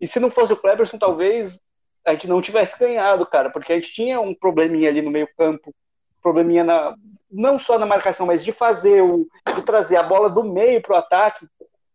E 0.00 0.08
se 0.08 0.18
não 0.18 0.30
fosse 0.30 0.52
o 0.52 0.56
Kleberson, 0.56 0.96
talvez 0.96 1.58
a 2.06 2.12
gente 2.12 2.26
não 2.26 2.40
tivesse 2.40 2.78
ganhado, 2.78 3.26
cara, 3.26 3.50
porque 3.50 3.72
a 3.72 3.74
gente 3.76 3.92
tinha 3.92 4.18
um 4.18 4.34
probleminha 4.34 4.88
ali 4.88 5.02
no 5.02 5.10
meio-campo, 5.10 5.74
probleminha 6.22 6.64
na, 6.64 6.94
não 7.30 7.58
só 7.58 7.78
na 7.78 7.86
marcação, 7.86 8.26
mas 8.26 8.44
de 8.44 8.52
fazer 8.52 9.02
o 9.02 9.28
de 9.54 9.62
trazer 9.62 9.96
a 9.96 10.02
bola 10.02 10.28
do 10.28 10.44
meio 10.44 10.80
para 10.82 10.94
o 10.94 10.98
ataque. 10.98 11.46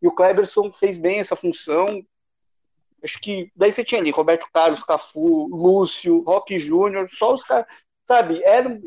E 0.01 0.07
o 0.07 0.11
Kleberson 0.11 0.71
fez 0.71 0.97
bem 0.97 1.19
essa 1.19 1.35
função. 1.35 2.03
Acho 3.03 3.19
que 3.19 3.51
daí 3.55 3.71
você 3.71 3.83
tinha 3.83 4.01
ali 4.01 4.11
Roberto 4.11 4.47
Carlos, 4.53 4.83
Cafu, 4.83 5.47
Lúcio, 5.47 6.21
Roque 6.21 6.57
Júnior, 6.57 7.09
só 7.09 7.33
os 7.33 7.43
caras, 7.43 7.65
sabe? 8.05 8.41
Era, 8.43 8.79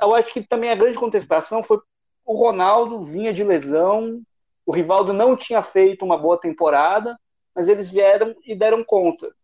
eu 0.00 0.14
acho 0.14 0.32
que 0.32 0.42
também 0.42 0.70
a 0.70 0.76
grande 0.76 0.98
contestação 0.98 1.62
foi 1.62 1.80
o 2.24 2.36
Ronaldo 2.36 3.04
vinha 3.04 3.32
de 3.32 3.42
lesão, 3.42 4.20
o 4.66 4.70
Rivaldo 4.70 5.14
não 5.14 5.34
tinha 5.34 5.62
feito 5.62 6.04
uma 6.04 6.18
boa 6.18 6.38
temporada, 6.38 7.18
mas 7.54 7.68
eles 7.68 7.90
vieram 7.90 8.36
e 8.44 8.54
deram 8.54 8.84
conta. 8.84 9.34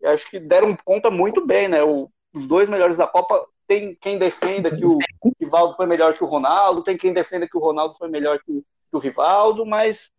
Eu 0.00 0.10
acho 0.10 0.28
que 0.30 0.40
deram 0.40 0.74
conta 0.82 1.10
muito 1.10 1.44
bem, 1.44 1.68
né? 1.68 1.84
O, 1.84 2.10
os 2.32 2.46
dois 2.46 2.68
melhores 2.68 2.96
da 2.96 3.06
Copa 3.06 3.46
tem 3.66 3.96
quem 4.00 4.18
defenda 4.18 4.70
que 4.70 4.84
o 4.84 4.98
Rivaldo 5.40 5.76
foi 5.76 5.86
melhor 5.86 6.14
que 6.14 6.24
o 6.24 6.26
Ronaldo, 6.26 6.82
tem 6.82 6.96
quem 6.96 7.12
defenda 7.12 7.48
que 7.48 7.56
o 7.56 7.60
Ronaldo 7.60 7.94
foi 7.98 8.08
melhor 8.08 8.38
que 8.38 8.50
o, 8.50 8.60
que 8.62 8.96
o 8.96 8.98
Rivaldo, 8.98 9.66
mas 9.66 10.10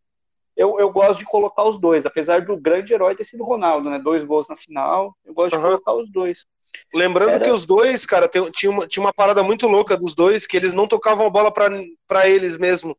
eu, 0.56 0.80
eu 0.80 0.90
gosto 0.90 1.19
de 1.19 1.26
colocar 1.26 1.64
os 1.64 1.80
dois, 1.80 2.06
apesar 2.06 2.41
do 2.41 2.57
grande 2.57 2.94
herói 2.94 3.15
ter 3.15 3.24
sido 3.24 3.44
o 3.44 3.48
Ronaldo, 3.48 3.90
né? 3.90 3.99
Dois 3.99 4.24
gols 4.24 4.48
na 4.48 4.56
final, 4.56 5.15
eu 5.24 5.34
gosto 5.34 5.56
uhum. 5.56 5.61
de 5.61 5.68
colocar 5.68 5.94
os 5.94 6.11
dois. 6.11 6.45
Lembrando 6.94 7.32
Era... 7.32 7.44
que 7.44 7.52
os 7.52 7.64
dois, 7.64 8.06
cara, 8.06 8.28
tem, 8.28 8.49
tinha, 8.52 8.72
uma, 8.72 8.88
tinha 8.88 9.03
uma 9.03 9.14
parada 9.14 9.44
muito 9.44 9.68
louca 9.68 9.95
dos 9.95 10.14
dois, 10.15 10.48
que 10.48 10.57
eles 10.57 10.74
não 10.74 10.88
tocavam 10.88 11.28
a 11.28 11.30
bola 11.30 11.52
para 11.52 12.28
eles 12.28 12.57
mesmo. 12.57 12.98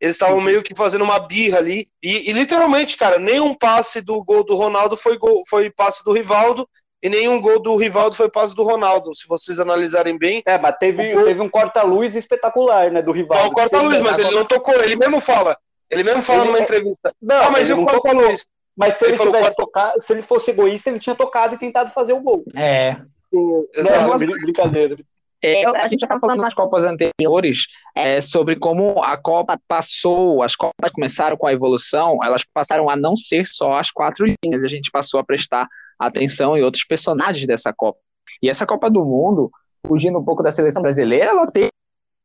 Eles 0.00 0.16
estavam 0.16 0.38
uhum. 0.38 0.42
meio 0.42 0.62
que 0.62 0.74
fazendo 0.74 1.04
uma 1.04 1.18
birra 1.18 1.58
ali. 1.58 1.88
E, 2.02 2.30
e, 2.30 2.32
literalmente, 2.32 2.96
cara, 2.96 3.18
nenhum 3.18 3.54
passe 3.54 4.00
do 4.00 4.22
gol 4.24 4.44
do 4.44 4.56
Ronaldo 4.56 4.96
foi, 4.96 5.16
gol, 5.16 5.42
foi 5.48 5.70
passe 5.70 6.04
do 6.04 6.12
Rivaldo 6.12 6.68
e 7.02 7.08
nenhum 7.08 7.40
gol 7.40 7.60
do 7.60 7.74
Rivaldo 7.76 8.14
foi 8.14 8.30
passe 8.30 8.54
do 8.54 8.62
Ronaldo, 8.62 9.14
se 9.14 9.26
vocês 9.26 9.58
analisarem 9.58 10.16
bem. 10.16 10.42
É, 10.46 10.56
mas 10.56 10.76
teve, 10.78 11.12
gol... 11.12 11.24
teve 11.24 11.40
um 11.40 11.48
corta-luz 11.48 12.14
espetacular, 12.14 12.90
né, 12.92 13.02
do 13.02 13.10
Rivaldo. 13.10 13.42
Não, 13.42 13.50
um 13.50 13.54
corta-luz, 13.54 14.00
mas 14.00 14.18
ele 14.18 14.30
não 14.30 14.44
tocou, 14.44 14.74
ele 14.74 14.94
mesmo 14.94 15.20
fala. 15.20 15.58
Ele 15.90 16.04
mesmo 16.04 16.22
fala 16.22 16.42
ele... 16.42 16.48
numa 16.48 16.58
é- 16.58 16.62
entrevista. 16.62 17.12
Não, 17.20 17.42
ah, 17.42 17.50
mas 17.50 17.68
e 17.68 17.72
o 17.72 17.84
corta-luz? 17.84 18.48
Mas 18.76 18.96
se 18.96 19.04
ele, 19.04 19.14
ele 19.14 19.24
tivesse 19.24 19.56
tocado, 19.56 20.00
se 20.00 20.12
ele 20.12 20.22
fosse 20.22 20.50
egoísta, 20.50 20.88
ele 20.88 20.98
tinha 20.98 21.14
tocado 21.14 21.54
e 21.56 21.58
tentado 21.58 21.90
fazer 21.90 22.12
o 22.12 22.20
gol. 22.20 22.44
É. 22.54 22.96
Não, 23.32 24.16
brincadeira. 24.16 24.96
É, 25.44 25.66
a 25.66 25.88
gente 25.88 26.00
já 26.00 26.04
estava 26.04 26.20
falando 26.20 26.40
nas 26.40 26.54
Copas 26.54 26.84
anteriores 26.84 27.66
é, 27.96 28.20
sobre 28.20 28.54
como 28.54 29.02
a 29.02 29.16
Copa 29.16 29.58
passou, 29.66 30.40
as 30.40 30.54
Copas 30.54 30.92
começaram 30.92 31.36
com 31.36 31.48
a 31.48 31.52
evolução, 31.52 32.18
elas 32.22 32.44
passaram 32.54 32.88
a 32.88 32.94
não 32.94 33.16
ser 33.16 33.48
só 33.48 33.76
as 33.76 33.90
quatro 33.90 34.24
linhas, 34.24 34.62
a 34.62 34.68
gente 34.68 34.88
passou 34.92 35.18
a 35.18 35.24
prestar 35.24 35.66
atenção 36.06 36.56
em 36.56 36.62
outros 36.62 36.84
personagens 36.84 37.46
dessa 37.46 37.72
Copa. 37.72 37.98
E 38.42 38.48
essa 38.48 38.66
Copa 38.66 38.90
do 38.90 39.04
Mundo, 39.04 39.50
fugindo 39.86 40.18
um 40.18 40.24
pouco 40.24 40.42
da 40.42 40.52
seleção 40.52 40.82
brasileira, 40.82 41.30
ela 41.30 41.50
tem 41.50 41.68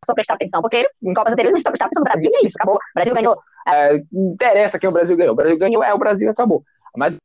só 0.05 0.13
prestar 0.13 0.35
atenção, 0.35 0.61
porque 0.61 0.89
em 1.03 1.13
Copas 1.13 1.33
anteriores 1.33 1.55
a 1.55 1.57
gente 1.57 1.67
está 1.67 1.71
prestando 1.71 1.89
atenção 1.89 2.03
no 2.03 2.09
Brasil 2.09 2.31
e 2.31 2.43
é 2.43 2.47
isso, 2.47 2.55
acabou. 2.57 2.75
O 2.75 2.93
Brasil 2.95 3.13
ganhou. 3.13 3.37
É, 3.67 4.03
interessa 4.13 4.79
quem 4.79 4.89
o 4.89 4.93
Brasil 4.93 5.17
ganhou. 5.17 5.33
O 5.33 5.35
Brasil 5.35 5.57
ganhou, 5.57 5.83
é 5.83 5.93
o 5.93 5.97
Brasil 5.97 6.29
acabou. 6.29 6.63
Mas 6.95 7.17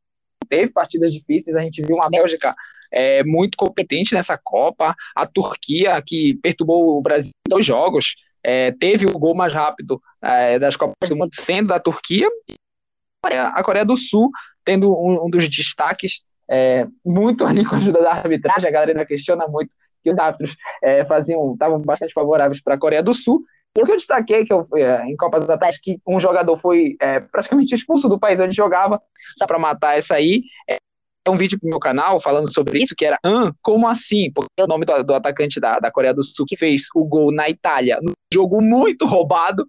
teve 0.48 0.72
partidas 0.72 1.12
difíceis, 1.12 1.56
a 1.56 1.60
gente 1.60 1.82
viu 1.82 1.96
uma 1.96 2.10
Bélgica 2.10 2.54
é, 2.90 3.24
muito 3.24 3.56
competente 3.56 4.14
nessa 4.14 4.36
Copa, 4.36 4.94
a 5.14 5.26
Turquia, 5.26 6.00
que 6.04 6.34
perturbou 6.42 6.98
o 6.98 7.02
Brasil 7.02 7.32
em 7.46 7.50
dois 7.50 7.64
jogos, 7.64 8.16
é, 8.42 8.72
teve 8.72 9.06
o 9.06 9.18
gol 9.18 9.34
mais 9.34 9.54
rápido 9.54 10.02
é, 10.20 10.58
das 10.58 10.76
Copas 10.76 11.08
do 11.08 11.16
Mundo 11.16 11.30
sendo 11.34 11.68
da 11.68 11.80
Turquia, 11.80 12.28
a 13.24 13.62
Coreia 13.62 13.84
do 13.84 13.96
Sul 13.96 14.30
tendo 14.64 14.92
um, 14.92 15.26
um 15.26 15.30
dos 15.30 15.48
destaques 15.48 16.22
é, 16.50 16.86
muito 17.04 17.44
ali 17.44 17.64
com 17.66 17.74
a 17.74 17.78
ajuda 17.78 18.00
da 18.00 18.12
arbitragem, 18.12 18.68
a 18.68 18.72
galera 18.72 18.92
ainda 18.92 19.06
questiona 19.06 19.46
muito 19.46 19.74
que 20.02 20.10
os 20.10 20.18
árbitros 20.18 20.56
é, 20.82 21.04
faziam, 21.04 21.52
estavam 21.52 21.80
bastante 21.80 22.12
favoráveis 22.12 22.60
para 22.60 22.74
a 22.74 22.78
Coreia 22.78 23.02
do 23.02 23.14
Sul. 23.14 23.42
E 23.76 23.80
o 23.80 23.86
que 23.86 23.92
eu 23.92 23.96
destaquei 23.96 24.44
que 24.44 24.52
eu, 24.52 24.66
é, 24.76 25.06
em 25.06 25.16
Copas 25.16 25.48
Atléticas 25.48 25.80
que 25.80 26.00
um 26.06 26.20
jogador 26.20 26.58
foi 26.58 26.96
é, 27.00 27.20
praticamente 27.20 27.74
expulso 27.74 28.08
do 28.08 28.18
país 28.18 28.38
onde 28.40 28.54
jogava, 28.54 29.00
só 29.38 29.46
para 29.46 29.58
matar 29.58 29.96
essa 29.96 30.14
aí. 30.14 30.42
É, 30.68 30.76
um 31.28 31.38
vídeo 31.38 31.58
pro 31.58 31.68
meu 31.68 31.78
canal 31.78 32.20
falando 32.20 32.52
sobre 32.52 32.82
isso, 32.82 32.96
que 32.96 33.04
era 33.04 33.16
ah, 33.24 33.52
como 33.62 33.86
assim? 33.86 34.30
Porque 34.32 34.50
é 34.58 34.64
o 34.64 34.66
nome 34.66 34.84
do, 34.84 35.02
do 35.04 35.14
atacante 35.14 35.60
da, 35.60 35.78
da 35.78 35.90
Coreia 35.90 36.12
do 36.12 36.24
Sul 36.24 36.44
que 36.44 36.56
fez 36.56 36.86
o 36.94 37.04
gol 37.04 37.32
na 37.32 37.48
Itália, 37.48 37.98
num 38.02 38.12
jogo 38.34 38.60
muito 38.60 39.06
roubado, 39.06 39.64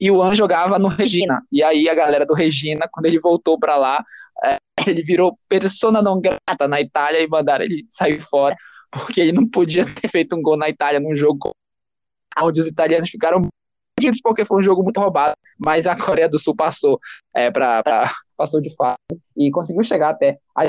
e 0.00 0.10
o 0.10 0.22
An 0.22 0.34
jogava 0.34 0.78
no 0.78 0.88
Regina. 0.88 1.42
E 1.50 1.62
aí 1.62 1.88
a 1.88 1.94
galera 1.94 2.24
do 2.24 2.34
Regina, 2.34 2.88
quando 2.90 3.06
ele 3.06 3.18
voltou 3.18 3.58
para 3.58 3.76
lá, 3.76 4.04
é, 4.44 4.56
ele 4.90 5.02
virou 5.02 5.38
persona 5.48 6.02
não 6.02 6.20
grata 6.20 6.68
na 6.68 6.80
Itália 6.80 7.22
e 7.22 7.28
mandaram 7.28 7.64
ele 7.64 7.86
sair 7.90 8.20
fora, 8.20 8.56
porque 8.90 9.20
ele 9.20 9.32
não 9.32 9.48
podia 9.48 9.84
ter 9.84 10.08
feito 10.08 10.34
um 10.36 10.42
gol 10.42 10.56
na 10.56 10.68
Itália 10.68 11.00
num 11.00 11.16
jogo 11.16 11.52
onde 12.40 12.60
os 12.60 12.66
italianos 12.66 13.10
ficaram 13.10 13.48
porque 14.22 14.44
foi 14.44 14.58
um 14.58 14.62
jogo 14.62 14.82
muito 14.82 15.00
roubado, 15.00 15.34
mas 15.58 15.86
a 15.86 15.96
Coreia 15.96 16.28
do 16.28 16.38
Sul 16.38 16.54
passou 16.54 17.00
é, 17.32 17.50
para 17.50 18.10
passou 18.36 18.60
de 18.60 18.74
fase 18.74 18.96
e 19.36 19.50
conseguiu 19.50 19.82
chegar 19.82 20.10
até 20.10 20.38
a... 20.54 20.68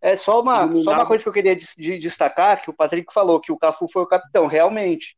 É 0.00 0.16
só 0.16 0.40
uma, 0.40 0.66
só 0.82 0.92
uma 0.92 1.06
coisa 1.06 1.22
que 1.22 1.28
eu 1.28 1.32
queria 1.32 1.54
de, 1.54 1.66
de 1.76 1.98
destacar, 1.98 2.62
que 2.62 2.70
o 2.70 2.72
Patrick 2.72 3.12
falou, 3.12 3.40
que 3.40 3.52
o 3.52 3.58
Cafu 3.58 3.86
foi 3.92 4.02
o 4.02 4.06
capitão, 4.06 4.46
realmente. 4.46 5.14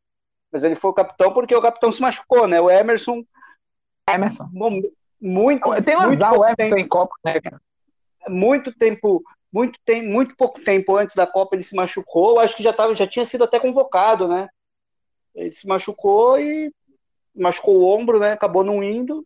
Mas 0.50 0.64
ele 0.64 0.74
foi 0.74 0.90
o 0.90 0.94
capitão 0.94 1.32
porque 1.32 1.54
o 1.54 1.62
capitão 1.62 1.92
se 1.92 2.00
machucou, 2.00 2.48
né? 2.48 2.60
O 2.60 2.68
Emerson. 2.68 3.22
Emerson. 4.08 4.48
Muito. 5.22 5.62
Tem 5.84 5.96
um 5.96 6.00
azar 6.00 6.34
o 6.34 6.56
tempo, 6.56 6.76
em 6.76 6.88
Copa, 6.88 7.14
né, 7.24 7.40
cara? 7.40 7.62
Muito 8.28 8.76
tempo, 8.76 9.22
muito, 9.52 9.78
tem, 9.84 10.02
muito 10.02 10.34
pouco 10.36 10.60
tempo 10.60 10.96
antes 10.96 11.14
da 11.14 11.28
Copa 11.28 11.54
ele 11.54 11.62
se 11.62 11.76
machucou. 11.76 12.40
Acho 12.40 12.56
que 12.56 12.62
já, 12.62 12.72
tava, 12.72 12.92
já 12.92 13.06
tinha 13.06 13.24
sido 13.24 13.44
até 13.44 13.60
convocado, 13.60 14.26
né? 14.26 14.48
Ele 15.32 15.54
se 15.54 15.66
machucou 15.66 16.40
e 16.40 16.72
machucou 17.34 17.76
o 17.76 17.84
ombro, 17.84 18.18
né? 18.18 18.32
Acabou 18.32 18.64
não 18.64 18.82
indo. 18.82 19.24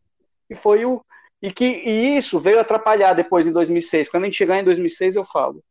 E 0.51 0.55
foi 0.55 0.85
o. 0.85 1.03
E, 1.41 1.51
que, 1.51 1.65
e 1.65 2.17
isso 2.19 2.39
veio 2.39 2.61
atrapalhar 2.61 3.15
depois 3.15 3.47
em 3.47 3.53
2006. 3.53 4.11
Quando 4.11 4.25
a 4.25 4.27
gente 4.27 4.37
chegar 4.37 4.61
em 4.61 4.65
2006, 4.65 5.17
eu 5.17 5.25
falo. 5.25 5.63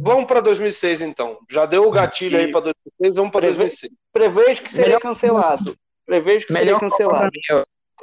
Vamos 0.00 0.24
para 0.24 0.40
2006, 0.40 1.02
então. 1.02 1.38
Já 1.50 1.66
deu 1.66 1.86
o 1.86 1.90
gatilho 1.90 2.38
aí 2.38 2.50
para 2.50 2.72
2006, 2.98 3.14
vamos 3.14 3.30
para 3.30 3.46
2006. 3.46 3.92
Prevejo 4.10 4.62
que 4.62 4.70
seria 4.70 4.86
melhor... 4.86 5.00
cancelado. 5.00 5.76
Prevejo 6.06 6.46
que 6.46 6.52
melhor 6.52 6.80
seria 6.80 6.80
cancelado. 6.80 7.30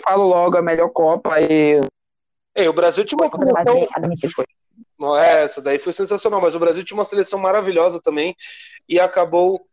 Falo 0.02 0.28
logo 0.28 0.58
a 0.58 0.62
melhor 0.62 0.90
Copa 0.90 1.40
e. 1.40 1.82
Ei, 2.56 2.68
o 2.68 2.74
Brasil 2.74 3.06
tinha 3.06 3.18
uma 3.18 3.30
seleção. 3.30 3.88
Não 5.00 5.18
é 5.18 5.44
essa, 5.44 5.62
daí 5.62 5.80
foi 5.80 5.94
sensacional, 5.94 6.42
mas 6.42 6.56
o 6.56 6.60
Brasil 6.60 6.84
tinha 6.84 6.98
uma 6.98 7.06
seleção 7.06 7.40
maravilhosa 7.40 8.02
também 8.02 8.36
e 8.88 9.00
acabou 9.00 9.66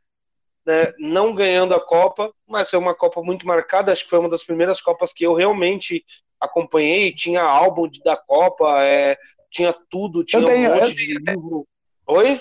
né, 0.65 0.93
não 0.99 1.35
ganhando 1.35 1.75
a 1.75 1.81
Copa, 1.81 2.33
mas 2.47 2.71
foi 2.71 2.79
uma 2.79 2.95
Copa 2.95 3.23
muito 3.23 3.47
marcada. 3.47 3.91
Acho 3.91 4.05
que 4.05 4.11
foi 4.11 4.19
uma 4.19 4.29
das 4.29 4.45
primeiras 4.45 4.81
Copas 4.81 5.13
que 5.13 5.25
eu 5.25 5.35
realmente 5.35 6.05
acompanhei. 6.41 7.13
Tinha 7.13 7.43
álbum 7.43 7.89
da 8.05 8.17
Copa, 8.17 8.85
é, 8.85 9.17
tinha 9.51 9.75
tudo, 9.91 10.25
tinha 10.25 10.45
tenho, 10.45 10.71
um 10.71 10.77
monte 10.77 10.95
de 10.95 11.19
livro. 11.19 11.67
Oi? 12.07 12.41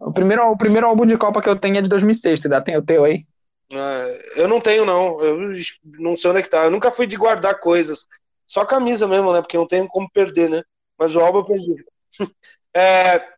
O 0.00 0.12
primeiro, 0.12 0.50
o 0.50 0.56
primeiro 0.56 0.86
álbum 0.86 1.06
de 1.06 1.16
Copa 1.16 1.42
que 1.42 1.48
eu 1.48 1.58
tenho 1.58 1.78
é 1.78 1.82
de 1.82 1.88
2006, 1.88 2.40
tu 2.40 2.46
ainda 2.46 2.62
tem 2.62 2.76
o 2.76 2.82
teu 2.82 3.04
aí? 3.04 3.24
É, 3.72 4.42
eu 4.42 4.48
não 4.48 4.60
tenho, 4.60 4.84
não. 4.84 5.20
Eu 5.20 5.38
não 5.84 6.16
sei 6.16 6.30
onde 6.30 6.40
é 6.40 6.42
que 6.42 6.50
tá. 6.50 6.64
Eu 6.64 6.70
nunca 6.70 6.90
fui 6.90 7.06
de 7.06 7.16
guardar 7.16 7.58
coisas. 7.58 8.06
Só 8.46 8.64
camisa 8.64 9.06
mesmo, 9.06 9.32
né? 9.32 9.40
Porque 9.40 9.56
não 9.56 9.66
tem 9.66 9.86
como 9.86 10.10
perder, 10.10 10.50
né? 10.50 10.62
Mas 10.98 11.16
o 11.16 11.20
álbum 11.20 11.38
eu 11.38 11.44
perdi. 11.44 11.84
É, 12.74 13.28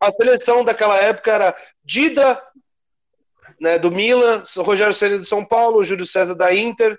a 0.00 0.10
seleção 0.10 0.64
daquela 0.64 0.96
época 0.96 1.30
era 1.30 1.54
Dida, 1.84 2.42
né, 3.60 3.78
do 3.78 3.90
Milan, 3.90 4.42
Rogério 4.56 4.94
Ceni 4.94 5.18
do 5.18 5.24
São 5.26 5.44
Paulo, 5.44 5.84
Júlio 5.84 6.06
César 6.06 6.34
da 6.34 6.54
Inter, 6.54 6.98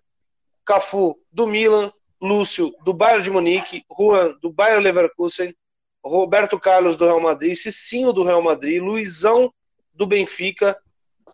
Cafu 0.64 1.20
do 1.32 1.48
Milan, 1.48 1.92
Lúcio 2.22 2.72
do 2.84 2.94
Bayern 2.94 3.24
de 3.24 3.32
Munique, 3.32 3.84
Juan 3.98 4.38
do 4.40 4.52
Bayern 4.52 4.84
Leverkusen, 4.84 5.56
Roberto 6.04 6.60
Carlos 6.60 6.98
do 6.98 7.06
Real 7.06 7.20
Madrid, 7.20 7.56
Cicinho 7.56 8.14
do 8.14 8.24
Real 8.24 8.44
Madrid, 8.44 8.82
Luizão 8.82 9.52
do 9.92 10.06
Benfica, 10.06 10.78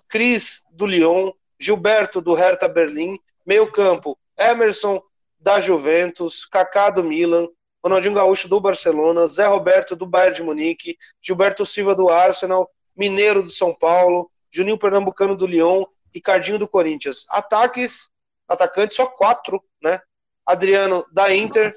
Cris 0.07 0.65
do 0.72 0.86
Lyon, 0.86 1.32
Gilberto 1.60 2.22
do 2.22 2.34
Hertha 2.34 2.68
Berlim, 2.68 3.18
meio 3.46 3.72
campo, 3.72 4.18
Emerson 4.38 5.02
da 5.40 5.60
Juventus, 5.60 6.46
Kaká 6.46 6.90
do 6.90 7.04
Milan, 7.04 7.48
Ronaldinho 7.84 8.14
Gaúcho 8.14 8.48
do 8.48 8.60
Barcelona, 8.60 9.28
Zé 9.28 9.48
Roberto 9.48 9.96
do 9.96 10.06
Bayern 10.06 10.36
de 10.36 10.44
Munique, 10.44 10.98
Gilberto 11.22 11.66
Silva 11.66 11.96
do 11.96 12.10
Arsenal, 12.10 12.70
Mineiro 12.96 13.44
do 13.44 13.50
São 13.50 13.74
Paulo, 13.74 14.30
Juninho 14.52 14.78
Pernambucano 14.78 15.36
do 15.36 15.46
Lyon, 15.46 15.86
Ricardinho 16.14 16.58
do 16.60 16.68
Corinthians. 16.68 17.26
Ataques, 17.30 18.10
atacantes 18.48 18.98
só 18.98 19.06
quatro, 19.06 19.64
né? 19.82 20.00
Adriano 20.46 21.06
da 21.12 21.34
Inter, 21.36 21.76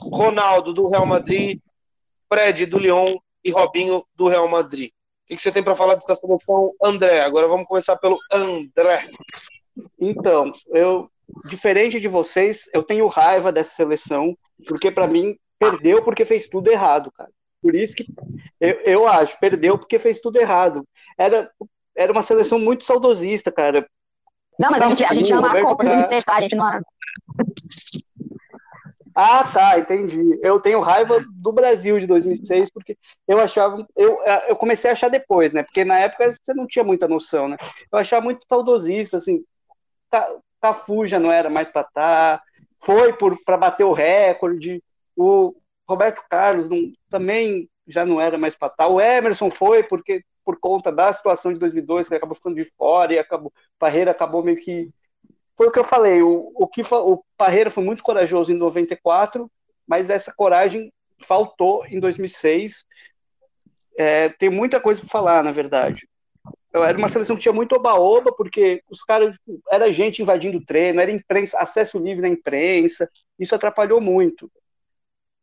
Ronaldo 0.00 0.72
do 0.72 0.88
Real 0.88 1.04
Madrid, 1.04 1.60
Fred 2.32 2.66
do 2.66 2.78
Lyon 2.78 3.06
e 3.44 3.50
Robinho 3.50 4.04
do 4.14 4.28
Real 4.28 4.48
Madrid. 4.48 4.90
O 5.30 5.36
que 5.36 5.42
você 5.42 5.52
tem 5.52 5.62
para 5.62 5.76
falar 5.76 5.94
dessa 5.94 6.14
seleção, 6.14 6.72
André? 6.82 7.20
Agora 7.20 7.46
vamos 7.46 7.66
começar 7.66 7.96
pelo 7.96 8.18
André. 8.32 9.04
Então, 10.00 10.52
eu, 10.68 11.10
diferente 11.44 12.00
de 12.00 12.08
vocês, 12.08 12.68
eu 12.72 12.82
tenho 12.82 13.06
raiva 13.06 13.52
dessa 13.52 13.74
seleção, 13.74 14.36
porque 14.66 14.90
para 14.90 15.06
mim 15.06 15.36
perdeu 15.58 16.02
porque 16.02 16.24
fez 16.24 16.48
tudo 16.48 16.70
errado, 16.70 17.12
cara. 17.12 17.30
Por 17.60 17.74
isso 17.74 17.94
que 17.94 18.06
eu, 18.60 18.80
eu 18.84 19.08
acho, 19.08 19.38
perdeu 19.38 19.76
porque 19.76 19.98
fez 19.98 20.20
tudo 20.20 20.40
errado. 20.40 20.86
Era 21.18 21.50
era 21.98 22.12
uma 22.12 22.22
seleção 22.22 22.60
muito 22.60 22.84
saudosista, 22.84 23.50
cara. 23.50 23.84
Não, 24.56 24.70
mas 24.70 24.82
a 24.82 24.86
gente, 24.86 25.04
a 25.04 25.12
gente 25.12 25.32
ama 25.32 25.50
a 25.50 25.62
Copa 25.62 25.82
de 25.82 25.90
2006, 25.90 26.24
tá? 26.24 26.36
A 26.36 26.40
gente 26.40 26.54
não. 26.54 26.80
Ah, 29.20 29.42
tá, 29.52 29.76
entendi. 29.76 30.38
Eu 30.40 30.60
tenho 30.60 30.78
raiva 30.78 31.20
do 31.28 31.50
Brasil 31.50 31.98
de 31.98 32.06
2006 32.06 32.70
porque 32.70 32.96
eu 33.26 33.40
achava, 33.40 33.84
eu, 33.96 34.20
eu 34.48 34.54
comecei 34.54 34.88
a 34.88 34.92
achar 34.92 35.10
depois, 35.10 35.52
né? 35.52 35.64
Porque 35.64 35.84
na 35.84 35.98
época 35.98 36.36
você 36.40 36.54
não 36.54 36.68
tinha 36.68 36.84
muita 36.84 37.08
noção, 37.08 37.48
né? 37.48 37.56
Eu 37.90 37.98
achava 37.98 38.22
muito 38.24 38.46
saudosista, 38.48 39.16
assim. 39.16 39.42
Cafu 40.60 41.04
já 41.04 41.18
não 41.18 41.32
era 41.32 41.50
mais 41.50 41.68
para 41.68 41.80
estar, 41.80 42.38
tá, 42.38 42.42
foi 42.78 43.12
para 43.44 43.56
bater 43.56 43.82
o 43.82 43.92
recorde. 43.92 44.80
O 45.16 45.52
Roberto 45.88 46.22
Carlos 46.30 46.68
não, 46.68 46.92
também 47.10 47.68
já 47.88 48.06
não 48.06 48.20
era 48.20 48.38
mais 48.38 48.54
para 48.54 48.68
estar. 48.68 48.84
Tá. 48.84 48.88
O 48.88 49.00
Emerson 49.00 49.50
foi 49.50 49.82
porque 49.82 50.22
por 50.44 50.60
conta 50.60 50.92
da 50.92 51.12
situação 51.12 51.52
de 51.52 51.58
2002, 51.58 52.08
que 52.08 52.14
acabou 52.14 52.36
ficando 52.36 52.54
de 52.54 52.70
fora 52.76 53.12
e 53.12 53.18
acabou, 53.18 53.52
Parreira 53.80 54.12
acabou 54.12 54.44
meio 54.44 54.60
que. 54.60 54.88
Foi 55.58 55.66
o 55.66 55.72
que 55.72 55.78
eu 55.80 55.84
falei, 55.84 56.22
o, 56.22 56.52
o, 56.54 56.68
que, 56.68 56.82
o 56.82 57.24
Parreira 57.36 57.68
foi 57.68 57.82
muito 57.82 58.00
corajoso 58.00 58.52
em 58.52 58.56
94, 58.56 59.50
mas 59.84 60.08
essa 60.08 60.32
coragem 60.32 60.92
faltou 61.26 61.84
em 61.86 61.98
2006. 61.98 62.84
É, 63.98 64.28
tem 64.28 64.48
muita 64.48 64.80
coisa 64.80 65.00
para 65.00 65.10
falar, 65.10 65.42
na 65.42 65.50
verdade. 65.50 66.08
Eu, 66.72 66.84
era 66.84 66.96
uma 66.96 67.08
seleção 67.08 67.34
que 67.34 67.42
tinha 67.42 67.52
muito 67.52 67.74
oba-oba, 67.74 68.32
porque 68.32 68.84
os 68.88 69.02
caras, 69.02 69.36
era 69.68 69.90
gente 69.90 70.22
invadindo 70.22 70.58
o 70.58 70.64
treino, 70.64 71.00
era 71.00 71.10
imprensa, 71.10 71.58
acesso 71.58 71.98
livre 71.98 72.22
na 72.22 72.28
imprensa, 72.28 73.10
isso 73.36 73.52
atrapalhou 73.52 74.00
muito. 74.00 74.48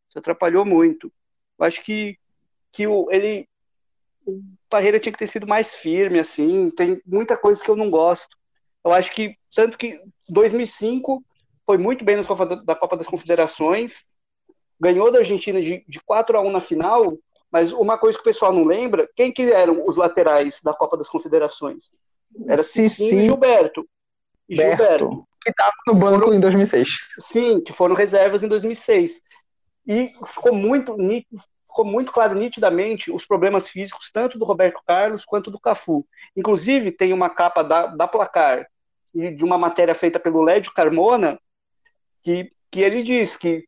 Isso 0.08 0.18
atrapalhou 0.18 0.64
muito. 0.64 1.12
Eu 1.58 1.66
acho 1.66 1.82
que, 1.82 2.16
que 2.72 2.86
o, 2.86 3.06
ele 3.10 3.46
o 4.24 4.42
Parreira 4.70 4.98
tinha 4.98 5.12
que 5.12 5.18
ter 5.18 5.26
sido 5.26 5.46
mais 5.46 5.74
firme, 5.74 6.18
assim, 6.18 6.70
tem 6.70 7.02
muita 7.04 7.36
coisa 7.36 7.62
que 7.62 7.70
eu 7.70 7.76
não 7.76 7.90
gosto. 7.90 8.34
Eu 8.86 8.92
acho 8.92 9.10
que, 9.10 9.36
tanto 9.56 9.78
que 9.78 10.00
2005 10.28 11.24
foi 11.64 11.78
muito 11.78 12.04
bem 12.04 12.16
na 12.16 12.24
Copa 12.24 12.44
da 12.44 12.76
Copa 12.76 12.96
das 12.96 13.06
Confederações, 13.06 14.02
ganhou 14.78 15.10
da 15.10 15.18
Argentina 15.20 15.60
de, 15.60 15.84
de 15.88 16.00
4 16.00 16.36
a 16.36 16.40
1 16.40 16.50
na 16.50 16.60
final, 16.60 17.18
mas 17.50 17.72
uma 17.72 17.98
coisa 17.98 18.16
que 18.16 18.22
o 18.22 18.24
pessoal 18.24 18.52
não 18.52 18.64
lembra, 18.64 19.08
quem 19.16 19.32
que 19.32 19.50
eram 19.50 19.84
os 19.86 19.96
laterais 19.96 20.60
da 20.62 20.74
Copa 20.74 20.96
das 20.96 21.08
Confederações? 21.08 21.90
Era 22.46 22.62
Cicinho 22.62 23.22
e 23.22 23.24
Gilberto. 23.24 23.88
E 24.48 24.56
Berto, 24.56 24.82
Gilberto. 24.82 25.28
Que 25.42 25.50
estava 25.50 25.72
no 25.86 25.94
banco 25.94 26.24
foram, 26.24 26.34
em 26.34 26.40
2006. 26.40 26.88
Sim, 27.18 27.60
que 27.60 27.72
foram 27.72 27.94
reservas 27.94 28.42
em 28.42 28.48
2006. 28.48 29.20
E 29.86 30.12
ficou 30.26 30.54
muito 30.54 30.96
ficou 31.66 31.84
muito 31.84 32.12
claro 32.12 32.34
nitidamente 32.34 33.10
os 33.10 33.26
problemas 33.26 33.68
físicos 33.68 34.10
tanto 34.10 34.38
do 34.38 34.44
Roberto 34.44 34.80
Carlos 34.86 35.24
quanto 35.24 35.50
do 35.50 35.60
Cafu. 35.60 36.06
Inclusive, 36.36 36.90
tem 36.90 37.12
uma 37.12 37.30
capa 37.30 37.62
da, 37.62 37.86
da 37.86 38.08
Placar 38.08 38.66
e 39.16 39.30
de 39.30 39.44
uma 39.44 39.56
matéria 39.56 39.94
feita 39.94 40.20
pelo 40.20 40.42
Lédio 40.42 40.72
Carmona 40.74 41.38
que, 42.22 42.52
que 42.70 42.80
ele 42.80 43.02
diz 43.02 43.36
que, 43.36 43.64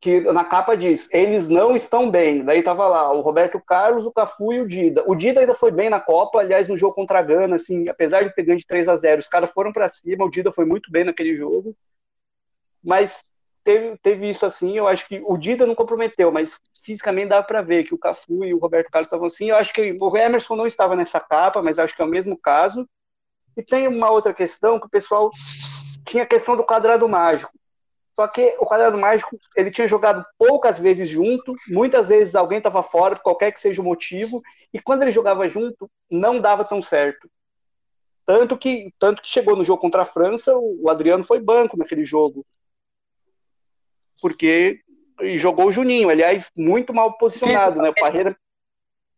que 0.00 0.20
na 0.20 0.44
capa 0.44 0.76
diz 0.76 1.08
eles 1.12 1.48
não 1.48 1.74
estão 1.74 2.10
bem. 2.10 2.44
Daí 2.44 2.62
tava 2.62 2.86
lá 2.86 3.10
o 3.12 3.22
Roberto 3.22 3.60
Carlos, 3.60 4.04
o 4.04 4.12
Cafu 4.12 4.52
e 4.52 4.60
o 4.60 4.68
Dida. 4.68 5.02
O 5.06 5.14
Dida 5.14 5.40
ainda 5.40 5.54
foi 5.54 5.70
bem 5.70 5.88
na 5.88 6.00
Copa, 6.00 6.40
aliás, 6.40 6.68
no 6.68 6.76
jogo 6.76 6.94
contra 6.94 7.18
a 7.18 7.22
Gana, 7.22 7.56
assim, 7.56 7.88
apesar 7.88 8.24
de 8.24 8.34
pegar 8.34 8.54
de 8.56 8.66
3 8.66 8.88
a 8.88 8.96
0 8.96 9.20
os 9.20 9.28
caras 9.28 9.50
foram 9.50 9.72
para 9.72 9.88
cima, 9.88 10.24
o 10.24 10.30
Dida 10.30 10.52
foi 10.52 10.66
muito 10.66 10.90
bem 10.92 11.04
naquele 11.04 11.34
jogo. 11.34 11.74
Mas 12.82 13.22
teve, 13.64 13.96
teve 14.02 14.30
isso 14.30 14.44
assim, 14.44 14.76
eu 14.76 14.86
acho 14.86 15.06
que 15.08 15.22
o 15.24 15.36
Dida 15.38 15.64
não 15.66 15.74
comprometeu, 15.74 16.30
mas 16.30 16.60
fisicamente 16.82 17.28
dá 17.28 17.42
para 17.42 17.62
ver 17.62 17.84
que 17.84 17.94
o 17.94 17.98
Cafu 17.98 18.44
e 18.44 18.52
o 18.52 18.58
Roberto 18.58 18.90
Carlos 18.90 19.06
estavam 19.06 19.26
assim. 19.26 19.50
Eu 19.50 19.56
acho 19.56 19.72
que 19.72 19.96
o 19.98 20.16
Emerson 20.16 20.56
não 20.56 20.66
estava 20.66 20.96
nessa 20.96 21.20
capa, 21.20 21.62
mas 21.62 21.78
acho 21.78 21.94
que 21.94 22.02
é 22.02 22.04
o 22.04 22.08
mesmo 22.08 22.36
caso. 22.36 22.88
E 23.56 23.62
tem 23.62 23.88
uma 23.88 24.10
outra 24.10 24.32
questão 24.32 24.78
que 24.78 24.86
o 24.86 24.90
pessoal 24.90 25.30
tinha 26.06 26.22
a 26.22 26.26
questão 26.26 26.56
do 26.56 26.64
quadrado 26.64 27.08
mágico. 27.08 27.52
Só 28.14 28.26
que 28.28 28.54
o 28.58 28.66
quadrado 28.66 28.98
mágico 28.98 29.38
ele 29.56 29.70
tinha 29.70 29.88
jogado 29.88 30.24
poucas 30.38 30.78
vezes 30.78 31.08
junto, 31.08 31.54
muitas 31.68 32.08
vezes 32.08 32.34
alguém 32.34 32.58
estava 32.58 32.82
fora, 32.82 33.16
por 33.16 33.22
qualquer 33.22 33.52
que 33.52 33.60
seja 33.60 33.80
o 33.80 33.84
motivo, 33.84 34.42
e 34.72 34.80
quando 34.80 35.02
ele 35.02 35.10
jogava 35.10 35.48
junto, 35.48 35.90
não 36.10 36.38
dava 36.38 36.64
tão 36.64 36.82
certo. 36.82 37.30
Tanto 38.26 38.58
que, 38.58 38.92
tanto 38.98 39.22
que 39.22 39.28
chegou 39.28 39.56
no 39.56 39.64
jogo 39.64 39.80
contra 39.80 40.02
a 40.02 40.06
França, 40.06 40.54
o 40.56 40.88
Adriano 40.90 41.24
foi 41.24 41.40
banco 41.40 41.76
naquele 41.76 42.04
jogo. 42.04 42.44
Porque 44.20 44.80
e 45.22 45.38
jogou 45.38 45.66
o 45.66 45.72
Juninho, 45.72 46.08
aliás, 46.08 46.50
muito 46.56 46.94
mal 46.94 47.16
posicionado, 47.16 47.80
né? 47.80 47.90
O 47.90 47.94
Parreira. 47.94 48.36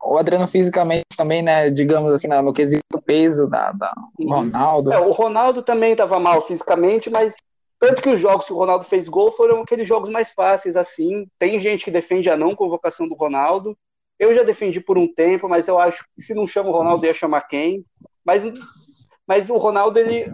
O 0.00 0.16
Adriano 0.16 0.48
fisicamente 0.48 1.04
também, 1.16 1.42
né? 1.42 1.70
Digamos 1.70 2.12
assim, 2.12 2.28
no 2.28 2.52
quesito 2.52 3.02
peso 3.04 3.46
da, 3.46 3.72
da 3.72 3.92
uhum. 4.18 4.28
Ronaldo. 4.28 4.92
É, 4.92 5.00
o 5.00 5.12
Ronaldo 5.12 5.62
também 5.62 5.92
estava 5.92 6.18
mal 6.18 6.42
fisicamente, 6.46 7.10
mas 7.10 7.34
tanto 7.78 8.00
que 8.00 8.08
os 8.08 8.20
jogos 8.20 8.46
que 8.46 8.52
o 8.52 8.56
Ronaldo 8.56 8.84
fez 8.84 9.08
gol 9.08 9.32
foram 9.32 9.62
aqueles 9.62 9.88
jogos 9.88 10.08
mais 10.08 10.30
fáceis, 10.32 10.76
assim. 10.76 11.26
Tem 11.38 11.58
gente 11.58 11.84
que 11.84 11.90
defende 11.90 12.30
a 12.30 12.36
não 12.36 12.54
convocação 12.54 13.08
do 13.08 13.14
Ronaldo. 13.14 13.76
Eu 14.18 14.32
já 14.32 14.44
defendi 14.44 14.80
por 14.80 14.96
um 14.96 15.12
tempo, 15.12 15.48
mas 15.48 15.66
eu 15.66 15.78
acho 15.80 16.04
que 16.14 16.22
se 16.22 16.32
não 16.32 16.46
chama 16.46 16.68
o 16.68 16.72
Ronaldo, 16.72 17.04
ia 17.04 17.12
chamar 17.12 17.40
quem. 17.42 17.84
Mas, 18.24 18.44
mas 19.26 19.50
o 19.50 19.56
Ronaldo, 19.56 19.98
ele, 19.98 20.32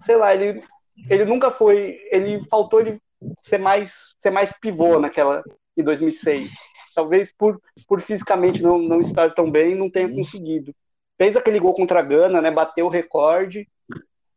sei 0.00 0.16
lá, 0.16 0.34
ele, 0.34 0.60
ele 1.08 1.24
nunca 1.24 1.52
foi. 1.52 2.00
Ele 2.10 2.44
faltou 2.48 2.80
ele 2.80 3.00
ser 3.42 3.58
mais, 3.58 4.14
ser 4.18 4.30
mais 4.30 4.52
pivô 4.60 4.98
naquela 4.98 5.44
em 5.76 5.84
2006. 5.84 6.52
Talvez 6.98 7.30
por, 7.30 7.62
por 7.86 8.00
fisicamente 8.00 8.60
não, 8.60 8.76
não 8.76 9.00
estar 9.00 9.32
tão 9.32 9.48
bem, 9.48 9.76
não 9.76 9.88
tenha 9.88 10.12
conseguido. 10.12 10.74
Fez 11.16 11.36
aquele 11.36 11.60
gol 11.60 11.72
contra 11.72 12.00
a 12.00 12.02
Gana, 12.02 12.42
né? 12.42 12.50
Bateu 12.50 12.86
o 12.86 12.88
recorde. 12.88 13.68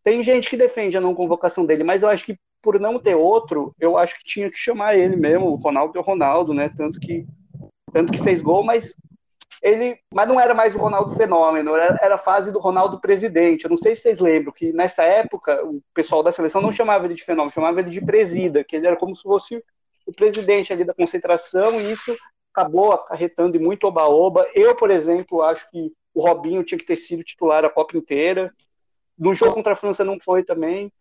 Tem 0.04 0.22
gente 0.22 0.48
que 0.48 0.56
defende 0.56 0.96
a 0.96 1.02
não 1.02 1.16
convocação 1.16 1.66
dele, 1.66 1.84
mas 1.84 2.04
eu 2.04 2.10
acho 2.10 2.24
que 2.24 2.38
por 2.62 2.80
não 2.80 3.00
ter 3.00 3.16
outro, 3.16 3.74
eu 3.80 3.98
acho 3.98 4.16
que 4.16 4.24
tinha 4.24 4.52
que 4.52 4.60
chamar 4.60 4.96
ele 4.96 5.16
mesmo, 5.16 5.48
o 5.48 5.56
Ronaldo 5.56 5.98
é 5.98 6.00
o 6.00 6.04
Ronaldo, 6.04 6.54
né? 6.54 6.70
Tanto 6.78 7.00
que 7.00 7.26
tanto 7.92 8.12
que 8.12 8.22
fez 8.22 8.44
gol, 8.44 8.64
mas 8.64 8.96
ele, 9.60 9.98
mas 10.14 10.28
não 10.28 10.40
era 10.40 10.54
mais 10.54 10.76
o 10.76 10.78
Ronaldo 10.78 11.16
fenômeno, 11.16 11.76
era, 11.76 11.98
era 12.00 12.16
a 12.16 12.20
fase 12.20 12.52
do 12.52 12.60
Ronaldo 12.60 13.02
presidente. 13.02 13.64
Eu 13.64 13.72
não 13.72 13.78
sei 13.78 13.96
se 13.96 14.04
vocês 14.04 14.20
lembram 14.20 14.54
que 14.54 14.72
nessa 14.72 15.02
época 15.02 15.66
o 15.66 15.82
pessoal 15.96 16.22
da 16.22 16.32
seleção 16.32 16.62
não 16.62 16.72
chamava 16.72 17.06
ele 17.06 17.16
de 17.16 17.24
fenômeno, 17.24 17.52
chamava 17.52 17.80
ele 17.80 17.90
de 17.90 18.06
presida, 18.06 18.64
que 18.64 18.76
ele 18.76 18.86
era 18.86 18.96
como 18.96 19.16
se 19.16 19.24
fosse 19.24 19.64
o 20.06 20.14
presidente 20.14 20.72
ali 20.74 20.84
da 20.84 20.94
concentração, 20.94 21.80
e 21.80 21.92
isso 21.92 22.16
acabou 22.53 22.91
acarretando 22.91 23.57
em 23.57 23.60
muito 23.60 23.86
oba-oba. 23.86 24.48
Eu, 24.53 24.76
por 24.76 24.91
exemplo, 24.91 25.41
acho 25.41 25.69
que 25.69 25.91
o 26.14 26.22
Robinho 26.22 26.64
tinha 26.64 26.78
que 26.78 26.86
ter 26.86 26.95
sido 26.95 27.23
titular 27.23 27.64
a 27.64 27.69
Copa 27.69 27.98
inteira. 27.98 28.53
No 29.18 29.34
jogo 29.34 29.53
contra 29.53 29.73
a 29.73 29.78
França 29.78 30.03
não 30.03 30.19
foi 30.19 30.44
também. 30.44 30.91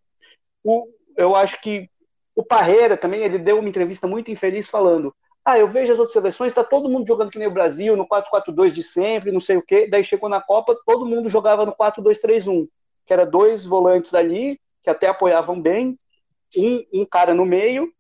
O, 0.62 0.86
eu 1.16 1.35
acho 1.35 1.60
que 1.60 1.89
o 2.35 2.44
Parreira 2.44 2.97
também, 2.97 3.22
ele 3.22 3.39
deu 3.39 3.59
uma 3.59 3.68
entrevista 3.68 4.06
muito 4.06 4.31
infeliz 4.31 4.68
falando 4.68 5.14
ah, 5.44 5.59
eu 5.59 5.68
vejo 5.68 5.93
as 5.93 5.98
outras 5.98 6.12
seleções, 6.12 6.52
está 6.52 6.62
todo 6.62 6.89
mundo 6.89 7.06
jogando 7.06 7.31
que 7.31 7.39
nem 7.39 7.48
o 7.48 7.52
Brasil, 7.52 7.97
no 7.97 8.06
4-4-2 8.06 8.70
de 8.70 8.82
sempre, 8.82 9.32
não 9.32 9.40
sei 9.40 9.56
o 9.56 9.62
quê. 9.62 9.86
Daí 9.86 10.05
chegou 10.05 10.28
na 10.28 10.40
Copa, 10.40 10.77
todo 10.86 11.06
mundo 11.06 11.31
jogava 11.31 11.64
no 11.64 11.72
4-2-3-1, 11.72 12.68
que 13.06 13.12
era 13.12 13.24
dois 13.24 13.64
volantes 13.64 14.14
ali, 14.14 14.60
que 14.82 14.90
até 14.90 15.09
apoiavam 15.09 15.60
bem, 15.60 15.98
um, 16.56 16.85
um 16.93 17.06
cara 17.06 17.35
no 17.35 17.44
meio, 17.44 17.90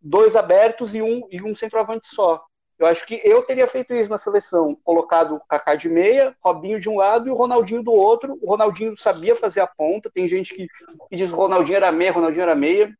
dois 0.00 0.36
abertos 0.36 0.94
e 0.94 1.02
um, 1.02 1.26
e 1.30 1.42
um 1.42 1.54
centroavante 1.54 2.06
só. 2.06 2.42
Eu 2.78 2.86
acho 2.86 3.04
que 3.04 3.20
eu 3.24 3.42
teria 3.42 3.66
feito 3.66 3.92
isso 3.92 4.08
na 4.08 4.18
seleção, 4.18 4.76
colocado 4.84 5.34
o 5.34 5.40
Kaká 5.40 5.74
de 5.74 5.88
meia, 5.88 6.36
Robinho 6.40 6.78
de 6.78 6.88
um 6.88 6.98
lado 6.98 7.28
e 7.28 7.30
o 7.30 7.34
Ronaldinho 7.34 7.82
do 7.82 7.92
outro. 7.92 8.38
O 8.40 8.48
Ronaldinho 8.48 8.96
sabia 8.96 9.34
fazer 9.34 9.60
a 9.60 9.66
ponta, 9.66 10.08
tem 10.08 10.28
gente 10.28 10.54
que, 10.54 10.68
que 11.10 11.16
diz 11.16 11.28
que 11.28 11.36
Ronaldinho 11.36 11.76
era 11.76 11.90
meia, 11.90 12.12
Ronaldinho 12.12 12.42
era 12.42 12.54
meia. 12.54 12.94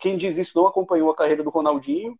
Quem 0.00 0.16
diz 0.16 0.36
isso 0.36 0.58
não 0.58 0.66
acompanhou 0.66 1.08
a 1.10 1.14
carreira 1.14 1.44
do 1.44 1.50
Ronaldinho. 1.50 2.16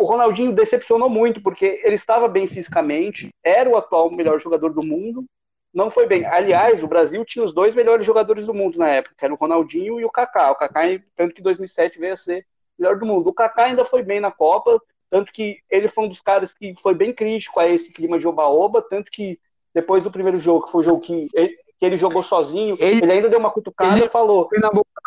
O 0.00 0.04
Ronaldinho 0.04 0.52
decepcionou 0.52 1.08
muito, 1.08 1.40
porque 1.40 1.80
ele 1.84 1.94
estava 1.94 2.26
bem 2.26 2.48
fisicamente, 2.48 3.28
era 3.44 3.70
o 3.70 3.76
atual 3.76 4.10
melhor 4.10 4.40
jogador 4.40 4.72
do 4.72 4.82
mundo, 4.82 5.24
não 5.72 5.88
foi 5.88 6.04
bem. 6.04 6.26
Aliás, 6.26 6.82
o 6.82 6.88
Brasil 6.88 7.24
tinha 7.24 7.44
os 7.44 7.52
dois 7.52 7.76
melhores 7.76 8.04
jogadores 8.04 8.44
do 8.44 8.52
mundo 8.52 8.76
na 8.76 8.88
época, 8.88 9.14
que 9.16 9.24
era 9.24 9.32
o 9.32 9.36
Ronaldinho 9.36 10.00
e 10.00 10.04
o 10.04 10.10
Kaká. 10.10 10.50
O 10.50 10.56
Kaká, 10.56 10.80
tanto 11.14 11.32
que 11.32 11.40
em 11.40 11.44
2007 11.44 12.00
veio 12.00 12.14
a 12.14 12.16
ser 12.16 12.44
melhor 12.76 12.98
do 12.98 13.06
mundo. 13.06 13.28
O 13.28 13.32
Kaká 13.32 13.66
ainda 13.66 13.84
foi 13.84 14.02
bem 14.02 14.18
na 14.18 14.32
Copa, 14.32 14.82
tanto 15.10 15.32
que 15.32 15.58
ele 15.70 15.88
foi 15.88 16.04
um 16.04 16.08
dos 16.08 16.20
caras 16.20 16.52
que 16.52 16.74
foi 16.80 16.94
bem 16.94 17.12
crítico 17.12 17.58
a 17.58 17.68
esse 17.68 17.92
clima 17.92 18.18
de 18.18 18.26
oba-oba, 18.26 18.82
tanto 18.82 19.10
que 19.10 19.38
depois 19.74 20.04
do 20.04 20.10
primeiro 20.10 20.38
jogo, 20.38 20.66
que 20.66 20.72
foi 20.72 20.80
o 20.80 20.84
jogo 20.84 21.00
que 21.00 21.28
ele, 21.32 21.56
que 21.78 21.86
ele 21.86 21.96
jogou 21.96 22.22
sozinho, 22.22 22.76
ele, 22.80 23.02
ele, 23.02 23.12
ainda 23.12 23.28
deu 23.28 23.38
uma 23.38 23.50
cutucada 23.50 23.96
ele, 23.96 24.06
e 24.06 24.08
falou. 24.08 24.48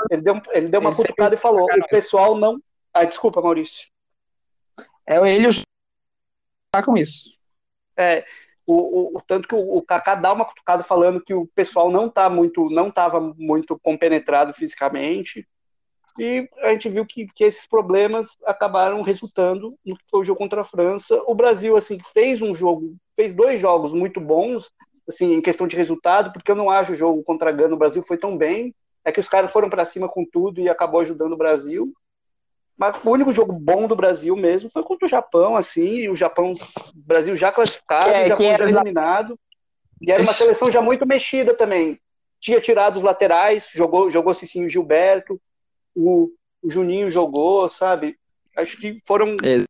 Ele 0.10 0.22
deu, 0.22 0.42
ele 0.52 0.68
deu 0.70 0.80
uma 0.80 0.96
cutucada 0.96 1.36
e 1.36 1.38
falou: 1.38 1.66
o 1.66 1.88
pessoal 1.88 2.36
não. 2.36 2.62
Ah, 2.94 3.04
desculpa, 3.04 3.42
Maurício. 3.42 3.88
É 5.06 5.18
ele 5.34 5.50
tá 6.72 6.82
com 6.84 6.98
isso. 6.98 7.32
É, 7.98 8.26
o, 8.66 9.18
o, 9.18 9.22
tanto 9.22 9.48
que 9.48 9.56
o, 9.56 9.78
o 9.78 9.82
Kaká 9.82 10.16
dá 10.16 10.32
uma 10.32 10.46
cutucada 10.46 10.84
falando 10.84 11.24
que 11.24 11.34
o 11.34 11.46
pessoal 11.48 11.92
não 11.92 12.10
tá 12.10 12.30
muito, 12.30 12.70
não 12.70 12.88
estava 12.88 13.20
muito 13.20 13.78
compenetrado 13.80 14.54
fisicamente. 14.54 15.48
E 16.20 16.50
a 16.60 16.70
gente 16.70 16.90
viu 16.90 17.06
que, 17.06 17.28
que 17.28 17.44
esses 17.44 17.66
problemas 17.66 18.38
acabaram 18.46 19.02
resultando 19.02 19.76
no 19.86 19.96
que 19.96 20.04
foi 20.10 20.20
o 20.20 20.24
jogo 20.24 20.40
contra 20.40 20.62
a 20.62 20.66
França. 20.66 21.22
O 21.26 21.34
Brasil 21.34 21.78
assim 21.78 22.00
fez 22.14 22.42
um 22.42 22.54
jogo, 22.54 22.96
fez 23.16 23.34
dois 23.34 23.60
jogos 23.60 23.94
muito 23.94 24.20
bons, 24.20 24.72
assim 25.08 25.34
em 25.34 25.42
questão 25.42 25.68
de 25.68 25.76
resultado, 25.76 26.34
porque 26.34 26.52
eu 26.52 26.56
não 26.56 26.70
acho 26.70 26.92
o 26.92 26.96
jogo 26.96 27.24
contra 27.24 27.50
a 27.50 27.54
Gana 27.54 27.76
o 27.76 27.80
Brasil 27.80 28.04
foi 28.04 28.18
tão 28.18 28.38
bem. 28.38 28.74
É 29.04 29.12
que 29.12 29.20
os 29.20 29.30
caras 29.30 29.52
foram 29.52 29.70
para 29.70 29.86
cima 29.86 30.08
com 30.08 30.24
tudo 30.26 30.62
e 30.62 30.70
acabou 30.70 31.02
ajudando 31.02 31.34
o 31.34 31.38
Brasil. 31.38 31.92
Mas 32.78 32.96
o 33.04 33.10
único 33.10 33.32
jogo 33.32 33.54
bom 33.54 33.88
do 33.88 33.96
Brasil 33.96 34.36
mesmo 34.36 34.70
foi 34.70 34.84
contra 34.84 35.06
o 35.06 35.10
Japão, 35.10 35.56
assim, 35.56 35.98
e 35.98 36.10
o 36.10 36.16
Japão, 36.16 36.54
o 36.54 36.58
Brasil 36.96 37.36
já 37.36 37.52
classificado, 37.52 38.10
é, 38.10 38.26
o 38.26 38.28
Japão 38.28 38.58
já 38.58 38.68
eliminado. 38.68 39.40
E 40.02 40.12
era 40.12 40.24
uma 40.24 40.34
seleção 40.34 40.72
já 40.72 40.82
muito 40.82 41.06
mexida 41.06 41.54
também. 41.54 42.00
Tinha 42.40 42.60
tirado 42.60 42.98
os 42.98 43.04
laterais, 43.04 43.70
jogou, 43.72 44.10
jogou 44.10 44.34
Cicinho 44.34 44.68
Gilberto, 44.68 45.40
o, 45.96 46.30
o 46.62 46.70
Juninho 46.70 47.10
jogou, 47.12 47.70
sabe? 47.70 48.18
Acho 48.56 48.78
que 48.78 49.02
foram. 49.06 49.36
É. 49.44 49.64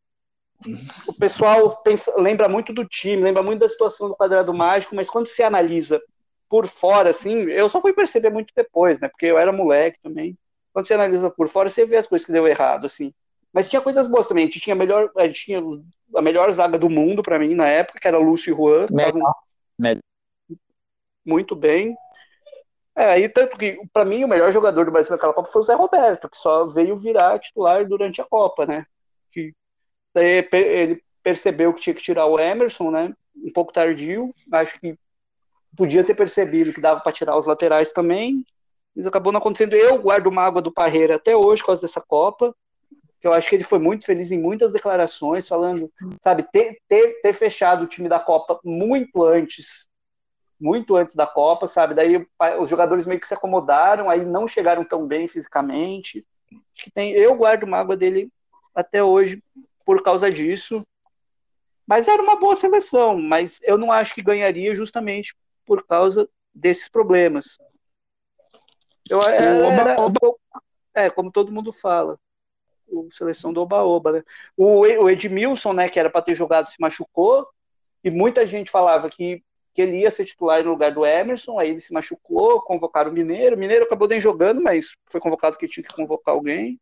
O 1.08 1.14
pessoal 1.14 1.78
pensa, 1.78 2.14
lembra 2.22 2.48
muito 2.48 2.72
do 2.72 2.86
time, 2.86 3.24
lembra 3.24 3.42
muito 3.42 3.62
da 3.62 3.70
situação 3.70 4.10
do 4.10 4.16
quadrado 4.16 4.54
mágico, 4.54 4.96
mas 4.96 5.10
quando 5.10 5.26
se 5.26 5.42
analisa 5.42 6.00
por 6.48 6.68
fora, 6.68 7.10
assim, 7.10 7.50
eu 7.50 7.68
só 7.68 7.82
fui 7.82 7.94
perceber 7.94 8.30
muito 8.30 8.54
depois, 8.56 9.00
né? 9.00 9.08
Porque 9.08 9.26
eu 9.26 9.40
era 9.40 9.52
moleque 9.52 9.98
também 10.04 10.38
quando 10.74 10.88
você 10.88 10.94
analisa 10.94 11.30
por 11.30 11.48
fora, 11.50 11.70
você 11.70 11.86
vê 11.86 11.98
as 11.98 12.08
coisas 12.08 12.26
que 12.26 12.32
deu 12.32 12.48
errado, 12.48 12.86
assim. 12.86 13.14
Mas 13.54 13.68
tinha 13.68 13.82
coisas 13.82 14.08
boas 14.08 14.28
também. 14.28 14.46
A 14.46 14.48
gente 14.48 14.60
tinha 14.60 14.74
a 14.74 14.78
melhor, 14.78 15.12
a, 15.18 15.28
gente 15.28 15.46
tinha 15.46 15.62
a 16.16 16.22
melhor 16.22 16.52
zaga 16.52 16.80
do 16.80 16.90
mundo 16.90 17.22
para 17.22 17.38
mim 17.38 17.54
na 17.54 17.68
época, 17.68 18.00
que 18.00 18.08
era 18.08 18.18
Lúcio 18.18 18.54
e 18.54 18.56
Juan. 18.56 18.88
Melhor. 18.90 19.34
Melhor. 19.78 20.02
Muito 21.26 21.56
bem. 21.56 21.96
É, 22.96 23.06
aí 23.06 23.30
tanto 23.30 23.58
que, 23.58 23.80
para 23.94 24.06
mim, 24.06 24.24
o 24.24 24.28
melhor 24.28 24.52
jogador 24.52 24.86
do 24.86 24.92
Brasil 24.92 25.12
naquela 25.12 25.34
Copa 25.34 25.50
foi 25.52 25.62
o 25.62 25.66
Zé 25.66 25.74
Roberto, 25.74 26.30
que 26.30 26.38
só 26.38 26.66
veio 26.66 26.98
virar 26.98 27.40
titular 27.40 27.88
durante 27.88 28.22
a 28.22 28.26
Copa, 28.26 28.66
né? 28.66 28.86
Que 29.32 29.54
daí 30.14 30.48
ele 30.52 31.02
percebeu 31.24 31.74
que 31.74 31.82
tinha 31.82 31.94
que 31.94 32.02
tirar 32.02 32.26
o 32.26 32.40
Emerson, 32.40 32.92
né? 32.92 33.14
Um 33.36 33.52
pouco 33.52 33.72
tardio. 33.72 34.34
Acho 34.52 34.80
que 34.80 34.98
podia 35.76 36.04
ter 36.04 36.16
percebido 36.16 36.74
que 36.74 36.82
dava 36.82 37.00
para 37.00 37.12
tirar 37.14 37.38
os 37.38 37.46
laterais 37.46 37.92
também. 37.92 38.46
Isso 38.96 39.08
acabou 39.08 39.32
não 39.32 39.40
acontecendo. 39.40 39.74
Eu 39.74 39.98
guardo 39.98 40.32
mágoa 40.32 40.62
do 40.62 40.72
Parreira 40.72 41.16
até 41.16 41.36
hoje 41.36 41.62
por 41.62 41.68
causa 41.68 41.82
dessa 41.82 42.02
Copa. 42.02 42.54
Que 43.22 43.28
eu 43.28 43.34
acho 43.34 43.48
que 43.48 43.56
ele 43.56 43.64
foi 43.64 43.80
muito 43.80 44.06
feliz 44.06 44.32
em 44.32 44.42
muitas 44.42 44.74
declarações, 44.74 45.48
falando, 45.48 45.92
sabe, 46.24 46.44
ter, 46.52 46.80
ter, 46.90 47.22
ter 47.22 47.34
fechado 47.34 47.84
o 47.84 47.88
time 47.88 48.10
da 48.10 48.20
Copa 48.20 48.60
muito 48.64 49.24
antes, 49.24 49.88
muito 50.62 50.96
antes 50.96 51.16
da 51.16 51.26
Copa, 51.26 51.68
sabe? 51.68 51.96
Daí 51.96 52.26
os 52.60 52.70
jogadores 52.70 53.06
meio 53.06 53.20
que 53.20 53.28
se 53.28 53.34
acomodaram, 53.34 54.10
aí 54.10 54.24
não 54.24 54.48
chegaram 54.48 54.86
tão 54.86 55.08
bem 55.08 55.28
fisicamente. 55.28 56.26
Acho 56.52 56.86
que 56.86 56.92
tem, 56.92 57.12
eu 57.12 57.36
guardo 57.36 57.68
mágoa 57.68 57.98
dele 57.98 58.32
até 58.74 59.04
hoje 59.04 59.44
por 59.86 60.04
causa 60.04 60.30
disso. 60.30 60.86
Mas 61.86 62.08
era 62.08 62.22
uma 62.22 62.40
boa 62.40 62.56
seleção, 62.56 63.20
mas 63.20 63.60
eu 63.64 63.78
não 63.78 63.92
acho 63.92 64.14
que 64.14 64.22
ganharia 64.22 64.74
justamente 64.76 65.36
por 65.66 65.86
causa 65.86 66.30
desses 66.54 66.88
problemas. 66.88 67.58
Eu, 69.10 69.22
era, 69.22 69.96
é, 70.94 71.10
como 71.10 71.32
todo 71.32 71.52
mundo 71.52 71.74
fala, 71.74 72.18
o 72.88 73.10
seleção 73.12 73.52
do 73.52 73.62
Oba-Oba, 73.62 74.12
né? 74.14 74.24
O, 74.56 74.82
o 74.82 75.10
Edmilson, 75.10 75.74
né, 75.74 75.90
que 75.90 76.00
era 76.00 76.10
para 76.10 76.22
ter 76.22 76.36
jogado, 76.36 76.70
se 76.70 76.80
machucou, 76.80 77.48
e 78.04 78.12
muita 78.12 78.46
gente 78.48 78.72
falava 78.72 79.10
que, 79.10 79.44
que 79.74 79.82
ele 79.82 80.00
ia 80.00 80.12
ser 80.12 80.26
titular 80.26 80.64
no 80.64 80.72
lugar 80.72 80.94
do 80.94 81.06
Emerson, 81.06 81.58
aí 81.58 81.70
ele 81.70 81.82
se 81.82 81.94
machucou, 81.94 82.62
convocaram 82.62 83.10
o 83.10 83.14
Mineiro, 83.14 83.56
o 83.56 83.60
Mineiro 83.60 83.86
acabou 83.86 84.08
nem 84.08 84.20
jogando, 84.20 84.62
mas 84.62 84.96
foi 85.08 85.22
convocado 85.22 85.58
que 85.58 85.68
tinha 85.68 85.84
que 85.84 85.96
convocar 85.96 86.36
alguém. 86.36 86.80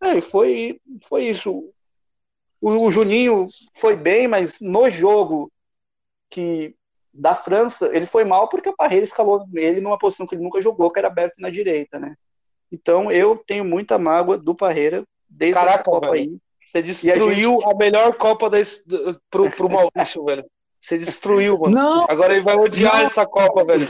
É, 0.00 0.20
foi, 0.20 0.80
foi 1.02 1.26
isso. 1.26 1.72
O, 2.60 2.70
o 2.70 2.90
Juninho 2.90 3.46
foi 3.74 3.94
bem, 3.94 4.26
mas 4.26 4.58
no 4.60 4.90
jogo 4.90 5.50
que 6.28 6.74
da 7.12 7.34
França, 7.34 7.90
ele 7.92 8.06
foi 8.06 8.24
mal 8.24 8.48
porque 8.48 8.68
o 8.68 8.76
Parreira 8.76 9.04
escalou 9.04 9.44
ele 9.54 9.80
numa 9.80 9.98
posição 9.98 10.26
que 10.26 10.34
ele 10.34 10.42
nunca 10.42 10.60
jogou, 10.60 10.90
que 10.90 10.98
era 10.98 11.08
aberto 11.08 11.34
na 11.38 11.50
direita, 11.50 11.98
né? 11.98 12.14
Então 12.70 13.10
eu 13.10 13.36
tenho 13.36 13.64
muita 13.64 13.98
mágoa 13.98 14.38
do 14.38 14.54
Parreira 14.54 15.04
desde 15.28 15.58
Caraca, 15.58 15.84
Copa 15.84 16.10
velho. 16.10 16.30
aí. 16.30 16.38
Você 16.68 16.82
destruiu 16.82 17.58
a, 17.58 17.66
gente... 17.66 17.74
a, 17.74 17.76
melhor 17.76 18.14
Copa 18.16 18.48
desse, 18.48 18.84
pro, 19.28 19.50
pro 19.50 19.68
Maurício, 19.68 20.22
velho. 20.26 20.44
Você 20.80 20.98
destruiu, 20.98 21.58
mano. 21.58 21.74
Não, 21.74 22.06
Agora 22.08 22.32
ele 22.32 22.42
vai 22.42 22.56
odiar 22.56 22.96
não. 22.96 23.04
essa 23.04 23.26
Copa, 23.26 23.64
velho. 23.64 23.86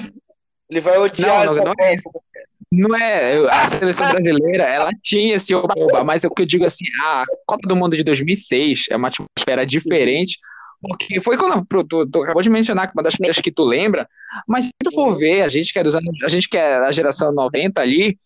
Ele 0.69 0.81
vai 0.81 0.99
odiar 0.99 1.29
não, 1.29 1.43
essa 1.43 1.65
não 1.65 1.75
é 1.79 1.97
Copa. 2.03 2.21
É 2.37 2.51
não 2.73 2.97
é 2.97 3.51
a 3.51 3.67
seleção 3.67 4.09
brasileira, 4.11 4.63
ela 4.63 4.91
tinha 5.03 5.35
esse 5.35 5.53
oba, 5.53 6.05
mas 6.05 6.23
é 6.23 6.29
o 6.29 6.31
que 6.31 6.43
eu 6.43 6.47
digo 6.47 6.65
assim, 6.65 6.85
a 7.03 7.25
Copa 7.45 7.67
do 7.67 7.75
Mundo 7.75 7.97
de 7.97 8.05
2006 8.05 8.85
é 8.91 8.97
uma 8.97 9.09
atmosfera 9.09 9.67
diferente, 9.67 10.39
porque 10.81 11.21
foi 11.21 11.37
quando 11.37 11.67
tu, 11.85 12.07
tu, 12.07 12.23
acabou 12.23 12.43
de 12.43 12.49
mencionar 12.49 12.87
que 12.87 12.97
uma 12.97 13.03
das 13.03 13.15
primeiras 13.15 13.41
que 13.41 13.51
tu 13.51 13.65
lembra, 13.65 14.09
mas 14.47 14.67
se 14.67 14.71
tu 14.85 14.93
for 14.93 15.17
ver, 15.17 15.43
a 15.43 15.49
gente 15.49 15.73
que 15.73 15.81
é 15.81 15.83
dos 15.83 15.97
anos, 15.97 16.17
a 16.23 16.29
gente 16.29 16.49
que 16.49 16.57
é 16.57 16.81
da 16.81 16.93
geração 16.93 17.33
90 17.33 17.83
ali, 17.83 18.17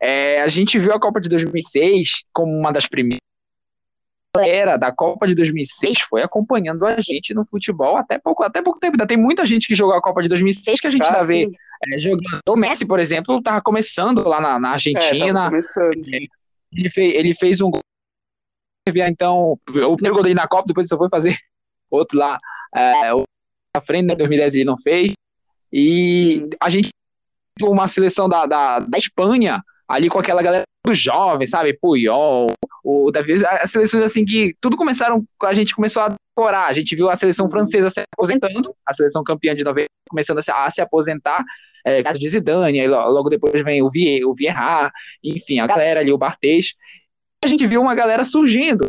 é, 0.00 0.42
a 0.42 0.48
gente 0.48 0.80
viu 0.80 0.92
a 0.92 1.00
Copa 1.00 1.20
de 1.20 1.28
2006 1.28 2.24
como 2.32 2.52
uma 2.52 2.72
das 2.72 2.88
primeiras 2.88 3.22
era 4.40 4.76
da 4.76 4.90
Copa 4.90 5.26
de 5.26 5.34
2006 5.34 6.00
foi 6.02 6.22
acompanhando 6.22 6.86
a 6.86 7.00
gente 7.00 7.34
no 7.34 7.44
futebol 7.44 7.96
até 7.96 8.18
pouco, 8.18 8.42
até 8.42 8.62
pouco 8.62 8.80
tempo. 8.80 8.94
Ainda 8.94 9.06
tem 9.06 9.16
muita 9.16 9.44
gente 9.44 9.66
que 9.66 9.74
jogou 9.74 9.94
a 9.94 10.00
Copa 10.00 10.22
de 10.22 10.28
2006 10.28 10.80
que 10.80 10.86
a 10.86 10.90
gente 10.90 11.02
ah, 11.02 11.08
ainda 11.08 11.24
vê 11.24 11.50
é, 11.86 11.98
jogando. 11.98 12.40
O 12.48 12.56
Messi, 12.56 12.86
por 12.86 12.98
exemplo, 12.98 13.38
estava 13.38 13.60
começando 13.60 14.26
lá 14.26 14.40
na, 14.40 14.58
na 14.58 14.70
Argentina. 14.70 15.50
É, 15.52 16.16
ele, 16.72 16.90
fez, 16.90 17.14
ele 17.14 17.34
fez 17.34 17.60
um 17.60 17.70
gol. 17.70 17.80
Então, 18.88 19.52
o 19.52 19.96
primeiro 19.96 20.14
gol 20.14 20.22
dele 20.22 20.34
na 20.34 20.48
Copa, 20.48 20.66
depois 20.66 20.84
ele 20.84 20.88
só 20.88 20.96
foi 20.96 21.10
fazer 21.10 21.36
outro 21.90 22.18
lá 22.18 22.38
é, 22.74 23.10
à 23.76 23.80
frente, 23.82 24.06
né, 24.06 24.14
em 24.14 24.18
2010 24.18 24.54
ele 24.54 24.64
não 24.64 24.78
fez. 24.78 25.12
E 25.70 26.48
a 26.60 26.70
gente 26.70 26.88
uma 27.60 27.86
seleção 27.86 28.28
da, 28.28 28.46
da, 28.46 28.78
da 28.78 28.98
Espanha, 28.98 29.62
ali 29.92 30.08
com 30.08 30.18
aquela 30.18 30.42
galera 30.42 30.64
dos 30.86 30.98
jovens, 30.98 31.50
sabe? 31.50 31.78
Puyol, 31.78 32.46
o 32.82 33.10
Davi, 33.10 33.34
as 33.44 33.70
seleções 33.70 34.02
assim 34.02 34.24
que 34.24 34.54
tudo 34.58 34.74
começaram, 34.74 35.22
a 35.42 35.52
gente 35.52 35.76
começou 35.76 36.02
a 36.02 36.08
decorar. 36.08 36.66
A 36.66 36.72
gente 36.72 36.96
viu 36.96 37.10
a 37.10 37.14
seleção 37.14 37.50
francesa 37.50 37.90
se 37.90 38.02
aposentando, 38.16 38.74
a 38.86 38.94
seleção 38.94 39.22
campeã 39.22 39.54
de 39.54 39.62
90 39.62 39.86
começando 40.08 40.38
a 40.38 40.42
se, 40.42 40.50
a 40.50 40.70
se 40.70 40.80
aposentar, 40.80 41.44
é, 41.84 42.02
caso 42.02 42.18
de 42.18 42.26
Zidane, 42.26 42.80
aí 42.80 42.88
logo 42.88 43.28
depois 43.28 43.62
vem 43.62 43.82
o 43.82 43.90
Vier, 43.90 44.26
o 44.26 44.34
Vieira, 44.34 44.90
enfim, 45.22 45.58
a 45.58 45.66
galera 45.66 46.00
ali, 46.00 46.12
o 46.12 46.18
Barthez. 46.18 46.74
A 47.44 47.46
gente 47.46 47.66
viu 47.66 47.82
uma 47.82 47.94
galera 47.94 48.24
surgindo 48.24 48.86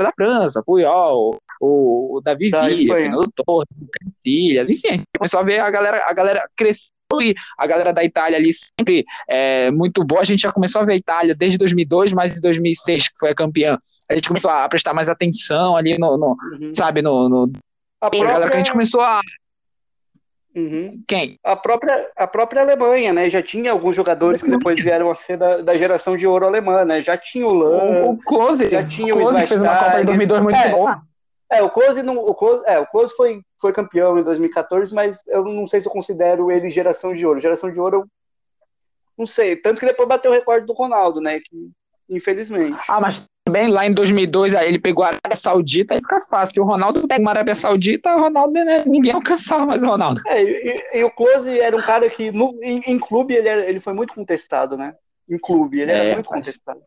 da 0.00 0.12
França, 0.12 0.62
Puyol, 0.64 1.36
o, 1.60 2.16
o 2.16 2.20
Davi 2.20 2.50
Villa, 2.50 2.94
Fernando 2.94 3.32
Torres, 3.34 3.68
Casilhas, 3.92 4.70
enfim, 4.70 4.88
a 4.88 4.92
gente 4.92 5.04
começou 5.16 5.40
a 5.40 5.42
ver 5.42 5.58
a 5.60 5.70
galera, 5.70 6.04
a 6.06 6.12
galera 6.12 6.48
crescer 6.56 6.93
e 7.20 7.34
a 7.58 7.66
galera 7.66 7.92
da 7.92 8.04
Itália 8.04 8.38
ali 8.38 8.50
sempre 8.52 9.04
é 9.28 9.70
muito 9.70 10.04
boa. 10.04 10.20
A 10.20 10.24
gente 10.24 10.40
já 10.40 10.52
começou 10.52 10.82
a 10.82 10.84
ver 10.84 10.92
a 10.92 10.96
Itália 10.96 11.34
desde 11.34 11.58
2002, 11.58 12.12
mas 12.12 12.38
em 12.38 12.40
2006, 12.40 13.08
que 13.08 13.14
foi 13.18 13.30
a 13.30 13.34
campeã, 13.34 13.78
a 14.10 14.14
gente 14.14 14.28
começou 14.28 14.50
a 14.50 14.68
prestar 14.68 14.94
mais 14.94 15.08
atenção 15.08 15.76
ali 15.76 15.96
no, 15.98 16.16
no 16.16 16.36
uhum. 16.60 16.72
sabe, 16.74 17.02
no, 17.02 17.28
no 17.28 17.52
a, 18.00 18.10
própria... 18.10 18.32
galera 18.32 18.50
que 18.50 18.56
a 18.56 18.58
gente 18.58 18.72
começou 18.72 19.00
a 19.00 19.20
Uhum. 20.56 21.02
Quem? 21.08 21.36
A 21.42 21.56
própria, 21.56 22.06
a 22.16 22.26
própria 22.28 22.62
Alemanha, 22.62 23.12
né? 23.12 23.28
Já 23.28 23.42
tinha 23.42 23.72
alguns 23.72 23.96
jogadores 23.96 24.40
que 24.40 24.50
depois 24.50 24.80
vieram 24.80 25.10
a 25.10 25.14
ser 25.16 25.36
da, 25.36 25.60
da 25.60 25.76
geração 25.76 26.16
de 26.16 26.26
ouro 26.26 26.46
alemã, 26.46 26.84
né? 26.84 27.02
Já 27.02 27.18
tinha 27.18 27.46
o 27.46 27.52
Lan, 27.52 28.04
o, 28.04 28.18
Close, 28.18 28.68
já 28.70 28.86
tinha 28.86 29.14
o 29.14 29.18
Close 29.18 29.46
fez 29.48 29.60
uma 29.60 29.76
Copa 29.76 30.00
em 30.00 30.04
2002 30.04 30.42
muito 30.42 30.56
é, 30.56 30.70
boa. 30.70 31.02
É, 31.50 31.62
o 31.62 31.70
Close, 31.70 32.02
não, 32.02 32.16
o 32.16 32.34
Close, 32.34 32.62
é, 32.66 32.78
o 32.78 32.86
Close 32.86 33.14
foi, 33.14 33.40
foi 33.60 33.72
campeão 33.72 34.18
em 34.18 34.22
2014, 34.22 34.94
mas 34.94 35.22
eu 35.26 35.44
não 35.44 35.66
sei 35.66 35.80
se 35.80 35.86
eu 35.86 35.92
considero 35.92 36.50
ele 36.50 36.70
geração 36.70 37.14
de 37.14 37.26
ouro. 37.26 37.40
Geração 37.40 37.70
de 37.70 37.78
ouro, 37.78 37.98
eu 37.98 38.08
não 39.16 39.26
sei. 39.26 39.56
Tanto 39.56 39.80
que 39.80 39.86
depois 39.86 40.08
bateu 40.08 40.30
o 40.30 40.34
recorde 40.34 40.66
do 40.66 40.72
Ronaldo, 40.72 41.20
né? 41.20 41.40
Que, 41.40 41.70
infelizmente. 42.08 42.78
Ah, 42.88 43.00
mas 43.00 43.26
também 43.44 43.68
lá 43.68 43.86
em 43.86 43.92
2002, 43.92 44.54
aí 44.54 44.68
ele 44.68 44.78
pegou 44.78 45.04
a 45.04 45.08
Arábia 45.08 45.36
Saudita, 45.36 45.94
aí 45.94 46.00
fica 46.00 46.24
fácil. 46.30 46.54
Se 46.54 46.60
o 46.60 46.64
Ronaldo 46.64 47.06
pega 47.06 47.20
uma 47.20 47.30
Arábia 47.30 47.54
Saudita, 47.54 48.16
o 48.16 48.20
Ronaldo, 48.20 48.52
né, 48.52 48.78
ninguém 48.86 49.12
alcançava 49.12 49.66
mais 49.66 49.82
o 49.82 49.86
Ronaldo. 49.86 50.22
É, 50.26 50.42
e, 50.42 50.84
e, 50.94 51.04
o 51.04 51.10
Close 51.10 51.58
era 51.58 51.76
um 51.76 51.82
cara 51.82 52.08
que 52.08 52.32
no, 52.32 52.58
em, 52.62 52.82
em, 52.86 52.98
clube 52.98 53.34
ele, 53.34 53.48
era, 53.48 53.66
ele 53.66 53.80
foi 53.80 53.92
muito 53.92 54.14
contestado, 54.14 54.78
né? 54.78 54.94
Em 55.28 55.38
clube, 55.38 55.80
ele 55.80 55.92
era 55.92 56.04
é, 56.04 56.14
muito 56.14 56.28
contestado. 56.28 56.80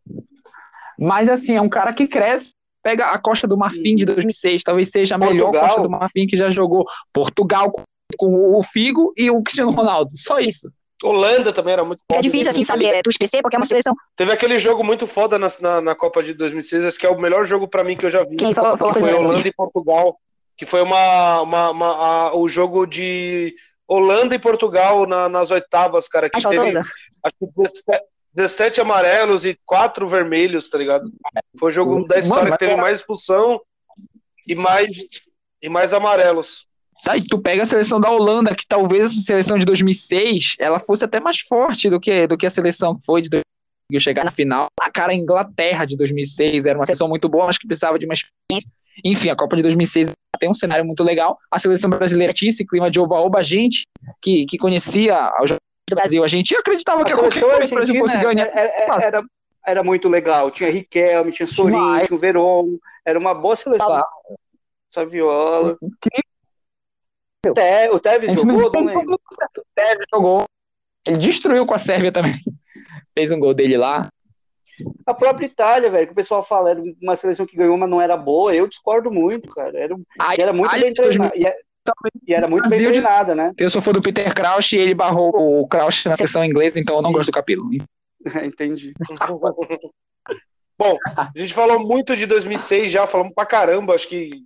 Mas 0.98 1.30
assim, 1.30 1.56
é 1.56 1.62
um 1.62 1.70
cara 1.70 1.94
que 1.94 2.08
cresce 2.08 2.57
Pega 2.88 3.08
a 3.08 3.18
Costa 3.20 3.46
do 3.46 3.58
Marfim 3.58 3.98
de 3.98 4.06
2006, 4.06 4.64
talvez 4.64 4.90
seja 4.90 5.18
a 5.18 5.20
Portugal. 5.20 5.52
melhor 5.52 5.68
Costa 5.68 5.82
do 5.82 5.90
Marfim 5.90 6.26
que 6.26 6.38
já 6.38 6.50
jogou. 6.50 6.86
Portugal 7.12 7.74
com 8.18 8.58
o 8.58 8.64
Figo 8.64 9.12
e 9.18 9.30
o 9.30 9.44
Cristiano 9.44 9.72
Ronaldo. 9.72 10.12
Só 10.16 10.40
isso. 10.40 10.72
Holanda 11.04 11.52
também 11.52 11.74
era 11.74 11.84
muito 11.84 12.02
forte. 12.10 12.18
É 12.18 12.22
difícil 12.22 12.50
assim 12.50 12.64
saber, 12.64 12.96
é 12.96 13.02
tu 13.02 13.10
esquecer 13.10 13.42
porque 13.42 13.58
é 13.58 13.60
uma 13.60 13.66
seleção. 13.66 13.94
Teve 14.16 14.32
aquele 14.32 14.58
jogo 14.58 14.86
muito 14.86 15.06
foda 15.06 15.38
na, 15.38 15.50
na, 15.60 15.82
na 15.82 15.96
Copa 15.96 16.24
de 16.24 16.34
2006, 16.34 16.86
acho 16.86 16.98
que 16.98 17.06
é 17.06 17.10
o 17.10 17.20
melhor 17.20 17.44
jogo 17.44 17.68
para 17.68 17.84
mim 17.84 17.98
que 17.98 18.06
eu 18.06 18.10
já 18.10 18.24
vi. 18.24 18.38
Quem 18.38 18.54
falou, 18.54 18.78
falou 18.78 18.94
que 18.94 19.02
foi 19.02 19.14
Holanda 19.14 19.46
e 19.46 19.54
Portugal, 19.54 20.18
que 20.56 20.66
foi 20.66 20.82
uma, 20.82 21.42
uma, 21.42 21.70
uma 21.72 21.88
a, 21.88 22.38
o 22.38 22.48
jogo 22.48 22.86
de 22.86 23.54
Holanda 23.86 24.34
e 24.34 24.40
Portugal 24.40 25.06
na, 25.06 25.28
nas 25.28 25.52
oitavas, 25.52 26.08
cara. 26.08 26.30
Que 26.30 26.42
teve, 26.42 26.78
acho 26.78 27.36
que 27.38 27.48
17 27.58 28.02
amarelos 28.82 29.46
e 29.46 29.58
4 29.66 30.08
vermelhos, 30.08 30.70
tá 30.70 30.78
ligado? 30.78 31.12
Foi 31.60 31.70
o 31.70 31.74
jogo 31.74 32.06
da 32.06 32.20
história 32.20 32.44
Mano, 32.46 32.58
que 32.58 32.66
teve 32.66 32.76
mais 32.76 33.00
expulsão 33.00 33.62
e 34.48 34.56
mais, 34.56 34.90
e 35.62 35.70
mais 35.70 35.94
amarelos. 35.94 36.68
Tá, 37.04 37.16
e 37.16 37.24
tu 37.24 37.40
pega 37.40 37.64
a 37.64 37.66
seleção 37.66 38.00
da 38.00 38.10
Holanda, 38.10 38.56
que 38.56 38.66
talvez 38.68 39.18
a 39.18 39.22
seleção 39.22 39.58
de 39.58 39.66
2006 39.66 40.56
ela 40.60 40.80
fosse 40.80 41.06
até 41.06 41.20
mais 41.20 41.40
forte 41.40 41.90
do 41.90 42.00
que, 42.00 42.28
do 42.28 42.38
que 42.38 42.46
a 42.46 42.52
seleção 42.52 42.96
que 42.96 43.06
foi 43.06 43.22
de 43.22 43.30
2006, 43.30 44.04
chegar 44.04 44.26
na 44.26 44.32
final. 44.32 44.68
A 44.82 44.90
cara 44.92 45.12
a 45.12 45.16
Inglaterra 45.16 45.86
de 45.86 45.96
2006 45.96 46.66
era 46.66 46.78
uma 46.78 46.86
seleção 46.86 47.08
muito 47.08 47.30
boa, 47.30 47.46
mas 47.46 47.58
que 47.58 47.68
precisava 47.68 48.00
de 48.00 48.06
uma 48.06 48.14
experiência. 48.14 48.70
Enfim, 49.06 49.30
a 49.30 49.36
Copa 49.36 49.56
de 49.56 49.62
2006 49.62 50.12
tem 50.40 50.50
um 50.50 50.54
cenário 50.54 50.86
muito 50.86 51.04
legal. 51.04 51.38
A 51.52 51.60
seleção 51.60 51.90
brasileira 51.90 52.34
tinha 52.34 52.50
esse 52.50 52.66
clima 52.66 52.90
de 52.90 53.00
oba-oba, 53.00 53.44
gente 53.44 53.84
que, 54.22 54.46
que 54.46 54.58
conhecia 54.58 55.32
os 55.42 55.52
do 55.90 55.96
Brasil. 55.96 56.24
A 56.24 56.28
gente 56.28 56.56
acreditava 56.56 57.02
a 57.02 57.06
que 57.06 57.14
a 57.14 57.18
qualquer 57.18 57.42
coisa 57.42 57.66
o 57.66 57.70
Brasil 57.70 58.00
fosse 58.00 58.18
ganhar. 58.18 58.48
Era, 58.48 59.04
era, 59.04 59.24
era, 59.66 59.84
muito 59.84 60.10
legal. 60.10 60.52
Tinha 60.52 60.70
Riquelme, 60.70 61.32
tinha 61.32 61.48
Sorin, 61.48 62.06
tinha 62.06 62.16
o 62.16 62.20
Veron. 62.20 62.78
Era 63.06 63.18
uma 63.18 63.34
boa 63.34 63.56
seleção. 63.56 63.96
Ah, 63.96 64.08
Saviola. 64.92 65.78
O, 65.82 65.90
Te, 67.54 67.90
o 67.92 68.00
Tevez 68.00 68.42
jogou, 68.42 68.72
não, 68.74 68.84
lembro. 68.84 69.14
O 69.14 69.64
Tevez 69.74 70.06
jogou. 70.14 70.44
Ele 71.08 71.18
destruiu 71.18 71.66
com 71.66 71.74
a 71.74 71.80
Sérvia 71.80 72.12
também. 72.12 72.36
Fez 73.14 73.32
um 73.32 73.40
gol 73.40 73.54
dele 73.54 73.78
lá. 73.78 74.10
A 75.06 75.14
própria 75.14 75.46
Itália, 75.46 75.90
velho, 75.90 76.06
que 76.06 76.12
o 76.12 76.16
pessoal 76.16 76.44
fala, 76.44 76.70
era 76.70 76.84
uma 77.02 77.16
seleção 77.16 77.48
que 77.48 77.56
ganhou, 77.56 77.76
mas 77.78 77.90
não 77.90 78.00
era 78.00 78.16
boa. 78.16 78.54
Eu 78.54 78.68
discordo 78.68 79.10
muito, 79.10 79.50
cara. 79.50 79.76
Era, 79.76 79.96
era 80.38 80.54
muito 80.54 80.72
bem 80.80 80.94
treinado. 80.94 81.34
E 82.26 82.34
era 82.34 82.48
muito 82.48 82.70
bem 82.70 82.80
treinada, 82.80 83.36
né? 83.36 83.52
Eu 83.58 83.70
sou 83.70 83.82
fã 83.82 83.92
do 83.92 84.02
Peter 84.02 84.34
Crouch 84.34 84.76
e 84.76 84.80
ele 84.80 84.94
barrou 84.94 85.62
o 85.62 85.68
Crouch 85.68 86.08
na 86.08 86.16
sessão 86.16 86.44
inglesa, 86.44 86.80
então 86.80 86.98
eu 86.98 87.02
não 87.02 87.12
gosto 87.12 87.28
do 87.28 87.34
capítulo. 87.34 87.70
Entendi. 88.44 88.94
Bom, 90.80 90.96
a 91.16 91.32
gente 91.36 91.54
falou 91.54 91.80
muito 91.80 92.16
de 92.16 92.26
2006 92.28 92.92
já, 92.92 93.08
falamos 93.08 93.34
pra 93.34 93.46
caramba, 93.46 93.96
acho 93.96 94.08
que 94.08 94.44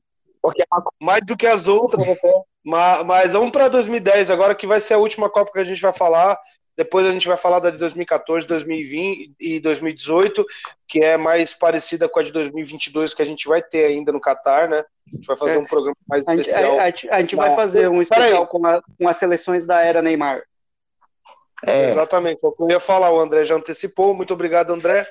é 0.58 0.64
mais 1.04 1.26
do 1.26 1.36
que 1.36 1.46
as 1.46 1.68
outras 1.68 2.08
até. 2.08 2.32
Mas, 2.64 3.06
mas 3.06 3.34
vamos 3.34 3.52
para 3.52 3.68
2010 3.68 4.32
agora, 4.32 4.56
que 4.56 4.66
vai 4.66 4.80
ser 4.80 4.94
a 4.94 4.98
última 4.98 5.30
Copa 5.30 5.52
que 5.52 5.60
a 5.60 5.64
gente 5.64 5.82
vai 5.82 5.92
falar. 5.92 6.38
Depois 6.78 7.06
a 7.06 7.12
gente 7.12 7.28
vai 7.28 7.38
falar 7.38 7.60
da 7.60 7.70
de 7.70 7.78
2014, 7.78 8.48
2020 8.48 9.36
e 9.40 9.60
2018, 9.60 10.46
que 10.88 11.00
é 11.00 11.18
mais 11.18 11.54
parecida 11.54 12.08
com 12.08 12.20
a 12.20 12.24
de 12.24 12.32
2022 12.32 13.14
que 13.14 13.22
a 13.22 13.26
gente 13.26 13.48
vai 13.48 13.62
ter 13.62 13.86
ainda 13.86 14.12
no 14.12 14.22
Catar, 14.22 14.70
né? 14.70 14.84
A 15.08 15.16
gente 15.16 15.28
vai 15.28 15.36
fazer 15.36 15.56
é. 15.56 15.60
um 15.60 15.66
programa 15.66 15.98
mais 16.08 16.28
a 16.28 16.36
especial. 16.36 16.80
A, 16.80 16.86
gente, 16.86 17.10
a 17.10 17.20
gente 17.20 17.36
vai 17.36 17.56
fazer 17.56 17.90
um 17.90 18.02
especial 18.02 18.48
com, 18.48 18.66
a, 18.66 18.82
com 18.98 19.08
as 19.08 19.18
seleções 19.18 19.66
da 19.66 19.82
era 19.82 20.02
Neymar. 20.02 20.44
É. 21.64 21.86
Exatamente, 21.86 22.44
é 22.44 22.48
o 22.48 22.52
que 22.52 22.64
eu 22.64 22.70
ia 22.70 22.80
falar, 22.80 23.12
o 23.12 23.20
André 23.20 23.46
já 23.46 23.56
antecipou. 23.56 24.14
Muito 24.14 24.34
obrigado, 24.34 24.74
André, 24.74 25.08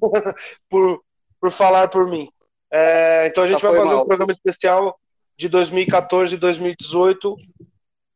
por, 0.68 1.02
por 1.40 1.50
falar 1.50 1.88
por 1.88 2.08
mim. 2.08 2.28
É, 2.72 3.26
então 3.26 3.44
a 3.44 3.46
gente 3.46 3.62
vai 3.62 3.76
fazer 3.76 3.94
mal. 3.94 4.02
um 4.02 4.06
programa 4.06 4.32
especial 4.32 4.98
de 5.36 5.48
2014 5.48 6.34
e 6.34 6.38
2018 6.38 7.36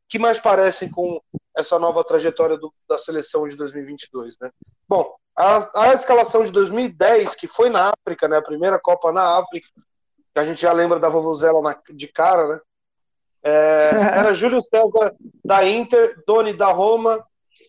que 0.09 0.19
mais 0.19 0.39
parecem 0.39 0.91
com 0.91 1.21
essa 1.57 1.79
nova 1.79 2.05
trajetória 2.05 2.57
do, 2.57 2.73
da 2.89 2.99
seleção 2.99 3.49
de 3.49 3.57
2022, 3.57 4.37
né? 4.41 4.51
Bom, 4.89 5.15
a, 5.37 5.89
a, 5.89 5.95
escalação 5.95 6.45
de 6.45 6.53
2010, 6.53 7.35
que 7.35 7.47
foi 7.47 7.71
na 7.71 7.93
África, 7.93 8.29
né? 8.29 8.37
A 8.37 8.43
primeira 8.43 8.79
Copa 8.79 9.11
na 9.11 9.39
África, 9.39 9.67
que 10.35 10.41
a 10.41 10.45
gente 10.45 10.61
já 10.61 10.73
lembra 10.73 11.01
da 11.01 11.09
Vovuzela 11.09 11.61
na, 11.61 11.79
de 11.91 12.09
cara, 12.09 12.47
né? 12.47 12.61
É, 13.43 13.91
era 14.21 14.35
Júlio 14.35 14.61
César 14.61 15.15
da 15.45 15.65
Inter, 15.65 16.23
Doni 16.27 16.53
da 16.53 16.71
Roma, 16.71 17.25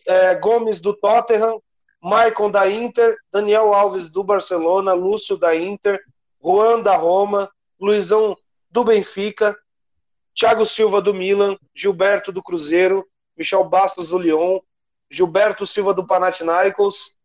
é, 0.06 0.34
Gomes 0.34 0.80
do 0.80 0.94
Tottenham, 0.94 1.60
Maicon 2.00 2.50
da 2.50 2.70
Inter, 2.70 3.16
Daniel 3.32 3.74
Alves 3.74 4.08
do 4.08 4.22
Barcelona, 4.22 4.92
Lúcio 4.92 5.36
da 5.36 5.56
Inter, 5.56 6.00
Juan 6.42 6.80
da 6.80 6.96
Roma, 6.96 7.50
Luizão 7.80 8.36
do 8.70 8.84
Benfica, 8.84 9.58
Thiago 10.38 10.64
Silva 10.64 11.02
do 11.02 11.12
Milan, 11.12 11.58
Gilberto 11.74 12.30
do 12.30 12.40
Cruzeiro, 12.40 13.04
Michel 13.36 13.64
Bastos 13.64 14.10
do 14.10 14.18
Lyon, 14.18 14.60
Gilberto 15.10 15.66
Silva 15.66 15.92
do 15.92 16.06
Panathinaikos, 16.06 17.16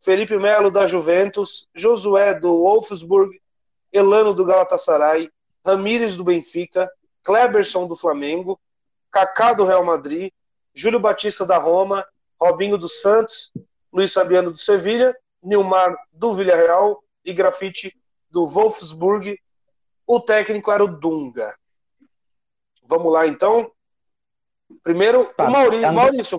Felipe 0.00 0.36
Melo 0.36 0.70
da 0.70 0.86
Juventus, 0.86 1.66
Josué 1.74 2.34
do 2.34 2.54
Wolfsburg, 2.54 3.36
Elano 3.92 4.32
do 4.32 4.44
Galatasaray, 4.44 5.28
Ramírez 5.66 6.16
do 6.16 6.22
Benfica, 6.22 6.88
Kleberson 7.24 7.88
do 7.88 7.96
Flamengo, 7.96 8.60
Kaká 9.10 9.54
do 9.54 9.64
Real 9.64 9.84
Madrid, 9.84 10.30
Júlio 10.72 11.00
Batista 11.00 11.44
da 11.44 11.58
Roma, 11.58 12.06
Robinho 12.40 12.78
do 12.78 12.88
Santos, 12.88 13.52
Luiz 13.92 14.12
Fabiano 14.12 14.52
do 14.52 14.58
Sevilha, 14.58 15.12
Nilmar 15.42 15.96
do 16.12 16.32
Villarreal 16.32 17.02
e 17.24 17.32
Grafite 17.32 17.92
do 18.30 18.46
Wolfsburg. 18.46 19.36
O 20.06 20.20
técnico 20.20 20.70
era 20.70 20.84
o 20.84 20.88
Dunga. 20.88 21.52
Vamos 22.92 23.10
lá, 23.10 23.26
então. 23.26 23.72
Primeiro, 24.82 25.24
tá, 25.34 25.46
o 25.46 25.50
Maurício. 25.50 25.82
Tá 25.82 25.92
Maurício, 25.92 26.38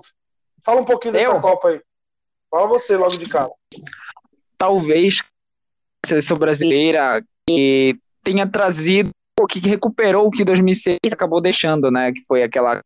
fala 0.62 0.80
um 0.80 0.84
pouquinho 0.84 1.14
dessa 1.14 1.32
Eu? 1.32 1.40
Copa 1.40 1.70
aí. 1.70 1.80
Fala 2.48 2.68
você 2.68 2.96
logo 2.96 3.16
de 3.16 3.28
cara. 3.28 3.50
Talvez 4.56 5.20
a 6.04 6.06
seleção 6.06 6.36
brasileira 6.36 7.20
que 7.48 7.98
tenha 8.22 8.48
trazido, 8.48 9.10
que 9.50 9.58
recuperou 9.68 10.28
o 10.28 10.30
que 10.30 10.44
2006 10.44 10.98
acabou 11.10 11.40
deixando, 11.40 11.90
né? 11.90 12.12
Que 12.12 12.22
foi 12.28 12.44
aquela 12.44 12.80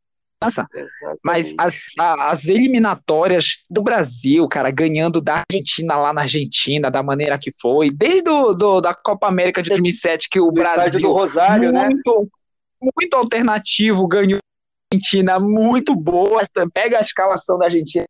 mas 1.22 1.52
as, 1.58 1.80
as 1.98 2.48
eliminatórias 2.48 3.64
do 3.68 3.82
Brasil, 3.82 4.46
cara, 4.46 4.70
ganhando 4.70 5.20
da 5.20 5.42
Argentina 5.50 5.96
lá 5.96 6.12
na 6.12 6.20
Argentina, 6.22 6.92
da 6.92 7.02
maneira 7.02 7.36
que 7.36 7.50
foi, 7.60 7.90
desde 7.90 8.30
o, 8.30 8.54
do, 8.54 8.80
da 8.80 8.94
Copa 8.94 9.26
América 9.26 9.60
de 9.60 9.68
2007, 9.68 10.28
que 10.30 10.38
o 10.38 10.46
do 10.46 10.52
Brasil. 10.52 11.00
Do 11.00 11.12
Rosário, 11.12 11.72
né? 11.72 11.86
muito, 11.86 12.22
né? 12.22 12.28
Muito 12.80 13.14
alternativo, 13.14 14.06
ganhou 14.06 14.38
a 14.38 14.94
Argentina 14.94 15.38
muito 15.38 15.94
boa. 15.94 16.42
Pega 16.72 16.98
a 16.98 17.00
escalação 17.00 17.58
da 17.58 17.66
Argentina 17.66 18.04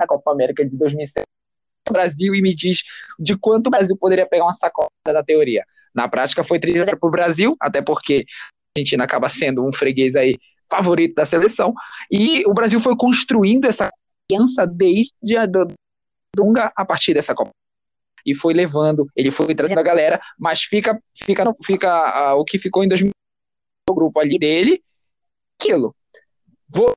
na 0.00 0.06
Copa 0.06 0.32
América 0.32 0.64
de 0.64 0.76
2007. 0.76 1.24
o 1.88 1.92
Brasil 1.92 2.34
e 2.34 2.42
me 2.42 2.54
diz 2.54 2.82
de 3.18 3.36
quanto 3.36 3.66
o 3.66 3.70
Brasil 3.70 3.96
poderia 3.96 4.26
pegar 4.26 4.44
uma 4.44 4.54
sacola 4.54 4.88
da 5.04 5.22
teoria. 5.22 5.64
Na 5.94 6.08
prática 6.08 6.42
foi 6.42 6.58
3 6.58 6.86
para 6.86 6.98
o 7.02 7.10
Brasil, 7.10 7.56
até 7.60 7.82
porque 7.82 8.24
a 8.26 8.80
Argentina 8.80 9.04
acaba 9.04 9.28
sendo 9.28 9.66
um 9.66 9.72
freguês 9.72 10.16
aí 10.16 10.38
favorito 10.70 11.14
da 11.14 11.26
seleção, 11.26 11.74
e 12.10 12.42
o 12.46 12.54
Brasil 12.54 12.80
foi 12.80 12.96
construindo 12.96 13.66
essa 13.66 13.90
confiança 14.30 14.66
desde 14.66 15.36
a 15.36 15.44
Dunga 16.34 16.72
a 16.74 16.84
partir 16.84 17.12
dessa 17.12 17.34
Copa. 17.34 17.50
E 18.24 18.34
foi 18.34 18.54
levando, 18.54 19.06
ele 19.14 19.30
foi 19.30 19.54
trazendo 19.54 19.80
a 19.80 19.82
galera, 19.82 20.18
mas 20.38 20.62
fica, 20.62 20.98
fica, 21.14 21.54
fica 21.62 22.34
uh, 22.34 22.38
o 22.38 22.44
que 22.44 22.58
ficou 22.58 22.82
em 22.82 22.88
2000 22.88 23.10
o 23.92 23.94
grupo 23.94 24.18
ali 24.20 24.38
dele, 24.38 24.82
aquilo. 25.60 25.94
Vou 26.68 26.92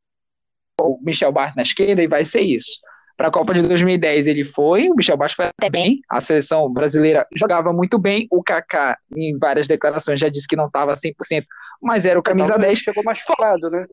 o 0.81 0.99
Michel 1.01 1.31
Barth 1.31 1.55
na 1.55 1.61
esquerda 1.61 2.01
e 2.01 2.07
vai 2.07 2.25
ser 2.25 2.41
isso. 2.41 2.79
Para 3.17 3.29
a 3.29 3.31
Copa 3.31 3.53
de 3.53 3.61
2010 3.61 4.27
ele 4.27 4.43
foi, 4.43 4.89
o 4.89 4.95
Michel 4.95 5.15
Bastos 5.15 5.35
foi 5.35 5.45
até 5.45 5.69
bem, 5.69 6.01
a 6.09 6.19
seleção 6.19 6.69
brasileira 6.71 7.25
jogava 7.33 7.71
muito 7.71 7.97
bem, 7.97 8.27
o 8.29 8.43
Kaká 8.43 8.97
em 9.15 9.37
várias 9.37 9.67
declarações 9.67 10.19
já 10.19 10.27
disse 10.27 10.47
que 10.47 10.55
não 10.55 10.67
estava 10.67 10.93
100%, 10.95 11.45
mas 11.81 12.05
era 12.05 12.19
o 12.19 12.23
camisa 12.23 12.57
10. 12.57 12.77
Chegou 12.79 13.03
machucado, 13.03 13.69
né? 13.69 13.85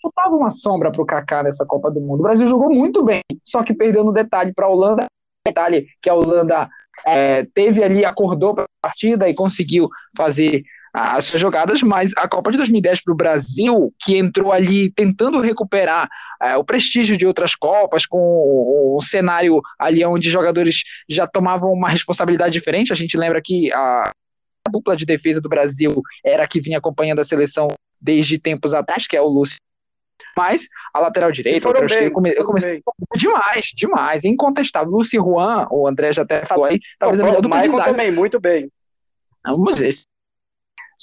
Faltava 0.00 0.34
uma 0.34 0.50
sombra 0.50 0.90
para 0.90 1.02
o 1.02 1.06
Kaká 1.06 1.42
nessa 1.42 1.66
Copa 1.66 1.90
do 1.90 2.00
Mundo. 2.00 2.20
O 2.20 2.22
Brasil 2.22 2.48
jogou 2.48 2.72
muito 2.72 3.04
bem, 3.04 3.20
só 3.44 3.62
que 3.62 3.74
perdeu 3.74 4.02
no 4.02 4.12
detalhe 4.12 4.52
para 4.54 4.66
a 4.66 4.70
Holanda, 4.70 5.04
detalhe 5.46 5.86
que 6.00 6.08
a 6.08 6.14
Holanda 6.14 6.68
é, 7.06 7.44
teve 7.54 7.84
ali, 7.84 8.02
acordou 8.02 8.54
para 8.54 8.64
a 8.64 8.88
partida 8.88 9.28
e 9.28 9.34
conseguiu 9.34 9.88
fazer 10.16 10.62
as 10.94 11.24
suas 11.24 11.40
jogadas, 11.40 11.82
mas 11.82 12.12
a 12.16 12.28
Copa 12.28 12.52
de 12.52 12.56
2010 12.58 13.02
para 13.02 13.12
o 13.12 13.16
Brasil, 13.16 13.92
que 14.00 14.16
entrou 14.16 14.52
ali 14.52 14.92
tentando 14.92 15.40
recuperar 15.40 16.08
é, 16.40 16.56
o 16.56 16.62
prestígio 16.62 17.16
de 17.16 17.26
outras 17.26 17.56
Copas, 17.56 18.06
com 18.06 18.18
o, 18.18 19.02
cenário 19.02 19.60
ali 19.76 20.04
onde 20.04 20.30
jogadores 20.30 20.84
já 21.08 21.26
tomavam 21.26 21.72
uma 21.72 21.88
responsabilidade 21.88 22.52
diferente, 22.52 22.92
a 22.92 22.96
gente 22.96 23.16
lembra 23.16 23.42
que 23.42 23.72
a, 23.72 24.12
dupla 24.70 24.96
de 24.96 25.04
defesa 25.04 25.40
do 25.40 25.48
Brasil 25.48 26.00
era 26.24 26.44
a 26.44 26.48
que 26.48 26.60
vinha 26.60 26.78
acompanhando 26.78 27.18
a 27.18 27.24
seleção 27.24 27.68
desde 28.00 28.38
tempos 28.38 28.72
atrás, 28.72 29.06
que 29.06 29.16
é 29.16 29.20
o 29.20 29.26
Lúcio 29.26 29.56
mas 30.36 30.68
a 30.92 31.00
lateral 31.00 31.30
direita, 31.30 31.68
eu 31.68 32.12
come, 32.12 32.32
eu 32.36 32.44
comecei 32.44 32.82
demais, 33.14 33.66
demais, 33.74 34.24
incontestável. 34.24 34.90
Lúcio 34.90 35.22
Juan, 35.22 35.66
o 35.70 35.86
André 35.86 36.12
já 36.12 36.22
até 36.22 36.44
falou 36.44 36.64
aí, 36.64 36.80
talvez 36.98 37.20
o, 37.20 37.22
a 37.22 37.26
melhor 37.26 37.40
do 37.40 37.48
Michael 37.48 37.84
também, 37.84 38.10
muito 38.10 38.40
bem. 38.40 38.68
Vamos 39.44 39.78
ver. 39.78 39.92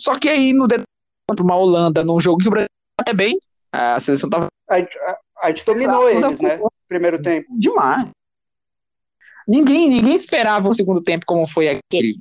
Só 0.02 0.18
que 0.18 0.28
aí 0.28 0.52
no 0.52 0.68
contra 1.30 1.46
uma 1.46 1.56
Holanda, 1.56 2.04
num 2.04 2.20
jogo 2.20 2.42
que 2.42 2.48
o 2.48 2.52
Brasil 2.52 2.68
até 3.00 3.14
bem, 3.14 3.40
a 3.72 4.00
seleção 4.00 4.30
tava. 4.30 4.48
A 4.68 4.80
gente, 4.80 4.98
a, 4.98 5.18
a 5.44 5.48
gente 5.50 5.64
dominou 5.64 6.10
eles, 6.10 6.40
né? 6.40 6.60
Primeiro 6.88 7.22
tempo. 7.22 7.48
Demais. 7.58 8.04
Ninguém, 9.48 9.90
ninguém 9.90 10.16
esperava 10.16 10.68
o 10.68 10.74
segundo 10.74 11.04
tempo 11.04 11.24
como 11.26 11.48
foi 11.48 11.70
aquele. 11.70 12.20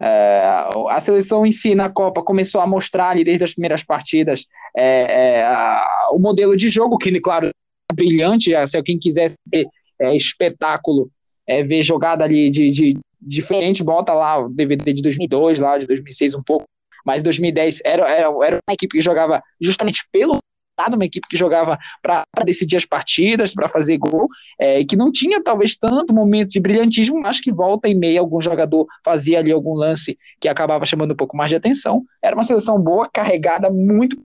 É, 0.00 0.42
a 0.90 1.00
seleção 1.00 1.44
em 1.44 1.50
si 1.50 1.74
na 1.74 1.90
Copa 1.90 2.22
começou 2.22 2.60
a 2.60 2.66
mostrar 2.66 3.10
ali 3.10 3.24
desde 3.24 3.42
as 3.42 3.52
primeiras 3.52 3.82
partidas 3.82 4.46
é, 4.76 5.40
é, 5.40 5.44
a, 5.44 6.10
o 6.12 6.20
modelo 6.20 6.56
de 6.56 6.68
jogo, 6.68 6.98
que, 6.98 7.20
claro, 7.20 7.48
é 7.48 7.94
brilhante. 7.94 8.52
Se 8.68 8.80
quem 8.84 8.96
quiser 8.96 9.32
ver 9.50 9.66
é, 10.00 10.14
espetáculo, 10.14 11.10
é, 11.44 11.64
ver 11.64 11.82
jogada 11.82 12.22
ali 12.22 12.48
de, 12.48 12.70
de 12.70 12.98
diferente, 13.20 13.82
bota 13.82 14.14
lá 14.14 14.38
o 14.38 14.48
DVD 14.48 14.92
de 14.92 15.02
2002, 15.02 15.58
lá 15.58 15.78
de 15.78 15.86
2006 15.86 16.36
um 16.36 16.42
pouco, 16.42 16.64
mas 17.04 17.22
2010 17.22 17.80
era, 17.84 18.08
era, 18.08 18.28
era 18.44 18.58
uma 18.66 18.74
equipe 18.74 18.96
que 18.96 19.00
jogava 19.00 19.42
justamente 19.60 20.06
pelo 20.12 20.38
lado, 20.78 20.94
uma 20.94 21.04
equipe 21.04 21.26
que 21.28 21.36
jogava 21.36 21.76
para 22.00 22.24
decidir 22.44 22.76
as 22.76 22.84
partidas, 22.84 23.52
para 23.52 23.68
fazer 23.68 23.98
gol, 23.98 24.28
é, 24.58 24.84
que 24.84 24.96
não 24.96 25.10
tinha 25.10 25.42
talvez 25.42 25.76
tanto 25.76 26.14
momento 26.14 26.50
de 26.50 26.60
brilhantismo, 26.60 27.20
mas 27.20 27.40
que 27.40 27.52
volta 27.52 27.88
e 27.88 27.94
meia 27.94 28.20
algum 28.20 28.40
jogador 28.40 28.86
fazia 29.04 29.40
ali 29.40 29.50
algum 29.50 29.74
lance 29.74 30.16
que 30.40 30.48
acabava 30.48 30.86
chamando 30.86 31.12
um 31.12 31.16
pouco 31.16 31.36
mais 31.36 31.50
de 31.50 31.56
atenção. 31.56 32.04
Era 32.22 32.36
uma 32.36 32.44
seleção 32.44 32.80
boa, 32.80 33.08
carregada 33.12 33.70
muito, 33.70 34.20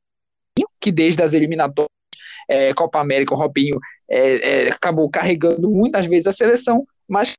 que 0.79 0.91
desde 0.91 1.23
as 1.23 1.33
eliminatórias 1.33 1.89
é, 2.47 2.73
Copa 2.73 2.99
América, 2.99 3.33
o 3.33 3.37
Robinho 3.37 3.79
é, 4.09 4.65
é, 4.65 4.69
acabou 4.69 5.09
carregando 5.09 5.71
muitas 5.71 6.05
vezes 6.05 6.27
a 6.27 6.31
seleção, 6.31 6.85
mas 7.07 7.33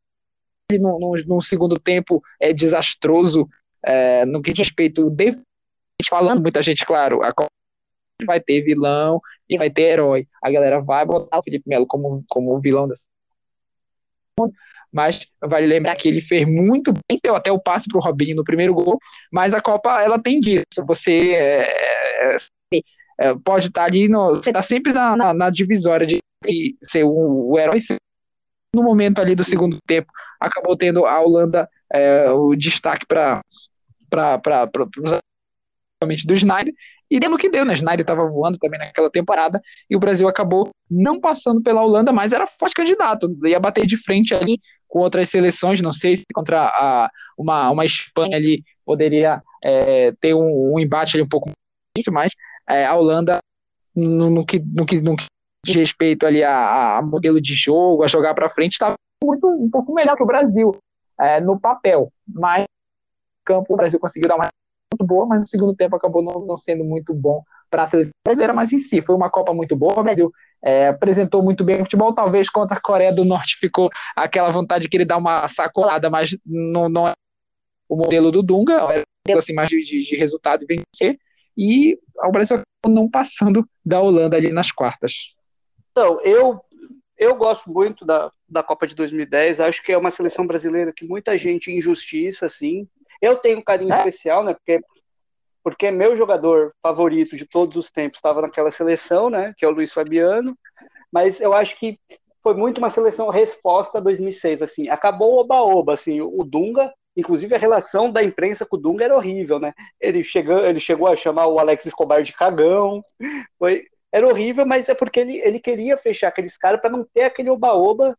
no, 0.72 1.14
no 1.26 1.40
segundo 1.40 1.78
tempo 1.78 2.22
é 2.40 2.52
desastroso 2.52 3.48
é, 3.86 4.24
no 4.24 4.42
que 4.42 4.52
diz 4.52 4.66
respeito 4.66 5.10
de 5.10 5.34
falando 6.08 6.42
muita 6.42 6.62
gente, 6.62 6.84
claro, 6.84 7.22
a 7.22 7.32
vai 8.26 8.40
ter 8.40 8.62
vilão 8.62 9.20
e 9.48 9.58
vai 9.58 9.70
ter 9.70 9.82
herói. 9.82 10.26
A 10.42 10.50
galera 10.50 10.80
vai 10.80 11.04
botar 11.04 11.38
o 11.38 11.42
Felipe 11.42 11.68
Melo 11.68 11.86
como, 11.86 12.24
como 12.28 12.60
vilão 12.60 12.88
dessa 12.88 13.06
mas 14.94 15.26
vale 15.42 15.66
lembrar 15.66 15.96
que 15.96 16.08
ele 16.08 16.20
fez 16.20 16.46
muito 16.46 16.92
bem, 16.92 17.18
deu 17.20 17.34
até 17.34 17.50
o 17.50 17.58
passe 17.58 17.88
para 17.88 17.98
o 17.98 18.00
Robinho 18.00 18.36
no 18.36 18.44
primeiro 18.44 18.72
gol, 18.72 18.96
mas 19.32 19.52
a 19.52 19.60
Copa 19.60 20.00
ela 20.00 20.20
tem 20.20 20.40
disso, 20.40 20.64
você 20.86 21.32
é, 21.32 22.36
é, 22.36 22.36
é 23.20 23.34
pode 23.44 23.66
estar 23.66 23.80
tá 23.80 23.86
ali, 23.88 24.06
no, 24.06 24.36
você 24.36 24.50
está 24.50 24.62
sempre 24.62 24.92
na, 24.92 25.16
na, 25.16 25.34
na, 25.34 25.50
divisória 25.50 26.06
de 26.06 26.20
ser 26.80 27.02
o, 27.02 27.50
o 27.50 27.58
herói, 27.58 27.80
no 28.72 28.84
momento 28.84 29.20
ali 29.20 29.34
do 29.34 29.42
segundo 29.42 29.78
tempo, 29.84 30.12
acabou 30.38 30.76
tendo 30.76 31.04
a 31.06 31.20
Holanda 31.20 31.68
é, 31.92 32.30
o 32.30 32.54
destaque 32.54 33.04
para 33.04 33.42
principalmente 36.04 36.26
do 36.26 36.34
Snyder, 36.34 36.74
e 37.10 37.20
deu 37.20 37.30
no 37.30 37.38
que 37.38 37.48
deu, 37.48 37.64
né? 37.64 37.74
Snyder 37.74 38.00
estava 38.00 38.26
voando 38.26 38.58
também 38.58 38.78
naquela 38.78 39.10
temporada, 39.10 39.60
e 39.88 39.96
o 39.96 39.98
Brasil 39.98 40.28
acabou 40.28 40.68
não 40.90 41.20
passando 41.20 41.62
pela 41.62 41.82
Holanda, 41.82 42.12
mas 42.12 42.32
era 42.32 42.46
forte 42.46 42.74
candidato, 42.74 43.28
ia 43.44 43.60
bater 43.60 43.86
de 43.86 43.96
frente 43.96 44.34
ali 44.34 44.58
com 44.88 45.00
outras 45.00 45.28
seleções, 45.28 45.82
não 45.82 45.92
sei 45.92 46.16
se 46.16 46.24
contra 46.32 46.66
a, 46.66 47.10
uma, 47.36 47.70
uma 47.70 47.84
Espanha 47.84 48.36
ali 48.36 48.62
poderia 48.84 49.42
é, 49.64 50.12
ter 50.20 50.34
um, 50.34 50.74
um, 50.74 50.78
embate 50.78 51.16
ali 51.16 51.24
um 51.24 51.28
pouco 51.28 51.50
difícil, 51.96 52.12
mas 52.12 52.32
é, 52.68 52.84
a 52.86 52.94
Holanda, 52.94 53.38
no, 53.94 54.30
no, 54.30 54.46
que, 54.46 54.58
no, 54.60 54.86
que, 54.86 55.00
no 55.00 55.16
que 55.16 55.24
diz 55.64 55.74
respeito 55.74 56.26
ali 56.26 56.42
a, 56.44 56.98
a 56.98 57.02
modelo 57.02 57.40
de 57.40 57.54
jogo, 57.54 58.04
a 58.04 58.06
jogar 58.06 58.34
para 58.34 58.50
frente, 58.50 58.72
estava 58.72 58.94
muito 59.24 59.46
um 59.48 59.70
pouco 59.70 59.92
melhor 59.92 60.16
que 60.16 60.22
o 60.22 60.26
Brasil 60.26 60.76
é, 61.18 61.40
no 61.40 61.58
papel, 61.58 62.12
mas 62.26 62.64
campo 63.44 63.74
o 63.74 63.76
Brasil 63.76 63.98
conseguiu 63.98 64.28
dar 64.28 64.36
uma 64.36 64.48
muito 64.92 65.04
boa, 65.04 65.26
mas 65.26 65.40
no 65.40 65.46
segundo 65.46 65.74
tempo 65.74 65.96
acabou 65.96 66.22
não, 66.22 66.46
não 66.46 66.56
sendo 66.56 66.84
muito 66.84 67.12
bom 67.12 67.42
para 67.68 67.82
a 67.82 67.86
seleção 67.86 68.12
brasileira, 68.24 68.52
mas 68.52 68.72
em 68.72 68.78
si 68.78 69.02
foi 69.02 69.14
uma 69.14 69.28
Copa 69.28 69.52
muito 69.52 69.74
boa. 69.74 69.98
O 69.98 70.02
Brasil 70.02 70.32
é, 70.62 70.88
apresentou 70.88 71.42
muito 71.42 71.64
bem 71.64 71.76
o 71.76 71.84
futebol, 71.84 72.14
talvez 72.14 72.48
contra 72.48 72.78
a 72.78 72.80
Coreia 72.80 73.12
do 73.12 73.24
Norte 73.24 73.56
ficou 73.60 73.90
aquela 74.14 74.50
vontade 74.50 74.82
de 74.82 74.88
querer 74.88 75.04
dar 75.04 75.16
uma 75.16 75.46
sacolada, 75.48 76.08
mas 76.08 76.36
não, 76.46 76.88
não 76.88 77.08
é 77.08 77.12
o 77.88 77.96
modelo 77.96 78.30
do 78.30 78.42
Dunga, 78.42 79.04
é 79.26 79.32
assim, 79.32 79.52
mais 79.52 79.68
de, 79.68 79.82
de 79.82 80.16
resultado 80.16 80.64
e 80.64 80.66
vencer. 80.66 81.18
E 81.56 81.98
o 82.16 82.32
Brasil 82.32 82.56
acabou 82.56 83.02
não 83.02 83.10
passando 83.10 83.68
da 83.84 84.00
Holanda 84.00 84.36
ali 84.36 84.52
nas 84.52 84.72
quartas. 84.72 85.34
Então, 85.90 86.20
eu 86.22 86.60
eu 87.16 87.34
gosto 87.36 87.70
muito 87.70 88.04
da, 88.04 88.30
da 88.48 88.62
Copa 88.62 88.86
de 88.88 88.94
2010, 88.94 89.60
acho 89.60 89.82
que 89.84 89.92
é 89.92 89.98
uma 89.98 90.10
seleção 90.10 90.46
brasileira 90.46 90.92
que 90.92 91.06
muita 91.06 91.38
gente 91.38 91.70
injustiça, 91.70 92.46
assim. 92.46 92.88
Eu 93.24 93.36
tenho 93.36 93.58
um 93.58 93.62
carinho 93.62 93.92
é? 93.92 93.96
especial, 93.96 94.44
né? 94.44 94.52
Porque, 94.52 94.84
porque 95.62 95.90
meu 95.90 96.14
jogador 96.14 96.74
favorito 96.82 97.36
de 97.36 97.46
todos 97.46 97.76
os 97.76 97.90
tempos 97.90 98.18
estava 98.18 98.42
naquela 98.42 98.70
seleção, 98.70 99.30
né? 99.30 99.54
Que 99.56 99.64
é 99.64 99.68
o 99.68 99.70
Luiz 99.70 99.92
Fabiano. 99.92 100.54
Mas 101.10 101.40
eu 101.40 101.54
acho 101.54 101.78
que 101.78 101.98
foi 102.42 102.54
muito 102.54 102.76
uma 102.78 102.90
seleção 102.90 103.30
resposta 103.30 103.96
a 103.96 104.00
2006, 104.02 104.60
assim. 104.60 104.88
Acabou 104.90 105.36
o 105.36 105.38
oba-oba, 105.38 105.94
assim. 105.94 106.20
O 106.20 106.44
Dunga, 106.44 106.92
inclusive 107.16 107.54
a 107.54 107.58
relação 107.58 108.12
da 108.12 108.22
imprensa 108.22 108.66
com 108.66 108.76
o 108.76 108.78
Dunga 108.78 109.06
era 109.06 109.16
horrível, 109.16 109.58
né? 109.58 109.72
Ele 109.98 110.22
chegou, 110.22 110.58
ele 110.58 110.78
chegou 110.78 111.08
a 111.08 111.16
chamar 111.16 111.46
o 111.46 111.58
Alex 111.58 111.86
Escobar 111.86 112.22
de 112.22 112.34
cagão. 112.34 113.00
Foi, 113.58 113.86
era 114.12 114.28
horrível, 114.28 114.66
mas 114.66 114.90
é 114.90 114.94
porque 114.94 115.20
ele, 115.20 115.38
ele 115.38 115.58
queria 115.58 115.96
fechar 115.96 116.28
aqueles 116.28 116.58
caras 116.58 116.80
para 116.80 116.90
não 116.90 117.04
ter 117.04 117.22
aquele 117.22 117.48
oba-oba 117.48 118.14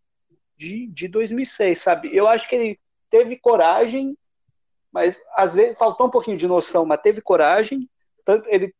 de, 0.57 0.87
de 0.87 1.07
2006, 1.07 1.79
sabe? 1.79 2.09
Eu 2.11 2.27
acho 2.27 2.49
que 2.49 2.55
ele 2.55 2.79
teve 3.11 3.37
coragem, 3.37 4.17
mas 4.95 5.21
às 5.35 5.53
vezes 5.53 5.77
faltou 5.77 6.07
um 6.07 6.09
pouquinho 6.09 6.37
de 6.37 6.47
noção, 6.47 6.85
mas 6.85 7.01
teve 7.01 7.19
coragem. 7.19 7.85
Tanto 8.23 8.47
ele, 8.47 8.73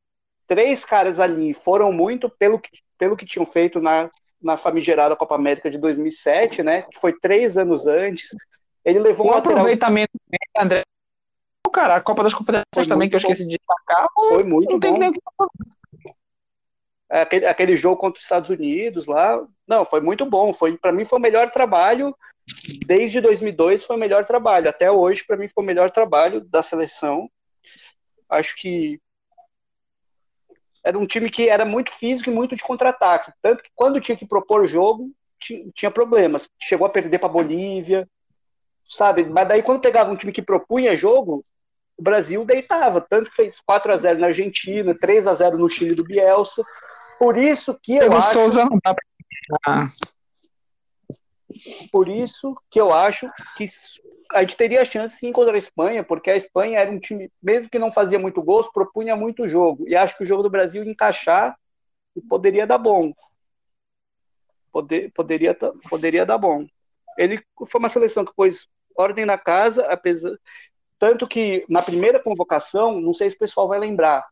três 0.48 0.86
caras 0.86 1.20
ali 1.20 1.54
foram 1.54 1.92
muito 1.92 2.30
pelo 2.30 2.58
que, 2.58 2.70
pelo 2.98 3.18
que 3.18 3.26
tinham 3.26 3.46
feito 3.46 3.82
na, 3.82 4.10
na 4.42 4.56
famigerada 4.56 5.14
Copa 5.18 5.36
América 5.36 5.70
de 5.70 5.78
2007, 5.78 6.64
né? 6.64 6.84
Que 6.84 6.98
foi 7.02 7.12
três 7.20 7.58
anos 7.58 7.86
antes. 7.86 8.30
Ele 8.86 9.00
levou 9.00 9.28
um, 9.28 9.32
um 9.32 9.34
aproveitamento, 9.34 10.14
André. 10.58 10.84
Cara, 11.74 11.98
a 11.98 12.02
Copa 12.02 12.24
das 12.24 12.34
Confederações 12.34 12.88
também, 12.88 13.10
que 13.10 13.16
eu 13.16 13.18
esqueci 13.18 13.44
de 13.44 13.58
destacar. 13.58 14.08
Foi 14.30 14.46
muito 14.46 14.80
bom. 14.80 14.98
Nem 14.98 15.12
aquele, 17.10 17.46
aquele 17.46 17.76
jogo 17.76 17.98
contra 17.98 18.18
os 18.18 18.24
Estados 18.24 18.50
Unidos 18.50 19.06
lá, 19.06 19.46
não, 19.68 19.86
foi 19.86 20.02
muito 20.02 20.26
bom. 20.26 20.54
Foi 20.54 20.78
para 20.78 20.92
mim 20.92 21.06
foi 21.06 21.20
o 21.20 21.22
melhor 21.22 21.52
trabalho 21.52 22.16
desde 22.86 23.20
2002 23.20 23.84
foi 23.84 23.96
o 23.96 24.00
melhor 24.00 24.26
trabalho. 24.26 24.70
Até 24.70 24.92
hoje 24.92 25.24
para 25.26 25.38
mim 25.38 25.48
foi 25.48 25.64
o 25.64 25.68
melhor 25.68 25.92
trabalho 25.92 26.42
da 26.42 26.62
seleção. 26.62 27.30
Acho 28.30 28.56
que 28.56 29.00
era 30.84 30.98
um 30.98 31.08
time 31.08 31.30
que 31.30 31.50
era 31.50 31.66
muito 31.66 31.92
físico 31.92 32.30
e 32.30 32.34
muito 32.34 32.56
de 32.56 32.64
contra-ataque. 32.64 33.32
Tanto 33.42 33.64
que 33.64 33.70
quando 33.74 34.00
tinha 34.00 34.16
que 34.16 34.26
propor 34.26 34.68
jogo, 34.68 35.12
tinha 35.40 35.92
problemas. 35.92 36.48
Chegou 36.62 36.86
a 36.86 36.90
perder 36.90 37.20
para 37.20 37.30
Bolívia, 37.30 38.08
sabe? 38.88 39.26
Mas 39.26 39.48
daí 39.48 39.64
quando 39.64 39.82
pegava 39.82 40.12
um 40.12 40.16
time 40.16 40.32
que 40.32 40.42
propunha 40.42 40.96
jogo, 40.96 41.44
o 41.98 42.04
Brasil 42.04 42.44
deitava, 42.46 43.02
tanto 43.02 43.30
que 43.30 43.36
fez 43.36 43.60
4 43.66 43.94
a 43.94 43.98
0 43.98 44.20
na 44.20 44.28
Argentina, 44.28 44.94
3 44.94 45.28
a 45.28 45.34
0 45.34 45.58
no 45.58 45.70
Chile 45.70 45.96
do 45.96 46.04
Bielsa. 46.04 46.64
Por 47.20 47.38
isso 47.38 47.78
que 47.82 47.96
eu, 47.96 48.14
acho 48.14 48.34
Souza 48.34 48.66
não 48.66 48.80
dá 48.84 48.94
pra... 48.94 49.92
Por 51.92 52.10
isso 52.10 52.56
que 52.70 52.80
eu 52.80 52.94
acho 52.94 53.32
que 53.56 53.66
a 54.32 54.42
gente 54.42 54.58
teria 54.58 54.84
chance 54.84 55.18
sim 55.18 55.32
contra 55.32 55.56
a 55.56 55.58
Espanha, 55.58 56.04
porque 56.04 56.30
a 56.30 56.36
Espanha 56.36 56.80
era 56.80 56.92
um 56.92 57.00
time, 57.00 57.32
mesmo 57.42 57.70
que 57.70 57.80
não 57.80 57.92
fazia 57.92 58.20
muito 58.20 58.42
gols, 58.42 58.70
propunha 58.74 59.16
muito 59.16 59.48
jogo. 59.48 59.88
E 59.88 59.96
acho 59.96 60.18
que 60.18 60.24
o 60.24 60.26
jogo 60.26 60.44
do 60.44 60.50
Brasil 60.50 60.84
encaixar 60.84 61.58
poderia 62.28 62.68
dar 62.68 62.78
bom. 62.78 63.14
Poder, 64.72 65.12
poderia, 65.14 65.58
poderia 65.90 66.26
dar 66.26 66.38
bom. 66.38 66.68
Ele 67.18 67.42
foi 67.68 67.80
uma 67.80 67.90
seleção 67.90 68.26
que 68.26 68.36
pôs 68.36 68.68
ordem 68.98 69.26
na 69.26 69.38
casa, 69.38 69.86
apesar 69.88 70.38
tanto 70.98 71.28
que 71.28 71.66
na 71.70 71.82
primeira 71.82 72.20
convocação, 72.20 73.00
não 73.00 73.14
sei 73.14 73.30
se 73.30 73.36
o 73.36 73.40
pessoal 73.40 73.68
vai 73.68 73.80
lembrar, 73.80 74.26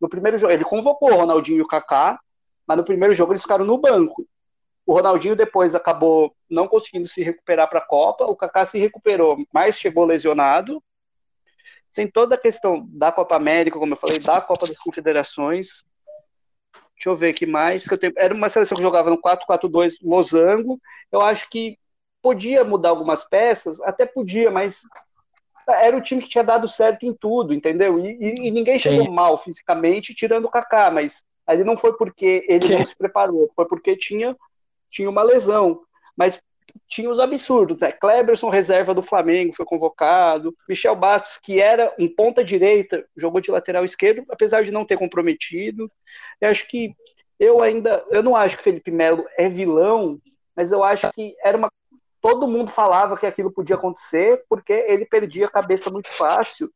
no 0.00 0.08
primeiro 0.08 0.38
jogo 0.38 0.52
ele 0.52 0.64
convocou 0.64 1.12
o 1.12 1.16
Ronaldinho 1.16 1.58
e 1.58 1.62
o 1.62 1.66
Kaká, 1.66 2.18
mas 2.66 2.76
no 2.76 2.84
primeiro 2.84 3.14
jogo 3.14 3.32
eles 3.32 3.42
ficaram 3.42 3.64
no 3.64 3.78
banco. 3.78 4.26
O 4.86 4.94
Ronaldinho 4.94 5.36
depois 5.36 5.74
acabou 5.74 6.34
não 6.48 6.66
conseguindo 6.66 7.06
se 7.06 7.22
recuperar 7.22 7.68
para 7.68 7.78
a 7.78 7.86
Copa, 7.86 8.24
o 8.24 8.36
Kaká 8.36 8.66
se 8.66 8.78
recuperou, 8.78 9.36
mas 9.52 9.78
chegou 9.78 10.04
lesionado. 10.04 10.82
Tem 11.92 12.08
toda 12.08 12.34
a 12.36 12.38
questão 12.38 12.86
da 12.88 13.10
Copa 13.10 13.36
América, 13.36 13.78
como 13.78 13.92
eu 13.92 13.96
falei, 13.96 14.18
da 14.18 14.40
Copa 14.40 14.66
das 14.66 14.78
Confederações. 14.78 15.84
Deixa 16.94 17.08
eu 17.08 17.16
ver 17.16 17.30
aqui 17.30 17.46
mais. 17.46 17.86
Que 17.86 17.94
eu 17.94 17.98
tenho... 17.98 18.12
Era 18.16 18.32
uma 18.32 18.48
seleção 18.48 18.76
que 18.76 18.82
jogava 18.82 19.10
no 19.10 19.20
4-4-2 19.20 19.94
losango. 20.02 20.80
Eu 21.10 21.20
acho 21.20 21.48
que 21.50 21.78
podia 22.22 22.62
mudar 22.62 22.90
algumas 22.90 23.24
peças, 23.24 23.80
até 23.80 24.06
podia, 24.06 24.50
mas 24.50 24.82
era 25.68 25.96
o 25.96 26.00
time 26.00 26.22
que 26.22 26.28
tinha 26.28 26.44
dado 26.44 26.68
certo 26.68 27.04
em 27.04 27.12
tudo, 27.12 27.54
entendeu? 27.54 27.98
E, 27.98 28.16
e, 28.20 28.48
e 28.48 28.50
ninguém 28.50 28.78
chegou 28.78 29.06
Sim. 29.06 29.12
mal 29.12 29.38
fisicamente, 29.38 30.14
tirando 30.14 30.46
o 30.46 30.50
Kaká, 30.50 30.90
mas 30.90 31.24
ali 31.46 31.64
não 31.64 31.76
foi 31.76 31.96
porque 31.96 32.44
ele 32.48 32.66
Sim. 32.66 32.74
não 32.74 32.86
se 32.86 32.96
preparou, 32.96 33.50
foi 33.54 33.66
porque 33.66 33.96
tinha, 33.96 34.36
tinha 34.90 35.08
uma 35.08 35.22
lesão. 35.22 35.82
Mas 36.16 36.40
tinha 36.88 37.10
os 37.10 37.18
absurdos, 37.18 37.80
né? 37.80 37.92
Kleberson, 37.92 38.48
reserva 38.48 38.94
do 38.94 39.02
Flamengo, 39.02 39.54
foi 39.54 39.64
convocado. 39.64 40.54
Michel 40.68 40.94
Bastos, 40.94 41.38
que 41.38 41.60
era 41.60 41.94
um 41.98 42.08
ponta 42.08 42.44
direita, 42.44 43.04
jogou 43.16 43.40
de 43.40 43.50
lateral 43.50 43.84
esquerdo, 43.84 44.24
apesar 44.28 44.62
de 44.62 44.70
não 44.70 44.84
ter 44.84 44.98
comprometido. 44.98 45.90
Eu 46.40 46.50
acho 46.50 46.66
que 46.68 46.94
eu 47.38 47.62
ainda, 47.62 48.04
eu 48.10 48.22
não 48.22 48.36
acho 48.36 48.56
que 48.56 48.62
Felipe 48.62 48.90
Melo 48.90 49.24
é 49.38 49.48
vilão, 49.48 50.20
mas 50.54 50.72
eu 50.72 50.84
acho 50.84 51.10
que 51.12 51.34
era 51.42 51.56
uma 51.56 51.70
todo 52.20 52.48
mundo 52.48 52.70
falava 52.70 53.16
que 53.16 53.26
aquilo 53.26 53.50
podia 53.50 53.76
acontecer, 53.76 54.44
porque 54.48 54.72
ele 54.72 55.04
perdia 55.04 55.46
a 55.46 55.50
cabeça 55.50 55.90
muito 55.90 56.08
fácil. 56.08 56.70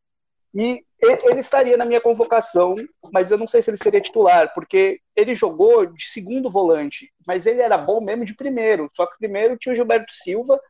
E 0.55 0.85
ele 1.01 1.41
estaria 1.41 1.77
na 1.77 1.85
minha 1.85 2.01
convocação, 2.01 2.77
mas 3.13 3.31
eu 3.31 3.37
não 3.37 3.47
sei 3.47 3.61
se 3.61 3.71
ele 3.71 3.77
seria 3.77 4.01
titular, 4.01 4.55
porque 4.55 5.01
ele 5.17 5.35
jogou 5.35 5.85
de 5.85 6.05
segundo 6.07 6.49
volante, 6.49 7.13
mas 7.27 7.45
ele 7.45 7.61
era 7.61 7.77
bom 7.77 8.01
mesmo 8.01 8.25
de 8.25 8.35
primeiro. 8.35 8.89
Só 8.95 9.05
que 9.05 9.19
primeiro 9.19 9.57
tinha 9.59 9.73
o 9.73 9.77
Gilberto 9.77 10.13
Silva, 10.13 10.61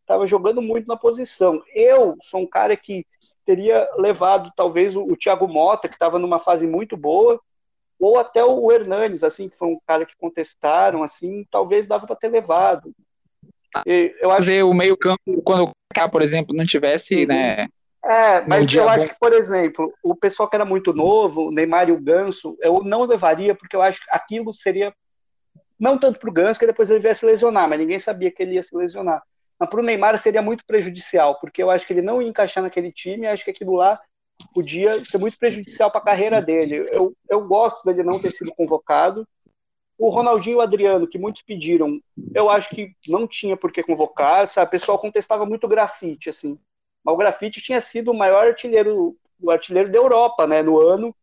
estava 0.00 0.26
jogando 0.26 0.62
muito 0.62 0.86
na 0.86 0.96
posição. 0.96 1.60
Eu 1.74 2.16
sou 2.22 2.40
um 2.40 2.46
cara 2.46 2.76
que 2.76 3.04
teria 3.44 3.88
levado 3.96 4.52
talvez 4.56 4.94
o, 4.96 5.16
Thiago 5.16 5.48
Mota, 5.48 5.88
que 5.88 5.94
estava 5.94 6.18
numa 6.18 6.38
fase 6.38 6.66
muito 6.66 6.96
boa, 6.96 7.40
ou 7.98 8.18
até 8.18 8.44
o 8.44 8.70
Hernanes, 8.70 9.24
assim, 9.24 9.48
que 9.48 9.56
foi 9.56 9.68
um 9.68 9.80
cara 9.86 10.06
que 10.06 10.16
contestaram, 10.16 11.02
assim, 11.02 11.44
talvez 11.50 11.86
dava 11.86 12.06
para 12.06 12.16
ter 12.16 12.28
levado. 12.28 12.94
Eu 13.86 14.30
acho 14.30 14.36
fazer 14.38 14.62
o 14.62 14.74
meio 14.74 14.96
campo 14.96 15.42
quando 15.44 15.64
o 15.64 15.70
Kaká, 15.92 16.08
por 16.08 16.22
exemplo, 16.22 16.54
não 16.54 16.66
tivesse, 16.66 17.22
uhum. 17.22 17.26
né? 17.26 17.68
É, 18.04 18.40
mas 18.40 18.72
eu 18.74 18.88
acho 18.88 19.06
que, 19.06 19.18
por 19.18 19.32
exemplo, 19.32 19.92
o 20.02 20.14
pessoal 20.16 20.48
que 20.48 20.56
era 20.56 20.64
muito 20.64 20.92
novo, 20.92 21.48
o 21.48 21.52
Neymar 21.52 21.88
e 21.88 21.92
o 21.92 22.00
Ganso, 22.00 22.56
eu 22.60 22.82
não 22.82 23.04
levaria, 23.04 23.54
porque 23.54 23.76
eu 23.76 23.82
acho 23.82 24.00
que 24.00 24.10
aquilo 24.10 24.52
seria 24.52 24.92
não 25.78 25.98
tanto 25.98 26.18
para 26.18 26.30
o 26.30 26.32
Ganso, 26.32 26.60
que 26.60 26.66
depois 26.66 26.90
ele 26.90 27.06
ia 27.06 27.14
se 27.14 27.24
lesionar, 27.24 27.68
mas 27.68 27.78
ninguém 27.78 27.98
sabia 27.98 28.30
que 28.30 28.42
ele 28.42 28.54
ia 28.54 28.62
se 28.62 28.76
lesionar. 28.76 29.22
Mas 29.58 29.68
para 29.68 29.80
o 29.80 29.82
Neymar 29.82 30.18
seria 30.18 30.42
muito 30.42 30.64
prejudicial, 30.64 31.38
porque 31.40 31.62
eu 31.62 31.70
acho 31.70 31.86
que 31.86 31.92
ele 31.92 32.02
não 32.02 32.20
ia 32.20 32.28
encaixar 32.28 32.62
naquele 32.62 32.92
time, 32.92 33.26
acho 33.26 33.44
que 33.44 33.50
aquilo 33.50 33.74
lá 33.74 34.00
podia 34.54 35.04
ser 35.04 35.18
muito 35.18 35.38
prejudicial 35.38 35.90
para 35.90 36.00
a 36.00 36.04
carreira 36.04 36.42
dele. 36.42 36.88
Eu, 36.90 37.14
eu 37.28 37.46
gosto 37.46 37.84
dele 37.84 38.02
não 38.02 38.20
ter 38.20 38.32
sido 38.32 38.52
convocado, 38.54 39.26
o 39.98 40.08
Ronaldinho 40.08 40.54
e 40.54 40.56
o 40.56 40.60
Adriano, 40.60 41.06
que 41.06 41.18
muitos 41.18 41.42
pediram, 41.42 42.00
eu 42.34 42.50
acho 42.50 42.70
que 42.70 42.94
não 43.06 43.26
tinha 43.26 43.56
por 43.56 43.70
que 43.70 43.82
convocar, 43.82 44.48
sabe? 44.48 44.68
O 44.68 44.70
pessoal 44.70 44.98
contestava 44.98 45.46
muito 45.46 45.64
o 45.64 45.68
grafite, 45.68 46.30
assim. 46.30 46.58
Mas 47.04 47.14
o 47.14 47.18
grafite 47.18 47.60
tinha 47.60 47.80
sido 47.80 48.10
o 48.10 48.16
maior 48.16 48.46
artilheiro, 48.46 49.16
o 49.40 49.50
artilheiro 49.50 49.90
da 49.90 49.98
Europa, 49.98 50.46
né, 50.46 50.62
no 50.62 50.80
ano. 50.80 51.14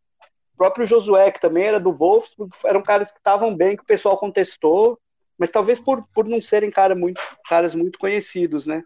O 0.54 0.58
próprio 0.58 0.86
Josué, 0.86 1.32
que 1.32 1.42
também 1.42 1.64
era 1.64 1.80
do 1.80 1.92
Wolfsburg, 1.92 2.54
eram 2.66 2.82
caras 2.82 3.12
que 3.12 3.18
estavam 3.18 3.56
bem, 3.56 3.76
que 3.76 3.84
o 3.84 3.88
pessoal 3.88 4.18
contestou, 4.18 5.00
mas 5.38 5.50
talvez 5.50 5.80
por, 5.80 6.06
por 6.14 6.26
não 6.26 6.42
serem 6.42 6.70
cara 6.70 6.94
muito, 6.94 7.22
caras 7.48 7.74
muito 7.74 7.98
conhecidos, 7.98 8.68
né? 8.68 8.84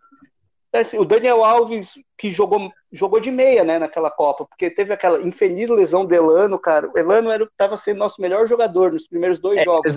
É 0.73 0.79
assim, 0.79 0.97
o 0.97 1.05
Daniel 1.05 1.43
Alves, 1.43 1.93
que 2.17 2.31
jogou, 2.31 2.71
jogou 2.91 3.19
de 3.19 3.29
meia, 3.29 3.63
né, 3.63 3.77
naquela 3.77 4.09
Copa, 4.09 4.43
porque 4.43 4.71
teve 4.71 4.91
aquela 4.91 5.21
infeliz 5.21 5.69
lesão 5.69 6.03
do 6.03 6.15
Elano, 6.15 6.57
cara. 6.57 6.89
O 6.89 6.97
Elano 6.97 7.45
estava 7.45 7.77
sendo 7.77 7.99
nosso 7.99 8.19
melhor 8.19 8.47
jogador 8.47 8.91
nos 8.91 9.07
primeiros 9.07 9.39
dois 9.39 9.61
é, 9.61 9.63
jogos. 9.63 9.95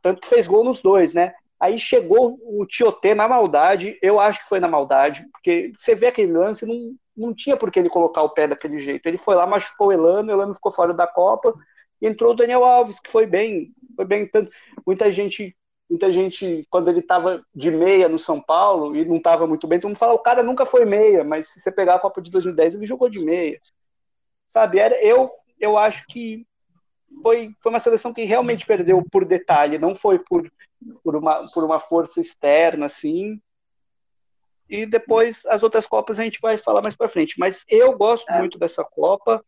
Tanto 0.00 0.20
que 0.20 0.28
fez 0.28 0.46
gol 0.46 0.62
nos 0.62 0.80
dois, 0.80 1.12
né? 1.12 1.34
Aí 1.58 1.80
chegou 1.80 2.38
o 2.44 2.64
Tioté 2.64 3.12
na 3.12 3.26
maldade, 3.26 3.98
eu 4.00 4.20
acho 4.20 4.40
que 4.40 4.48
foi 4.48 4.60
na 4.60 4.68
maldade, 4.68 5.26
porque 5.32 5.72
você 5.76 5.96
vê 5.96 6.06
aquele 6.06 6.32
lance, 6.32 6.64
não, 6.64 6.94
não 7.16 7.34
tinha 7.34 7.56
por 7.56 7.72
que 7.72 7.80
ele 7.80 7.90
colocar 7.90 8.22
o 8.22 8.30
pé 8.30 8.46
daquele 8.46 8.78
jeito. 8.78 9.04
Ele 9.04 9.18
foi 9.18 9.34
lá, 9.34 9.44
machucou 9.44 9.88
o 9.88 9.92
Elano, 9.92 10.28
o 10.28 10.32
Elano 10.32 10.54
ficou 10.54 10.70
fora 10.70 10.94
da 10.94 11.08
Copa, 11.08 11.52
e 12.00 12.06
entrou 12.06 12.32
o 12.32 12.36
Daniel 12.36 12.62
Alves, 12.62 13.00
que 13.00 13.10
foi 13.10 13.26
bem, 13.26 13.72
foi 13.96 14.04
bem 14.04 14.28
tanto. 14.28 14.52
Muita 14.86 15.10
gente 15.10 15.56
muita 15.88 16.12
gente, 16.12 16.66
quando 16.70 16.88
ele 16.88 17.00
estava 17.00 17.42
de 17.54 17.70
meia 17.70 18.08
no 18.08 18.18
São 18.18 18.40
Paulo 18.40 18.94
e 18.94 19.04
não 19.04 19.16
estava 19.16 19.46
muito 19.46 19.66
bem, 19.66 19.80
todo 19.80 19.88
mundo 19.88 19.98
fala, 19.98 20.12
o 20.12 20.18
cara 20.18 20.42
nunca 20.42 20.66
foi 20.66 20.84
meia, 20.84 21.24
mas 21.24 21.48
se 21.48 21.60
você 21.60 21.72
pegar 21.72 21.94
a 21.94 22.00
Copa 22.00 22.20
de 22.20 22.30
2010, 22.30 22.74
ele 22.74 22.86
jogou 22.86 23.08
de 23.08 23.18
meia. 23.18 23.60
Sabe, 24.48 24.78
era, 24.78 24.94
eu, 25.02 25.30
eu 25.58 25.78
acho 25.78 26.04
que 26.06 26.46
foi, 27.22 27.54
foi 27.62 27.72
uma 27.72 27.80
seleção 27.80 28.12
que 28.12 28.24
realmente 28.24 28.66
perdeu 28.66 29.02
por 29.10 29.24
detalhe, 29.24 29.78
não 29.78 29.96
foi 29.96 30.18
por, 30.18 30.50
por, 31.02 31.16
uma, 31.16 31.48
por 31.52 31.64
uma 31.64 31.80
força 31.80 32.20
externa, 32.20 32.86
assim. 32.86 33.40
E 34.68 34.84
depois 34.84 35.46
as 35.46 35.62
outras 35.62 35.86
Copas 35.86 36.20
a 36.20 36.24
gente 36.24 36.38
vai 36.40 36.56
falar 36.56 36.82
mais 36.82 36.94
para 36.94 37.08
frente. 37.08 37.36
Mas 37.38 37.64
eu 37.68 37.96
gosto 37.96 38.28
é. 38.30 38.38
muito 38.38 38.58
dessa 38.58 38.84
Copa. 38.84 39.42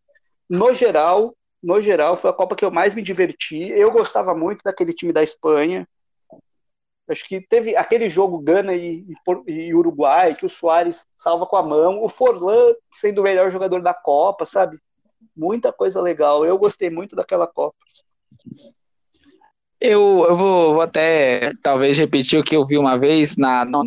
No 0.49 0.73
geral, 0.73 1.37
no 1.63 1.81
geral, 1.83 2.17
foi 2.17 2.31
a 2.31 2.35
Copa 2.35 2.57
que 2.57 2.65
eu 2.65 2.71
mais 2.71 2.95
me 2.95 3.03
diverti. 3.03 3.69
Eu 3.69 3.91
gostava 3.91 4.35
muito 4.35 4.63
daquele 4.65 4.95
time 4.95 5.13
da 5.13 5.23
Espanha. 5.23 5.87
Acho 7.11 7.27
que 7.27 7.41
teve 7.41 7.75
aquele 7.75 8.09
jogo 8.09 8.39
Gana 8.39 8.73
e, 8.73 9.05
e, 9.49 9.53
e, 9.53 9.75
Uruguai, 9.75 10.37
que 10.37 10.47
o 10.47 10.51
Soares 10.51 11.05
salva 11.17 11.45
com 11.45 11.57
a 11.57 11.63
mão, 11.63 12.05
o 12.05 12.09
Forlan 12.09 12.73
sendo 12.95 13.21
o 13.21 13.25
melhor 13.25 13.51
jogador 13.51 13.83
da 13.83 13.93
Copa, 13.93 14.45
sabe? 14.45 14.79
Muita 15.37 15.73
coisa 15.73 16.01
legal. 16.01 16.45
Eu 16.47 16.57
gostei 16.57 16.89
muito 16.89 17.17
daquela 17.17 17.49
Copa. 17.49 17.77
Eu, 19.81 20.25
eu 20.29 20.37
vou, 20.37 20.75
vou 20.75 20.83
até 20.83 21.53
talvez 21.63 21.99
repetir 21.99 22.39
o 22.39 22.45
que 22.45 22.55
eu 22.55 22.65
vi 22.65 22.79
uma 22.79 22.97
vez 22.97 23.37
na, 23.37 23.65
no, 23.65 23.83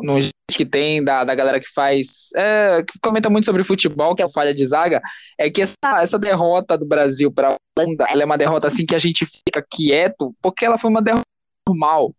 no, 0.00 0.18
que 0.50 0.66
tem 0.66 1.04
da, 1.04 1.22
da 1.22 1.34
galera 1.34 1.60
que 1.60 1.70
faz, 1.72 2.30
é, 2.34 2.82
que 2.82 2.98
comenta 3.00 3.30
muito 3.30 3.44
sobre 3.44 3.62
futebol, 3.62 4.16
que 4.16 4.22
é 4.22 4.26
o 4.26 4.32
falha 4.32 4.54
de 4.54 4.66
zaga, 4.66 5.00
é 5.38 5.48
que 5.48 5.62
essa, 5.62 5.76
essa 6.00 6.18
derrota 6.18 6.76
do 6.76 6.86
Brasil 6.86 7.30
para 7.30 7.50
a 7.50 7.56
Holanda, 7.78 8.06
ela 8.08 8.22
é 8.22 8.24
uma 8.24 8.38
derrota 8.38 8.66
assim 8.66 8.84
que 8.84 8.94
a 8.94 8.98
gente 8.98 9.26
fica 9.26 9.64
quieto, 9.70 10.34
porque 10.42 10.64
ela 10.64 10.78
foi 10.78 10.90
uma 10.90 11.02
derrota 11.02 11.22
normal 11.68 12.12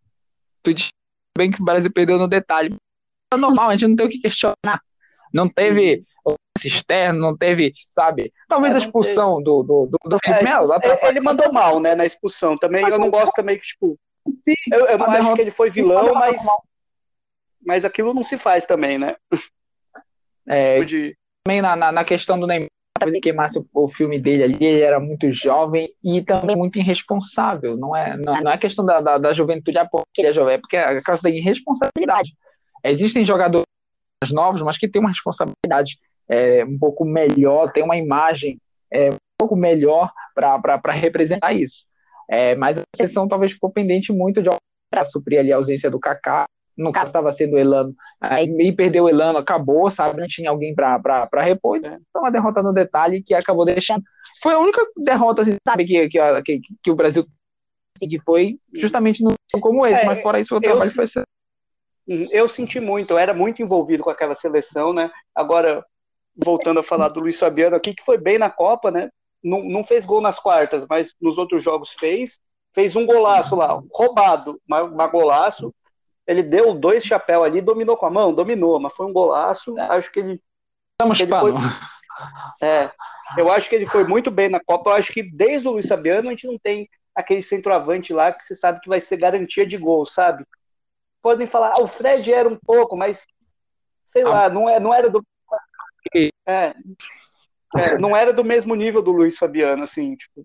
tu 0.64 0.74
bem 1.38 1.52
que 1.52 1.62
o 1.62 1.66
Brasil 1.66 1.92
perdeu 1.92 2.18
no 2.18 2.28
detalhe. 2.28 2.76
É 3.34 3.38
normal, 3.38 3.70
a 3.70 3.72
gente 3.76 3.90
não 3.90 3.96
tem 3.96 4.06
o 4.06 4.10
que 4.10 4.20
questionar. 4.20 4.82
Não 5.34 5.50
teve 5.50 6.04
o 6.24 6.36
externo, 6.64 7.20
não 7.20 7.36
teve, 7.36 7.74
sabe? 7.90 8.32
Talvez 8.48 8.74
é, 8.74 8.76
a 8.76 8.78
expulsão 8.80 9.42
do, 9.42 9.64
do, 9.64 9.88
do, 9.88 9.98
do 10.10 10.18
é, 10.24 10.44
Melo. 10.44 10.70
Ele 11.02 11.20
mandou 11.20 11.52
mal, 11.52 11.80
né, 11.80 11.96
na 11.96 12.06
expulsão. 12.06 12.58
Também 12.58 12.88
eu 12.88 13.00
não 13.00 13.10
gosto 13.10 13.34
também 13.34 13.58
que, 13.58 13.66
tipo. 13.66 13.98
Sim, 14.30 14.54
eu, 14.72 14.86
eu 14.86 14.98
não 14.98 15.08
acho 15.08 15.34
que 15.34 15.42
ele 15.42 15.52
foi 15.52 15.70
vilão, 15.70 16.14
mas. 16.14 16.42
Mas 17.66 17.86
aquilo 17.86 18.14
não 18.14 18.24
se 18.24 18.38
faz 18.38 18.66
também, 18.66 18.98
né? 18.98 19.16
É, 20.46 20.76
tipo 20.76 20.86
de... 20.86 21.18
Também 21.44 21.62
na, 21.62 21.76
na, 21.76 21.92
na 21.94 22.04
questão 22.04 22.38
do 22.38 22.46
Neymar 22.46 22.68
ele 23.10 23.20
queimasse 23.20 23.60
o, 23.60 23.66
o, 23.74 23.88
filme 23.88 24.20
dele 24.20 24.44
ali, 24.44 24.66
ele 24.66 24.82
era 24.82 25.00
muito 25.00 25.32
jovem 25.32 25.90
e 26.04 26.22
também 26.22 26.56
muito 26.56 26.80
irresponsável. 26.80 27.78
Não 27.78 27.96
é, 27.96 28.18
não, 28.18 28.42
não 28.42 28.52
é 28.52 28.58
questão 28.58 28.86
da, 28.86 29.02
da, 29.02 29.18
da 29.18 29.34
juventude, 29.34 29.78
ah, 29.78 29.88
porque 29.90 30.22
ele 30.22 30.30
é 30.30 30.34
jovem, 30.34 30.56
é 30.56 30.58
porque 30.58 30.78
é 30.78 30.84
a 30.84 31.02
causa 31.02 31.22
da 31.22 31.30
irresponsabilidade. 31.30 32.34
Existem 32.84 33.24
jogadores 33.24 33.66
novos, 34.32 34.62
mas 34.62 34.78
que 34.78 34.88
têm 34.88 35.02
uma 35.02 35.10
responsabilidade 35.10 35.98
é, 36.30 36.64
um 36.66 36.78
pouco 36.78 37.06
melhor, 37.06 37.72
tem 37.72 37.84
uma 37.84 37.98
imagem 37.98 38.60
é, 38.92 39.10
um 39.10 39.18
pouco 39.38 39.56
melhor 39.56 40.12
para 40.34 40.92
representar 40.92 41.54
isso. 41.54 41.86
É, 42.30 42.56
mas 42.56 42.78
a 42.78 42.84
seleção 42.96 43.28
talvez 43.28 43.52
ficou 43.52 43.70
pendente 43.70 44.12
muito 44.12 44.42
de 44.42 44.50
para 44.90 45.06
suprir 45.06 45.40
ali 45.40 45.52
a 45.52 45.56
ausência 45.56 45.90
do 45.90 46.00
Kaká. 46.00 46.46
No 46.78 46.92
caso, 46.92 47.08
estava 47.08 47.32
sendo 47.32 47.54
o 47.54 47.60
Elano, 47.60 47.96
aí 48.20 48.46
e 48.46 48.72
perdeu 48.72 49.04
o 49.04 49.10
Elano, 49.10 49.38
acabou, 49.38 49.90
sabe? 49.90 50.20
Não 50.20 50.28
tinha 50.28 50.50
alguém 50.50 50.74
para 50.74 51.30
repor. 51.44 51.78
Então, 51.78 52.00
uma 52.16 52.32
derrota 52.32 52.64
no 52.64 52.74
detalhe 52.74 53.22
que 53.22 53.34
acabou 53.34 53.64
deixando. 53.64 54.04
Foi 54.42 54.54
a 54.54 54.60
única 54.60 54.82
derrota, 54.98 55.44
assim, 55.44 55.56
sabe, 55.68 55.86
que, 55.86 56.10
que, 56.10 56.42
que, 56.44 56.62
que 56.82 56.92
o 56.92 56.96
Brasil 56.96 57.26
que 58.00 58.20
foi 58.20 58.60
justamente 58.74 59.24
no, 59.24 59.34
como 59.62 59.86
esse, 59.86 60.02
é, 60.02 60.06
mas 60.06 60.22
fora 60.22 60.40
isso, 60.40 60.56
o 60.56 60.62
trabalho 60.62 60.92
foi. 60.92 61.06
Uhum, 62.08 62.28
eu 62.32 62.50
senti 62.50 62.80
muito, 62.80 63.12
eu 63.12 63.18
era 63.18 63.34
muito 63.34 63.62
envolvido 63.62 64.04
com 64.04 64.10
aquela 64.10 64.36
seleção, 64.36 64.94
né? 64.94 65.12
Agora, 65.34 65.86
voltando 66.36 66.80
a 66.80 66.84
falar 66.84 67.10
do 67.10 67.20
Luiz 67.20 67.40
Fabiano 67.40 67.76
aqui, 67.76 67.94
que 67.94 68.04
foi 68.04 68.18
bem 68.18 68.38
na 68.38 68.50
Copa, 68.50 68.92
né? 68.92 69.10
Não, 69.44 69.64
não 69.64 69.84
fez 69.84 70.06
gol 70.06 70.22
nas 70.22 70.40
quartas, 70.40 70.86
mas 70.90 71.14
nos 71.22 71.38
outros 71.38 71.64
jogos 71.64 71.92
fez. 71.92 72.40
Fez 72.74 72.96
um 72.96 73.06
golaço 73.06 73.56
lá, 73.56 73.80
roubado, 73.92 74.60
mas, 74.68 74.92
mas 74.92 75.12
golaço 75.12 75.72
ele 76.26 76.42
deu 76.42 76.74
dois 76.74 77.04
chapéus 77.04 77.44
ali, 77.44 77.62
dominou 77.62 77.98
com 77.98 78.06
a 78.06 78.10
mão, 78.10 78.34
dominou, 78.34 78.80
mas 78.80 78.94
foi 78.94 79.06
um 79.06 79.14
golaço. 79.14 79.76
Acho 79.80 80.12
que 80.12 80.20
ele. 80.20 80.42
Estamos 80.94 81.20
ele 81.20 81.32
foi, 81.32 81.54
é, 82.62 82.92
eu 83.38 83.52
acho 83.52 83.68
que 83.68 83.76
ele 83.76 83.86
foi 83.86 84.04
muito 84.06 84.30
bem 84.30 84.50
na 84.50 84.60
Copa. 84.60 84.92
Eu 84.92 84.96
acho 84.96 85.12
que 85.12 85.24
desde 85.24 85.68
o 85.68 85.72
Luiz 85.72 85.88
Fabiano 85.88 86.28
a 86.28 86.32
gente 86.32 86.48
não 86.48 86.58
tem 86.58 86.88
aquele 87.16 87.42
centroavante 87.42 88.14
lá 88.14 88.32
que 88.32 88.44
você 88.44 88.56
sabe 88.56 88.80
que 88.80 88.90
vai 88.90 89.00
ser 89.00 89.18
garantia 89.18 89.66
de 89.66 89.78
gol, 89.78 90.06
sabe? 90.06 90.46
Podem 91.22 91.48
falar, 91.48 91.74
ah, 91.78 91.82
o 91.82 91.88
Fred 91.88 92.32
era 92.32 92.48
um 92.48 92.58
pouco, 92.58 92.96
mas 92.96 93.26
sei 94.06 94.24
lá, 94.24 94.50
não, 94.50 94.70
é, 94.70 94.80
não 94.80 94.94
era 94.94 95.10
do. 95.10 95.24
É, 96.46 96.74
é, 97.76 97.98
não 97.98 98.16
era 98.16 98.32
do 98.32 98.44
mesmo 98.44 98.76
nível 98.76 99.02
do 99.02 99.12
Luiz 99.12 99.38
Fabiano, 99.38 99.84
assim, 99.84 100.16
tipo. 100.16 100.44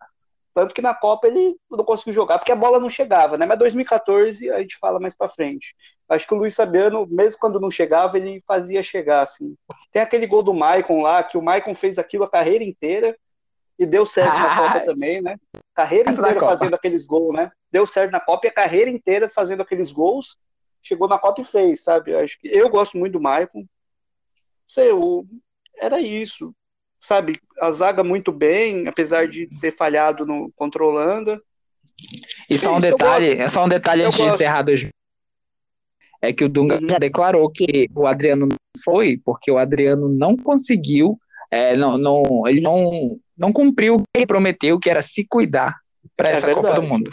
Tanto 0.59 0.75
que 0.75 0.83
na 0.83 0.93
Copa 0.93 1.29
ele 1.29 1.57
não 1.71 1.85
conseguiu 1.85 2.13
jogar, 2.13 2.37
porque 2.37 2.51
a 2.51 2.57
bola 2.57 2.81
não 2.81 2.91
chegava, 2.91 3.39
né? 3.39 3.47
Mas 3.47 3.61
2014 3.61 4.51
a 4.51 4.59
gente 4.61 4.77
fala 4.77 4.99
mais 4.99 5.15
para 5.15 5.29
frente. 5.29 5.73
Acho 6.09 6.27
que 6.27 6.35
o 6.35 6.37
Luiz 6.37 6.57
Fabiano, 6.57 7.07
mesmo 7.09 7.39
quando 7.39 7.61
não 7.61 7.71
chegava, 7.71 8.19
ele 8.19 8.43
fazia 8.45 8.83
chegar, 8.83 9.23
assim. 9.23 9.55
Tem 9.93 10.03
aquele 10.03 10.27
gol 10.27 10.43
do 10.43 10.53
Maicon 10.53 11.01
lá, 11.01 11.23
que 11.23 11.39
o 11.39 11.43
Maicon 11.43 11.77
fez 11.77 11.97
aquilo 11.97 12.25
a 12.25 12.29
carreira 12.29 12.65
inteira 12.65 13.17
e 13.79 13.87
deu 13.87 14.05
certo 14.05 14.37
na 14.37 14.57
Copa 14.59 14.81
também, 14.85 15.23
né? 15.23 15.37
Carreira 15.73 16.11
inteira 16.11 16.41
fazendo 16.41 16.75
aqueles 16.75 17.07
gols, 17.07 17.37
né? 17.37 17.53
Deu 17.71 17.87
certo 17.87 18.11
na 18.11 18.19
Copa 18.19 18.49
e 18.49 18.51
a 18.51 18.53
carreira 18.53 18.91
inteira 18.91 19.29
fazendo 19.29 19.63
aqueles 19.63 19.93
gols. 19.93 20.37
Chegou 20.83 21.07
na 21.07 21.21
Copa 21.21 21.41
e 21.41 21.45
fez, 21.45 21.85
sabe? 21.85 22.17
Acho 22.17 22.37
que 22.41 22.49
eu 22.49 22.69
gosto 22.69 22.99
muito 22.99 23.13
do 23.13 23.21
Maicon. 23.21 23.65
Sei, 24.67 24.91
eu, 24.91 25.25
era 25.77 26.01
isso 26.01 26.53
sabe, 27.01 27.41
a 27.61 27.70
zaga 27.70 28.03
muito 28.05 28.33
bem, 28.33 28.87
apesar 28.89 29.29
de 29.29 29.47
ter 29.61 29.75
falhado 29.75 30.27
no 30.27 30.53
controlando. 30.57 31.41
E 32.49 32.57
só 32.57 32.77
um 32.77 32.81
detalhe, 32.81 33.33
é 33.33 33.49
só 33.49 33.65
um 33.65 33.69
detalhe 33.69 34.03
antes 34.03 34.19
de 34.19 34.25
encerrar 34.25 34.62
dois 34.62 34.89
é 36.20 36.33
que 36.33 36.45
o 36.45 36.49
Dunga 36.49 36.81
uhum. 36.81 36.89
já 36.91 36.99
declarou 36.99 37.49
que 37.51 37.89
o 37.95 38.07
Adriano 38.07 38.47
não 38.47 38.83
foi 38.85 39.20
porque 39.25 39.51
o 39.51 39.59
Adriano 39.59 40.09
não 40.09 40.37
conseguiu, 40.37 41.19
é, 41.51 41.77
não, 41.77 41.97
não, 41.97 42.23
ele 42.47 42.61
não, 42.61 43.16
não 43.39 43.53
cumpriu 43.53 43.97
o 43.97 43.99
que 43.99 44.05
ele 44.16 44.27
prometeu, 44.27 44.79
que 44.79 44.91
era 44.91 45.01
se 45.01 45.25
cuidar 45.25 45.77
para 46.16 46.31
é 46.31 46.33
essa 46.33 46.47
verdade. 46.47 46.66
Copa 46.66 46.81
do 46.81 46.87
Mundo. 46.87 47.11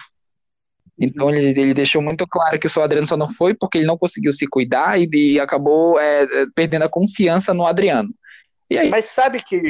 Então 0.98 1.30
ele, 1.30 1.60
ele 1.60 1.74
deixou 1.74 2.02
muito 2.02 2.26
claro 2.26 2.58
que 2.58 2.68
o 2.68 2.70
seu 2.70 2.82
Adriano 2.82 3.06
só 3.06 3.18
não 3.18 3.30
foi 3.30 3.54
porque 3.54 3.78
ele 3.78 3.88
não 3.88 3.98
conseguiu 3.98 4.32
se 4.34 4.48
cuidar 4.48 5.00
e, 5.00 5.08
e 5.14 5.40
acabou 5.40 6.00
é, 6.00 6.26
perdendo 6.56 6.84
a 6.84 6.90
confiança 6.90 7.54
no 7.54 7.66
Adriano. 7.66 8.10
Aí, 8.72 8.90
Mas 8.90 9.06
sabe 9.06 9.44
que. 9.44 9.62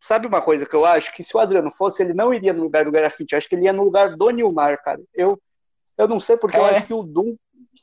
Sabe 0.00 0.26
uma 0.26 0.42
coisa 0.42 0.66
que 0.66 0.74
eu 0.74 0.84
acho? 0.84 1.12
Que 1.14 1.22
se 1.22 1.34
o 1.34 1.40
Adriano 1.40 1.70
fosse, 1.70 2.02
ele 2.02 2.12
não 2.12 2.34
iria 2.34 2.52
no 2.52 2.64
lugar 2.64 2.84
do 2.84 2.90
Grafite. 2.90 3.34
Acho 3.34 3.48
que 3.48 3.54
ele 3.54 3.64
ia 3.64 3.72
no 3.72 3.84
lugar 3.84 4.14
do 4.16 4.30
Nilmar, 4.30 4.82
cara. 4.82 5.00
Eu, 5.14 5.40
eu 5.96 6.06
não 6.06 6.20
sei 6.20 6.36
porque 6.36 6.56
é. 6.56 6.60
eu 6.60 6.64
acho 6.66 6.86
que 6.86 6.92
o 6.92 7.02
Dum. 7.02 7.36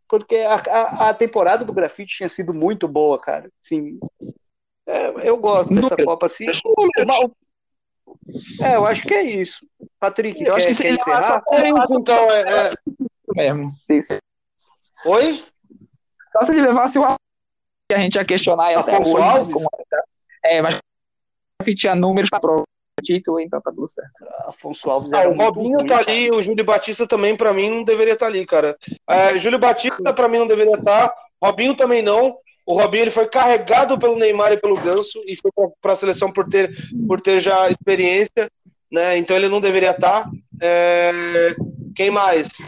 Porque 0.07 0.35
a, 0.37 0.55
a, 0.55 1.09
a, 1.09 1.13
temporada 1.13 1.65
do 1.65 1.73
Grafite 1.73 2.17
tinha 2.17 2.29
sido 2.29 2.53
muito 2.53 2.87
boa, 2.87 3.19
cara. 3.19 3.49
Assim, 3.65 3.99
é, 4.85 5.27
eu 5.27 5.37
gosto 5.37 5.73
dessa 5.73 5.95
Copa 5.97 6.27
assim. 6.27 6.45
É, 8.61 8.75
eu 8.75 8.85
acho 8.85 9.03
que 9.03 9.13
é 9.13 9.23
isso. 9.23 9.65
Patrick, 9.99 10.39
eu 10.39 10.45
quer, 10.45 10.57
acho 10.57 10.67
que 10.67 10.73
se 10.73 10.85
ele 10.85 10.97
encerrar? 10.97 11.43
É 11.51 11.69
isso, 11.69 11.93
então, 11.93 12.31
é, 12.31 12.67
é... 12.67 12.71
mesmo. 13.35 13.71
Sim, 13.71 14.01
sim. 14.01 14.17
Oi? 15.05 15.43
Só 16.33 16.43
se 16.43 16.51
ele 16.51 16.61
levasse 16.61 16.99
o 16.99 17.17
a 17.93 17.99
gente 17.99 18.15
ia 18.15 18.25
questionar 18.25 18.77
até 18.77 18.95
Afonso 18.95 19.15
hoje, 19.15 19.23
Alves? 19.23 19.53
Como... 19.53 19.67
É, 20.43 20.61
mas 20.61 20.79
tinha 21.75 21.95
números 21.95 22.29
para 22.29 22.39
provar 22.39 22.63
título, 23.01 23.39
então 23.39 23.59
tá 23.59 23.71
tudo 23.71 23.89
certo. 23.89 24.11
Afonso 24.47 24.89
Alves 24.89 25.11
ah, 25.13 25.27
o 25.27 25.33
Robinho 25.33 25.85
tá 25.85 25.99
ali, 25.99 26.29
o 26.29 26.41
Júlio 26.41 26.63
Batista 26.63 27.07
também, 27.07 27.35
para 27.35 27.53
mim, 27.53 27.69
não 27.69 27.83
deveria 27.83 28.13
estar 28.13 28.27
tá 28.27 28.31
ali, 28.31 28.45
cara. 28.45 28.77
É, 29.09 29.37
Júlio 29.39 29.59
Batista, 29.59 30.13
para 30.13 30.27
mim, 30.27 30.39
não 30.39 30.47
deveria 30.47 30.75
estar. 30.75 31.09
Tá. 31.09 31.15
Robinho 31.43 31.75
também 31.75 32.01
não. 32.01 32.37
O 32.65 32.73
Robinho 32.73 33.03
ele 33.03 33.11
foi 33.11 33.27
carregado 33.27 33.97
pelo 33.97 34.15
Neymar 34.15 34.53
e 34.53 34.57
pelo 34.57 34.79
Ganso 34.79 35.19
e 35.25 35.35
foi 35.35 35.51
para 35.81 35.93
a 35.93 35.95
seleção 35.95 36.31
por 36.31 36.47
ter, 36.47 36.71
por 37.07 37.19
ter 37.19 37.39
já 37.39 37.69
experiência, 37.69 38.49
né? 38.91 39.17
Então 39.17 39.35
ele 39.35 39.49
não 39.49 39.59
deveria 39.59 39.91
estar. 39.91 40.23
Tá. 40.23 40.31
É... 40.61 41.11
Quem 41.95 42.11
mais? 42.11 42.61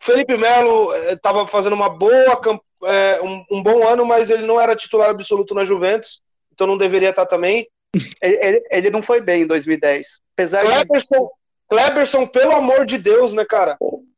Felipe 0.00 0.36
Melo 0.36 0.94
estava 1.08 1.42
eh, 1.42 1.46
fazendo 1.46 1.74
uma 1.74 1.88
boa 1.88 2.36
campanha 2.36 2.69
é, 2.84 3.20
um, 3.22 3.44
um, 3.50 3.62
bom 3.62 3.86
ano, 3.86 4.04
mas 4.04 4.30
ele 4.30 4.46
não 4.46 4.60
era 4.60 4.76
titular 4.76 5.10
absoluto 5.10 5.54
na 5.54 5.64
Juventus, 5.64 6.22
então 6.52 6.66
não 6.66 6.78
deveria 6.78 7.10
estar 7.10 7.26
também. 7.26 7.66
Ele, 8.22 8.38
ele, 8.40 8.66
ele 8.70 8.90
não 8.90 9.02
foi 9.02 9.20
bem 9.20 9.42
em 9.42 9.46
2010. 9.46 10.20
Apesar 10.34 10.60
Kleberson, 10.60 11.16
de... 11.16 11.30
Kleberson, 11.68 12.26
pelo 12.26 12.54
amor 12.54 12.86
de 12.86 12.98
Deus, 12.98 13.34
né, 13.34 13.44
cara? 13.44 13.76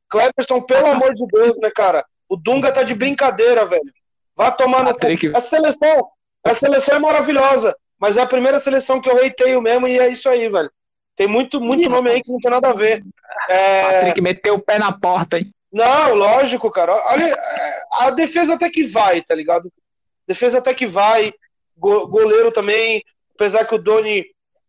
Kleberson, 0.08 0.60
pelo 0.60 0.86
amor 0.86 1.14
de 1.14 1.26
Deus, 1.26 1.58
né, 1.58 1.70
cara? 1.74 2.04
O 2.28 2.36
Dunga 2.36 2.72
tá 2.72 2.82
de 2.82 2.94
brincadeira, 2.94 3.64
velho. 3.64 3.82
Vá 4.36 4.50
tomar 4.50 4.84
no 4.84 4.94
cu. 4.94 5.06
A 5.34 5.40
seleção, 5.40 6.08
a 6.44 6.54
seleção 6.54 6.96
é 6.96 6.98
maravilhosa, 6.98 7.76
mas 7.98 8.16
é 8.16 8.22
a 8.22 8.26
primeira 8.26 8.58
seleção 8.58 9.00
que 9.00 9.08
eu 9.08 9.16
reiteio 9.16 9.60
mesmo 9.60 9.86
e 9.86 9.98
é 9.98 10.08
isso 10.08 10.28
aí, 10.28 10.48
velho. 10.48 10.70
Tem 11.14 11.26
muito, 11.26 11.60
muito 11.60 11.88
nome 11.90 12.10
aí 12.10 12.22
que 12.22 12.32
não 12.32 12.38
tem 12.38 12.50
nada 12.50 12.70
a 12.70 12.72
ver. 12.72 13.02
É... 13.48 13.82
Patrick 13.82 14.20
meteu 14.20 14.54
o 14.54 14.62
pé 14.62 14.78
na 14.78 14.92
porta, 14.92 15.38
hein? 15.38 15.52
Não, 15.72 16.14
lógico, 16.14 16.70
cara. 16.70 16.94
Olha, 16.94 17.34
a 17.92 18.10
defesa 18.10 18.54
até 18.54 18.68
que 18.68 18.84
vai, 18.84 19.22
tá 19.22 19.34
ligado? 19.34 19.72
Defesa 20.26 20.58
até 20.58 20.74
que 20.74 20.86
vai. 20.86 21.32
goleiro 21.76 22.52
também, 22.52 23.02
apesar 23.34 23.64
que 23.64 23.74
o 23.74 23.82
Doni 23.82 24.26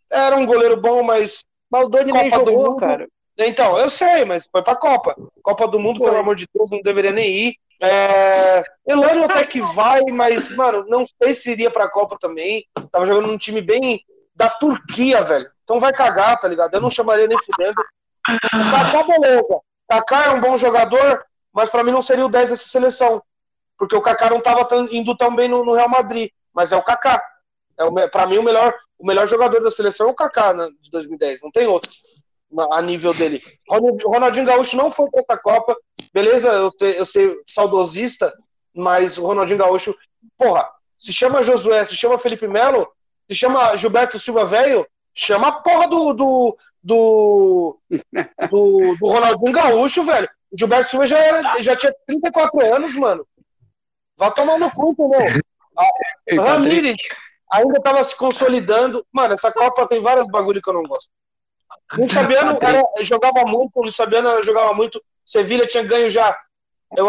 era 0.09 0.35
um 0.35 0.45
goleiro 0.45 0.77
bom, 0.77 1.03
mas. 1.03 1.43
Mas 1.69 1.85
o 1.85 1.89
Doni 1.89 2.11
Copa 2.11 2.21
nem 2.21 2.31
jogou, 2.31 2.55
mundo, 2.55 2.77
cara. 2.77 3.07
Então, 3.37 3.77
eu 3.79 3.89
sei, 3.89 4.23
mas 4.25 4.47
foi 4.49 4.63
pra 4.63 4.75
Copa. 4.75 5.15
Copa 5.41 5.67
do 5.67 5.79
Mundo, 5.79 5.97
foi. 5.97 6.07
pelo 6.07 6.19
amor 6.19 6.35
de 6.35 6.47
Deus, 6.53 6.69
não 6.69 6.81
deveria 6.81 7.11
nem 7.11 7.29
ir. 7.29 7.55
É... 7.81 8.63
Elano 8.87 9.25
até 9.25 9.43
que 9.43 9.59
vai, 9.59 10.01
mas, 10.05 10.51
mano, 10.51 10.85
não 10.87 11.05
sei 11.21 11.33
se 11.33 11.51
iria 11.51 11.71
pra 11.71 11.89
Copa 11.89 12.15
também. 12.19 12.65
Tava 12.91 13.05
jogando 13.05 13.27
num 13.27 13.37
time 13.37 13.61
bem 13.61 14.01
da 14.35 14.49
Turquia, 14.49 15.21
velho. 15.23 15.49
Então 15.63 15.79
vai 15.79 15.91
cagar, 15.91 16.39
tá 16.39 16.47
ligado? 16.47 16.73
Eu 16.73 16.81
não 16.81 16.89
chamaria 16.89 17.27
nem 17.27 17.37
fudendo. 17.39 17.83
Kaká, 18.71 19.03
beleza. 19.03 19.59
Kaká 19.93 20.25
é 20.25 20.29
um 20.31 20.41
bom 20.41 20.57
jogador, 20.57 21.23
mas 21.53 21.69
para 21.69 21.83
mim 21.83 21.91
não 21.91 22.01
seria 22.01 22.25
o 22.25 22.29
10 22.29 22.49
dessa 22.49 22.67
seleção. 22.67 23.21
Porque 23.77 23.95
o 23.95 24.01
Kaká 24.01 24.29
não 24.29 24.37
estava 24.37 24.67
indo 24.91 25.15
tão 25.15 25.35
bem 25.35 25.47
no, 25.47 25.63
no, 25.63 25.73
Real 25.73 25.89
Madrid. 25.89 26.31
Mas 26.53 26.71
é 26.71 26.77
o 26.77 26.83
Kaká. 26.83 27.21
É 27.77 28.07
para 28.07 28.27
mim, 28.27 28.37
o 28.37 28.43
melhor, 28.43 28.73
o 28.97 29.05
melhor 29.05 29.27
jogador 29.27 29.59
da 29.61 29.71
seleção 29.71 30.07
é 30.07 30.11
o 30.11 30.15
Kaká 30.15 30.53
né, 30.53 30.67
de 30.81 30.89
2010. 30.89 31.41
Não 31.41 31.51
tem 31.51 31.67
outro 31.67 31.91
a 32.71 32.81
nível 32.81 33.13
dele. 33.13 33.41
Ronaldinho 34.05 34.45
Gaúcho 34.45 34.77
não 34.77 34.91
foi 34.91 35.09
para 35.09 35.21
essa 35.21 35.37
Copa. 35.37 35.75
Beleza, 36.13 36.49
eu 36.49 36.71
sei, 36.71 36.99
eu 36.99 37.05
sei 37.05 37.35
saudosista, 37.45 38.31
mas 38.73 39.17
o 39.17 39.25
Ronaldinho 39.25 39.57
Gaúcho, 39.57 39.95
porra, 40.37 40.69
se 40.97 41.11
chama 41.11 41.41
Josué, 41.41 41.83
se 41.85 41.95
chama 41.95 42.19
Felipe 42.19 42.47
Melo, 42.47 42.87
se 43.27 43.35
chama 43.35 43.75
Gilberto 43.75 44.19
Silva 44.19 44.45
Velho, 44.45 44.87
chama 45.13 45.47
a 45.47 45.51
porra 45.51 45.87
do, 45.87 46.13
do, 46.13 46.57
do, 46.83 47.79
do, 48.49 48.95
do 48.99 49.07
Ronaldinho 49.07 49.51
Gaúcho, 49.51 50.03
velho. 50.03 50.29
O 50.51 50.57
Gilberto 50.57 50.89
Silva 50.89 51.07
já, 51.07 51.17
era, 51.17 51.61
já 51.61 51.75
tinha 51.75 51.93
34 52.05 52.75
anos, 52.75 52.95
mano. 52.95 53.25
Vai 54.17 54.31
tomar 54.33 54.59
no 54.59 54.69
cu, 54.69 54.91
entendeu? 54.91 55.41
A 56.39 56.43
Ramírez 56.43 56.97
ainda 57.51 57.81
tava 57.81 58.03
se 58.03 58.15
consolidando. 58.15 59.05
Mano, 59.11 59.33
essa 59.33 59.51
Copa 59.51 59.87
tem 59.87 60.01
vários 60.01 60.27
bagulho 60.27 60.61
que 60.61 60.69
eu 60.69 60.73
não 60.73 60.83
gosto. 60.83 61.09
O 61.93 61.97
Luiz 61.97 62.11
Fabiano 62.11 62.57
era, 62.61 62.81
jogava 63.01 63.45
muito, 63.45 63.71
o 63.75 63.81
Luiz 63.81 63.95
Fabiano 63.95 64.43
jogava 64.43 64.73
muito. 64.73 65.03
Sevilha 65.25 65.65
tinha 65.65 65.83
ganho 65.83 66.09
já. 66.09 66.37
Eu, 66.95 67.07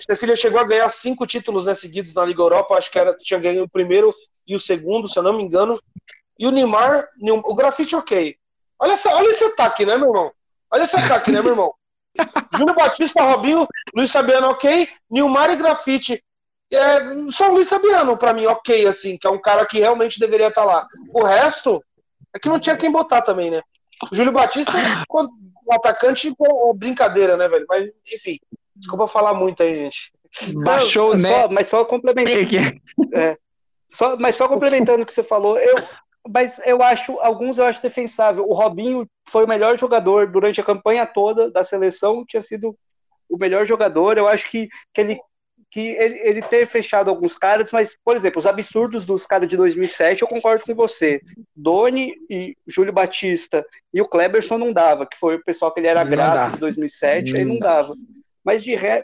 Sevilha 0.00 0.36
chegou 0.36 0.60
a 0.60 0.64
ganhar 0.64 0.88
cinco 0.88 1.26
títulos 1.26 1.64
né, 1.64 1.74
seguidos 1.74 2.14
na 2.14 2.24
Liga 2.24 2.42
Europa. 2.42 2.74
Acho 2.74 2.90
que 2.90 2.98
era, 2.98 3.14
tinha 3.14 3.40
ganho 3.40 3.64
o 3.64 3.68
primeiro 3.68 4.14
e 4.46 4.54
o 4.54 4.60
segundo, 4.60 5.08
se 5.08 5.18
eu 5.18 5.22
não 5.22 5.32
me 5.32 5.42
engano. 5.42 5.78
E 6.38 6.46
o 6.46 6.50
Neymar, 6.50 7.08
o 7.44 7.54
grafite 7.54 7.96
ok. 7.96 8.36
Olha, 8.80 8.92
essa, 8.92 9.14
olha 9.14 9.28
esse 9.28 9.44
ataque, 9.44 9.86
né, 9.86 9.96
meu 9.96 10.08
irmão? 10.08 10.32
Olha 10.70 10.82
esse 10.82 10.96
ataque, 10.96 11.30
né, 11.30 11.40
meu 11.40 11.52
irmão? 11.52 11.74
Júnior 12.56 12.76
Batista, 12.76 13.22
Robinho, 13.22 13.66
Luiz 13.94 14.10
Fabiano, 14.10 14.48
ok. 14.48 14.88
Nilmar 15.10 15.50
e 15.50 15.56
Grafite. 15.56 16.22
É, 16.72 17.00
só 17.30 17.50
o 17.50 17.54
Luiz 17.54 17.68
Fabiano, 17.68 18.16
pra 18.16 18.32
mim, 18.32 18.46
ok, 18.46 18.86
assim, 18.86 19.16
que 19.16 19.26
é 19.26 19.30
um 19.30 19.40
cara 19.40 19.66
que 19.66 19.78
realmente 19.78 20.18
deveria 20.18 20.48
estar 20.48 20.62
tá 20.62 20.66
lá. 20.66 20.86
O 21.12 21.22
resto 21.22 21.82
é 22.34 22.38
que 22.38 22.48
não 22.48 22.58
tinha 22.58 22.76
quem 22.76 22.90
botar 22.90 23.22
também, 23.22 23.50
né? 23.50 23.60
O 24.10 24.14
Júlio 24.14 24.32
Batista, 24.32 24.72
o 25.08 25.72
atacante, 25.72 26.34
pô, 26.36 26.74
brincadeira, 26.74 27.36
né, 27.36 27.48
velho? 27.48 27.64
Mas, 27.68 27.90
enfim, 28.12 28.38
desculpa 28.74 29.06
falar 29.06 29.34
muito 29.34 29.62
aí, 29.62 29.74
gente. 29.74 30.12
Baixou, 30.64 31.14
Não, 31.14 31.22
né? 31.22 31.28
só- 31.28 31.48
mas 31.48 31.68
só 31.68 31.84
complementando. 31.84 32.48
É, 33.14 33.36
só, 33.88 34.16
mas 34.16 34.34
só 34.34 34.48
complementando 34.48 35.02
o 35.02 35.06
que 35.06 35.12
você 35.12 35.22
falou, 35.22 35.56
eu, 35.58 35.76
mas 36.28 36.60
eu 36.64 36.82
acho, 36.82 37.18
alguns 37.20 37.58
eu 37.58 37.64
acho 37.64 37.82
defensável. 37.82 38.48
O 38.48 38.54
Robinho 38.54 39.06
foi 39.28 39.44
o 39.44 39.48
melhor 39.48 39.78
jogador 39.78 40.26
durante 40.30 40.60
a 40.60 40.64
campanha 40.64 41.06
toda 41.06 41.50
da 41.50 41.62
seleção, 41.64 42.24
tinha 42.26 42.42
sido 42.42 42.76
o 43.28 43.36
melhor 43.36 43.66
jogador. 43.66 44.16
Eu 44.16 44.28
acho 44.28 44.50
que, 44.50 44.68
que 44.92 45.00
ele 45.00 45.20
que 45.74 45.80
ele, 45.80 46.20
ele 46.20 46.40
ter 46.40 46.68
fechado 46.68 47.10
alguns 47.10 47.36
caras, 47.36 47.72
mas, 47.72 47.98
por 48.04 48.16
exemplo, 48.16 48.38
os 48.38 48.46
absurdos 48.46 49.04
dos 49.04 49.26
caras 49.26 49.48
de 49.48 49.56
2007, 49.56 50.22
eu 50.22 50.28
concordo 50.28 50.62
com 50.64 50.72
você. 50.72 51.20
Doni 51.54 52.14
e 52.30 52.56
Júlio 52.64 52.92
Batista 52.92 53.66
e 53.92 54.00
o 54.00 54.06
Kleberson 54.06 54.56
não 54.56 54.72
dava, 54.72 55.04
que 55.04 55.18
foi 55.18 55.34
o 55.34 55.42
pessoal 55.42 55.74
que 55.74 55.80
ele 55.80 55.88
era 55.88 56.04
Não 56.04 56.10
grato 56.12 56.50
dá. 56.52 56.56
em 56.56 56.60
2007, 56.60 57.36
aí 57.36 57.44
Não 57.44 57.54
não 57.54 57.58
dava. 57.58 57.92
Mas 58.44 58.62
de, 58.62 58.76
re, 58.76 59.02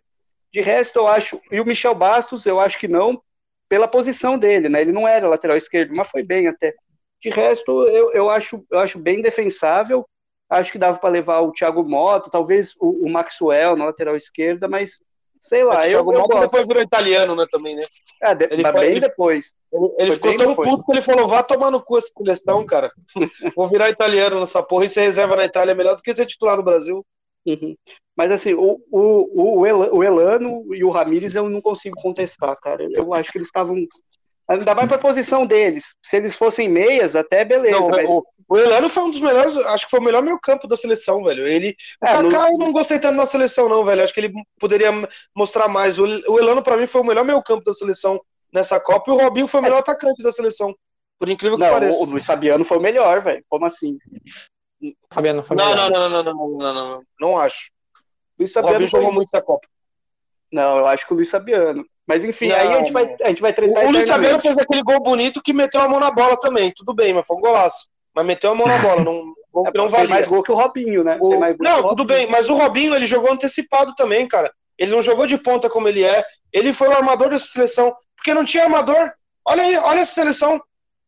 de 0.52 0.60
resto, 0.60 1.00
eu 1.00 1.08
acho. 1.08 1.40
E 1.50 1.60
o 1.60 1.66
Michel 1.66 1.92
Bastos, 1.92 2.46
eu 2.46 2.60
acho 2.60 2.78
que 2.78 2.86
não, 2.86 3.20
pela 3.68 3.88
posição 3.88 4.38
dele, 4.38 4.68
né? 4.68 4.80
Ele 4.80 4.92
não 4.92 5.08
era 5.08 5.26
lateral 5.26 5.56
esquerdo, 5.56 5.92
mas 5.92 6.08
foi 6.08 6.22
bem 6.22 6.46
até. 6.46 6.72
De 7.20 7.28
resto, 7.30 7.86
eu, 7.88 8.12
eu, 8.12 8.30
acho, 8.30 8.64
eu 8.70 8.78
acho 8.78 8.98
bem 8.98 9.20
defensável. 9.20 10.06
Acho 10.48 10.72
que 10.72 10.78
dava 10.78 10.98
para 10.98 11.10
levar 11.10 11.40
o 11.40 11.52
Thiago 11.52 11.82
Mota, 11.84 12.30
talvez 12.30 12.74
o, 12.80 13.06
o 13.06 13.10
Maxwell 13.10 13.76
na 13.76 13.84
lateral 13.86 14.16
esquerda, 14.16 14.66
mas 14.66 14.98
sei 15.40 15.62
lá. 15.62 15.80
o 15.80 15.84
eu, 15.84 15.88
Thiago 15.90 16.12
eu 16.12 16.18
Mota 16.20 16.34
gosto. 16.34 16.46
depois 16.46 16.66
virou 16.66 16.82
italiano, 16.82 17.36
né, 17.36 17.46
também, 17.50 17.76
né? 17.76 17.84
É, 18.20 18.34
de, 18.34 18.48
ele 18.50 18.62
foi- 18.62 18.72
bem 18.72 18.90
ele- 18.90 19.00
depois. 19.00 19.54
Ele, 19.72 19.94
ele 19.98 20.12
ficou 20.12 20.36
tão 20.36 20.48
depois. 20.48 20.68
puto 20.68 20.84
que 20.84 20.92
ele 20.92 21.02
falou: 21.02 21.28
vá 21.28 21.42
tomar 21.42 21.70
no 21.70 21.80
cu 21.80 21.98
essa 21.98 22.08
seleção, 22.16 22.66
cara. 22.66 22.90
Vou 23.56 23.68
virar 23.68 23.90
italiano 23.90 24.40
nessa 24.40 24.62
porra 24.62 24.86
e 24.86 24.88
ser 24.88 25.02
reserva 25.02 25.36
na 25.36 25.44
Itália 25.44 25.70
é 25.72 25.74
melhor 25.74 25.94
do 25.94 26.02
que 26.02 26.12
ser 26.12 26.26
titular 26.26 26.56
no 26.56 26.64
Brasil. 26.64 27.06
Uhum. 27.46 27.76
Mas 28.16 28.32
assim, 28.32 28.52
o, 28.52 28.78
o, 28.90 29.00
o, 29.00 29.60
o 29.60 30.04
Elano 30.04 30.74
e 30.74 30.82
o 30.84 30.90
Ramires 30.90 31.34
eu 31.36 31.48
não 31.48 31.60
consigo 31.60 31.96
contestar, 32.02 32.54
cara. 32.60 32.86
Eu 32.90 33.14
acho 33.14 33.30
que 33.30 33.38
eles 33.38 33.46
estavam. 33.48 33.76
Ainda 34.50 34.74
mais 34.74 34.88
pra 34.88 34.98
posição 34.98 35.46
deles. 35.46 35.94
Se 36.04 36.16
eles 36.16 36.34
fossem 36.34 36.68
meias, 36.68 37.14
até 37.14 37.44
beleza. 37.44 37.78
Não, 37.78 37.88
mas... 37.88 38.10
o, 38.10 38.24
o 38.48 38.56
Elano 38.58 38.88
foi 38.88 39.04
um 39.04 39.10
dos 39.10 39.20
melhores, 39.20 39.56
acho 39.56 39.84
que 39.84 39.90
foi 39.90 40.00
o 40.00 40.02
melhor 40.02 40.22
meio 40.24 40.40
campo 40.40 40.66
da 40.66 40.76
seleção, 40.76 41.22
velho. 41.22 41.46
Ele, 41.46 41.76
o 42.02 42.06
É, 42.06 42.20
no- 42.20 42.30
Kaká 42.30 42.50
eu 42.50 42.58
não 42.58 42.72
gostei 42.72 42.98
tanto 42.98 43.14
na 43.16 43.26
seleção, 43.26 43.68
não, 43.68 43.84
velho. 43.84 44.02
Acho 44.02 44.12
que 44.12 44.20
ele 44.20 44.32
poderia 44.58 44.90
mostrar 45.36 45.68
mais. 45.68 45.98
O, 46.00 46.04
o 46.04 46.38
Elano, 46.38 46.62
pra 46.62 46.76
mim, 46.76 46.88
foi 46.88 47.00
o 47.00 47.04
melhor 47.04 47.24
meio 47.24 47.40
campo 47.42 47.62
da 47.62 47.72
seleção 47.72 48.20
nessa 48.52 48.80
Copa 48.80 49.08
e 49.10 49.14
o 49.14 49.18
Robinho 49.18 49.46
foi 49.46 49.60
o 49.60 49.62
melhor 49.62 49.78
atacante 49.78 50.20
da 50.22 50.32
seleção. 50.32 50.74
Por 51.16 51.28
incrível 51.28 51.56
que 51.56 51.64
Não, 51.64 51.72
pareça. 51.72 52.00
o, 52.00 52.02
o 52.02 52.06
Luiz 52.10 52.26
Fabiano 52.26 52.64
foi 52.64 52.78
o 52.78 52.80
melhor, 52.80 53.22
velho. 53.22 53.44
Como 53.48 53.64
assim? 53.66 53.98
Fabiano 55.12 55.42
foi 55.44 55.56
Não, 55.56 55.68
melhor. 55.68 55.90
não, 55.90 56.08
não, 56.08 56.22
não, 56.22 56.22
não, 56.22 56.34
não, 56.34 56.48
não, 56.48 56.58
não, 56.58 56.74
não, 56.90 57.02
não 57.20 57.38
acho. 57.38 57.70
Luiz 58.38 58.50
O 58.50 58.54
Fabiano 58.54 58.72
Robinho 58.74 58.90
foi... 58.90 59.00
jogou 59.00 59.14
muito 59.14 59.28
essa 59.32 59.44
Copa. 59.44 59.68
Não, 60.52 60.78
eu 60.78 60.86
acho 60.86 61.06
que 61.06 61.12
o 61.12 61.16
Luiz 61.16 61.30
Fabiano. 61.30 61.84
Mas 62.10 62.24
enfim, 62.24 62.48
Não, 62.48 62.56
aí 62.56 62.72
a 62.72 62.78
gente, 62.78 62.92
vai, 62.92 63.16
a 63.22 63.28
gente 63.28 63.40
vai 63.40 63.52
O, 63.52 63.54
tretar 63.54 63.84
o 63.86 63.96
eternamente. 63.96 64.42
fez 64.42 64.58
aquele 64.58 64.82
gol 64.82 65.00
bonito 65.00 65.40
que 65.40 65.52
meteu 65.52 65.80
a 65.80 65.86
mão 65.88 66.00
na 66.00 66.10
bola 66.10 66.36
também. 66.36 66.72
Tudo 66.74 66.92
bem, 66.92 67.14
mas 67.14 67.24
foi 67.24 67.36
um 67.36 67.40
golaço. 67.40 67.86
Mas 68.12 68.26
meteu 68.26 68.50
a 68.50 68.54
mão 68.56 68.66
na 68.66 68.78
bola, 68.78 69.04
não, 69.04 69.32
gol 69.52 69.64
que 69.70 69.78
não 69.78 69.88
Tem 69.88 69.92
mais 69.92 70.08
valia. 70.08 70.26
gol 70.26 70.42
que 70.42 70.50
o 70.50 70.56
Robinho, 70.56 71.04
né? 71.04 71.16
O- 71.20 71.38
Não, 71.60 71.80
o 71.84 71.88
tudo 71.90 72.04
bem, 72.04 72.26
mas 72.28 72.50
o 72.50 72.54
Robinho 72.56 72.96
ele 72.96 73.06
jogou 73.06 73.30
antecipado 73.32 73.94
também, 73.94 74.26
cara. 74.26 74.52
Ele 74.76 74.90
não 74.90 75.00
jogou 75.00 75.24
de 75.24 75.38
ponta 75.38 75.70
como 75.70 75.86
ele 75.86 76.02
é. 76.02 76.24
Ele 76.52 76.72
foi 76.72 76.88
o 76.88 76.92
armador 76.92 77.30
dessa 77.30 77.46
seleção, 77.46 77.94
porque 78.16 78.34
não 78.34 78.44
tinha 78.44 78.64
armador. 78.64 79.12
Olha 79.46 79.62
aí, 79.62 79.76
olha 79.78 80.00
essa 80.00 80.14
seleção. 80.14 80.60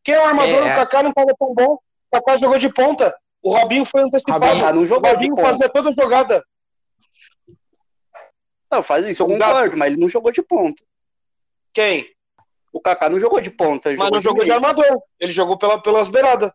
Quem 0.05 0.15
é 0.15 0.19
o 0.21 0.25
armador? 0.25 0.65
É. 0.67 0.71
O 0.71 0.75
Kaká 0.75 1.03
não 1.03 1.09
estava 1.09 1.33
tão 1.37 1.53
bom. 1.53 1.73
O 1.73 1.79
Kaká 2.13 2.37
jogou 2.37 2.57
de 2.57 2.69
ponta. 2.69 3.13
O 3.43 3.51
Robinho 3.53 3.83
foi 3.83 4.01
antecipado. 4.03 4.45
Robinho 4.45 4.73
não 4.73 4.81
o 4.83 4.85
jogou 4.85 5.09
de 5.17 5.27
Robinho 5.27 5.35
fazia 5.35 5.67
toda 5.67 5.89
a 5.89 5.91
jogada. 5.91 6.41
Não, 8.71 8.81
faz 8.81 9.07
isso, 9.07 9.21
eu 9.21 9.27
O 9.27 9.29
concordo, 9.29 9.77
mas 9.77 9.91
ele 9.91 10.01
não 10.01 10.09
jogou 10.09 10.31
de 10.31 10.41
ponta. 10.41 10.81
Quem? 11.73 12.07
O 12.71 12.79
Kaká 12.79 13.09
não 13.09 13.19
jogou 13.19 13.41
de 13.41 13.51
ponta. 13.51 13.89
ele 13.89 13.97
Mas 13.97 14.11
não 14.11 14.21
jogou 14.21 14.43
de 14.43 14.51
armador. 14.51 15.01
Ele 15.19 15.31
jogou 15.31 15.57
pela, 15.57 15.81
pelas 15.81 16.09
beiradas. 16.09 16.51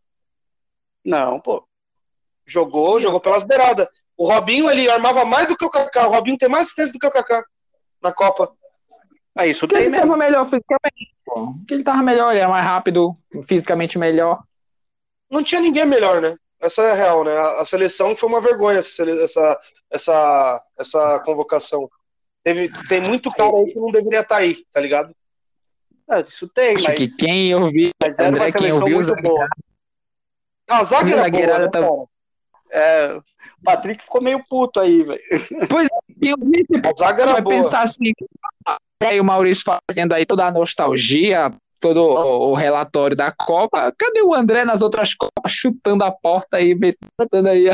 Não, 1.05 1.41
pô. 1.41 1.67
Jogou, 2.47 2.99
jogou 3.01 3.21
pelas 3.21 3.45
beiradas. 3.45 3.89
O 4.17 4.27
Robinho, 4.27 4.69
ele 4.69 4.91
armava 4.91 5.25
mais 5.25 5.47
do 5.47 5.57
que 5.57 5.65
o 5.65 5.71
Kaká. 5.71 6.09
O 6.09 6.11
Robinho 6.11 6.37
tem 6.39 6.49
mais 6.49 6.65
assistência 6.65 6.93
do 6.93 6.99
que 6.99 7.07
o 7.07 7.11
Kaká 7.11 7.45
na 8.03 8.13
Copa. 8.13 8.53
Ah, 9.37 9.47
isso 9.47 9.69
tem 9.69 9.83
ele 9.83 9.91
mesmo. 9.91 10.07
tava 10.07 10.17
melhor 10.17 10.45
fisicamente, 10.47 11.15
pô. 11.25 11.55
Porque 11.59 11.75
ele 11.75 11.85
tava 11.85 12.03
melhor, 12.03 12.31
ele 12.33 12.41
era 12.41 12.49
mais 12.49 12.65
rápido, 12.65 13.17
fisicamente 13.47 13.97
melhor. 13.97 14.43
Não 15.31 15.45
tinha 15.45 15.61
ninguém 15.61 15.87
melhor, 15.87 16.21
né? 16.21 16.37
Essa 16.61 16.83
é 16.83 16.91
a 16.91 16.95
real, 16.95 17.23
né? 17.23 17.37
A, 17.37 17.61
a 17.61 17.65
seleção 17.65 18.17
foi 18.17 18.29
uma 18.29 18.41
vergonha, 18.41 18.79
essa, 18.79 19.05
essa, 19.05 19.61
essa, 19.89 20.67
essa 20.77 21.21
convocação. 21.21 21.89
Teve, 22.43 22.71
tem 22.89 23.01
muito 23.01 23.31
cara 23.31 23.57
aí 23.57 23.73
que 23.73 23.79
não 23.79 23.91
deveria 23.91 24.21
estar 24.21 24.37
aí, 24.37 24.65
tá 24.73 24.81
ligado? 24.81 25.15
Ah, 26.09 26.21
isso 26.21 26.49
tem, 26.49 26.75
Acho 26.75 26.85
mas, 26.85 26.97
que 26.97 27.17
quem 27.17 27.55
ouviu, 27.55 27.91
mas 28.01 28.19
era 28.19 28.29
André, 28.31 28.53
quem 28.53 28.73
ouviu, 28.73 28.97
muito 28.97 29.23
boa. 29.23 29.47
A 30.71 30.83
zaga 30.83 31.13
era 31.13 31.31
boa, 31.31 31.59
né, 31.59 31.69
tá-? 31.69 32.09
É, 32.71 33.15
o 33.17 33.23
Patrick 33.63 34.03
ficou 34.03 34.23
meio 34.23 34.43
puto 34.49 34.81
aí, 34.81 35.03
velho. 35.03 35.21
ouviu 36.39 36.53
esse 36.55 36.87
A 36.87 36.93
zaga 36.93 37.23
era 37.23 37.33
vai 37.33 37.43
boa. 37.43 37.57
pensar 37.57 37.83
assim, 37.83 38.13
aí 39.03 39.21
o 39.21 39.25
Maurício 39.25 39.65
fazendo 39.89 40.15
aí 40.15 40.25
toda 40.25 40.47
a 40.47 40.51
nostalgia, 40.51 41.53
todo 41.81 42.01
o, 42.03 42.55
relatório 42.55 43.17
da 43.17 43.31
Copa. 43.33 43.93
Cadê 43.97 44.23
o 44.23 44.35
André 44.35 44.65
nas 44.65 44.83
outras 44.83 45.15
Copas 45.15 45.53
chutando 45.53 46.05
a 46.05 46.11
porta 46.11 46.57
aí, 46.57 46.75
metendo 46.75 47.49
aí 47.49 47.67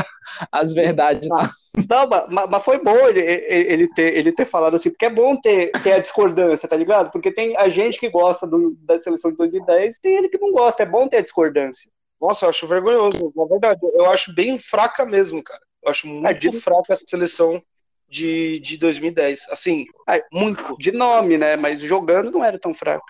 as 0.53 0.73
verdades 0.73 1.29
lá? 1.29 1.51
Não, 1.89 2.07
mas, 2.09 2.49
mas 2.51 2.63
foi 2.65 2.79
bom 2.79 2.97
ele, 3.09 3.21
ele, 3.21 3.89
ter, 3.95 4.17
ele 4.17 4.31
ter 4.33 4.45
falado 4.47 4.77
assim, 4.77 4.91
porque 4.91 5.07
é 5.07 5.11
bom 5.11 5.37
ter, 5.37 5.71
ter 5.83 5.93
a 5.95 5.99
discordância, 5.99 6.69
tá 6.69 6.77
ligado? 6.77 7.11
Porque 7.11 7.33
tem 7.33 7.57
a 7.57 7.69
gente 7.69 7.99
que 7.99 8.09
gosta 8.09 8.47
do- 8.47 8.77
da 8.83 9.01
seleção 9.03 9.31
de 9.31 9.37
2010 9.37 9.97
e 9.97 10.01
tem 10.01 10.17
ele 10.17 10.29
que 10.29 10.39
não 10.39 10.53
gosta. 10.53 10.83
É 10.83 10.87
bom 10.87 11.09
ter 11.09 11.17
a 11.19 11.23
discordância. 11.23 11.91
Nossa, 12.21 12.47
eu 12.47 12.51
acho 12.51 12.67
vergonhoso, 12.67 13.33
na 13.35 13.45
verdade. 13.47 13.81
Eu 13.93 14.09
acho 14.11 14.33
bem 14.35 14.57
fraca 14.59 15.05
mesmo, 15.05 15.43
cara. 15.43 15.61
Eu 15.83 15.91
acho 15.91 16.07
muito 16.07 16.27
É, 16.27 16.33
de- 16.33 16.53
fraca 16.53 16.93
essa 16.93 17.05
seleção 17.07 17.61
de, 18.09 18.59
de 18.61 18.79
2010. 18.79 19.49
Assim, 19.51 19.85
muito. 20.33 20.77
De 20.79 20.93
nome, 20.93 21.37
né? 21.37 21.57
Mas 21.57 21.81
jogando 21.81 22.31
não 22.31 22.45
era 22.45 22.59
tão 22.59 22.73
fraco. 22.73 23.05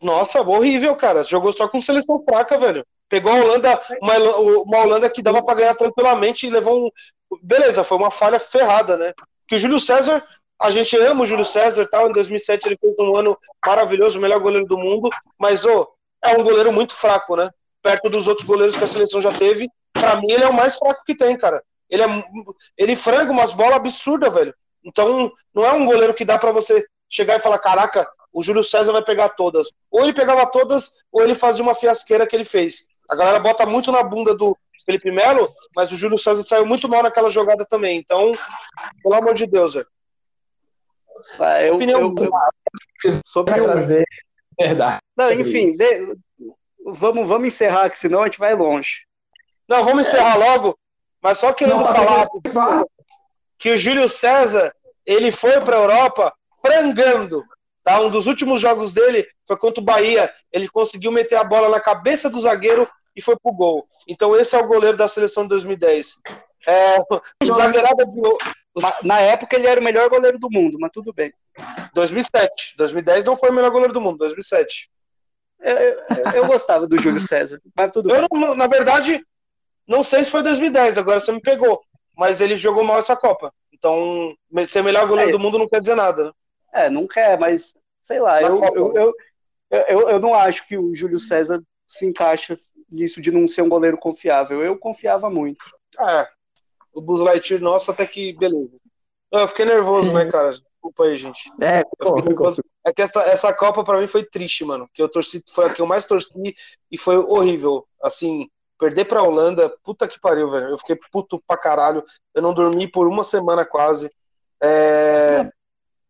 Nossa, 0.00 0.40
horrível, 0.40 0.96
cara. 0.96 1.22
Jogou 1.22 1.52
só 1.52 1.68
com 1.68 1.80
seleção 1.80 2.22
fraca, 2.24 2.58
velho. 2.58 2.86
Pegou 3.08 3.32
a 3.32 3.36
Holanda, 3.36 3.80
uma, 4.00 4.14
uma 4.16 4.78
Holanda 4.78 5.10
que 5.10 5.22
dava 5.22 5.42
pra 5.42 5.54
ganhar 5.54 5.74
tranquilamente 5.74 6.46
e 6.46 6.50
levou 6.50 6.86
um. 6.86 6.90
Beleza, 7.42 7.84
foi 7.84 7.98
uma 7.98 8.10
falha 8.10 8.40
ferrada, 8.40 8.96
né? 8.96 9.12
Que 9.46 9.56
o 9.56 9.58
Júlio 9.58 9.78
César, 9.78 10.24
a 10.60 10.70
gente 10.70 10.96
ama 10.96 11.22
o 11.22 11.26
Júlio 11.26 11.44
César 11.44 11.86
tal. 11.86 12.08
Em 12.08 12.12
2007 12.12 12.66
ele 12.66 12.78
fez 12.78 12.94
um 12.98 13.16
ano 13.16 13.36
maravilhoso, 13.64 14.18
o 14.18 14.22
melhor 14.22 14.40
goleiro 14.40 14.66
do 14.66 14.78
mundo. 14.78 15.10
Mas, 15.38 15.64
ô, 15.64 15.92
é 16.24 16.36
um 16.36 16.42
goleiro 16.42 16.72
muito 16.72 16.94
fraco, 16.94 17.36
né? 17.36 17.50
Perto 17.82 18.08
dos 18.08 18.28
outros 18.28 18.46
goleiros 18.46 18.76
que 18.76 18.84
a 18.84 18.86
seleção 18.86 19.20
já 19.20 19.32
teve. 19.32 19.68
Pra 19.92 20.16
mim, 20.16 20.30
ele 20.30 20.44
é 20.44 20.48
o 20.48 20.54
mais 20.54 20.76
fraco 20.76 21.02
que 21.04 21.16
tem, 21.16 21.36
cara. 21.36 21.62
Ele, 21.88 22.02
é, 22.02 22.06
ele 22.78 22.94
franga 22.94 23.32
umas 23.32 23.52
bolas 23.52 23.76
absurdas, 23.76 24.32
velho. 24.32 24.54
Então, 24.84 25.30
não 25.54 25.64
é 25.64 25.72
um 25.72 25.84
goleiro 25.84 26.14
que 26.14 26.24
dá 26.24 26.38
pra 26.38 26.52
você 26.52 26.84
chegar 27.08 27.36
e 27.36 27.40
falar: 27.40 27.58
caraca, 27.58 28.08
o 28.32 28.42
Júlio 28.42 28.62
César 28.62 28.92
vai 28.92 29.02
pegar 29.02 29.30
todas. 29.30 29.68
Ou 29.90 30.02
ele 30.02 30.12
pegava 30.12 30.46
todas, 30.46 30.92
ou 31.10 31.22
ele 31.22 31.34
fazia 31.34 31.62
uma 31.62 31.74
fiasqueira 31.74 32.26
que 32.26 32.34
ele 32.36 32.44
fez. 32.44 32.86
A 33.08 33.16
galera 33.16 33.40
bota 33.40 33.66
muito 33.66 33.90
na 33.90 34.02
bunda 34.02 34.34
do 34.34 34.56
Felipe 34.86 35.10
Melo, 35.10 35.48
mas 35.74 35.90
o 35.92 35.96
Júlio 35.96 36.16
César 36.18 36.42
saiu 36.42 36.64
muito 36.66 36.88
mal 36.88 37.02
naquela 37.02 37.28
jogada 37.30 37.64
também. 37.66 37.98
Então, 37.98 38.32
pelo 39.02 39.14
amor 39.14 39.34
de 39.34 39.46
Deus, 39.46 39.74
velho. 39.74 39.86
Ah, 41.38 41.62
eu, 41.62 41.74
Opinião 41.76 42.00
eu- 42.00 42.14
eu- 43.04 43.12
sobre 43.26 43.58
o- 43.60 43.62
trazer 43.62 44.04
verdade. 44.58 45.00
Não, 45.16 45.32
enfim, 45.32 45.74
de- 45.76 46.14
vamos, 46.84 47.26
vamos 47.26 47.48
encerrar, 47.48 47.88
que 47.90 47.98
senão 47.98 48.22
a 48.22 48.26
gente 48.26 48.38
vai 48.38 48.54
longe. 48.54 49.06
Não, 49.68 49.82
vamos 49.84 50.06
encerrar 50.06 50.36
logo, 50.36 50.76
mas 51.22 51.38
só 51.38 51.52
querendo 51.52 51.84
falar 51.84 52.28
Fala. 52.52 52.84
que 53.58 53.70
o 53.70 53.78
Júlio 53.78 54.08
César, 54.08 54.74
ele 55.06 55.30
foi 55.32 55.60
pra 55.60 55.76
Europa 55.76 56.34
frangando. 56.60 57.42
Tá? 57.98 58.00
Um 58.00 58.10
dos 58.10 58.26
últimos 58.26 58.60
jogos 58.60 58.92
dele 58.92 59.26
foi 59.46 59.56
contra 59.56 59.80
o 59.80 59.84
Bahia. 59.84 60.32
Ele 60.52 60.68
conseguiu 60.68 61.10
meter 61.12 61.36
a 61.36 61.44
bola 61.44 61.68
na 61.68 61.80
cabeça 61.80 62.28
do 62.30 62.40
zagueiro 62.40 62.88
e 63.16 63.22
foi 63.22 63.36
pro 63.42 63.52
gol. 63.52 63.86
Então 64.08 64.36
esse 64.36 64.54
é 64.56 64.58
o 64.58 64.66
goleiro 64.66 64.96
da 64.96 65.08
seleção 65.08 65.42
de 65.44 65.48
2010. 65.50 66.16
É, 66.66 66.96
o 67.42 67.54
zagueirada 67.54 68.04
de 68.06 68.20
Na 69.04 69.20
época 69.20 69.56
ele 69.56 69.66
era 69.66 69.80
o 69.80 69.84
melhor 69.84 70.08
goleiro 70.08 70.38
do 70.38 70.48
mundo, 70.50 70.76
mas 70.80 70.90
tudo 70.92 71.12
bem. 71.12 71.32
2007. 71.94 72.74
2010 72.76 73.24
não 73.24 73.36
foi 73.36 73.50
o 73.50 73.52
melhor 73.52 73.70
goleiro 73.70 73.92
do 73.92 74.00
mundo, 74.00 74.18
2007. 74.18 74.88
Eu, 75.60 75.76
eu- 75.76 75.98
eu 76.36 76.46
gostava 76.46 76.86
do 76.86 76.98
Júlio 77.00 77.20
César, 77.20 77.60
mas 77.76 77.90
tudo 77.92 78.10
Eu, 78.14 78.26
bem. 78.30 78.56
na 78.56 78.66
verdade, 78.66 79.22
não 79.86 80.02
sei 80.02 80.24
se 80.24 80.30
foi 80.30 80.42
2010, 80.42 80.96
agora 80.96 81.20
você 81.20 81.32
me 81.32 81.40
pegou. 81.40 81.80
Mas 82.16 82.40
ele 82.40 82.56
jogou 82.56 82.82
mal 82.84 82.98
essa 82.98 83.16
Copa. 83.16 83.52
Então, 83.72 84.34
ser 84.66 84.82
melhor 84.82 85.06
goleiro 85.06 85.30
É. 85.30 85.32
do 85.32 85.38
mundo 85.38 85.58
não 85.58 85.68
quer 85.68 85.80
dizer 85.80 85.94
nada. 85.94 86.24
Né? 86.26 86.30
É, 86.72 86.90
não 86.90 87.06
quer, 87.06 87.38
mas 87.38 87.74
sei 88.02 88.20
lá, 88.20 88.42
eu, 88.42 88.62
eu, 88.62 88.94
eu, 88.94 89.14
eu, 89.70 90.10
eu 90.10 90.20
não 90.20 90.34
acho 90.34 90.66
que 90.66 90.76
o 90.76 90.94
Júlio 90.94 91.18
César 91.18 91.62
se 91.86 92.06
encaixa 92.06 92.58
nisso 92.90 93.20
de 93.20 93.30
não 93.30 93.46
ser 93.46 93.62
um 93.62 93.68
goleiro 93.68 93.96
confiável. 93.96 94.62
Eu 94.62 94.78
confiava 94.78 95.30
muito. 95.30 95.64
É, 95.98 96.28
o 96.92 97.00
Buzz 97.00 97.20
Lightyear 97.20 97.60
nosso 97.60 97.90
até 97.90 98.06
que 98.06 98.32
beleza. 98.32 98.76
Eu 99.30 99.46
fiquei 99.46 99.64
nervoso, 99.64 100.12
né, 100.12 100.26
cara? 100.26 100.50
Desculpa 100.50 101.04
aí, 101.04 101.16
gente. 101.16 101.52
É, 101.60 101.84
pô, 101.84 102.16
é 102.84 102.92
que 102.92 103.02
essa, 103.02 103.22
essa 103.22 103.52
Copa 103.52 103.84
pra 103.84 104.00
mim 104.00 104.06
foi 104.06 104.24
triste, 104.24 104.64
mano. 104.64 104.88
Que 104.92 105.02
eu 105.02 105.08
torci, 105.08 105.42
foi 105.48 105.66
a 105.66 105.70
que 105.70 105.80
eu 105.80 105.86
mais 105.86 106.04
torci 106.06 106.54
e 106.90 106.98
foi 106.98 107.16
horrível. 107.16 107.86
Assim, 108.02 108.48
perder 108.78 109.04
pra 109.04 109.22
Holanda, 109.22 109.72
puta 109.84 110.08
que 110.08 110.18
pariu, 110.18 110.48
velho. 110.48 110.68
Eu 110.68 110.78
fiquei 110.78 110.98
puto 111.12 111.40
pra 111.46 111.56
caralho. 111.56 112.02
Eu 112.34 112.42
não 112.42 112.54
dormi 112.54 112.90
por 112.90 113.06
uma 113.06 113.22
semana 113.22 113.64
quase. 113.64 114.10
É... 114.60 115.48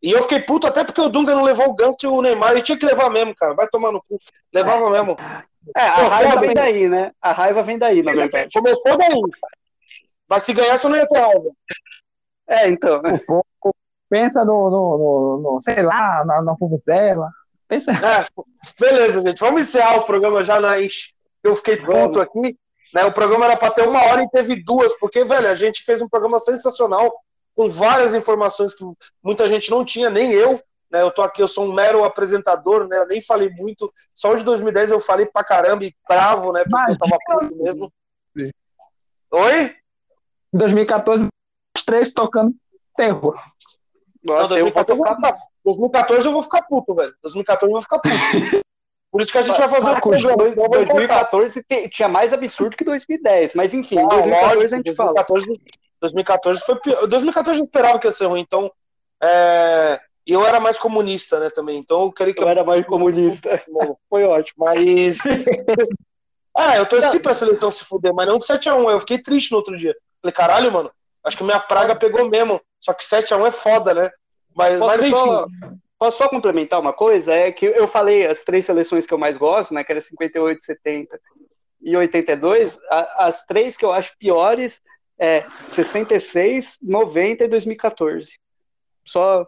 E 0.02 0.10
eu 0.10 0.22
fiquei 0.22 0.40
puto 0.40 0.66
até 0.66 0.82
porque 0.82 1.00
o 1.00 1.08
Dunga 1.08 1.34
não 1.34 1.42
levou 1.42 1.68
o 1.68 1.74
Ganso 1.74 1.96
e 2.02 2.06
o 2.06 2.22
Neymar. 2.22 2.56
E 2.56 2.62
tinha 2.62 2.78
que 2.78 2.86
levar 2.86 3.10
mesmo, 3.10 3.34
cara. 3.34 3.54
Vai 3.54 3.68
tomar 3.68 3.92
no 3.92 4.02
cu. 4.02 4.18
Levava 4.52 4.88
mesmo. 4.90 5.16
É, 5.76 5.86
a 5.86 5.96
Pô, 5.96 6.08
raiva 6.08 6.40
vem 6.40 6.54
daí, 6.54 6.88
né? 6.88 7.12
A 7.20 7.32
raiva 7.32 7.62
vem 7.62 7.78
daí, 7.78 8.02
na 8.02 8.12
verdade. 8.12 8.50
Começou 8.52 8.96
daí. 8.96 9.20
Mas 10.28 10.42
se 10.44 10.54
ganhasse, 10.54 10.86
eu 10.86 10.90
não 10.90 10.96
ia 10.96 11.06
ter 11.06 11.18
raiva. 11.18 11.50
É, 12.48 12.68
então. 12.68 13.02
Pensa 14.08 14.44
no, 14.44 14.70
no, 14.70 14.98
no, 14.98 15.52
no 15.52 15.60
sei 15.60 15.82
lá, 15.82 16.24
na, 16.24 16.42
na 16.42 16.56
Pensa. 17.68 17.92
É, 17.92 18.42
beleza, 18.80 19.22
gente. 19.22 19.38
Vamos 19.38 19.62
encerrar 19.62 19.98
o 19.98 20.04
programa 20.04 20.42
já 20.42 20.60
na 20.60 20.80
enche. 20.80 21.12
Eu 21.42 21.54
fiquei 21.54 21.76
puto 21.76 22.20
aqui. 22.20 22.56
Né? 22.92 23.04
O 23.04 23.12
programa 23.12 23.44
era 23.44 23.56
para 23.56 23.72
ter 23.72 23.86
uma 23.86 24.02
hora 24.02 24.22
e 24.22 24.28
teve 24.28 24.62
duas, 24.62 24.92
porque, 24.98 25.24
velho, 25.24 25.48
a 25.48 25.54
gente 25.54 25.84
fez 25.84 26.02
um 26.02 26.08
programa 26.08 26.40
sensacional, 26.40 27.12
com 27.54 27.68
várias 27.68 28.14
informações 28.14 28.74
que 28.74 28.84
muita 29.22 29.46
gente 29.46 29.70
não 29.70 29.84
tinha, 29.84 30.10
nem 30.10 30.32
eu. 30.32 30.62
Né? 30.90 31.02
Eu 31.02 31.10
tô 31.10 31.22
aqui, 31.22 31.40
eu 31.40 31.48
sou 31.48 31.66
um 31.66 31.72
mero 31.72 32.04
apresentador, 32.04 32.86
né? 32.88 32.98
Eu 32.98 33.06
nem 33.06 33.22
falei 33.22 33.48
muito. 33.50 33.92
Só 34.14 34.34
de 34.34 34.42
2010 34.42 34.90
eu 34.90 35.00
falei 35.00 35.26
pra 35.26 35.44
caramba 35.44 35.84
e 35.84 35.94
bravo, 36.08 36.52
né? 36.52 36.62
Porque 36.62 36.74
Mas, 36.74 36.96
eu 36.96 37.08
tava 37.08 37.18
puto 37.24 37.56
mesmo. 37.56 37.92
Oi? 39.32 39.76
Em 40.52 40.58
2014, 40.58 41.28
os 41.76 41.84
três 41.84 42.12
tocando 42.12 42.54
terror. 42.96 43.40
Nossa, 44.22 44.42
não, 44.42 44.48
2014, 44.48 45.00
eu, 45.00 45.14
ficar... 45.14 45.38
2014 45.64 46.26
eu 46.26 46.32
vou 46.32 46.42
ficar 46.42 46.62
puto, 46.62 46.94
velho. 46.94 47.14
2014 47.22 47.70
eu 47.70 47.72
vou 47.72 47.82
ficar 47.82 47.98
puto. 48.00 48.60
Por 49.10 49.20
isso 49.20 49.32
que 49.32 49.38
a 49.38 49.42
gente 49.42 49.58
vai 49.58 49.68
fazer 49.68 49.90
o 49.90 50.00
curso. 50.00 50.28
2014 50.28 51.64
tinha 51.90 52.08
mais 52.08 52.32
absurdo 52.32 52.76
que 52.76 52.84
2010, 52.84 53.54
mas 53.54 53.74
enfim, 53.74 53.98
ah, 53.98 54.06
2014 54.06 54.30
lógico, 54.30 54.64
a 54.64 54.76
gente 54.76 54.94
2014, 54.94 55.46
fala. 55.46 55.58
2014 56.00 56.60
foi 56.64 56.76
pior. 56.76 57.06
2014 57.06 57.60
eu 57.60 57.64
esperava 57.64 57.98
que 57.98 58.06
ia 58.06 58.12
ser 58.12 58.26
ruim, 58.26 58.40
então. 58.40 58.70
É... 59.22 60.00
eu 60.26 60.44
era 60.46 60.58
mais 60.58 60.78
comunista, 60.78 61.38
né, 61.38 61.50
também. 61.50 61.78
Então 61.78 62.02
eu 62.02 62.12
queria 62.12 62.34
que. 62.34 62.40
Eu, 62.40 62.44
eu... 62.44 62.50
era 62.50 62.64
mais 62.64 62.84
comunista. 62.86 63.62
foi 64.08 64.24
ótimo. 64.24 64.64
Mas. 64.64 65.24
é, 66.56 66.78
eu 66.78 66.86
torci 66.86 67.20
pra 67.20 67.34
seleção 67.34 67.70
se 67.70 67.84
fuder, 67.84 68.14
mas 68.14 68.26
não 68.26 68.38
de 68.38 68.46
7x1. 68.46 68.90
Eu 68.90 69.00
fiquei 69.00 69.18
triste 69.18 69.52
no 69.52 69.58
outro 69.58 69.76
dia. 69.76 69.94
Falei, 70.22 70.32
caralho, 70.32 70.72
mano, 70.72 70.90
acho 71.24 71.36
que 71.36 71.44
minha 71.44 71.60
praga 71.60 71.94
pegou 71.94 72.28
mesmo. 72.28 72.60
Só 72.80 72.92
que 72.94 73.04
7x1 73.04 73.46
é 73.46 73.52
foda, 73.52 73.94
né? 73.94 74.10
Mas, 74.54 74.78
mas 74.80 75.02
enfim. 75.02 75.14
Só, 75.14 75.46
posso 75.98 76.18
só 76.18 76.28
complementar 76.28 76.80
uma 76.80 76.94
coisa? 76.94 77.34
É 77.34 77.52
que 77.52 77.66
eu 77.66 77.86
falei 77.86 78.26
as 78.26 78.42
três 78.42 78.64
seleções 78.64 79.06
que 79.06 79.12
eu 79.12 79.18
mais 79.18 79.36
gosto, 79.36 79.74
né? 79.74 79.84
Que 79.84 79.92
era 79.92 80.00
58, 80.00 80.64
70 80.64 81.20
e 81.82 81.96
82. 81.96 82.78
A, 82.90 83.26
as 83.26 83.44
três 83.44 83.76
que 83.76 83.84
eu 83.84 83.92
acho 83.92 84.16
piores 84.18 84.80
é 85.20 85.46
66, 85.68 86.78
90 86.82 87.44
e 87.44 87.48
2014. 87.48 88.40
Só 89.04 89.46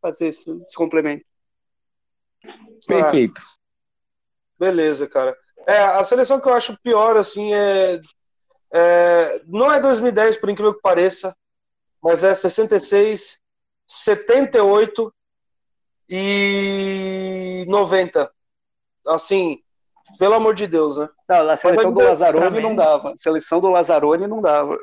fazer 0.00 0.28
esse, 0.28 0.50
esse 0.50 0.74
complemento. 0.74 1.24
Perfeito. 2.86 3.40
Ah, 3.44 3.54
beleza, 4.58 5.06
cara. 5.06 5.36
É, 5.66 5.78
a 5.78 6.04
seleção 6.04 6.40
que 6.40 6.48
eu 6.48 6.54
acho 6.54 6.78
pior, 6.82 7.16
assim, 7.16 7.52
é, 7.54 8.00
é, 8.72 9.42
Não 9.46 9.70
é 9.70 9.80
2010, 9.80 10.38
por 10.38 10.48
incrível 10.48 10.74
que 10.74 10.82
pareça, 10.82 11.36
mas 12.02 12.24
é 12.24 12.34
66, 12.34 13.40
78 13.86 15.14
e 16.08 17.64
90. 17.68 18.32
Assim, 19.06 19.62
pelo 20.18 20.34
amor 20.34 20.54
de 20.54 20.66
Deus, 20.66 20.96
né? 20.96 21.08
Não, 21.28 21.50
a 21.50 21.56
seleção 21.56 21.92
do 21.92 22.00
Lazzaroni 22.00 22.60
não 22.60 22.74
dava. 22.74 23.14
Seleção 23.16 23.60
do 23.60 23.70
Lazzaroni 23.70 24.26
não 24.26 24.40
dava. 24.40 24.78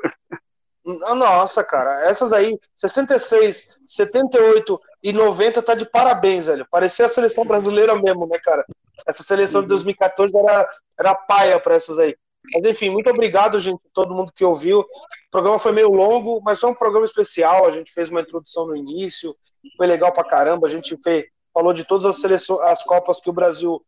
Nossa, 0.84 1.62
cara, 1.62 2.08
essas 2.08 2.32
aí, 2.32 2.58
66, 2.74 3.68
78 3.86 4.80
e 5.02 5.12
90 5.12 5.62
tá 5.62 5.74
de 5.74 5.88
parabéns, 5.88 6.46
velho. 6.46 6.66
Parecia 6.68 7.06
a 7.06 7.08
seleção 7.08 7.44
brasileira 7.44 7.94
mesmo, 7.94 8.26
né, 8.26 8.38
cara? 8.42 8.64
Essa 9.06 9.22
seleção 9.22 9.62
de 9.62 9.68
2014 9.68 10.36
era, 10.36 10.68
era 10.98 11.14
paia 11.14 11.60
para 11.60 11.76
essas 11.76 11.98
aí. 11.98 12.16
Mas 12.52 12.64
enfim, 12.64 12.90
muito 12.90 13.08
obrigado, 13.08 13.60
gente, 13.60 13.88
todo 13.94 14.14
mundo 14.14 14.32
que 14.34 14.44
ouviu. 14.44 14.80
O 14.80 14.86
programa 15.30 15.58
foi 15.58 15.70
meio 15.70 15.90
longo, 15.90 16.40
mas 16.42 16.58
foi 16.58 16.70
um 16.70 16.74
programa 16.74 17.04
especial. 17.04 17.66
A 17.66 17.70
gente 17.70 17.92
fez 17.92 18.10
uma 18.10 18.20
introdução 18.20 18.66
no 18.66 18.74
início, 18.74 19.36
foi 19.76 19.86
legal 19.86 20.12
pra 20.12 20.24
caramba. 20.24 20.66
A 20.66 20.70
gente 20.70 20.98
fez, 21.02 21.24
falou 21.54 21.72
de 21.72 21.84
todas 21.84 22.06
as 22.06 22.20
seleções, 22.20 22.60
as 22.62 22.82
Copas 22.82 23.20
que 23.20 23.30
o 23.30 23.32
Brasil 23.32 23.80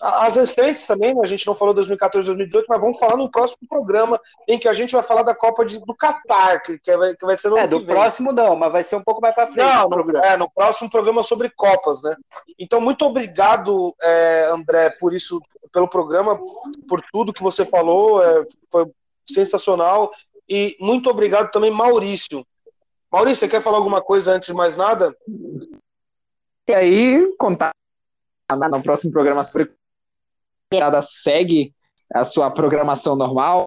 as 0.00 0.36
recentes 0.36 0.86
também, 0.86 1.14
né? 1.14 1.20
a 1.22 1.26
gente 1.26 1.46
não 1.46 1.54
falou 1.54 1.74
2014 1.74 2.26
2018, 2.26 2.66
mas 2.68 2.80
vamos 2.80 2.98
falar 2.98 3.16
no 3.16 3.30
próximo 3.30 3.66
programa 3.68 4.20
em 4.46 4.58
que 4.58 4.68
a 4.68 4.72
gente 4.72 4.92
vai 4.92 5.02
falar 5.02 5.24
da 5.24 5.34
Copa 5.34 5.64
de, 5.64 5.80
do 5.80 5.94
Catar, 5.94 6.62
que, 6.62 6.78
que, 6.78 6.96
vai, 6.96 7.16
que 7.16 7.26
vai 7.26 7.36
ser 7.36 7.48
no 7.48 7.58
É, 7.58 7.66
do 7.66 7.84
próximo 7.84 8.32
não, 8.32 8.54
mas 8.54 8.70
vai 8.70 8.84
ser 8.84 8.94
um 8.94 9.02
pouco 9.02 9.20
mais 9.20 9.34
para 9.34 9.46
frente. 9.46 9.58
Não, 9.58 9.88
no, 9.88 10.18
é, 10.18 10.36
no 10.36 10.48
próximo 10.50 10.88
programa 10.88 11.22
sobre 11.24 11.50
Copas, 11.50 12.02
né? 12.02 12.14
Então, 12.58 12.80
muito 12.80 13.04
obrigado, 13.04 13.94
é, 14.00 14.48
André, 14.52 14.90
por 14.90 15.12
isso, 15.12 15.40
pelo 15.72 15.88
programa, 15.88 16.38
por 16.88 17.02
tudo 17.12 17.32
que 17.32 17.42
você 17.42 17.64
falou, 17.64 18.22
é, 18.22 18.46
foi 18.70 18.86
sensacional. 19.26 20.12
E 20.48 20.76
muito 20.80 21.10
obrigado 21.10 21.50
também, 21.50 21.70
Maurício. 21.70 22.46
Maurício, 23.10 23.40
você 23.40 23.48
quer 23.48 23.60
falar 23.60 23.78
alguma 23.78 24.00
coisa 24.00 24.32
antes 24.32 24.46
de 24.46 24.54
mais 24.54 24.76
nada? 24.76 25.16
E 26.68 26.74
aí, 26.74 27.34
contar 27.36 27.70
no 28.56 28.82
próximo 28.82 29.12
programa 29.12 29.42
sobre 29.42 29.70
temporada 30.68 31.00
segue 31.02 31.74
a 32.14 32.24
sua 32.24 32.50
programação 32.50 33.16
normal, 33.16 33.64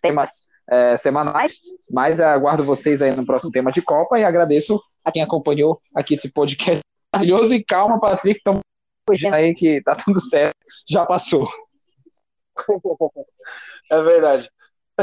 temas 0.00 0.48
é, 0.68 0.96
semanais, 0.96 1.60
mas 1.90 2.20
aguardo 2.20 2.64
vocês 2.64 3.02
aí 3.02 3.14
no 3.14 3.24
próximo 3.24 3.50
tema 3.50 3.70
de 3.70 3.82
Copa 3.82 4.18
e 4.18 4.24
agradeço 4.24 4.80
a 5.04 5.12
quem 5.12 5.22
acompanhou 5.22 5.80
aqui 5.94 6.14
esse 6.14 6.30
podcast 6.30 6.80
maravilhoso 7.14 7.54
e 7.54 7.64
calma, 7.64 8.00
Patrick, 8.00 8.38
estamos 8.38 8.60
aí 9.32 9.54
que 9.54 9.80
tá 9.82 9.94
tudo 9.94 10.20
certo, 10.20 10.54
já 10.88 11.04
passou. 11.06 11.48
É 13.88 14.02
verdade. 14.02 14.50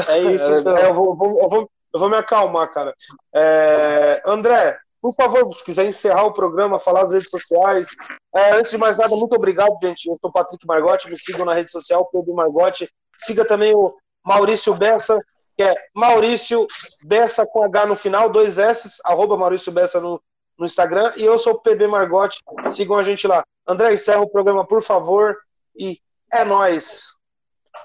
É 0.08 0.18
isso, 0.18 0.44
é, 0.44 0.58
então. 0.58 0.76
é, 0.76 0.86
eu, 0.86 0.92
vou, 0.92 1.16
vou, 1.16 1.40
eu, 1.40 1.48
vou, 1.48 1.70
eu 1.94 2.00
vou 2.00 2.10
me 2.10 2.16
acalmar, 2.16 2.70
cara. 2.70 2.92
É, 3.34 4.22
André, 4.26 4.76
por 5.04 5.14
favor, 5.14 5.52
se 5.52 5.62
quiser 5.62 5.84
encerrar 5.84 6.24
o 6.24 6.32
programa, 6.32 6.80
falar 6.80 7.02
as 7.02 7.12
redes 7.12 7.28
sociais. 7.28 7.88
É, 8.34 8.52
antes 8.52 8.70
de 8.70 8.78
mais 8.78 8.96
nada, 8.96 9.14
muito 9.14 9.34
obrigado, 9.34 9.78
gente. 9.82 10.08
Eu 10.08 10.16
sou 10.18 10.32
Patrick 10.32 10.66
Margotti, 10.66 11.10
me 11.10 11.18
sigam 11.18 11.44
na 11.44 11.52
rede 11.52 11.70
social, 11.70 12.08
Pedro 12.10 12.32
Margotti. 12.32 12.88
Siga 13.18 13.44
também 13.44 13.74
o 13.74 13.94
Maurício 14.24 14.74
Bessa, 14.74 15.20
que 15.58 15.62
é 15.62 15.76
Maurício 15.94 16.66
Bessa 17.02 17.44
com 17.44 17.62
H 17.62 17.84
no 17.84 17.94
final, 17.94 18.30
dois 18.30 18.58
S, 18.58 18.98
arroba 19.04 19.36
Maurício 19.36 19.70
Bessa 19.70 20.00
no, 20.00 20.18
no 20.58 20.64
Instagram. 20.64 21.12
E 21.18 21.22
eu 21.22 21.38
sou 21.38 21.52
o 21.52 21.60
PB 21.60 21.86
Margotti, 21.86 22.40
sigam 22.70 22.96
a 22.96 23.02
gente 23.02 23.26
lá. 23.26 23.44
André, 23.68 23.92
encerra 23.92 24.22
o 24.22 24.30
programa, 24.30 24.66
por 24.66 24.82
favor, 24.82 25.36
e 25.76 25.98
é 26.32 26.46
nós. 26.46 27.18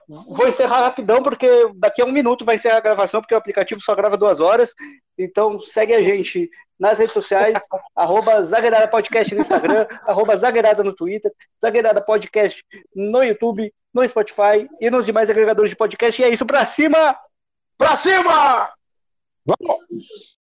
Vou 0.10 0.48
encerrar 0.48 0.82
rapidão, 0.82 1.22
porque 1.22 1.48
daqui 1.76 2.02
a 2.02 2.06
um 2.06 2.12
minuto 2.12 2.44
vai 2.44 2.58
ser 2.58 2.70
a 2.70 2.80
gravação, 2.80 3.22
porque 3.22 3.36
o 3.36 3.38
aplicativo 3.38 3.80
só 3.80 3.94
grava 3.94 4.18
duas 4.18 4.40
horas. 4.40 4.74
Então 5.16 5.62
segue 5.62 5.94
a 5.94 6.02
gente 6.02 6.50
nas 6.80 6.98
redes 6.98 7.14
sociais, 7.14 7.60
arroba 7.96 8.42
Zagueirada 8.42 8.88
Podcast 8.88 9.36
no 9.36 9.42
Instagram, 9.42 9.86
arroba 10.08 10.36
Zagueirada 10.36 10.84
no 10.84 10.96
Twitter, 10.96 11.32
Zagueirada 11.62 12.02
Podcast 12.02 12.66
no 12.96 13.24
YouTube, 13.24 13.72
no 13.94 14.08
Spotify 14.08 14.68
e 14.82 14.90
nos 14.90 15.06
demais 15.06 15.30
agregadores 15.30 15.70
de 15.70 15.78
podcast. 15.78 16.20
E 16.20 16.26
é 16.26 16.30
isso, 16.30 16.46
pra 16.46 16.66
cima! 16.66 17.16
Pra 17.78 17.96
cima! 17.96 18.74
Vamos! 19.46 20.39